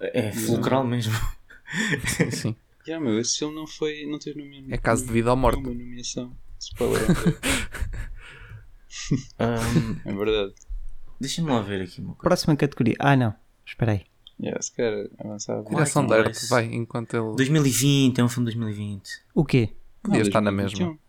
É 0.00 0.30
fulcral 0.32 0.84
mesmo. 0.84 1.14
Sim, 2.06 2.30
sim. 2.30 2.56
Yeah, 2.86 3.04
meu, 3.04 3.18
esse 3.20 3.38
filme 3.38 3.54
não, 3.54 3.66
foi, 3.66 4.06
não 4.06 4.18
teve 4.18 4.38
nomeação. 4.42 4.68
É 4.72 4.76
caso 4.78 5.06
de 5.06 5.12
vida 5.12 5.30
ou 5.30 5.36
morte. 5.36 5.58
Uma 5.58 5.68
nomeação. 5.74 6.32
Spoiler. 6.58 7.00
Ahm, 9.38 9.96
é 10.04 10.12
verdade. 10.12 10.54
Deixa-me 11.20 11.48
lá 11.50 11.60
ver 11.60 11.82
aqui 11.82 12.00
uma 12.00 12.14
coisa. 12.14 12.22
Próxima 12.22 12.56
categoria. 12.56 12.94
Ah, 12.98 13.16
não. 13.16 13.34
Espera 13.66 13.92
aí. 13.92 14.02
Yeah, 14.40 14.60
se 14.62 14.72
quer 14.72 15.10
avançar. 15.18 15.62
Direção 15.64 16.02
de 16.02 16.08
Place. 16.08 16.28
arte, 16.28 16.46
vai, 16.48 16.64
enquanto 16.66 17.14
ele. 17.14 17.34
2020, 17.36 18.18
é 18.20 18.24
um 18.24 18.28
filme 18.28 18.48
de 18.50 18.56
2020. 18.56 19.10
O 19.34 19.44
quê? 19.44 19.70
Podia 20.02 20.22
estar 20.22 20.40
na 20.40 20.50
2021. 20.50 20.86
mesma. 20.86 21.00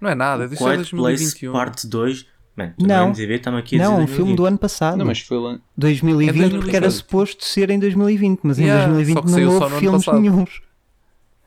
Não 0.00 0.10
é 0.10 0.14
nada, 0.14 0.44
isso 0.44 0.54
é 0.54 0.56
Quiet 0.76 0.90
Place 0.90 0.96
2021. 0.96 1.52
Parte 1.52 1.86
2. 1.86 2.26
Mano, 2.54 2.74
Não. 2.78 2.86
não. 2.86 3.08
MDB 3.14 3.40
aqui 3.58 3.76
a 3.76 3.78
Não, 3.82 4.00
um 4.02 4.06
filme 4.06 4.36
do 4.36 4.44
ano 4.44 4.58
passado. 4.58 4.98
Não, 4.98 5.06
mas 5.06 5.20
foi 5.20 5.38
lá. 5.38 5.58
2020, 5.78 6.28
É 6.28 6.32
porque 6.58 6.76
era 6.76 6.86
2020. 6.86 6.92
suposto 6.92 7.44
ser 7.46 7.70
em 7.70 7.78
2020, 7.78 8.40
mas 8.42 8.58
Yeah, 8.58 8.90
em 8.90 8.94
2020 8.94 9.14
só 9.14 9.22
que 9.36 9.40
não 9.42 9.52
houve 9.54 9.78
filmes 9.78 10.06
nenhuns. 10.06 10.62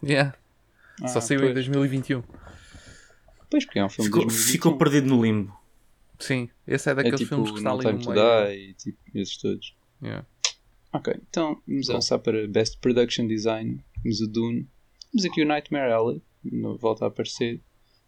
Yeah, 0.04 0.34
Ah, 1.04 1.08
Só 1.08 1.22
saiu 1.22 1.42
pois. 1.42 1.52
em 1.52 1.54
2021. 1.54 2.24
Pois, 3.50 3.66
porque 3.66 3.80
é 3.80 3.86
um 3.86 3.90
filme 3.90 4.08
Ficou, 4.10 4.22
de 4.22 4.28
2021. 4.28 4.52
ficou 4.54 4.78
perdido 4.78 5.08
no 5.08 5.22
limbo. 5.24 5.58
Sim, 6.20 6.50
esse 6.68 6.90
é 6.90 6.92
É 6.92 6.96
daqueles 6.96 7.20
tipo 7.20 7.30
filmes 7.36 7.52
que 7.52 7.58
está 7.58 7.70
No 7.72 7.80
ali 7.80 7.92
no 8.06 8.12
meio. 8.12 8.48
Die 8.48 8.70
e 8.70 8.74
tipo, 8.74 8.98
esses 9.14 9.38
todos. 9.38 9.76
Yeah. 10.02 10.26
Ok, 10.94 11.14
então 11.30 11.62
vamos 11.68 11.90
avançar 11.90 12.20
para 12.20 12.48
Best 12.48 12.78
Production 12.80 13.28
Design. 13.28 13.84
Temos 14.02 14.22
o 14.22 14.28
Dune. 14.28 14.68
Temos 15.12 15.26
aqui 15.26 15.42
o 15.44 15.46
Nightmare 15.48 15.92
Alley. 15.92 16.22
no- 16.44 16.78
Volta 16.78 17.06
a 17.06 17.08
aparecer. 17.10 17.62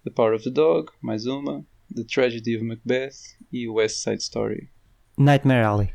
The 0.03 0.11
Power 0.11 0.35
of 0.35 0.43
the 0.45 0.51
Dog, 0.51 0.91
mais 1.01 1.25
uma. 1.25 1.65
The 1.93 2.03
Tragedy 2.03 2.55
of 2.55 2.63
Macbeth 2.65 3.35
e 3.51 3.67
o 3.67 3.73
West 3.75 4.03
Side 4.03 4.21
Story. 4.21 4.69
Nightmare 5.17 5.63
Alley. 5.65 5.89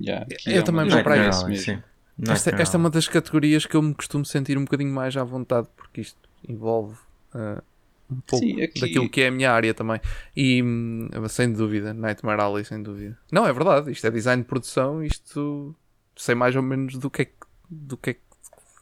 Yeah, 0.00 0.26
Eu 0.46 0.60
é 0.60 0.62
também 0.62 0.88
vou 0.88 1.02
para 1.04 1.16
merece 1.16 1.44
mesmo. 1.46 1.64
sim. 1.76 1.82
Esta, 2.28 2.50
esta 2.50 2.76
é 2.76 2.78
uma 2.78 2.90
das 2.90 3.06
categorias 3.08 3.66
que 3.66 3.76
eu 3.76 3.82
me 3.82 3.94
costumo 3.94 4.24
sentir 4.24 4.56
um 4.58 4.64
bocadinho 4.64 4.92
mais 4.92 5.16
à 5.16 5.22
vontade, 5.24 5.68
porque 5.76 6.00
isto 6.00 6.18
envolve 6.48 6.96
ah, 7.32 7.62
um 8.10 8.20
pouco 8.20 8.44
Sim, 8.44 8.60
aqui- 8.62 8.80
daquilo 8.80 9.08
que 9.08 9.20
é 9.22 9.28
a 9.28 9.30
minha 9.30 9.50
área 9.52 9.72
também. 9.74 10.00
E 10.36 10.62
hum, 10.62 11.08
sem 11.28 11.52
dúvida, 11.52 11.92
Nightmare 11.94 12.40
Alley, 12.40 12.64
sem 12.64 12.82
dúvida. 12.82 13.18
Não, 13.32 13.46
é 13.46 13.52
verdade, 13.52 13.90
isto 13.90 14.06
é 14.06 14.10
design 14.10 14.42
de 14.42 14.48
produção, 14.48 15.02
isto 15.02 15.74
sei 16.16 16.34
mais 16.34 16.54
ou 16.54 16.62
menos 16.62 16.96
do 16.96 17.10
que 17.10 17.22
é 17.22 17.24
que. 17.26 17.32
Do 17.70 17.96
que, 17.96 18.10
é 18.10 18.14
que 18.14 18.20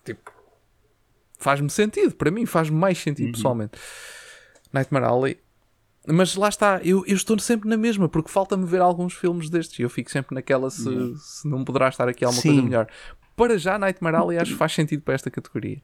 tipo, 0.04 0.30
faz-me 1.38 1.70
sentido, 1.70 2.14
para 2.14 2.30
mim 2.30 2.44
faz-me 2.46 2.76
mais 2.76 2.98
sentido 2.98 3.26
Uhum. 3.26 3.32
pessoalmente. 3.32 3.72
Nightmare 4.72 5.04
Alley. 5.04 5.38
Mas 6.06 6.34
lá 6.34 6.48
está, 6.48 6.80
eu, 6.82 7.04
eu 7.06 7.14
estou 7.14 7.38
sempre 7.38 7.68
na 7.68 7.76
mesma, 7.76 8.08
porque 8.08 8.28
falta-me 8.28 8.66
ver 8.66 8.80
alguns 8.80 9.14
filmes 9.14 9.48
destes 9.48 9.78
e 9.78 9.82
eu 9.82 9.88
fico 9.88 10.10
sempre 10.10 10.34
naquela 10.34 10.68
se, 10.68 10.88
Yeah. 10.88 11.14
se 11.16 11.46
não 11.48 11.64
poderá 11.64 11.88
estar 11.88 12.08
aqui 12.08 12.24
alguma 12.24 12.42
Sim. 12.42 12.48
coisa 12.48 12.62
melhor. 12.62 12.88
Para 13.36 13.56
já, 13.56 13.78
Nightmare 13.78 14.16
Alley 14.16 14.36
acho 14.38 14.50
que 14.52 14.56
faz 14.58 14.72
sentido 14.72 15.02
para 15.02 15.14
esta 15.14 15.30
categoria. 15.30 15.80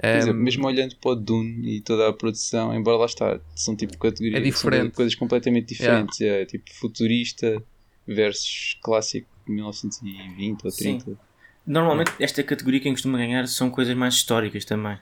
Por 0.00 0.06
exemplo, 0.16 0.40
mesmo 0.40 0.66
olhando 0.66 0.94
para 0.96 1.10
o 1.10 1.14
Dune 1.16 1.76
e 1.76 1.80
toda 1.80 2.08
a 2.08 2.12
produção, 2.12 2.72
embora 2.74 2.96
lá 2.98 3.06
está, 3.06 3.40
são 3.54 3.74
tipo 3.74 3.98
categorias, 3.98 4.34
É 4.34 4.38
são 4.52 4.70
diferente. 4.70 4.94
coisas 4.94 5.14
completamente 5.16 5.68
diferentes. 5.74 6.20
É 6.20 6.44
tipo 6.46 6.72
futurista 6.74 7.60
versus 8.06 8.78
clássico 8.82 9.28
de 9.46 9.52
1920 9.52 10.64
ou 10.64 10.70
Sim. 10.70 10.98
30. 10.98 11.18
Normalmente, 11.66 12.12
esta 12.20 12.42
categoria 12.42 12.80
quem 12.80 12.92
costuma 12.92 13.18
ganhar 13.18 13.46
são 13.48 13.70
coisas 13.70 13.94
mais 13.96 14.14
históricas 14.14 14.64
também. 14.64 14.98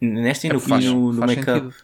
Nesta 0.00 0.46
e 0.46 0.50
É, 0.50 0.52
no, 0.54 0.60
faz- 0.60 0.84
e 0.84 0.88
no, 0.88 1.12
no 1.12 1.18
faz 1.20 1.36
make-up. 1.36 1.60
sentido. 1.60 1.74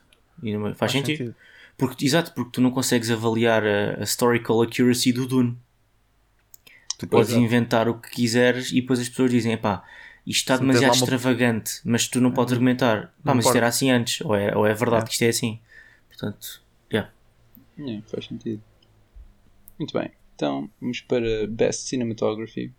E 0.42 0.56
no- 0.56 0.74
Faz, 0.74 0.92
sentido. 0.92 1.34
Porque, 1.76 2.06
exato, 2.06 2.32
porque 2.32 2.52
tu 2.52 2.60
não 2.60 2.70
consegues 2.70 3.10
avaliar 3.10 3.62
a, 3.64 4.00
a 4.00 4.02
historical 4.04 4.62
accuracy 4.62 5.12
do 5.12 5.26
Dune. 5.26 5.58
Tu 6.98 7.06
podes 7.06 7.28
Exato. 7.30 7.44
inventar 7.44 7.88
o 7.88 8.00
que 8.00 8.10
quiseres 8.10 8.70
e 8.72 8.80
depois 8.80 8.98
as 8.98 9.08
pessoas 9.08 9.30
dizem, 9.30 9.52
epá, 9.52 9.84
isto 10.26 10.40
está 10.40 10.56
demasiado 10.56 10.92
uma- 10.92 10.96
extravagante, 11.04 11.80
mas 11.84 12.08
tu 12.08 12.20
não 12.20 12.32
podes 12.32 12.52
argumentar, 12.52 13.14
pá, 13.24 13.34
mas 13.34 13.44
isto 13.46 13.56
era 13.56 13.68
assim 13.68 13.90
antes, 13.90 14.20
ou 14.22 14.34
é, 14.34 14.56
ou 14.56 14.66
é 14.66 14.74
verdade 14.74 15.04
É. 15.04 15.06
que 15.06 15.12
isto 15.12 15.22
é 15.22 15.28
assim. 15.28 15.60
Portanto, 16.08 16.62
yeah. 16.92 17.12
Yeah, 17.78 18.04
faz 18.08 18.26
sentido. 18.26 18.62
Muito 19.78 19.92
bem. 19.98 20.10
Então, 20.34 20.70
vamos 20.80 21.00
para 21.02 21.46
Best 21.46 21.88
Cinematography. 21.88 22.72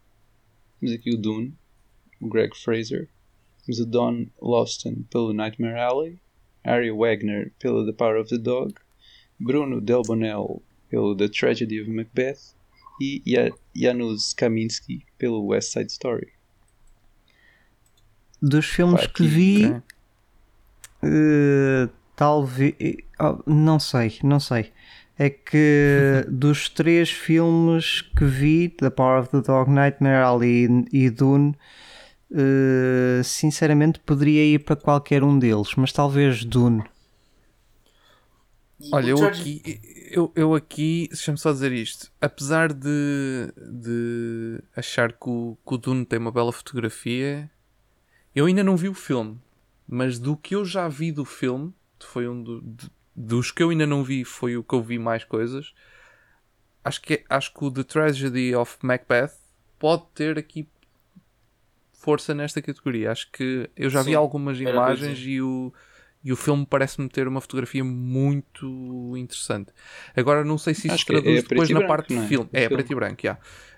Temos 0.80 0.94
aqui 0.96 1.14
o 1.14 1.18
Dune, 1.18 1.54
o 2.20 2.28
Greg 2.28 2.56
Fraser. 2.56 3.08
Temos 3.66 3.80
o 3.80 3.86
Don 3.86 4.28
Lawston 4.42 5.04
pelo 5.10 5.34
Nightmare 5.34 5.80
Alley. 5.80 6.20
Ari 6.64 6.92
Wagner 6.92 7.54
pelo 7.60 7.86
The 7.86 7.94
Power 7.94 8.20
of 8.20 8.30
the 8.30 8.38
Dog. 8.38 8.74
Bruno 9.40 9.80
Delbonnel 9.80 10.62
pelo 10.90 11.16
The 11.16 11.30
Tragedy 11.30 11.82
of 11.82 11.90
Macbeth. 11.90 12.56
E 13.02 13.22
Ja- 13.26 13.52
Janusz 13.76 14.34
Kaminski 14.34 15.06
pelo 15.18 15.46
West 15.46 15.74
Side 15.74 15.92
Story. 15.92 16.34
Dos 18.42 18.66
filmes 18.66 19.08
Pá, 19.08 19.14
que 19.14 19.28
vi, 19.28 19.82
eh, 21.02 21.90
talvez. 22.16 22.76
oh, 23.20 23.40
não 23.46 23.80
sei, 23.80 24.20
não 24.24 24.40
sei. 24.40 24.72
É 25.18 25.30
que 25.30 26.26
dos 26.30 26.70
três 26.70 27.10
filmes 27.10 28.02
que 28.02 28.26
vi, 28.26 28.70
The 28.70 28.90
Power 28.90 29.22
of 29.22 29.30
the 29.30 29.42
Dog, 29.42 29.72
Nightmare 29.72 30.24
Alley 30.24 30.86
e, 30.92 31.10
Dune, 31.10 31.56
eh, 32.32 33.22
sinceramente 33.24 34.00
poderia 34.00 34.44
ir 34.44 34.60
para 34.60 34.76
qualquer 34.76 35.24
um 35.24 35.40
deles, 35.40 35.74
mas 35.76 35.92
talvez 35.92 36.44
Dune. 36.44 36.84
Olha, 38.92 39.10
eu 39.10 39.26
aqui, 39.26 39.82
eu, 40.12 40.32
eu 40.36 40.54
aqui, 40.54 41.08
deixa-me 41.10 41.38
só 41.38 41.52
dizer 41.52 41.72
isto. 41.72 42.12
Apesar 42.22 42.72
de, 42.72 43.52
de 43.58 44.62
achar 44.76 45.12
que 45.14 45.28
o, 45.28 45.58
que 45.68 45.74
o 45.74 45.78
Dune 45.78 46.06
tem 46.06 46.20
uma 46.20 46.32
bela 46.32 46.52
fotografia, 46.52 47.50
eu 48.38 48.46
ainda 48.46 48.64
não 48.64 48.78
vi 48.78 48.88
o 48.90 48.94
filme. 48.94 49.40
Mas 49.88 50.20
do 50.20 50.36
que 50.36 50.54
eu 50.56 50.66
já 50.66 50.88
vi 50.88 51.12
do 51.12 51.26
filme, 51.26 51.74
foi 52.00 52.28
um 52.28 52.44
do- 52.44 52.62
de- 52.62 52.92
dos 53.16 53.52
que 53.52 53.64
eu 53.64 53.70
ainda 53.70 53.88
não 53.88 54.04
vi, 54.04 54.24
foi 54.26 54.58
o 54.58 54.64
que 54.64 54.76
eu 54.76 54.84
vi 54.84 55.00
mais 55.00 55.24
coisas. 55.24 55.74
Acho 56.84 57.02
que, 57.02 57.14
é- 57.16 57.24
acho 57.30 57.54
que 57.54 57.64
o 57.66 57.72
The 57.72 57.84
Tragedy 57.84 58.56
of 58.56 58.78
Macbeth 58.82 59.32
pode 59.80 60.04
ter 60.14 60.38
aqui 60.38 60.68
força 61.94 62.34
nesta 62.34 62.62
categoria. 62.62 63.12
Acho 63.12 63.30
que 63.32 63.70
eu 63.76 63.90
já 63.90 64.02
vi 64.02 64.12
Sim, 64.12 64.16
algumas 64.16 64.58
eu 64.58 64.64
ia 64.64 64.72
imagens 64.72 65.20
e 65.20 65.42
o, 65.42 65.74
e 66.24 66.32
o 66.32 66.36
filme 66.36 66.66
parece-me 66.66 67.10
ter 67.10 67.28
uma 67.28 67.42
fotografia 67.42 67.84
muito 67.84 69.16
interessante. 69.18 69.72
Agora 70.16 70.44
não 70.44 70.58
sei 70.58 70.74
se 70.74 70.88
isso 70.88 70.94
Acho 70.96 71.06
é 71.06 71.08
traduz 71.08 71.44
preto 71.44 71.60
depois 71.60 71.70
na 71.72 71.82
parte 71.82 72.14
não 72.14 72.22
do 72.22 72.24
é? 72.24 72.28
filme. 72.28 72.50
É, 72.54 72.70
preto 72.70 72.92
e 72.92 72.96
branco, 72.96 73.22
já. 73.24 73.38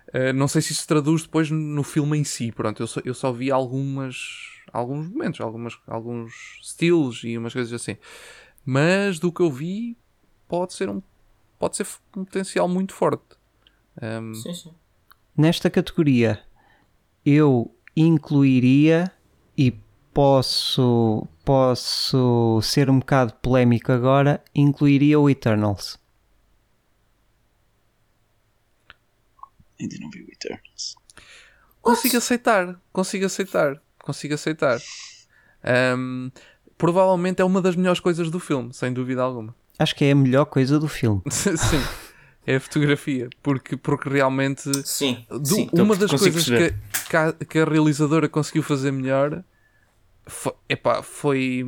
Uh, 0.10 0.34
não 0.34 0.48
sei 0.48 0.62
se 0.62 0.72
isso 0.72 0.82
se 0.82 0.88
traduz 0.88 1.24
depois 1.24 1.52
no 1.52 1.84
filme 1.84 2.18
em 2.18 2.24
si. 2.24 2.52
Pronto, 2.52 2.82
eu 2.82 2.88
só, 2.88 3.02
eu 3.06 3.14
só 3.14 3.32
vi 3.32 3.52
algumas, 3.52 4.18
alguns 4.74 5.08
momentos, 5.08 5.42
algumas, 5.42 5.78
alguns 5.88 6.60
estilos 6.62 7.24
e 7.24 7.38
umas 7.38 7.54
coisas 7.54 7.72
assim. 7.74 7.98
Mas 8.66 9.20
do 9.20 9.32
que 9.32 9.42
eu 9.42 9.52
vi, 9.52 9.98
pode 10.48 10.74
ser 10.74 10.90
um, 10.90 11.02
pode 11.58 11.78
ser 11.78 11.88
um 12.16 12.26
potencial 12.26 12.68
muito 12.68 12.94
forte. 12.94 13.24
Um, 14.02 14.34
Sim, 14.34 14.54
sim. 14.54 14.72
Nesta 15.36 15.70
categoria, 15.70 16.42
eu 17.26 17.74
incluiria 17.96 19.12
e 19.58 19.72
posso, 20.14 21.28
posso 21.46 22.60
ser 22.62 22.90
um 22.90 23.00
bocado 23.00 23.34
polémico 23.36 23.92
agora, 23.92 24.44
incluiria 24.54 25.20
o 25.20 25.30
Eternals. 25.30 26.00
Ainda 29.80 29.96
não 30.00 30.10
vi 30.10 30.22
o 30.24 30.28
Eternals. 30.32 30.96
Consigo 31.82 32.18
aceitar, 32.18 32.80
consigo 32.92 33.26
aceitar, 33.26 33.82
consigo 34.04 34.34
aceitar. 34.34 34.80
Um, 35.98 36.30
provavelmente 36.78 37.42
é 37.42 37.46
uma 37.46 37.62
das 37.62 37.76
melhores 37.76 38.00
coisas 38.00 38.30
do 38.30 38.40
filme, 38.40 38.74
sem 38.74 38.92
dúvida 38.94 39.22
alguma. 39.22 39.56
Acho 39.80 39.96
que 39.96 40.04
é 40.06 40.12
a 40.12 40.16
melhor 40.16 40.46
coisa 40.46 40.78
do 40.78 40.88
filme. 40.90 41.22
Sim, 41.30 41.56
é 42.46 42.56
a 42.58 42.60
fotografia, 42.60 43.30
porque, 43.42 43.78
porque 43.78 44.10
realmente 44.10 44.62
Sim, 44.86 45.26
do- 45.30 45.46
sim, 45.46 45.70
uma 45.74 45.96
das 45.96 46.10
coisas 46.12 46.44
que, 46.46 46.74
que, 47.10 47.16
a, 47.16 47.32
que 47.34 47.60
a 47.60 47.66
realizadora 47.66 48.28
conseguiu 48.28 48.62
fazer 48.64 48.92
melhor 48.92 49.42
foi, 50.26 50.54
epá, 50.70 51.02
foi, 51.02 51.66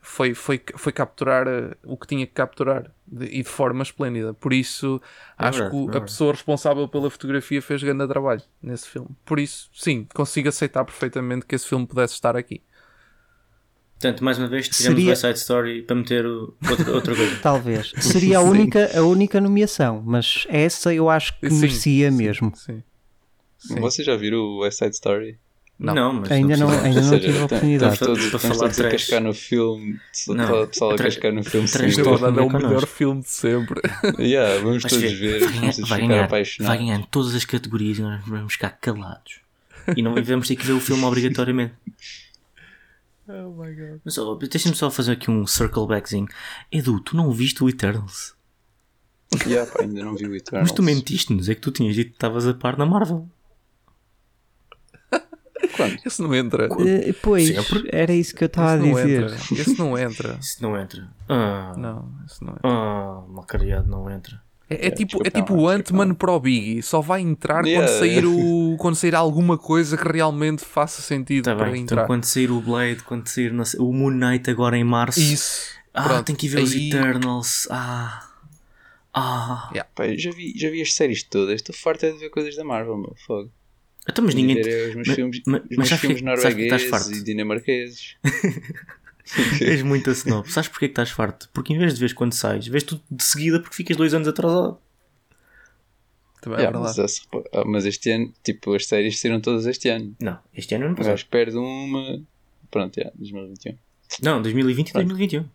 foi, 0.00 0.34
foi, 0.34 0.62
foi 0.76 0.92
capturar 0.92 1.46
eh, 1.48 1.76
o 1.84 1.96
que 1.96 2.06
tinha 2.06 2.26
que 2.26 2.32
capturar 2.32 2.90
de- 3.06 3.26
e 3.26 3.42
de 3.42 3.48
forma 3.48 3.82
esplêndida. 3.82 4.32
Por 4.34 4.52
isso, 4.52 5.00
É 5.38 5.46
acho 5.46 5.58
verdade, 5.58 5.70
que 5.70 5.76
o- 5.76 5.80
é 5.80 5.82
a 5.82 5.90
verdade. 5.92 6.04
pessoa 6.12 6.32
responsável 6.32 6.88
pela 6.88 7.10
fotografia 7.10 7.60
fez 7.60 7.82
grande 7.82 8.06
trabalho 8.06 8.42
nesse 8.62 8.88
filme. 8.88 9.08
Por 9.24 9.40
isso, 9.40 9.68
sim, 9.74 10.06
consigo 10.14 10.48
aceitar 10.48 10.84
perfeitamente 10.84 11.44
que 11.44 11.54
esse 11.54 11.66
filme 11.66 11.86
pudesse 11.86 12.14
estar 12.14 12.36
aqui. 12.36 12.62
Portanto, 13.98 14.22
mais 14.24 14.38
uma 14.38 14.48
vez, 14.48 14.68
tiramos 14.68 14.98
Seria- 14.98 15.06
o 15.06 15.08
West 15.10 15.22
Side 15.22 15.38
Story 15.38 15.82
para 15.82 15.96
meter 15.96 16.26
o- 16.26 16.54
outra, 16.68 16.92
outra 16.92 17.16
coisa. 17.16 17.36
Talvez. 17.42 17.92
Seria 18.00 18.38
a 18.38 18.42
única, 18.42 18.90
a 18.98 19.02
única 19.02 19.40
nomeação, 19.40 20.02
mas 20.04 20.46
essa 20.50 20.92
eu 20.92 21.08
acho 21.08 21.38
que 21.40 21.48
Sim, 21.48 21.60
merecia 21.60 22.10
sim, 22.10 22.16
mesmo. 22.16 22.52
Sim. 22.54 22.82
Sim. 23.58 23.80
Vocês 23.80 24.04
já 24.04 24.14
viram 24.14 24.38
o 24.38 24.58
West 24.60 24.78
Side 24.78 24.94
Story? 24.94 25.38
Não. 25.78 26.12
mas 26.14 26.30
Ainda 26.30 26.56
não, 26.56 26.70
ainda 26.70 27.00
não 27.02 27.18
tive 27.18 27.38
a 27.38 27.44
oportunidade. 27.44 27.94
Estamos 27.94 28.30
todos, 28.40 28.62
a 28.62 28.68
trash. 28.68 28.92
cascar 28.92 29.20
no 29.20 29.34
filme. 29.34 30.00
O 30.28 30.66
pessoal 30.68 30.92
a 30.92 30.96
cascar 30.96 31.32
no 31.32 31.42
filme. 31.42 31.68
sim. 31.68 32.02
talk. 32.02 32.24
É 32.24 32.42
o 32.42 32.50
melhor 32.52 32.86
filme 32.86 33.22
de 33.22 33.28
sempre. 33.28 33.80
Yeah, 34.18 34.60
vamos 34.60 34.82
Vais 34.82 34.94
todos 34.94 35.12
ver, 35.12 35.40
ver. 35.40 35.40
vai 35.40 35.52
Vamos 35.60 35.76
todos 35.76 35.90
vai, 35.90 36.00
ganhar, 36.00 36.28
vai 36.28 36.78
ganhar 36.78 37.06
todas 37.06 37.34
as 37.34 37.44
categorias 37.44 37.98
e 37.98 38.02
nós 38.02 38.24
vamos 38.24 38.52
ficar 38.52 38.70
calados. 38.70 39.40
E 39.96 40.02
não 40.02 40.14
vamos 40.14 40.48
ter 40.48 40.56
que 40.56 40.64
ver 40.64 40.72
o 40.72 40.80
filme 40.80 41.02
obrigatoriamente. 41.04 41.74
oh 43.28 43.50
my 43.50 43.74
god. 43.74 44.00
Mas 44.04 44.16
deixa-me 44.48 44.76
só 44.76 44.90
fazer 44.90 45.12
aqui 45.12 45.30
um 45.30 45.46
circle 45.46 45.86
backzinho. 45.86 46.28
Edu, 46.70 47.00
tu 47.00 47.16
não 47.16 47.32
viste 47.32 47.62
o 47.64 47.68
Eternals? 47.68 48.34
Yeah, 49.46 49.70
pá, 49.70 49.82
ainda 49.82 50.04
não 50.04 50.14
vi 50.14 50.26
o 50.26 50.34
Eternals. 50.36 50.70
Mas 50.70 50.72
tu 50.76 50.82
mentiste-nos, 50.82 51.48
é 51.48 51.54
que 51.56 51.60
tu 51.60 51.72
tinhas 51.72 51.96
dito 51.96 52.10
que 52.10 52.16
estavas 52.16 52.46
a 52.46 52.54
par 52.54 52.78
na 52.78 52.86
Marvel. 52.86 53.28
Quando? 55.76 55.96
Esse 56.04 56.22
não 56.22 56.34
entra. 56.34 56.68
Eh, 56.86 57.12
pois, 57.22 57.48
Sempre. 57.48 57.88
era 57.92 58.12
isso 58.12 58.34
que 58.34 58.44
eu 58.44 58.46
estava 58.46 58.72
a 58.72 58.76
Esse 58.76 58.88
dizer. 58.88 59.22
entra. 59.22 59.34
Esse 59.36 59.78
não 59.78 59.98
entra. 59.98 60.38
Isso 60.40 60.62
não 60.62 60.78
entra. 60.80 61.08
Ah, 61.28 61.74
Não, 61.76 62.08
esse 62.26 62.42
não 62.44 62.52
entra. 62.52 62.60
ah 62.70 63.22
malcriado, 63.28 63.88
não 63.90 64.10
entra. 64.10 64.40
É, 64.70 64.86
é 64.86 64.90
tipo, 64.90 65.18
é 65.26 65.30
tipo 65.30 65.52
o 65.52 65.56
desculpa. 65.56 65.72
Ant-Man 65.72 66.14
para 66.14 66.32
o 66.32 66.40
Biggie. 66.40 66.82
Só 66.82 67.00
vai 67.00 67.20
entrar 67.20 67.64
Yeah. 67.66 67.86
quando, 67.86 67.98
sair 67.98 68.24
o, 68.26 68.76
quando 68.80 68.94
sair 68.94 69.14
alguma 69.14 69.58
coisa 69.58 69.96
que 69.96 70.08
realmente 70.10 70.64
faça 70.64 71.02
sentido 71.02 71.44
Tá 71.44 71.54
para 71.54 71.70
bem, 71.70 71.82
entrar. 71.82 71.96
então 71.96 72.06
quando 72.06 72.24
sair 72.24 72.50
o 72.50 72.60
Blade, 72.60 73.02
quando 73.04 73.26
sair 73.28 73.52
o 73.78 73.92
Moon 73.92 74.10
Knight 74.10 74.50
agora 74.50 74.76
em 74.76 74.84
março. 74.84 75.20
Isso. 75.20 75.68
Ah, 75.92 76.04
Pronto, 76.04 76.24
tem 76.24 76.34
que 76.34 76.46
ir 76.46 76.48
ver 76.48 76.62
os 76.62 76.72
aí- 76.72 76.88
Eternals. 76.88 77.68
Ah. 77.70 78.26
Ah. 79.12 79.70
Pá, 79.94 80.06
eu 80.08 80.18
já 80.18 80.30
vi, 80.32 80.52
já 80.56 80.68
vi 80.70 80.82
as 80.82 80.92
séries 80.94 81.22
todas. 81.22 81.54
Estou 81.56 81.74
farto 81.74 82.04
é 82.06 82.10
de 82.12 82.18
ver 82.18 82.30
coisas 82.30 82.56
da 82.56 82.64
Marvel, 82.64 82.96
meu. 82.96 83.14
Fogo. 83.26 83.50
Então, 84.08 84.24
mas 84.24 84.34
ninguém. 84.34 84.58
É 84.58 84.88
os 84.88 84.94
meus 84.94 85.06
mas- 85.08 85.16
filmes, 85.16 85.42
mas- 85.46 85.62
os 85.70 85.76
meus 85.76 85.88
sabes 85.88 86.00
filmes 86.00 86.18
estás 86.20 86.42
noruegueses 86.44 86.88
farto? 86.90 87.12
e 87.12 87.22
dinamarqueses. 87.22 88.16
És 89.62 89.82
muito 89.82 90.10
a 90.10 90.12
snob. 90.12 90.50
Sabes 90.50 90.68
porquê 90.68 90.86
que 90.88 90.92
estás 90.92 91.10
farto? 91.10 91.48
Porque 91.54 91.72
em 91.72 91.78
vez 91.78 91.94
de 91.94 92.00
vês 92.00 92.12
quando 92.12 92.34
sais, 92.34 92.66
vês 92.66 92.82
tudo 92.82 93.02
de 93.10 93.24
seguida 93.24 93.58
porque 93.58 93.74
ficas 93.74 93.96
dois 93.96 94.12
anos 94.12 94.28
atrasado. 94.28 94.76
Também 96.42 96.58
é 96.58 96.62
Yeah, 96.62 96.78
verdade. 96.78 97.00
mas, 97.00 97.10
esse- 97.10 97.26
ah, 97.54 97.64
mas 97.64 97.86
este 97.86 98.10
ano, 98.10 98.32
tipo, 98.42 98.74
as 98.74 98.86
séries 98.86 99.18
saíram 99.18 99.40
todas 99.40 99.64
este 99.64 99.88
ano. 99.88 100.14
Não, 100.20 100.38
este 100.54 100.74
ano 100.74 100.84
não 100.86 100.92
O 100.92 100.96
passou. 100.96 101.12
gajo 101.12 101.26
perde 101.30 101.56
uma. 101.56 102.22
Pronto, 102.70 102.96
yeah, 102.98 103.16
2021. 103.18 103.78
Não, 104.22 104.42
2020 104.42 104.90
e 104.90 104.92
2021. 104.92 105.46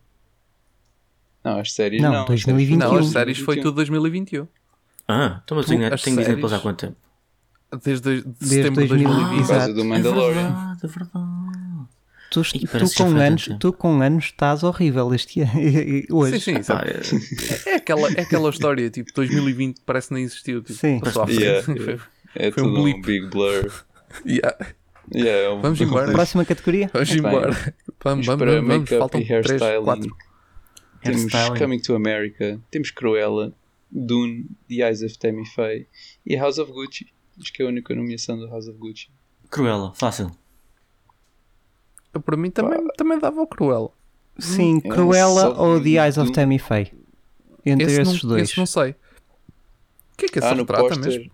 Não, 1.44 1.60
as 1.60 1.72
séries 1.72 2.02
Não, 2.02 2.10
não. 2.12 2.22
as 2.22 2.26
2021. 2.44 2.78
Não, 2.78 2.96
as 2.96 3.06
um. 3.06 3.10
séries 3.12 3.38
foi 3.38 3.56
tudo 3.58 3.72
2021. 3.76 4.48
Ah, 5.06 5.40
então 5.44 5.56
mas 5.56 5.66
Tu, 5.66 5.68
tenho, 5.70 5.80
tenho 5.82 5.96
Disney 5.96 6.24
séries- 6.24 6.40
Plus 6.40 6.52
há 6.52 6.58
quanto 6.58 6.80
tempo? 6.86 6.96
Desde, 7.84 8.22
de 8.22 8.28
Desde 8.40 8.46
setembro 8.56 8.82
de 8.82 8.88
2020. 8.88 9.06
2020. 9.06 9.40
Por 9.40 9.48
causa 9.48 9.72
do 9.74 9.80
É 9.80 9.84
Mandalorian. 9.84 10.32
verdade, 10.42 10.80
é 10.82 10.86
verdade. 10.88 11.40
Tu, 12.30 12.42
tu 12.42 12.94
com 12.96 13.16
anos, 13.16 13.48
tu 13.58 13.72
com 13.72 14.00
anos 14.02 14.24
estás 14.26 14.62
horrível 14.62 15.12
este 15.14 15.40
ano. 15.40 15.52
Hoje. 16.10 16.38
Sim, 16.40 16.56
sim, 16.56 16.62
sabe? 16.62 16.90
É 17.66 17.74
aquela, 17.76 18.08
é 18.12 18.20
aquela 18.20 18.50
história, 18.50 18.88
tipo, 18.90 19.10
2020 19.14 19.80
parece 19.84 20.08
que 20.08 20.14
nem 20.14 20.22
existiu. 20.24 20.62
Tipo, 20.62 20.78
Sim. 20.78 21.00
passou 21.00 21.22
à 21.22 21.26
frente. 21.26 21.42
Yeah. 21.42 21.62
Foi- 21.66 22.00
É 22.36 22.52
Foi 22.52 22.62
um 22.62 22.66
tudo 22.66 22.80
um, 22.80 22.84
blip. 22.84 23.02
big 23.04 23.26
blur. 23.28 23.72
Yeah. 24.24 24.56
Yeah, 25.12 25.40
é 25.42 25.50
um- 25.50 25.60
Vamos 25.60 25.80
embora. 25.80 26.12
Próxima 26.12 26.44
categoria? 26.44 26.88
Vamos 26.92 27.10
embora. 27.10 27.50
Vamos, 28.04 28.24
Vamos 28.24 28.26
vamos, 28.26 28.38
para 28.38 28.52
vamos, 28.52 28.68
vamos. 28.68 28.78
make-up 28.90 28.98
Faltam 29.00 29.20
e 29.20 29.24
3, 29.26 29.46
hairstyling. 29.50 29.84
4. 29.84 30.16
Temos 31.02 31.20
Hairstyling. 31.34 31.58
Coming 31.58 31.78
to 31.80 31.94
America, 31.96 32.60
temos 32.70 32.90
Cruella, 32.92 33.52
Dune, 33.90 34.46
The 34.68 34.88
Eyes 34.88 35.02
of 35.02 35.18
Tammy 35.18 35.44
Faye 35.46 35.86
e 36.24 36.36
House 36.36 36.58
of 36.58 36.70
Gucci. 36.70 37.06
Acho 37.40 37.52
que 37.52 37.62
é 37.62 37.66
a 37.66 37.68
única 37.68 37.94
nomeação 37.94 38.38
do 38.38 38.46
House 38.48 38.66
of 38.68 38.78
Gucci. 38.78 39.08
Cruella, 39.50 39.92
fácil. 39.94 40.30
Eu, 42.12 42.20
para 42.20 42.36
mim 42.36 42.50
também, 42.50 42.86
também 42.96 43.18
dava 43.18 43.40
o 43.40 43.46
Cruella. 43.46 43.90
Sim, 44.38 44.80
é 44.84 44.88
Cruella 44.88 45.54
só 45.54 45.62
ou 45.62 45.80
The 45.82 45.90
Eyes 45.90 46.18
of 46.18 46.32
Tammy 46.32 46.58
Faye. 46.58 46.92
Entre 47.64 47.86
Esse 47.86 48.00
esses 48.00 48.22
não, 48.22 48.30
dois. 48.30 48.42
esse 48.48 48.58
não 48.58 48.66
sei. 48.66 48.90
O 48.92 50.16
que 50.16 50.26
é 50.26 50.28
que 50.28 50.38
esse 50.38 50.48
Ah, 50.48 50.54
no 50.54 50.62
retrata 50.62 50.82
póster. 50.88 51.04
mesmo? 51.04 51.30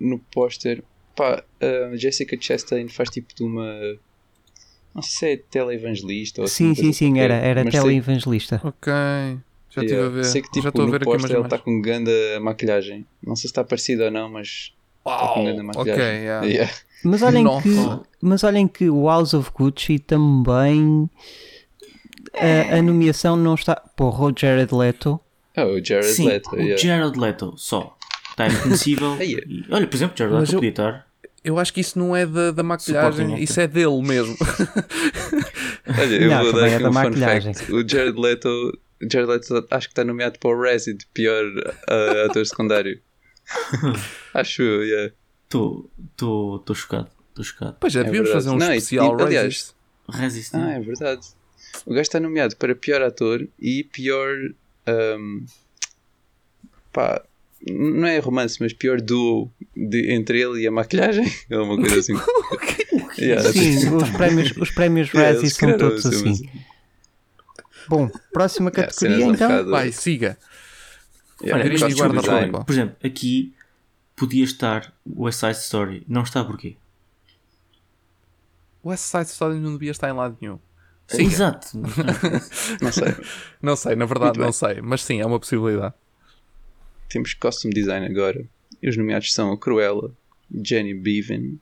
No 0.00 0.18
póster. 0.18 0.84
Pá, 1.16 1.42
a 1.92 1.96
Jessica 1.96 2.36
Chastain 2.40 2.88
faz 2.88 3.10
tipo 3.10 3.34
de 3.34 3.42
uma. 3.42 3.64
Não 4.94 5.02
sei 5.02 5.10
se 5.10 5.26
é 5.26 5.36
televangelista 5.50 6.40
ou 6.40 6.44
assim, 6.46 6.74
Sim, 6.74 6.82
sim, 6.86 6.92
sim, 6.92 7.18
era, 7.20 7.34
era 7.34 7.64
mas 7.64 7.72
sei- 7.72 7.82
televangelista. 7.82 8.60
Ok. 8.64 8.92
Já 9.70 9.82
estive 9.82 9.86
yeah, 9.92 10.06
a 10.06 10.10
ver. 10.10 10.24
Sei 10.24 10.42
que 10.42 10.48
tipo, 10.50 10.62
Já 10.62 10.68
estou 10.70 10.82
a 10.82 10.86
no 10.86 10.92
ver 10.92 11.02
aqui 11.02 11.10
umas 11.10 11.20
póster 11.22 11.36
ele 11.36 11.46
está 11.46 11.58
com 11.58 11.80
ganda 11.80 12.10
maquilhagem. 12.40 13.06
Não 13.22 13.36
sei 13.36 13.42
se 13.42 13.46
está 13.48 13.62
parecido 13.64 14.04
ou 14.04 14.10
não, 14.10 14.28
mas. 14.28 14.72
Uau! 15.08 15.44
Ok, 15.76 15.92
yeah. 15.94 16.44
Yeah. 16.46 16.72
Mas 17.04 17.22
olhem, 17.22 17.44
Nossa. 17.44 17.62
que, 17.62 17.76
mas 18.20 18.44
olhem 18.44 18.66
que 18.68 18.90
o 18.90 19.06
House 19.08 19.34
of 19.34 19.50
Gucci 19.54 19.98
também. 19.98 21.08
A, 22.34 22.76
a 22.76 22.82
nomeação 22.82 23.36
não 23.36 23.54
está. 23.54 23.76
Porra, 23.96 24.26
o 24.26 24.32
Jared 24.36 24.74
Leto. 24.74 25.20
Oh, 25.56 25.62
o 25.62 25.84
Jared 25.84 26.06
Sim, 26.12 26.26
Leto. 26.26 26.50
o 26.54 26.58
yeah. 26.58 26.76
Jared 26.76 27.18
Leto 27.18 27.54
só. 27.56 27.96
Está 28.30 28.46
irreconhecível. 28.46 29.16
É. 29.18 29.24
E, 29.26 29.64
olha, 29.70 29.86
por 29.86 29.96
exemplo, 29.96 30.16
Jared 30.16 30.36
Leto 30.36 30.50
eu- 30.52 30.54
podia 30.58 30.70
estar. 30.70 31.08
Eu 31.44 31.58
acho 31.58 31.72
que 31.72 31.80
isso 31.80 31.98
não 31.98 32.14
é 32.14 32.26
da, 32.26 32.50
da 32.50 32.62
maquilhagem, 32.64 33.40
isso 33.42 33.58
é 33.60 33.66
dele 33.66 34.02
mesmo. 34.02 34.36
Olha, 35.98 36.14
eu 36.22 36.28
Não, 36.28 36.42
vou 36.44 36.52
dar 36.52 36.68
é 36.68 36.74
aqui 36.74 36.82
da 36.82 36.90
um 36.90 36.92
fun 36.92 36.98
maquilhagem. 37.04 37.54
fact. 37.54 37.72
O 37.72 37.88
Jared 37.88 38.20
Leto, 38.20 38.78
Jared 39.10 39.30
Leto 39.30 39.66
acho 39.70 39.86
que 39.86 39.92
está 39.92 40.04
nomeado 40.04 40.38
para 40.38 40.50
o 40.50 40.60
Razzie 40.60 40.94
de 40.94 41.06
pior 41.14 41.44
uh, 41.46 42.26
ator 42.28 42.44
secundário. 42.44 43.00
acho 44.34 44.62
eu, 44.62 44.84
yeah. 44.84 45.12
Estou 45.46 45.90
chocado. 46.74 47.08
Estou 47.30 47.44
chocado. 47.44 47.76
Pois 47.80 47.94
é, 47.96 48.00
É 48.00 48.04
devíamos 48.04 48.28
verdade. 48.30 48.44
fazer 48.44 48.56
um 48.56 48.58
Não, 48.58 48.72
especial 48.74 49.18
e, 49.18 49.22
aliás, 49.22 49.74
Razzies. 50.08 50.50
Resist. 50.50 50.54
Ah, 50.56 50.72
é 50.72 50.80
verdade. 50.80 51.26
O 51.86 51.90
gajo 51.90 52.02
está 52.02 52.18
nomeado 52.20 52.56
para 52.56 52.74
pior 52.74 53.02
ator 53.02 53.46
e 53.60 53.84
pior. 53.84 54.34
um, 54.88 55.44
pá, 56.92 57.22
não 57.66 58.06
é 58.06 58.18
romance, 58.18 58.56
mas 58.60 58.72
pior 58.72 59.00
duo 59.00 59.50
de, 59.76 60.12
entre 60.12 60.40
ele 60.40 60.62
e 60.62 60.66
a 60.66 60.70
maquilhagem. 60.70 61.26
É 61.50 61.58
uma 61.58 61.76
coisa 61.76 61.98
assim. 62.00 62.14
Yeah, 63.18 63.52
Sim, 63.52 63.96
os 63.96 64.10
prémios, 64.10 64.52
os 64.56 64.70
prémios 64.70 65.10
Razzie 65.10 65.50
são 65.50 65.76
todos 65.76 66.06
assim, 66.06 66.30
assim. 66.30 66.48
Bom, 67.88 68.08
próxima 68.32 68.70
Yeah, 68.70 68.92
categoria 68.92 69.16
cenas 69.16 69.30
um 69.30 69.34
então. 69.34 69.48
bocado- 69.48 69.70
Vai, 69.72 69.90
siga. 69.90 70.38
Yeah, 71.42 71.64
Olha, 71.64 71.94
guarda-roupa. 71.94 72.64
Por 72.64 72.72
exemplo, 72.72 72.96
aqui 73.02 73.54
podia 74.16 74.44
estar 74.44 74.92
West 75.06 75.40
Side 75.40 75.58
Story. 75.58 76.04
Não 76.08 76.22
está 76.22 76.44
porquê? 76.44 76.76
West 78.84 79.04
Side 79.04 79.26
Story 79.26 79.58
não 79.58 79.72
devia 79.72 79.90
estar 79.90 80.08
em 80.08 80.12
lado 80.12 80.36
nenhum. 80.40 80.58
Siga. 81.06 81.22
Exato. 81.22 81.68
Não 82.82 82.92
sei. 82.92 83.14
Não 83.62 83.76
sei, 83.76 83.96
na 83.96 84.04
verdade 84.04 84.38
não 84.38 84.52
sei, 84.52 84.82
mas 84.82 85.02
sim, 85.02 85.20
é 85.20 85.26
uma 85.26 85.40
possibilidade. 85.40 85.94
Temos 87.08 87.32
costume 87.32 87.72
design 87.72 88.04
agora. 88.04 88.46
E 88.82 88.88
os 88.90 88.96
nomeados 88.96 89.32
são 89.32 89.50
a 89.50 89.58
Cruella, 89.58 90.12
Jenny 90.62 90.92
Bevan. 90.92 91.56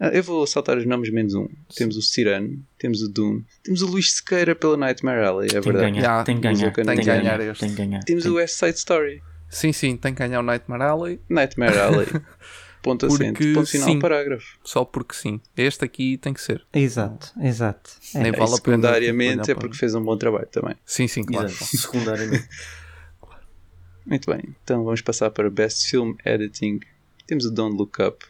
Ah, 0.00 0.08
eu 0.08 0.22
vou 0.22 0.46
saltar 0.46 0.76
os 0.76 0.84
nomes 0.84 1.10
menos 1.10 1.34
um. 1.34 1.48
Temos 1.74 1.96
o 1.96 2.02
Cyrano, 2.02 2.62
temos 2.78 3.00
o 3.02 3.08
Dune, 3.08 3.44
temos 3.62 3.80
o 3.82 3.86
Luís 3.86 4.14
Sequeira 4.14 4.54
pela 4.54 4.76
Nightmare 4.76 5.24
Alley, 5.24 5.46
é 5.46 5.52
Tem 5.52 5.60
que 5.62 5.68
verdade. 5.70 5.92
ganhar. 5.92 6.02
Yeah, 6.02 6.24
Tem 6.24 6.40
ganhar. 6.40 6.58
Tem 6.58 6.70
que 6.72 6.82
tem 6.84 6.96
que 6.98 7.04
ganhar. 7.04 7.22
ganhar 7.38 7.40
este. 7.40 7.60
Tem 7.60 7.70
que 7.70 7.76
ganhar. 7.76 8.04
Temos 8.04 8.24
Tem- 8.24 8.32
o 8.32 8.34
West 8.36 8.54
Side 8.58 8.76
Story, 8.78 9.22
Sim, 9.48 9.72
sim, 9.72 9.96
tem 9.96 10.12
que 10.12 10.18
ganhar 10.18 10.40
o 10.40 10.42
Nightmare 10.42 10.82
Alley, 10.82 11.20
Nightmare 11.28 11.78
Alley. 11.78 12.06
Ponto 12.82 13.06
Porque 13.08 13.24
acento, 13.24 13.54
ponto 13.54 13.66
final, 13.70 13.88
sim. 13.88 13.98
parágrafo. 13.98 14.58
só 14.62 14.84
porque 14.84 15.14
sim. 15.14 15.40
Este 15.56 15.86
aqui 15.86 16.18
tem 16.18 16.34
que 16.34 16.40
ser. 16.42 16.66
Exato, 16.70 17.32
exato. 17.40 17.92
É. 18.14 18.18
Nem 18.18 18.32
E 18.32 18.36
vale 18.36 18.50
secundariamente 18.50 19.50
é 19.50 19.54
porque 19.54 19.74
fez 19.74 19.94
um 19.94 20.02
bom 20.02 20.18
trabalho 20.18 20.46
também. 20.48 20.74
Sim, 20.84 21.08
sim, 21.08 21.24
claro. 21.24 21.46
Exato. 21.48 21.64
Secundariamente. 21.78 22.46
Muito 24.04 24.30
bem, 24.30 24.54
então 24.62 24.84
vamos 24.84 25.00
passar 25.00 25.30
para 25.30 25.48
Best 25.48 25.88
Film 25.88 26.12
Editing. 26.26 26.80
Temos 27.26 27.46
o 27.46 27.50
Don't 27.50 27.74
Look 27.74 28.02
Up. 28.02 28.22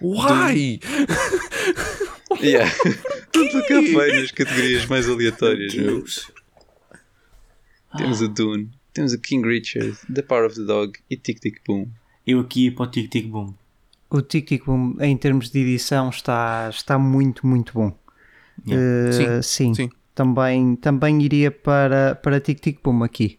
Uai! 0.00 0.80
Yeah. 2.40 2.70
Don't 3.32 3.52
Look 3.56 3.72
Up 3.72 3.92
vai 3.94 4.12
nas 4.12 4.30
categorias 4.30 4.86
mais 4.86 5.08
aleatórias, 5.08 5.74
meu. 5.74 6.04
Temos 7.96 8.20
o 8.20 8.28
Dune, 8.28 8.70
temos 8.92 9.12
o 9.12 9.18
King 9.18 9.48
Richard, 9.48 9.96
The 10.12 10.22
Power 10.22 10.44
of 10.46 10.54
the 10.54 10.64
Dog 10.64 10.98
e 11.10 11.16
Tic 11.16 11.40
Tic 11.40 11.60
Boom. 11.66 11.88
Eu 12.26 12.40
aqui 12.40 12.66
ia 12.66 12.74
para 12.74 12.84
o 12.84 12.90
Tic 12.90 13.10
Tic 13.10 13.26
Boom. 13.26 13.54
O 14.10 14.20
Tic 14.22 14.46
Tic 14.46 14.64
Boom, 14.64 14.96
em 15.00 15.16
termos 15.16 15.50
de 15.50 15.58
edição, 15.60 16.10
está, 16.10 16.68
está 16.70 16.98
muito, 16.98 17.46
muito 17.46 17.72
bom. 17.72 17.98
Yeah. 18.66 19.38
Eh, 19.38 19.42
sim, 19.42 19.74
sim. 19.74 19.90
Também, 20.14 20.76
também 20.76 21.20
iria 21.22 21.50
para, 21.50 22.14
para 22.14 22.40
Tic 22.40 22.60
Tic 22.60 22.78
Boom 22.84 23.02
aqui. 23.02 23.38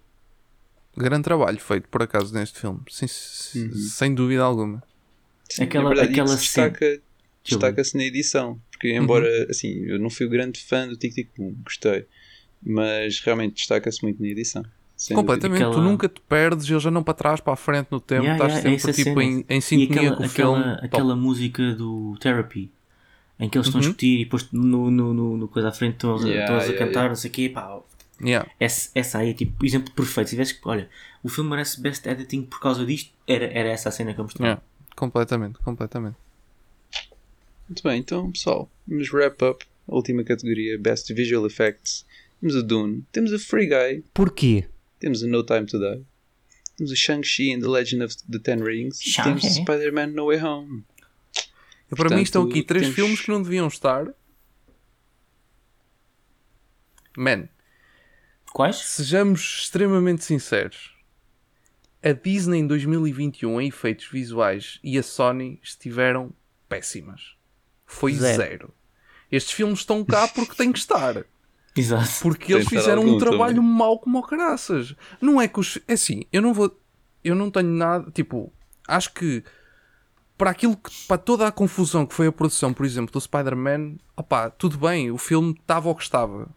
Grande 0.97 1.23
trabalho 1.23 1.59
feito, 1.59 1.87
por 1.87 2.01
acaso, 2.03 2.33
neste 2.33 2.59
filme. 2.59 2.79
Sim, 2.89 3.05
Uhum. 3.55 3.73
Sem 3.73 4.13
dúvida 4.13 4.43
alguma. 4.43 4.83
Sim, 5.49 5.63
Aquela- 5.63 5.85
é 5.85 5.87
verdade, 5.89 6.11
aquela 6.11 6.27
que 6.29 6.35
se 6.35 6.45
destaca, 6.45 6.85
eu 6.85 7.01
destaca-se 7.43 7.97
na 7.97 8.03
edição. 8.03 8.59
Porque, 8.71 8.93
embora, 8.93 9.27
assim, 9.49 9.83
eu 9.85 9.99
não 9.99 10.09
fui 10.09 10.25
o 10.25 10.29
grande 10.29 10.59
fã 10.61 10.87
do 10.87 10.95
Tic 10.95 11.13
Tic 11.13 11.29
Boom, 11.37 11.55
gostei. 11.63 12.05
Mas 12.61 13.19
realmente 13.21 13.55
destaca-se 13.55 14.01
muito 14.03 14.21
na 14.21 14.27
edição. 14.27 14.63
Completamente. 15.13 15.57
Aquela- 15.63 15.73
Tu 15.75 15.81
nunca 15.81 16.09
te 16.09 16.19
perdes, 16.27 16.69
eles 16.69 16.83
já 16.83 16.91
não 16.91 17.01
para 17.03 17.13
trás, 17.13 17.39
para 17.39 17.53
a 17.53 17.55
frente 17.55 17.87
no 17.89 17.99
tempo. 18.01 18.23
Yeah, 18.23 18.45
Estás 18.45 18.63
yeah, 18.63 18.75
é 18.75 18.79
sempre 18.79 19.03
tipo, 19.03 19.19
cena. 19.21 19.23
em, 19.23 19.45
em 19.49 19.57
E 19.57 19.61
sintonia 19.61 20.01
aquela, 20.01 20.15
com 20.17 20.23
o 20.23 20.25
aquela, 20.25 20.57
filme. 20.57 20.73
Top. 20.75 20.85
aquela 20.85 21.15
música 21.15 21.73
do 21.75 22.17
Therapy 22.19 22.69
em 23.39 23.47
que 23.49 23.57
eles 23.57 23.67
estão 23.67 23.79
Uhum. 23.79 23.85
a 23.85 23.89
discutir 23.89 24.19
e 24.19 24.23
depois 24.25 24.51
no, 24.51 24.91
no, 24.91 25.13
no, 25.13 25.37
no 25.37 25.47
coisa 25.47 25.69
à 25.69 25.71
frente 25.71 25.93
estão, 25.93 26.15
a- 26.15 26.19
Yeah, 26.19 26.41
estão 26.41 26.55
a 26.57 26.59
yeah, 26.63 26.77
cantar, 26.77 26.89
yeah. 26.91 27.09
não 27.09 27.15
sei 27.15 27.29
o 27.29 27.33
quê, 27.33 27.49
pá. 27.49 27.79
Yeah. 28.21 28.49
Essa, 28.59 28.89
essa 28.93 29.17
aí 29.19 29.29
é 29.29 29.33
tipo 29.33 29.65
exemplo 29.65 29.93
perfeito. 29.93 30.27
Se 30.27 30.35
tivesse 30.35 30.53
que, 30.59 30.67
olha, 30.67 30.89
o 31.23 31.29
filme 31.29 31.49
merece 31.49 31.79
best 31.81 32.05
editing 32.05 32.41
por 32.43 32.59
causa 32.59 32.85
disto, 32.85 33.11
era, 33.25 33.45
era 33.45 33.69
essa 33.69 33.87
a 33.87 33.91
cena 33.93 34.13
que 34.13 34.19
eu 34.19 34.25
mostrava. 34.25 34.61
Completamente, 34.99 35.57
completamente. 35.59 36.17
Muito 37.69 37.81
bem, 37.83 37.99
então, 38.01 38.29
pessoal, 38.33 38.69
vamos 38.85 39.09
wrap 39.13 39.41
up 39.43 39.65
a 39.87 39.95
última 39.95 40.25
categoria, 40.25 40.77
Best 40.77 41.13
Visual 41.13 41.45
Effects. 41.47 42.05
Temos 42.41 42.55
o 42.55 42.61
Dune, 42.61 43.05
temos 43.09 43.31
o 43.31 43.39
Free 43.39 43.67
Guy, 43.67 44.03
Porquê? 44.13 44.67
temos 44.99 45.21
o 45.21 45.27
No 45.29 45.41
Time 45.43 45.65
to 45.65 45.79
Die, 45.79 46.03
temos 46.75 46.91
o 46.91 46.95
Shang-Chi 46.97 47.53
and 47.53 47.61
the 47.61 47.67
Legend 47.69 48.03
of 48.03 48.15
the 48.29 48.39
Ten 48.39 48.61
Rings 48.61 48.99
e 48.99 49.13
temos 49.23 49.41
o 49.43 49.47
Shang-Chi. 49.47 49.61
Spider-Man 49.61 50.07
No 50.07 50.25
Way 50.25 50.43
Home. 50.43 50.83
E 51.89 51.95
para 51.95 52.09
mim 52.15 52.21
estão 52.21 52.41
Portanto, 52.43 52.57
aqui 52.59 52.67
três 52.67 52.81
temos- 52.83 52.95
filmes 52.95 53.21
que 53.21 53.29
não 53.29 53.41
deviam 53.41 53.67
estar. 53.69 54.05
Man, 57.17 57.47
Quais? 58.53 58.75
sejamos 58.77 59.61
extremamente 59.61 60.23
sinceros. 60.25 60.93
A 62.03 62.11
Disney 62.13 62.59
em 62.59 62.67
2021 62.67 63.59
em 63.61 63.67
efeitos 63.67 64.07
visuais 64.09 64.79
e 64.83 64.97
a 64.97 65.03
Sony 65.03 65.59
estiveram 65.61 66.31
péssimas. 66.67 67.35
Foi 67.85 68.13
Zero. 68.13 68.37
zero. 68.37 68.73
Estes 69.31 69.53
filmes 69.53 69.79
estão 69.79 70.03
cá 70.05 70.27
porque 70.27 70.55
têm 70.55 70.71
que 70.71 70.79
estar. 70.79 71.25
Exato. 71.75 72.09
Porque 72.21 72.53
eles 72.53 72.67
Tem 72.67 72.79
fizeram 72.79 73.03
um 73.03 73.17
trabalho 73.17 73.55
também. 73.57 73.71
mau 73.71 73.99
como 73.99 74.17
o 74.19 74.23
caraças. 74.23 74.95
Não 75.21 75.39
é 75.41 75.47
que 75.47 75.59
os. 75.59 75.77
É 75.87 75.93
assim, 75.93 76.23
eu 76.31 76.41
não 76.41 76.53
vou. 76.53 76.75
Eu 77.23 77.35
não 77.35 77.51
tenho 77.51 77.69
nada. 77.69 78.09
Tipo, 78.11 78.51
acho 78.87 79.13
que. 79.13 79.43
Para 80.37 80.51
aquilo 80.51 80.75
que. 80.77 80.89
Para 81.07 81.17
toda 81.17 81.47
a 81.47 81.51
confusão 81.51 82.05
que 82.05 82.13
foi 82.15 82.27
a 82.27 82.31
produção, 82.31 82.73
por 82.73 82.85
exemplo, 82.85 83.11
do 83.11 83.21
Spider-Man. 83.21 83.97
Opá, 84.15 84.49
tudo 84.49 84.77
bem, 84.77 85.11
o 85.11 85.17
filme 85.17 85.51
estava 85.59 85.89
o 85.89 85.95
que 85.95 86.03
estava. 86.03 86.49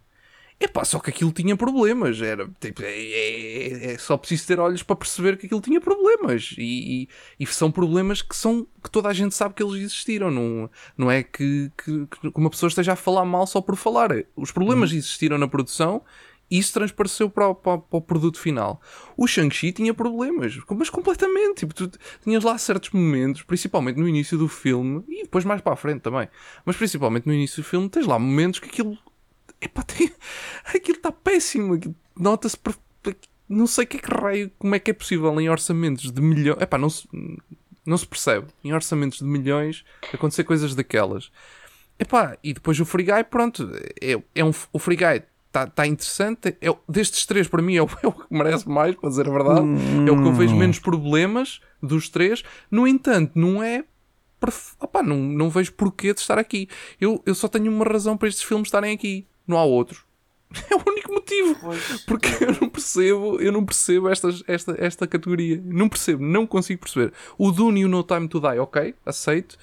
Epá, 0.64 0.84
só 0.84 1.00
que 1.00 1.10
aquilo 1.10 1.32
tinha 1.32 1.56
problemas. 1.56 2.20
Era, 2.22 2.48
tipo, 2.60 2.82
é, 2.82 2.86
é- 2.86 3.92
é 3.94 3.98
só 3.98 4.16
preciso 4.16 4.46
ter 4.46 4.60
olhos 4.60 4.82
para 4.82 4.94
perceber 4.94 5.36
que 5.36 5.46
aquilo 5.46 5.60
tinha 5.60 5.80
problemas. 5.80 6.54
E, 6.56 7.02
e- 7.02 7.08
e 7.40 7.46
são 7.46 7.70
problemas 7.70 8.22
que 8.22 8.36
são 8.36 8.64
que 8.82 8.90
toda 8.90 9.08
a 9.08 9.12
gente 9.12 9.34
sabe 9.34 9.54
que 9.54 9.62
eles 9.62 9.74
existiram. 9.82 10.30
Não, 10.30 10.70
não 10.96 11.10
é 11.10 11.22
que, 11.22 11.70
que, 11.76 12.06
que 12.06 12.30
uma 12.34 12.48
pessoa 12.50 12.68
esteja 12.68 12.92
a 12.92 12.96
falar 12.96 13.24
mal 13.24 13.46
só 13.46 13.60
por 13.60 13.74
falar. 13.76 14.10
Os 14.36 14.52
problemas 14.52 14.92
existiram 14.92 15.36
na 15.36 15.48
produção 15.48 16.02
e 16.50 16.58
isso 16.58 16.72
transpareceu 16.74 17.28
para 17.30 17.48
o, 17.48 17.54
para 17.56 17.78
para 17.78 17.96
o 17.98 18.00
produto 18.00 18.38
final. 18.38 18.80
O 19.16 19.26
Shang-Chi 19.26 19.72
tinha 19.72 19.92
problemas, 19.94 20.56
mas 20.76 20.90
completamente. 20.90 21.60
Tipo, 21.60 21.74
tu 21.74 21.90
tinhas 22.22 22.44
lá 22.44 22.56
certos 22.56 22.90
momentos, 22.90 23.42
principalmente 23.42 23.96
no 23.98 24.06
início 24.08 24.38
do 24.38 24.46
filme 24.46 25.02
e 25.08 25.22
depois 25.22 25.44
mais 25.44 25.60
para 25.60 25.72
a 25.72 25.76
frente 25.76 26.02
também. 26.02 26.28
Mas 26.64 26.76
principalmente 26.76 27.26
no 27.26 27.32
início 27.34 27.62
do 27.62 27.66
filme, 27.68 27.88
tens 27.88 28.06
lá 28.06 28.16
momentos 28.18 28.60
que 28.60 28.68
aquilo 28.68 28.96
Epá, 29.62 29.82
tem... 29.82 30.10
aquilo 30.74 30.96
está 30.96 31.12
péssimo. 31.12 31.78
Nota-se. 32.18 32.58
per- 32.58 32.74
Não 33.48 33.66
sei 33.66 33.86
que 33.86 33.96
é 33.96 34.00
que 34.00 34.14
raio, 34.14 34.50
como 34.58 34.74
é 34.74 34.78
que 34.78 34.90
é 34.90 34.94
possível 34.94 35.38
em 35.40 35.48
orçamentos 35.48 36.10
de 36.10 36.20
milhões. 36.20 36.60
Epá, 36.60 36.76
não 36.78 36.90
se, 36.90 37.06
não 37.86 37.96
se 37.96 38.06
percebe. 38.06 38.46
Em 38.64 38.72
orçamentos 38.72 39.18
de 39.18 39.24
milhões 39.24 39.84
acontecer 40.12 40.44
coisas 40.44 40.74
daquelas. 40.74 41.30
Epá, 41.98 42.36
e 42.42 42.52
depois 42.52 42.80
o 42.80 42.84
Free 42.84 43.04
Guy, 43.04 43.24
pronto. 43.24 43.70
É, 44.00 44.20
é 44.34 44.44
um, 44.44 44.52
o 44.72 44.78
Free 44.78 44.96
Guy 44.96 45.22
está 45.46 45.66
tá 45.66 45.86
interessante. 45.86 46.56
É, 46.60 46.74
destes 46.88 47.26
três, 47.26 47.46
para 47.46 47.62
mim, 47.62 47.76
é 47.76 47.82
o, 47.82 47.88
é 48.02 48.06
o 48.06 48.12
que 48.12 48.24
merece 48.30 48.68
mais, 48.68 48.94
para 48.96 49.08
dizer 49.10 49.28
a 49.28 49.32
verdade. 49.32 49.60
É 50.08 50.10
o 50.10 50.20
que 50.20 50.28
eu 50.28 50.32
vejo 50.32 50.56
menos 50.56 50.78
problemas 50.78 51.60
dos 51.82 52.08
três. 52.08 52.42
No 52.70 52.88
entanto, 52.88 53.32
não 53.38 53.62
é 53.62 53.84
perf... 54.40 54.74
Opá, 54.80 55.02
não, 55.02 55.18
não 55.18 55.48
vejo 55.50 55.72
porquê 55.74 56.12
de 56.12 56.20
estar 56.20 56.38
aqui. 56.38 56.68
Eu, 57.00 57.22
eu 57.24 57.34
só 57.34 57.46
tenho 57.46 57.70
uma 57.70 57.84
razão 57.84 58.16
para 58.16 58.28
estes 58.28 58.42
filmes 58.42 58.66
estarem 58.68 58.92
aqui. 58.94 59.26
Não 59.46 59.58
há 59.58 59.64
outro. 59.64 60.04
É 60.70 60.74
o 60.76 60.82
único 60.86 61.10
motivo. 61.12 61.56
Porque 62.06 62.28
eu 62.44 62.52
não 62.60 62.68
percebo, 62.68 63.40
eu 63.40 63.50
não 63.50 63.64
percebo 63.64 64.08
estas, 64.10 64.44
esta, 64.46 64.74
esta 64.78 65.06
categoria. 65.06 65.58
Não 65.64 65.88
percebo, 65.88 66.22
não 66.22 66.46
consigo 66.46 66.82
perceber. 66.82 67.12
O 67.38 67.50
Dune 67.50 67.80
e 67.80 67.84
o 67.86 67.88
No 67.88 68.02
Time 68.02 68.28
to 68.28 68.38
Die, 68.38 68.58
ok, 68.58 68.94
aceito. 69.06 69.56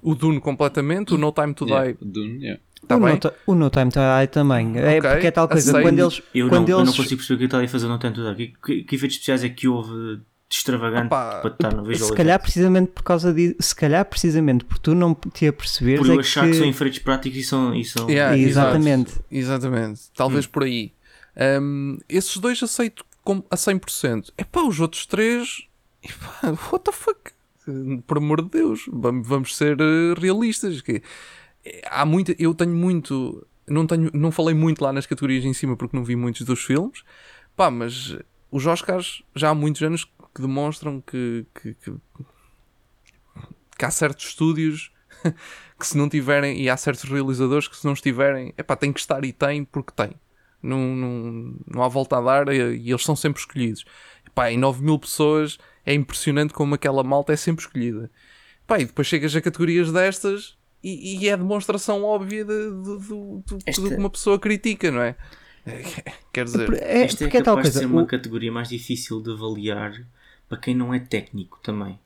O 0.00 0.14
Dune 0.14 0.38
completamente, 0.40 1.14
o 1.14 1.18
No 1.18 1.32
Time 1.32 1.52
to 1.52 1.66
Yeah, 1.66 1.90
Die, 1.92 1.98
Dune, 2.00 2.38
yeah. 2.44 2.60
está 2.80 2.96
o, 2.96 3.00
bem. 3.00 3.14
no, 3.46 3.52
o 3.52 3.54
No 3.56 3.70
Time 3.70 3.90
to 3.90 3.98
Die 3.98 4.26
também. 4.28 4.78
É 4.78 4.98
Ok, 4.98 5.10
porque 5.10 5.26
é 5.26 5.30
tal 5.32 5.48
coisa. 5.48 5.70
aceito. 5.70 5.84
Quando 5.84 5.98
eles. 5.98 6.22
Eu, 6.32 6.44
não, 6.44 6.50
quando 6.50 6.68
eu 6.68 6.76
não 6.78 6.84
eles 6.84 6.96
consigo 6.96 7.16
perceber 7.16 7.34
o 7.34 7.38
que 7.38 7.44
está 7.46 7.60
a 7.64 7.68
fazer, 7.68 7.88
não 7.88 7.98
tento 7.98 8.22
dar. 8.22 8.34
Que, 8.36 8.46
que, 8.64 8.84
que 8.84 8.94
efeitos 8.94 9.16
especiais 9.16 9.42
é 9.42 9.48
que 9.48 9.66
houve 9.66 10.20
extravagante 10.48 11.06
Opa, 11.06 11.40
para 11.40 11.50
estar 11.50 11.74
no 11.74 11.84
visual 11.84 12.10
se 12.10 12.16
calhar 12.16 12.40
precisamente 12.40 12.92
por 12.92 13.02
causa 13.02 13.32
de 13.32 13.56
se 13.58 13.74
calhar 13.74 14.04
precisamente 14.04 14.64
por 14.64 14.78
tu 14.78 14.94
não 14.94 15.14
te 15.14 15.46
aperceberes 15.48 16.00
Por 16.00 16.08
eu 16.08 16.16
é 16.16 16.20
achar 16.20 16.44
que, 16.44 16.52
que... 16.52 16.58
são 16.58 16.66
efeitos 16.66 16.98
práticos 17.00 17.38
e 17.38 17.42
são. 17.42 17.74
E 17.74 17.84
são... 17.84 18.08
Yeah, 18.08 18.36
Exatamente. 18.36 19.14
Exatamente. 19.30 20.02
Talvez 20.14 20.46
por 20.46 20.62
aí. 20.62 20.92
Um, 21.60 21.98
esses 22.08 22.36
dois 22.38 22.62
aceito 22.62 23.04
com, 23.24 23.42
a 23.50 23.56
100%. 23.56 24.30
Epá, 24.38 24.62
os 24.62 24.78
outros 24.78 25.04
três. 25.04 25.66
Epá, 26.02 26.56
what 26.70 26.84
the 26.84 26.92
fuck? 26.92 27.32
Por 28.06 28.18
amor 28.18 28.42
de 28.42 28.50
Deus, 28.50 28.82
vamos, 28.92 29.26
vamos 29.26 29.56
ser 29.56 29.76
eh, 29.80 30.14
realistas. 30.16 30.80
Que 30.80 31.02
há 31.90 32.06
muita, 32.06 32.34
eu 32.38 32.54
tenho 32.54 32.74
muito. 32.74 33.44
Não, 33.66 33.84
tenho, 33.84 34.08
não 34.14 34.30
falei 34.30 34.54
muito 34.54 34.82
lá 34.84 34.92
nas 34.92 35.06
categorias 35.06 35.44
em 35.44 35.52
cima 35.52 35.76
porque 35.76 35.96
não 35.96 36.04
vi 36.04 36.14
muitos 36.14 36.42
dos 36.42 36.62
filmes. 36.62 37.02
Pá, 37.56 37.68
mas 37.68 38.16
os 38.50 38.66
Oscars 38.66 39.22
já 39.34 39.50
há 39.50 39.54
muitos 39.54 39.82
anos 39.82 40.06
que 40.36 40.42
demonstram 40.42 41.00
que, 41.00 41.46
que, 41.54 41.72
que, 41.74 41.94
que 43.78 43.84
há 43.84 43.90
certos 43.90 44.26
estúdios 44.26 44.92
que 45.78 45.86
se 45.86 45.96
não 45.96 46.08
tiverem, 46.08 46.60
e 46.60 46.68
há 46.68 46.76
certos 46.76 47.08
realizadores 47.10 47.66
que 47.68 47.76
se 47.76 47.84
não 47.86 47.94
estiverem, 47.94 48.52
epá, 48.58 48.76
tem 48.76 48.92
que 48.92 49.00
estar 49.00 49.24
e 49.24 49.32
tem 49.32 49.64
porque 49.64 49.92
tem. 49.96 50.12
Não, 50.62 50.78
não, 50.94 51.54
não 51.66 51.82
há 51.82 51.88
volta 51.88 52.18
a 52.18 52.20
dar 52.20 52.48
e, 52.48 52.58
e 52.76 52.90
eles 52.90 53.02
são 53.02 53.16
sempre 53.16 53.40
escolhidos. 53.40 53.84
Epá, 54.26 54.50
em 54.50 54.58
9 54.58 54.82
mil 54.82 54.98
pessoas 54.98 55.58
é 55.84 55.94
impressionante 55.94 56.52
como 56.52 56.74
aquela 56.74 57.02
malta 57.02 57.32
é 57.32 57.36
sempre 57.36 57.64
escolhida. 57.64 58.10
Epá, 58.64 58.78
e 58.80 58.84
depois 58.84 59.06
chegas 59.06 59.34
a 59.34 59.40
categorias 59.40 59.92
destas 59.92 60.56
e, 60.82 61.18
e 61.24 61.28
é 61.28 61.36
demonstração 61.36 62.02
óbvia 62.04 62.44
de, 62.44 62.52
de- 62.52 63.58
Esta- 63.64 63.82
do 63.82 63.88
que 63.88 63.94
uma 63.96 64.10
pessoa 64.10 64.38
critica, 64.38 64.90
não 64.90 65.00
é? 65.00 65.16
Quer 66.32 66.44
dizer, 66.44 66.72
é, 66.74 67.02
Esta 67.02 67.24
é 67.24 67.26
é 67.26 67.30
tal 67.42 67.56
capaz 67.56 67.72
de 67.72 67.78
ser 67.80 67.86
uma 67.86 68.02
o- 68.02 68.06
categoria 68.06 68.52
mais 68.52 68.68
difícil 68.68 69.20
de 69.22 69.30
avaliar 69.32 69.92
para 70.48 70.58
quem 70.58 70.74
não 70.74 70.92
é 70.94 70.98
técnico 71.00 71.58
também. 71.62 71.98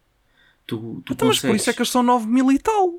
Tu, 0.67 1.03
tu 1.05 1.13
então, 1.13 1.29
mas 1.29 1.39
por 1.39 1.43
consegues- 1.49 1.63
isso 1.63 1.71
é 1.71 1.73
que 1.73 1.81
eles 1.81 1.91
são 1.91 2.03
9 2.03 2.27
mil 2.27 2.51
e 2.53 2.59
tal. 2.59 2.95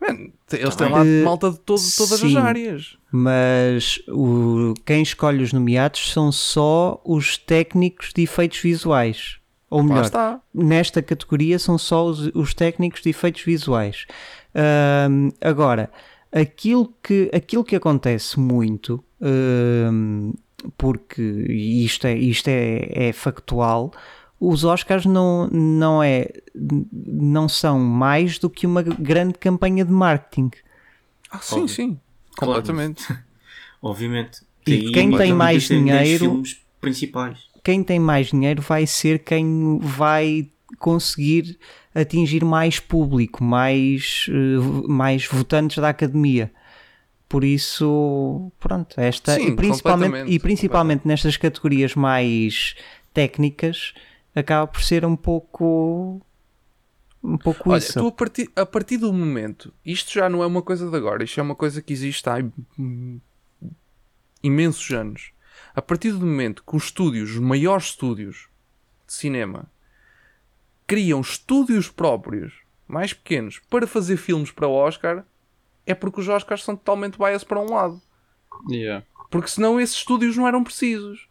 Man, 0.00 0.28
eles 0.52 0.74
Tá 0.74 0.84
têm 0.84 0.92
lá 0.92 1.04
bem. 1.04 1.22
malta 1.22 1.50
de 1.50 1.58
todo- 1.60 1.78
todas 1.96 2.18
Sim. 2.20 2.36
as 2.36 2.44
áreas. 2.44 2.98
mas 3.12 4.00
o, 4.08 4.74
quem 4.84 5.02
escolhe 5.02 5.42
os 5.42 5.52
nomeados 5.52 6.10
são 6.12 6.32
só 6.32 7.00
os 7.04 7.38
técnicos 7.38 8.12
de 8.12 8.22
efeitos 8.22 8.58
visuais 8.58 9.36
ou 9.70 9.82
melhor, 9.84 10.04
está. 10.04 10.40
nesta 10.52 11.00
categoria 11.00 11.58
são 11.58 11.78
só 11.78 12.06
os, 12.06 12.26
os 12.34 12.52
técnicos 12.54 13.02
de 13.02 13.10
efeitos 13.10 13.42
visuais. 13.42 14.06
Agora, 15.40 15.90
aquilo 16.32 16.92
que, 17.02 17.30
aquilo 17.32 17.64
que 17.64 17.76
acontece 17.76 18.38
muito, 18.40 19.02
porque 20.76 21.22
isto 21.22 22.06
é, 22.06 22.16
isto 22.16 22.48
é, 22.48 23.08
é 23.08 23.12
factual, 23.12 23.92
os 24.48 24.64
Oscars 24.64 25.06
não, 25.06 25.48
não, 25.50 26.02
é, 26.02 26.28
não 26.54 27.48
são 27.48 27.78
mais 27.78 28.38
do 28.38 28.48
que 28.50 28.66
uma 28.66 28.82
grande 28.82 29.34
campanha 29.34 29.84
de 29.84 29.92
marketing. 29.92 30.50
Ah, 31.30 31.38
sim, 31.38 31.54
Óbvio. 31.62 31.68
sim. 31.68 32.00
Claro. 32.36 32.54
Completamente. 32.62 33.06
Obviamente. 33.82 34.42
E 34.66 34.90
quem 34.92 35.16
tem 35.16 35.32
mais 35.32 35.68
tem 35.68 35.84
10 35.84 35.90
dinheiro- 36.08 36.24
filmes 36.24 36.60
principais. 36.80 37.38
quem 37.62 37.82
tem 37.82 37.98
mais 38.00 38.28
dinheiro 38.28 38.62
vai 38.62 38.86
ser 38.86 39.18
quem 39.20 39.78
vai 39.78 40.48
conseguir 40.78 41.58
atingir 41.94 42.44
mais 42.44 42.80
público, 42.80 43.44
mais, 43.44 44.26
eh, 44.28 44.88
mais 44.88 45.26
votantes 45.26 45.78
da 45.78 45.90
academia. 45.90 46.50
Por 47.28 47.44
isso, 47.44 48.50
pronto, 48.58 48.98
esta 49.00 49.34
Sim, 49.34 49.48
e 49.48 49.56
principalmente, 49.56 50.30
e 50.30 50.38
principalmente 50.38 51.06
nestas 51.06 51.36
categorias 51.36 51.94
mais 51.94 52.74
técnicas 53.12 53.92
acaba 54.34 54.66
por 54.66 54.82
ser 54.82 55.04
um 55.04 55.16
pouco 55.16 56.20
um 57.22 57.38
pouco 57.38 57.70
Olha, 57.70 57.78
isso. 57.78 57.98
tu 57.98 58.08
a 58.08 58.12
partir, 58.12 58.50
a 58.54 58.66
partir 58.66 58.98
do 58.98 59.10
momento, 59.12 59.72
isto 59.84 60.12
já 60.12 60.28
não 60.28 60.42
é 60.42 60.46
uma 60.46 60.60
coisa 60.60 60.90
de 60.90 60.96
agora, 60.96 61.24
isto 61.24 61.40
é 61.40 61.42
uma 61.42 61.54
coisa 61.54 61.80
que 61.80 61.92
existe 61.92 62.28
há 62.28 62.36
imensos 64.42 64.90
anos. 64.90 65.32
A 65.74 65.80
partir 65.80 66.12
do 66.12 66.20
momento 66.20 66.62
que 66.62 66.76
os 66.76 66.84
estúdios, 66.84 67.30
os 67.30 67.38
maiores 67.38 67.86
estúdios 67.86 68.48
de 69.06 69.14
cinema, 69.14 69.70
criam 70.86 71.22
estúdios 71.22 71.88
próprios, 71.88 72.52
mais 72.86 73.14
pequenos, 73.14 73.58
para 73.70 73.86
fazer 73.86 74.18
filmes 74.18 74.50
para 74.50 74.68
o 74.68 74.74
Oscar, 74.74 75.24
é 75.86 75.94
porque 75.94 76.20
os 76.20 76.28
Oscars 76.28 76.62
são 76.62 76.76
totalmente 76.76 77.18
bias 77.18 77.42
para 77.42 77.60
um 77.60 77.72
lado. 77.72 78.02
Yeah. 78.68 79.04
Porque 79.30 79.48
senão 79.48 79.80
esses 79.80 79.96
estúdios 79.96 80.36
não 80.36 80.46
eram 80.46 80.62
precisos. 80.62 81.26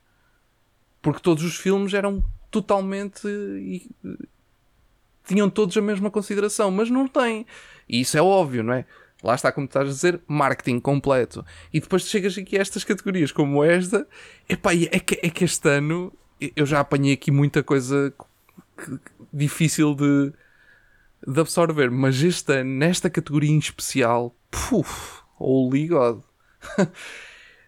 Porque 1.02 1.20
todos 1.20 1.44
os 1.44 1.56
filmes 1.56 1.94
eram 1.94 2.24
totalmente. 2.54 3.28
e- 3.28 3.90
tinham 5.26 5.50
todos 5.50 5.76
a 5.78 5.82
mesma 5.82 6.12
consideração, 6.12 6.70
mas 6.70 6.90
não 6.90 7.08
têm. 7.08 7.46
E 7.88 8.02
isso 8.02 8.18
é 8.18 8.22
óbvio, 8.22 8.62
não 8.62 8.74
é? 8.74 8.86
Lá 9.24 9.36
está, 9.36 9.54
como 9.54 9.66
estás 9.66 9.88
a 9.88 9.92
dizer, 9.92 10.22
marketing 10.28 10.82
completo. 10.82 11.46
E 11.74 11.80
depois 11.80 12.04
chegas 12.04 12.38
aqui 12.38 12.58
a 12.58 12.62
estas 12.62 12.84
categorias 12.84 13.32
como 13.32 13.64
esta, 13.64 14.06
epá, 14.50 14.74
é 14.74 15.00
que, 15.00 15.20
é 15.24 15.30
que 15.30 15.46
este 15.46 15.70
ano 15.70 16.12
eu 16.58 16.66
já 16.66 16.82
apanhei 16.82 17.14
aqui 17.14 17.32
muita 17.32 17.64
coisa 17.64 18.14
difícil 19.32 19.96
de, 19.96 20.34
de 21.26 21.40
absorver, 21.40 21.90
mas 21.90 22.22
este 22.22 22.52
ano, 22.52 22.70
nesta 22.72 23.10
categoria 23.10 23.50
em 23.50 23.60
especial, 23.60 24.36
puf, 24.52 25.22
holy 25.40 25.88
God. 25.88 26.22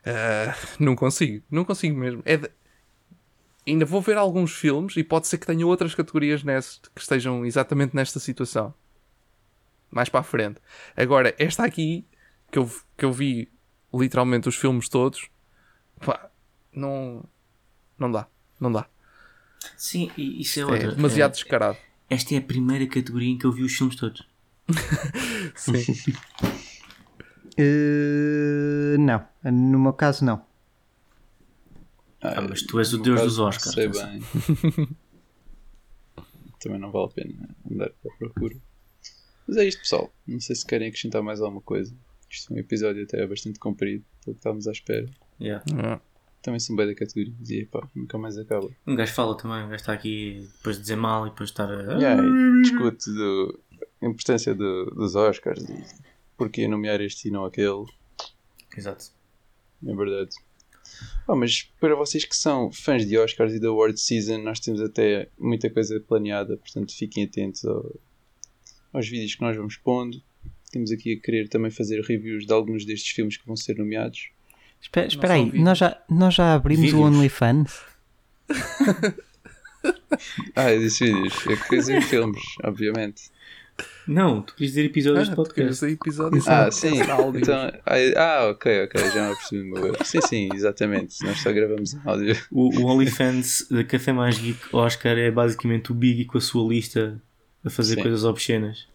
Ah, 0.07 0.55
não 0.79 0.95
consigo, 0.95 1.43
não 1.49 1.65
consigo 1.65 1.97
mesmo. 1.97 2.21
É 2.25 2.39
Ainda 3.67 3.85
vou 3.85 3.99
ver 4.01 4.17
alguns 4.17 4.51
filmes 4.55 4.95
e 4.95 5.03
pode 5.03 5.27
ser 5.27 5.37
que 5.39 5.45
tenha 5.47 5.65
outras 5.65 5.95
categorias 5.95 6.43
nessas 6.43 6.79
que 6.93 7.01
estejam 7.01 7.45
exatamente 7.45 7.95
nesta 7.95 8.19
situação. 8.19 8.73
Mais 9.89 10.07
para 10.09 10.19
a 10.19 10.23
frente. 10.23 10.59
Agora, 10.95 11.33
esta 11.39 11.63
aqui, 11.65 12.05
que 12.51 12.59
eu, 12.59 12.69
que 12.97 13.05
eu 13.05 13.11
vi 13.11 13.49
literalmente 13.93 14.47
os 14.49 14.55
filmes 14.55 14.87
todos, 14.89 15.29
pá, 16.05 16.29
não, 16.73 17.23
não 17.97 18.11
dá, 18.11 18.27
não 18.59 18.71
dá. 18.71 18.85
Sim, 19.77 20.11
e 20.17 20.41
isso 20.41 20.59
é 20.59 20.63
É 20.63 20.65
outra. 20.65 20.91
demasiado 20.91 21.31
Eh, 21.31 21.33
descarado. 21.33 21.77
esta 22.09 22.35
é 22.35 22.37
a 22.37 22.41
primeira 22.41 22.85
categoria 22.87 23.29
em 23.31 23.37
que 23.37 23.45
eu 23.45 23.51
vi 23.51 23.63
os 23.63 23.73
filmes 23.73 23.95
todos. 23.95 24.27
Sim. 25.55 25.73
Eh, 27.57 28.97
não, 28.99 29.25
no 29.49 29.79
meu 29.79 29.93
caso 29.93 30.25
não. 30.25 30.45
Ah, 32.35 32.41
mas 32.41 32.61
tu 32.63 32.79
és 32.79 32.93
o 32.93 32.97
deus 32.97 33.21
dos 33.21 33.39
Oscars, 33.39 33.73
Sei 33.73 33.87
bem. 33.87 34.21
Também 36.59 36.79
não 36.79 36.91
vale 36.91 37.05
a 37.05 37.09
pena 37.09 37.49
andar 37.69 37.89
para 38.01 38.11
a 38.13 38.17
procura. 38.17 38.55
Mas 39.47 39.57
é 39.57 39.65
isto, 39.67 39.79
pessoal. 39.81 40.11
Não 40.25 40.39
sei 40.39 40.55
se 40.55 40.65
querem 40.65 40.87
acrescentar 40.87 41.21
mais 41.21 41.39
alguma 41.41 41.61
coisa. 41.61 41.95
Isto 42.29 42.51
é 42.53 42.55
um 42.55 42.59
episódio 42.59 43.03
até 43.03 43.25
bastante 43.27 43.59
comprido, 43.59 44.03
pelo 44.23 44.33
que 44.35 44.39
estávamos 44.39 44.67
à 44.67 44.71
espera. 44.71 45.05
Yeah. 45.39 45.63
Ah, 45.77 45.99
Também 46.41 46.59
são 46.59 46.75
bem 46.75 46.87
da 46.87 46.95
categoria. 46.95 47.33
E 47.47 47.65
pá, 47.65 47.87
nunca 47.93 48.17
mais 48.17 48.37
acaba. 48.37 48.67
Um 48.87 48.95
gajo 48.95 49.13
fala 49.13 49.37
também, 49.37 49.57
um 49.59 49.69
gajo 49.69 49.75
está 49.75 49.93
aqui 49.93 50.49
depois 50.57 50.77
de 50.77 50.81
dizer 50.83 50.95
mal 50.95 51.27
e 51.27 51.29
depois 51.29 51.49
de 51.49 51.53
estar 51.53 51.69
a. 51.71 51.93
Yeah, 51.99 52.21
discute 52.63 53.11
do, 53.11 53.59
a 54.01 54.05
importância 54.07 54.55
do- 54.55 54.85
dos 54.91 55.15
Oscars, 55.15 55.63
de 55.63 55.83
porquê 56.35 56.67
nomear 56.67 56.99
este 57.01 57.27
e 57.27 57.31
não 57.31 57.45
aquele. 57.45 57.85
Exato. 58.75 59.11
É 59.85 59.93
verdade. 59.95 60.31
Ah, 61.27 61.35
mas 61.35 61.63
para 61.79 61.95
vocês 61.95 62.23
que 62.25 62.35
são 62.35 62.71
fãs 62.71 63.05
de 63.05 63.17
Oscars 63.17 63.53
e 63.53 63.59
da 63.59 63.67
Award 63.69 63.99
Season, 63.99 64.37
nós 64.39 64.59
temos 64.59 64.79
até 64.81 65.27
muita 65.39 65.69
coisa 65.69 65.99
planeada, 65.99 66.55
portanto 66.57 66.93
fiquem 66.95 67.23
atentos 67.23 67.65
ao- 67.65 67.95
aos 68.93 69.07
vídeos 69.07 69.35
que 69.35 69.41
nós 69.41 69.55
vamos 69.57 69.75
pondo. 69.77 70.21
Temos 70.71 70.91
aqui 70.91 71.13
a 71.13 71.19
querer 71.19 71.47
também 71.49 71.71
fazer 71.71 72.01
reviews 72.01 72.45
de 72.45 72.53
alguns 72.53 72.85
destes 72.85 73.11
filmes 73.13 73.37
que 73.37 73.45
vão 73.47 73.55
ser 73.55 73.77
nomeados. 73.77 74.29
Espera, 74.81 75.07
espera 75.07 75.33
aí, 75.33 75.45
vídeos. 75.45 75.63
nós 75.63 75.77
já, 75.77 76.03
nós 76.09 76.33
já 76.35 76.53
abrimos 76.53 76.83
o 76.93 76.97
Vídeos. 76.97 77.15
OnlyFans? 77.15 77.79
Ah, 80.55 80.71
eu 80.71 80.79
disse 80.79 81.05
vídeos. 81.05 81.45
Eu 81.45 81.57
queria 81.57 81.79
dizer 81.79 82.01
filmes, 82.01 82.41
obviamente. 82.63 83.29
Não, 84.07 84.41
tu 84.41 84.53
quis 84.55 84.69
dizer 84.69 84.85
episódios 84.85 85.25
de 85.27 85.33
Ah, 85.33 85.35
podcast. 85.35 85.71
esse 85.85 85.93
episódio 85.93 86.41
Ah, 86.47 86.71
sim. 86.71 86.99
Então, 86.99 87.71
ah, 87.85 87.95
ah, 88.15 88.47
ok, 88.51 88.83
ok, 88.83 89.01
já 89.11 89.29
me 89.29 89.35
percebi 89.35 89.61
o 89.61 89.65
meu 89.73 89.87
erro. 89.87 89.97
Sim, 90.05 90.21
sim, 90.21 90.49
exatamente. 90.53 91.23
Nós 91.25 91.39
só 91.41 91.51
gravamos 91.51 91.93
em 91.93 91.99
áudio. 92.05 92.37
O, 92.51 92.69
o 92.79 92.85
OnlyFans 92.85 93.67
da 93.69 93.83
Café 93.83 94.13
Mais 94.13 94.37
Geek 94.37 94.59
Oscar 94.71 95.17
é 95.17 95.29
basicamente 95.31 95.91
o 95.91 95.95
Biggie 95.95 96.25
com 96.25 96.37
a 96.37 96.41
sua 96.41 96.67
lista 96.71 97.19
a 97.63 97.69
fazer 97.69 97.95
Sim. 97.95 98.01
coisas 98.03 98.23
obscenas. 98.23 98.87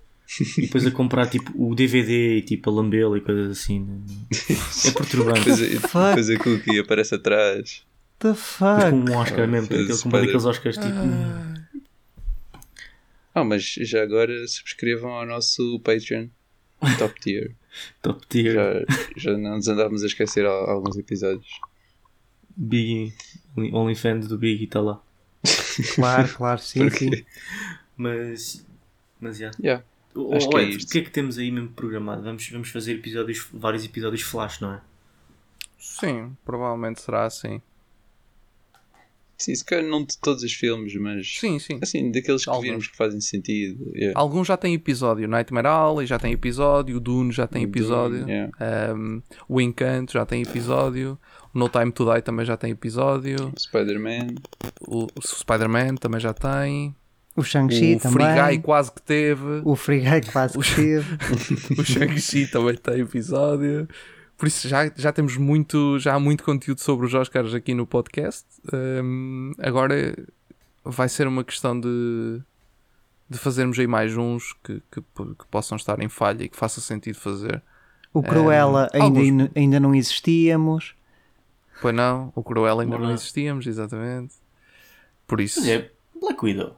e 0.57 0.63
depois 0.63 0.87
a 0.87 0.93
comprar 0.93 1.27
tipo 1.29 1.51
o 1.57 1.75
DVD 1.75 2.37
e 2.37 2.43
tipo 2.43 2.71
a 2.71 2.73
lambê-lo 2.73 3.17
e 3.17 3.21
coisas 3.21 3.51
assim. 3.51 3.85
É 4.87 4.91
perturbante. 4.93 5.45
Depois, 5.51 6.31
a- 6.31 6.39
cookie 6.39 6.79
aparece 6.79 7.17
atrás. 7.17 7.83
The 8.21 8.33
fuck? 8.35 8.91
Com 8.91 9.11
um 9.11 9.17
Oscar 9.17 9.49
mesmo, 9.49 9.65
aquele, 9.67 9.87
como 9.87 9.97
Spider- 9.99 10.21
daqueles 10.21 10.45
Oscars 10.45 10.77
tipo. 10.77 10.89
Ah, 10.89 11.55
mas 13.45 13.63
já 13.65 14.03
agora 14.03 14.33
subscrevam 14.49 15.11
ao 15.13 15.27
nosso 15.27 15.81
Patreon. 15.81 16.29
Top 16.99 17.21
tier. 17.21 17.55
Top 18.03 18.27
tier. 18.27 18.55
Já, 19.17 19.31
já 19.33 19.39
não 19.39 19.57
nos 19.57 19.69
andávamos 19.69 20.03
a 20.03 20.07
esquecer 20.07 20.45
al- 20.47 20.69
alguns 20.71 20.97
episódios. 20.97 21.49
Biggie. 22.57 23.13
Only- 23.57 23.73
OnlyFans 23.75 24.27
do 24.29 24.37
Biggie 24.39 24.65
está 24.65 24.81
lá. 24.81 25.03
Claro, 25.95 26.29
claro, 26.35 26.61
sim, 26.61 26.91
sim. 26.91 27.11
Mas. 27.97 28.67
Mas 29.21 29.39
já. 29.39 29.51
Yeah. 29.63 29.85
Oh, 30.15 30.35
Acho 30.35 30.49
que 30.49 30.57
é 30.57 30.63
isto. 30.65 30.89
o 30.89 30.93
que 30.93 30.99
é 30.99 31.03
que 31.03 31.11
temos 31.11 31.39
aí 31.39 31.51
mesmo 31.51 31.69
programado? 31.71 32.23
Vamos, 32.23 32.49
vamos 32.51 32.69
fazer 32.71 32.95
episódios, 32.95 33.49
vários 33.53 33.85
episódios 33.85 34.23
flash, 34.23 34.61
não 34.61 34.75
é? 34.75 34.81
Sim, 35.79 36.37
provavelmente 36.45 37.01
será 37.01 37.25
assim. 37.25 37.63
Sim, 39.41 39.55
se 39.55 39.65
calhar 39.65 39.85
não 39.85 40.05
de 40.05 40.19
todos 40.19 40.43
os 40.43 40.53
filmes, 40.53 40.95
mas 40.97 41.39
Sim, 41.39 41.59
sim. 41.59 41.79
assim, 41.83 42.11
daqueles 42.13 42.45
que 42.45 42.51
Alguns. 42.51 42.65
virmos 42.65 42.89
que 42.89 42.97
fazem 42.97 43.21
sentido. 43.21 43.91
Yeah. 43.95 44.19
Alguns 44.21 44.47
já 44.47 44.57
têm 44.57 44.75
episódio. 44.75 45.27
Nightmare 45.27 45.67
Alley 45.67 46.07
já 46.07 46.19
tem 46.19 46.33
episódio. 46.33 46.97
O 46.97 47.01
Dune 47.01 47.33
já 47.33 47.47
tem 47.47 47.63
episódio. 47.65 48.29
Yeah. 48.29 48.53
Um, 48.95 49.23
o 49.49 49.61
Encanto 49.61 50.13
já 50.13 50.27
tem 50.27 50.43
episódio. 50.43 51.19
O 51.55 51.59
No 51.59 51.69
Time 51.69 51.91
to 51.91 52.05
Die 52.13 52.23
também 52.23 52.45
já 52.45 52.57
tem 52.57 52.71
episódio. 52.73 53.53
Spider-Man. 53.59 54.35
O, 54.83 55.05
o 55.07 55.27
Spider-Man 55.27 55.95
também 55.97 56.21
já 56.21 56.33
tem. 56.35 56.95
O 57.37 57.43
Shang-Chi 57.43 57.95
O 57.97 58.01
Free 58.01 58.25
Guy 58.25 58.35
também. 58.37 58.61
quase 58.61 58.93
que 58.93 59.03
teve. 59.03 59.63
O 59.65 59.75
Free 59.77 60.01
Guy 60.01 60.21
quase 60.33 60.59
que 60.59 60.75
teve. 60.75 61.07
O 61.81 61.85
Shang-Chi 61.85 62.47
também 62.49 62.75
tem 62.77 63.01
episódio. 63.01 63.89
Por 64.41 64.47
isso 64.49 64.67
já, 64.67 64.91
já 64.97 65.13
temos 65.13 65.37
muito, 65.37 65.99
já 65.99 66.15
há 66.15 66.19
muito 66.19 66.43
conteúdo 66.43 66.81
sobre 66.81 67.05
os 67.05 67.13
Oscars 67.13 67.53
aqui 67.53 67.75
no 67.75 67.87
podcast. 67.87 68.47
Um, 68.73 69.53
agora 69.59 70.17
vai 70.83 71.11
ser 71.11 71.27
uma 71.29 71.45
questão 71.45 71.79
de, 71.79 72.41
de 73.29 73.37
fazermos 73.37 73.79
aí 73.79 73.87
mais 73.87 74.17
uns 74.17 74.55
que, 74.65 74.83
que, 74.91 75.03
que 75.03 75.47
possam 75.51 75.77
estar 75.77 76.01
em 76.01 76.09
falha 76.09 76.45
e 76.45 76.49
que 76.49 76.57
faça 76.57 76.81
sentido 76.81 77.17
fazer. 77.19 77.63
O 78.15 78.23
Cruella 78.23 78.89
Eh, 78.95 79.03
ainda, 79.03 79.19
alguns- 79.21 79.51
ainda 79.55 79.79
não 79.79 79.95
existíamos. 79.95 80.95
Pois 81.83 81.95
não, 81.95 82.33
o 82.35 82.43
Cruella 82.43 82.83
ainda 82.83 82.97
não 82.97 83.05
Olá. 83.05 83.13
existíamos, 83.15 83.67
exatamente. 83.67 84.37
Por 85.27 85.39
isso. 85.43 85.61
Mas 85.61 85.69
é 85.69 85.91
Black 86.19 86.43
Widow. 86.43 86.77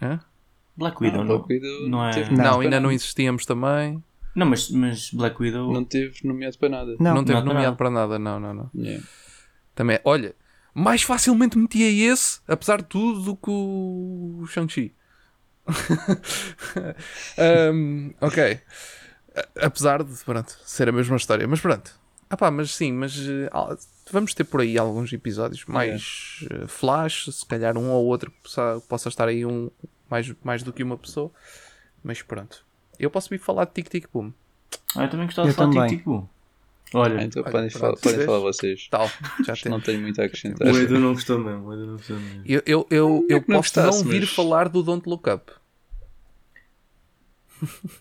Hã? 0.00 0.20
Black 0.76 1.02
Widow, 1.02 1.20
Ah, 1.22 1.24
não. 1.24 1.38
Black 1.38 1.52
Widow 1.54 1.88
não 1.88 2.04
é- 2.08 2.14
Não. 2.14 2.22
Não, 2.22 2.30
nomeado 2.36 2.60
ainda 2.60 2.78
não 2.80 2.92
existíamos 2.92 3.44
também. 3.44 4.00
Não, 4.34 4.46
mas, 4.46 4.68
mas 4.70 5.10
Black 5.12 5.40
Widow. 5.40 5.72
Não 5.72 5.84
teve 5.84 6.18
nomeado 6.24 6.58
para 6.58 6.68
nada. 6.68 6.96
Não, 6.98 7.14
Não, 7.16 7.24
teve 7.24 7.38
não, 7.38 7.46
nomeado 7.46 7.70
não. 7.70 7.76
para 7.76 7.90
nada, 7.90 8.18
não, 8.18 8.40
não, 8.40 8.54
não. 8.54 8.70
Yeah. 8.74 9.04
Também, 9.74 9.98
olha, 10.04 10.34
mais 10.74 11.02
facilmente 11.02 11.56
metia 11.58 12.12
esse, 12.12 12.40
apesar 12.48 12.78
de 12.82 12.88
tudo, 12.88 13.22
do 13.22 13.36
que 13.36 13.50
o 13.50 14.44
Shang-Chi. 14.48 14.94
Um, 17.38 18.12
ok. 18.20 18.60
Apesar 19.60 20.02
de, 20.02 20.14
pronto, 20.24 20.56
ser 20.64 20.88
a 20.88 20.92
mesma 20.92 21.16
história. 21.16 21.46
Mas 21.46 21.60
pronto. 21.60 21.92
Ah 22.30 22.36
pá, 22.36 22.50
mas 22.50 22.74
sim, 22.74 22.92
mas 22.92 23.16
al- 23.52 23.76
vamos 24.10 24.32
ter 24.34 24.44
por 24.44 24.60
aí 24.60 24.78
alguns 24.78 25.12
episódios 25.12 25.64
mais 25.66 26.44
eh, 26.50 26.66
flash, 26.66 27.28
se 27.32 27.46
calhar 27.46 27.76
um 27.76 27.90
ou 27.90 28.04
outro 28.06 28.30
que 28.30 28.40
possa, 28.42 28.82
possa 28.88 29.08
estar 29.08 29.28
aí 29.28 29.44
um, 29.44 29.70
mais, 30.10 30.32
mais 30.42 30.62
do 30.62 30.72
que 30.72 30.82
uma 30.82 30.96
pessoa. 30.96 31.30
Mas 32.02 32.22
pronto. 32.22 32.64
Eu 32.98 33.10
posso 33.10 33.28
vir 33.30 33.38
falar 33.38 33.64
de 33.66 33.72
Tic 33.72 33.88
Tic 33.88 34.06
Boom. 34.12 34.32
Ah, 34.96 35.04
eu 35.04 35.10
também 35.10 35.26
gostava 35.26 35.48
Eu 35.48 35.52
de 35.52 35.56
falar 35.56 35.70
de. 35.70 35.88
Tic 35.88 35.98
Tic 35.98 36.04
Boom. 36.06 36.28
Olha, 36.96 37.18
Ah, 37.20 37.24
então 37.24 37.42
Olha, 37.42 37.50
podem, 37.52 37.70
falar, 37.70 37.96
podem 37.96 38.20
falar 38.24 38.38
vocês. 38.38 38.86
Tal, 38.88 39.10
já 39.44 39.54
tem. 39.56 39.72
não 39.72 39.80
tenho 39.80 40.00
muito 40.00 40.20
a 40.20 40.24
acrescentar. 40.26 40.68
o 40.72 40.78
Edu 40.78 41.00
não 41.00 41.12
gostou 41.14 41.38
mesmo. 41.40 41.66
O 41.66 41.72
Edu 41.74 41.86
não 41.86 41.96
gostou 41.96 42.16
mesmo. 42.16 42.42
Eu, 42.46 42.62
eu, 42.66 42.86
eu, 42.90 43.26
eu 43.28 43.42
que 43.42 43.48
não 43.50 43.58
posso 43.60 43.78
não 43.80 43.86
gostasse, 43.86 44.04
vir 44.08 44.20
mas- 44.20 44.30
falar 44.30 44.68
do 44.68 44.82
Don't 44.82 45.08
Look 45.08 45.28
Up. 45.28 45.50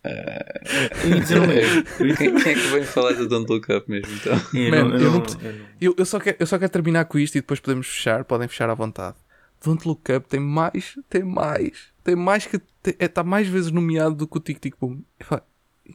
Eu. 0.03 1.43
Eu 1.99 2.07
ia- 2.07 2.15
Quem, 2.17 2.35
quem 2.35 2.51
é 2.51 2.53
que 2.55 2.67
vem 2.67 2.83
falar 2.83 3.13
do 3.13 3.27
Don't 3.27 3.51
Look 3.51 3.71
Up 3.71 3.89
mesmo 3.89 4.13
então? 4.15 4.33
Eu 4.53 4.69
Man, 4.71 4.83
não- 4.83 4.95
eu 4.95 4.99
eu 4.99 5.11
não- 5.11 5.19
não- 5.19 5.41
eu 5.41 5.53
não- 5.53 5.65
Eu, 5.79 5.95
eu, 5.97 6.05
só 6.05 6.19
quero, 6.19 6.37
eu 6.39 6.45
só 6.45 6.59
quero 6.59 6.71
terminar 6.71 7.05
com 7.05 7.17
isto 7.17 7.35
e 7.35 7.41
depois 7.41 7.59
podemos 7.59 7.87
fechar. 7.87 8.23
Podem 8.25 8.47
fechar 8.47 8.69
à 8.69 8.73
vontade. 8.73 9.15
Don't 9.63 9.87
Look 9.87 10.11
Up 10.11 10.27
tem 10.27 10.39
mais, 10.39 10.97
tem 11.09 11.23
mais, 11.23 11.87
tem 12.03 12.15
mais 12.15 12.45
que. 12.45 12.59
Está 12.99 13.23
mais 13.23 13.47
vezes 13.47 13.71
nomeado 13.71 14.15
do 14.15 14.27
que 14.27 14.37
o 14.37 14.39
Tic 14.41 14.59
Tic 14.59 14.75
Boom. 14.79 15.01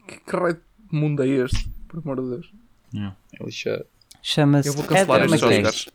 Que, 0.06 0.36
raio 0.36 0.54
de 0.54 0.96
mundo 0.98 1.22
é 1.22 1.28
este? 1.28 1.68
Por 1.86 1.98
amor 2.00 2.22
de 2.22 2.30
Deus. 2.30 2.52
É 3.38 3.44
lixado. 3.44 3.84
Chama-se 4.22 4.68
Eu 4.68 4.74
vou 4.74 4.84
cancelar 4.84 5.22
Edgar 5.22 5.52
estes. 5.52 5.86
Oscars. 5.86 5.88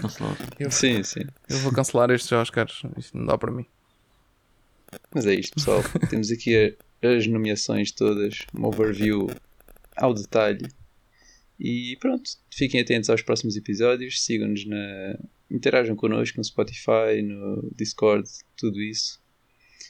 Cancelado. 0.00 0.36
Sim, 0.70 1.02
sim. 1.02 1.20
Eu 1.48 1.58
vou 1.58 1.72
cancelar 1.72 2.10
estes 2.10 2.30
Oscars. 2.32 2.82
Isto 2.96 3.16
não 3.16 3.26
dá 3.26 3.38
para 3.38 3.50
mim. 3.50 3.66
Mas 5.14 5.26
é 5.26 5.34
isto, 5.34 5.54
pessoal. 5.54 5.82
Temos 6.10 6.30
aqui 6.30 6.76
a- 7.02 7.08
as 7.08 7.26
nomeações 7.26 7.90
todas, 7.90 8.46
um 8.54 8.64
overview 8.66 9.28
ao 9.96 10.12
detalhe. 10.14 10.68
E 11.58 11.96
pronto, 12.00 12.30
fiquem 12.50 12.80
atentos 12.80 13.08
aos 13.10 13.22
próximos 13.22 13.56
episódios, 13.56 14.22
sigam-nos 14.22 14.66
na. 14.66 15.16
Interajam 15.52 15.94
connosco 15.94 16.38
no 16.38 16.44
Spotify, 16.44 17.22
no 17.22 17.70
Discord, 17.76 18.28
tudo 18.56 18.80
isso. 18.80 19.20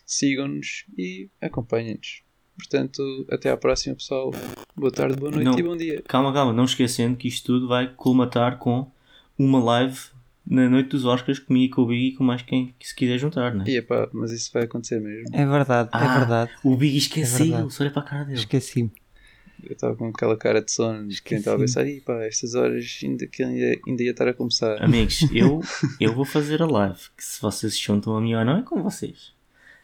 Sigam-nos 0.07 0.85
e 0.99 1.29
acompanhem-nos. 1.41 2.23
Portanto, 2.57 3.03
até 3.31 3.51
à 3.51 3.57
próxima, 3.57 3.95
pessoal. 3.97 4.31
Boa 4.77 4.93
tarde, 4.93 5.17
boa 5.17 5.31
noite 5.31 5.45
Não. 5.45 5.59
e 5.59 5.63
bom 5.63 5.77
dia. 5.77 6.03
Calma, 6.07 6.33
calma, 6.33 6.53
não 6.53 6.65
esquecendo 6.65 7.17
que 7.17 7.29
isto 7.29 7.47
tudo 7.47 7.69
vai 7.69 7.93
colmatar 7.95 8.59
com 8.59 8.91
uma 9.39 9.63
live 9.63 9.99
na 10.47 10.69
noite 10.69 10.91
dos 10.91 11.05
Oscars 11.05 11.39
comigo 11.39 11.65
e 11.65 11.71
com 11.75 11.83
o 11.83 11.87
Biggie 11.87 12.09
e 12.09 12.15
com 12.15 12.25
mais 12.25 12.43
quem 12.43 12.75
que 12.79 12.87
se 12.87 12.95
quiser 12.95 13.17
juntar, 13.19 13.55
né? 13.55 13.65
E 13.67 13.77
epá, 13.79 14.09
mas 14.13 14.33
isso 14.33 14.51
vai 14.53 14.65
acontecer 14.65 15.01
mesmo. 15.01 15.35
É 15.35 15.47
verdade, 15.47 15.89
Ah, 15.93 16.05
é 16.05 16.19
verdade. 16.19 16.51
O 16.65 16.75
É 16.83 16.87
esqueceu, 16.87 17.47
verdade. 17.47 17.73
só 17.75 17.83
olha 17.85 17.93
para 17.93 18.03
a 18.03 18.05
cara 18.05 18.25
dele. 18.25 18.39
Esqueci-me. 18.39 18.93
Eu 19.65 19.73
estava 19.73 19.95
com 19.95 20.09
aquela 20.09 20.37
cara 20.37 20.61
de 20.63 20.71
sono 20.73 21.07
de 21.09 21.23
quem 21.23 21.39
estava 21.39 21.57
a 21.57 21.61
pensar, 21.61 21.87
"Ih, 21.87 22.01
pá, 22.01 22.23
estas 22.25 22.55
horas 22.55 23.01
ainda, 23.03 23.27
que 23.27 23.43
ainda, 23.43 23.79
ainda 23.87 24.03
ia 24.03 24.11
estar 24.11 24.27
a 24.29 24.35
começar. 24.35 24.83
Amigos, 24.83 25.21
eu, 25.33 25.61
eu 26.01 26.15
vou 26.15 26.25
fazer 26.25 26.61
a 26.63 26.67
live. 26.67 26.99
Que 27.17 27.25
se 27.25 27.41
vocês 27.41 27.75
se 27.75 27.81
juntam 27.81 28.17
a 28.17 28.21
mim 28.21 28.35
ou 28.35 28.45
não, 28.45 28.59
é 28.59 28.63
com 28.63 28.83
vocês. 28.83 29.33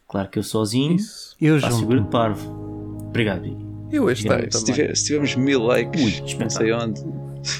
Claro 0.09 0.29
que 0.31 0.39
eu 0.39 0.43
sozinho 0.43 0.97
Isso. 0.97 1.37
Eu 1.41 1.61
faço 1.61 1.73
junto. 1.73 1.81
figura 1.81 2.01
de 2.01 2.09
parvo. 2.11 2.99
Obrigado, 3.09 3.43
Biggie. 3.43 3.67
Eu 3.91 4.11
este 4.11 4.29
Se, 4.51 4.65
tiver- 4.65 4.95
se 4.97 5.05
tivermos 5.07 5.35
mil 5.37 5.63
likes, 5.63 6.03
Ui, 6.03 6.37
não 6.39 6.51
sei 6.51 6.73
onde, 6.73 7.01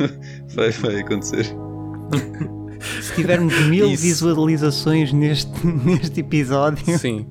vai, 0.55 0.71
vai 0.71 1.01
acontecer. 1.01 1.47
Se 3.03 3.15
tivermos 3.15 3.59
mil 3.67 3.91
Isso. 3.91 4.03
visualizações 4.03 5.13
neste, 5.13 5.51
neste 5.67 6.21
episódio 6.21 6.99
Sim. 6.99 7.27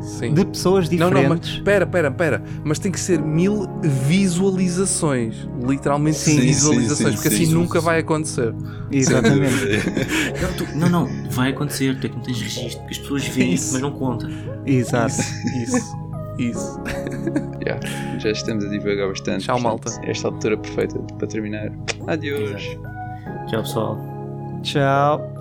Sim. 0.00 0.34
de 0.34 0.44
pessoas 0.44 0.88
Não, 0.90 1.10
não, 1.10 1.22
mas 1.28 1.40
diferentes. 1.40 1.58
pera, 1.60 1.86
pera, 1.86 2.10
pera. 2.10 2.42
Mas 2.64 2.78
tem 2.78 2.90
que 2.90 2.98
ser 3.00 3.20
mil 3.20 3.66
visualizações. 3.82 5.48
Literalmente 5.66 6.16
Sim, 6.18 6.36
sim, 6.36 6.40
visualizações, 6.40 7.08
sim, 7.10 7.14
porque 7.22 7.30
sim. 7.36 7.42
assim 7.44 7.52
nunca 7.54 7.80
vai 7.80 8.00
acontecer. 8.00 8.54
Exatamente. 8.90 9.54
Não, 10.40 10.52
tu- 10.56 10.76
não, 10.76 10.88
não, 10.88 11.30
vai 11.30 11.50
acontecer. 11.50 11.98
Tu 12.00 12.06
é 12.06 12.10
que 12.10 12.16
não 12.16 12.22
tens 12.22 12.40
registro. 12.40 12.78
Porque 12.80 12.94
as 12.94 12.98
pessoas 12.98 13.26
veem 13.26 13.54
Isso. 13.54 13.72
mas 13.74 13.82
não 13.82 13.92
contam. 13.92 14.30
Exato. 14.66 15.14
Isso. 15.62 15.96
Isso. 16.38 16.80
Já, 17.66 17.80
já 18.18 18.30
estamos 18.30 18.64
a 18.64 18.68
divagar 18.68 19.08
bastante. 19.08 19.44
Tchau, 19.44 19.60
malta. 19.60 19.90
Esta 20.04 20.28
altura 20.28 20.56
perfeita 20.56 20.98
para 21.18 21.26
terminar. 21.28 21.70
Adeus. 22.06 22.62
Tchau, 23.48 23.62
pessoal. 23.62 23.98
Tchau. 24.62 25.39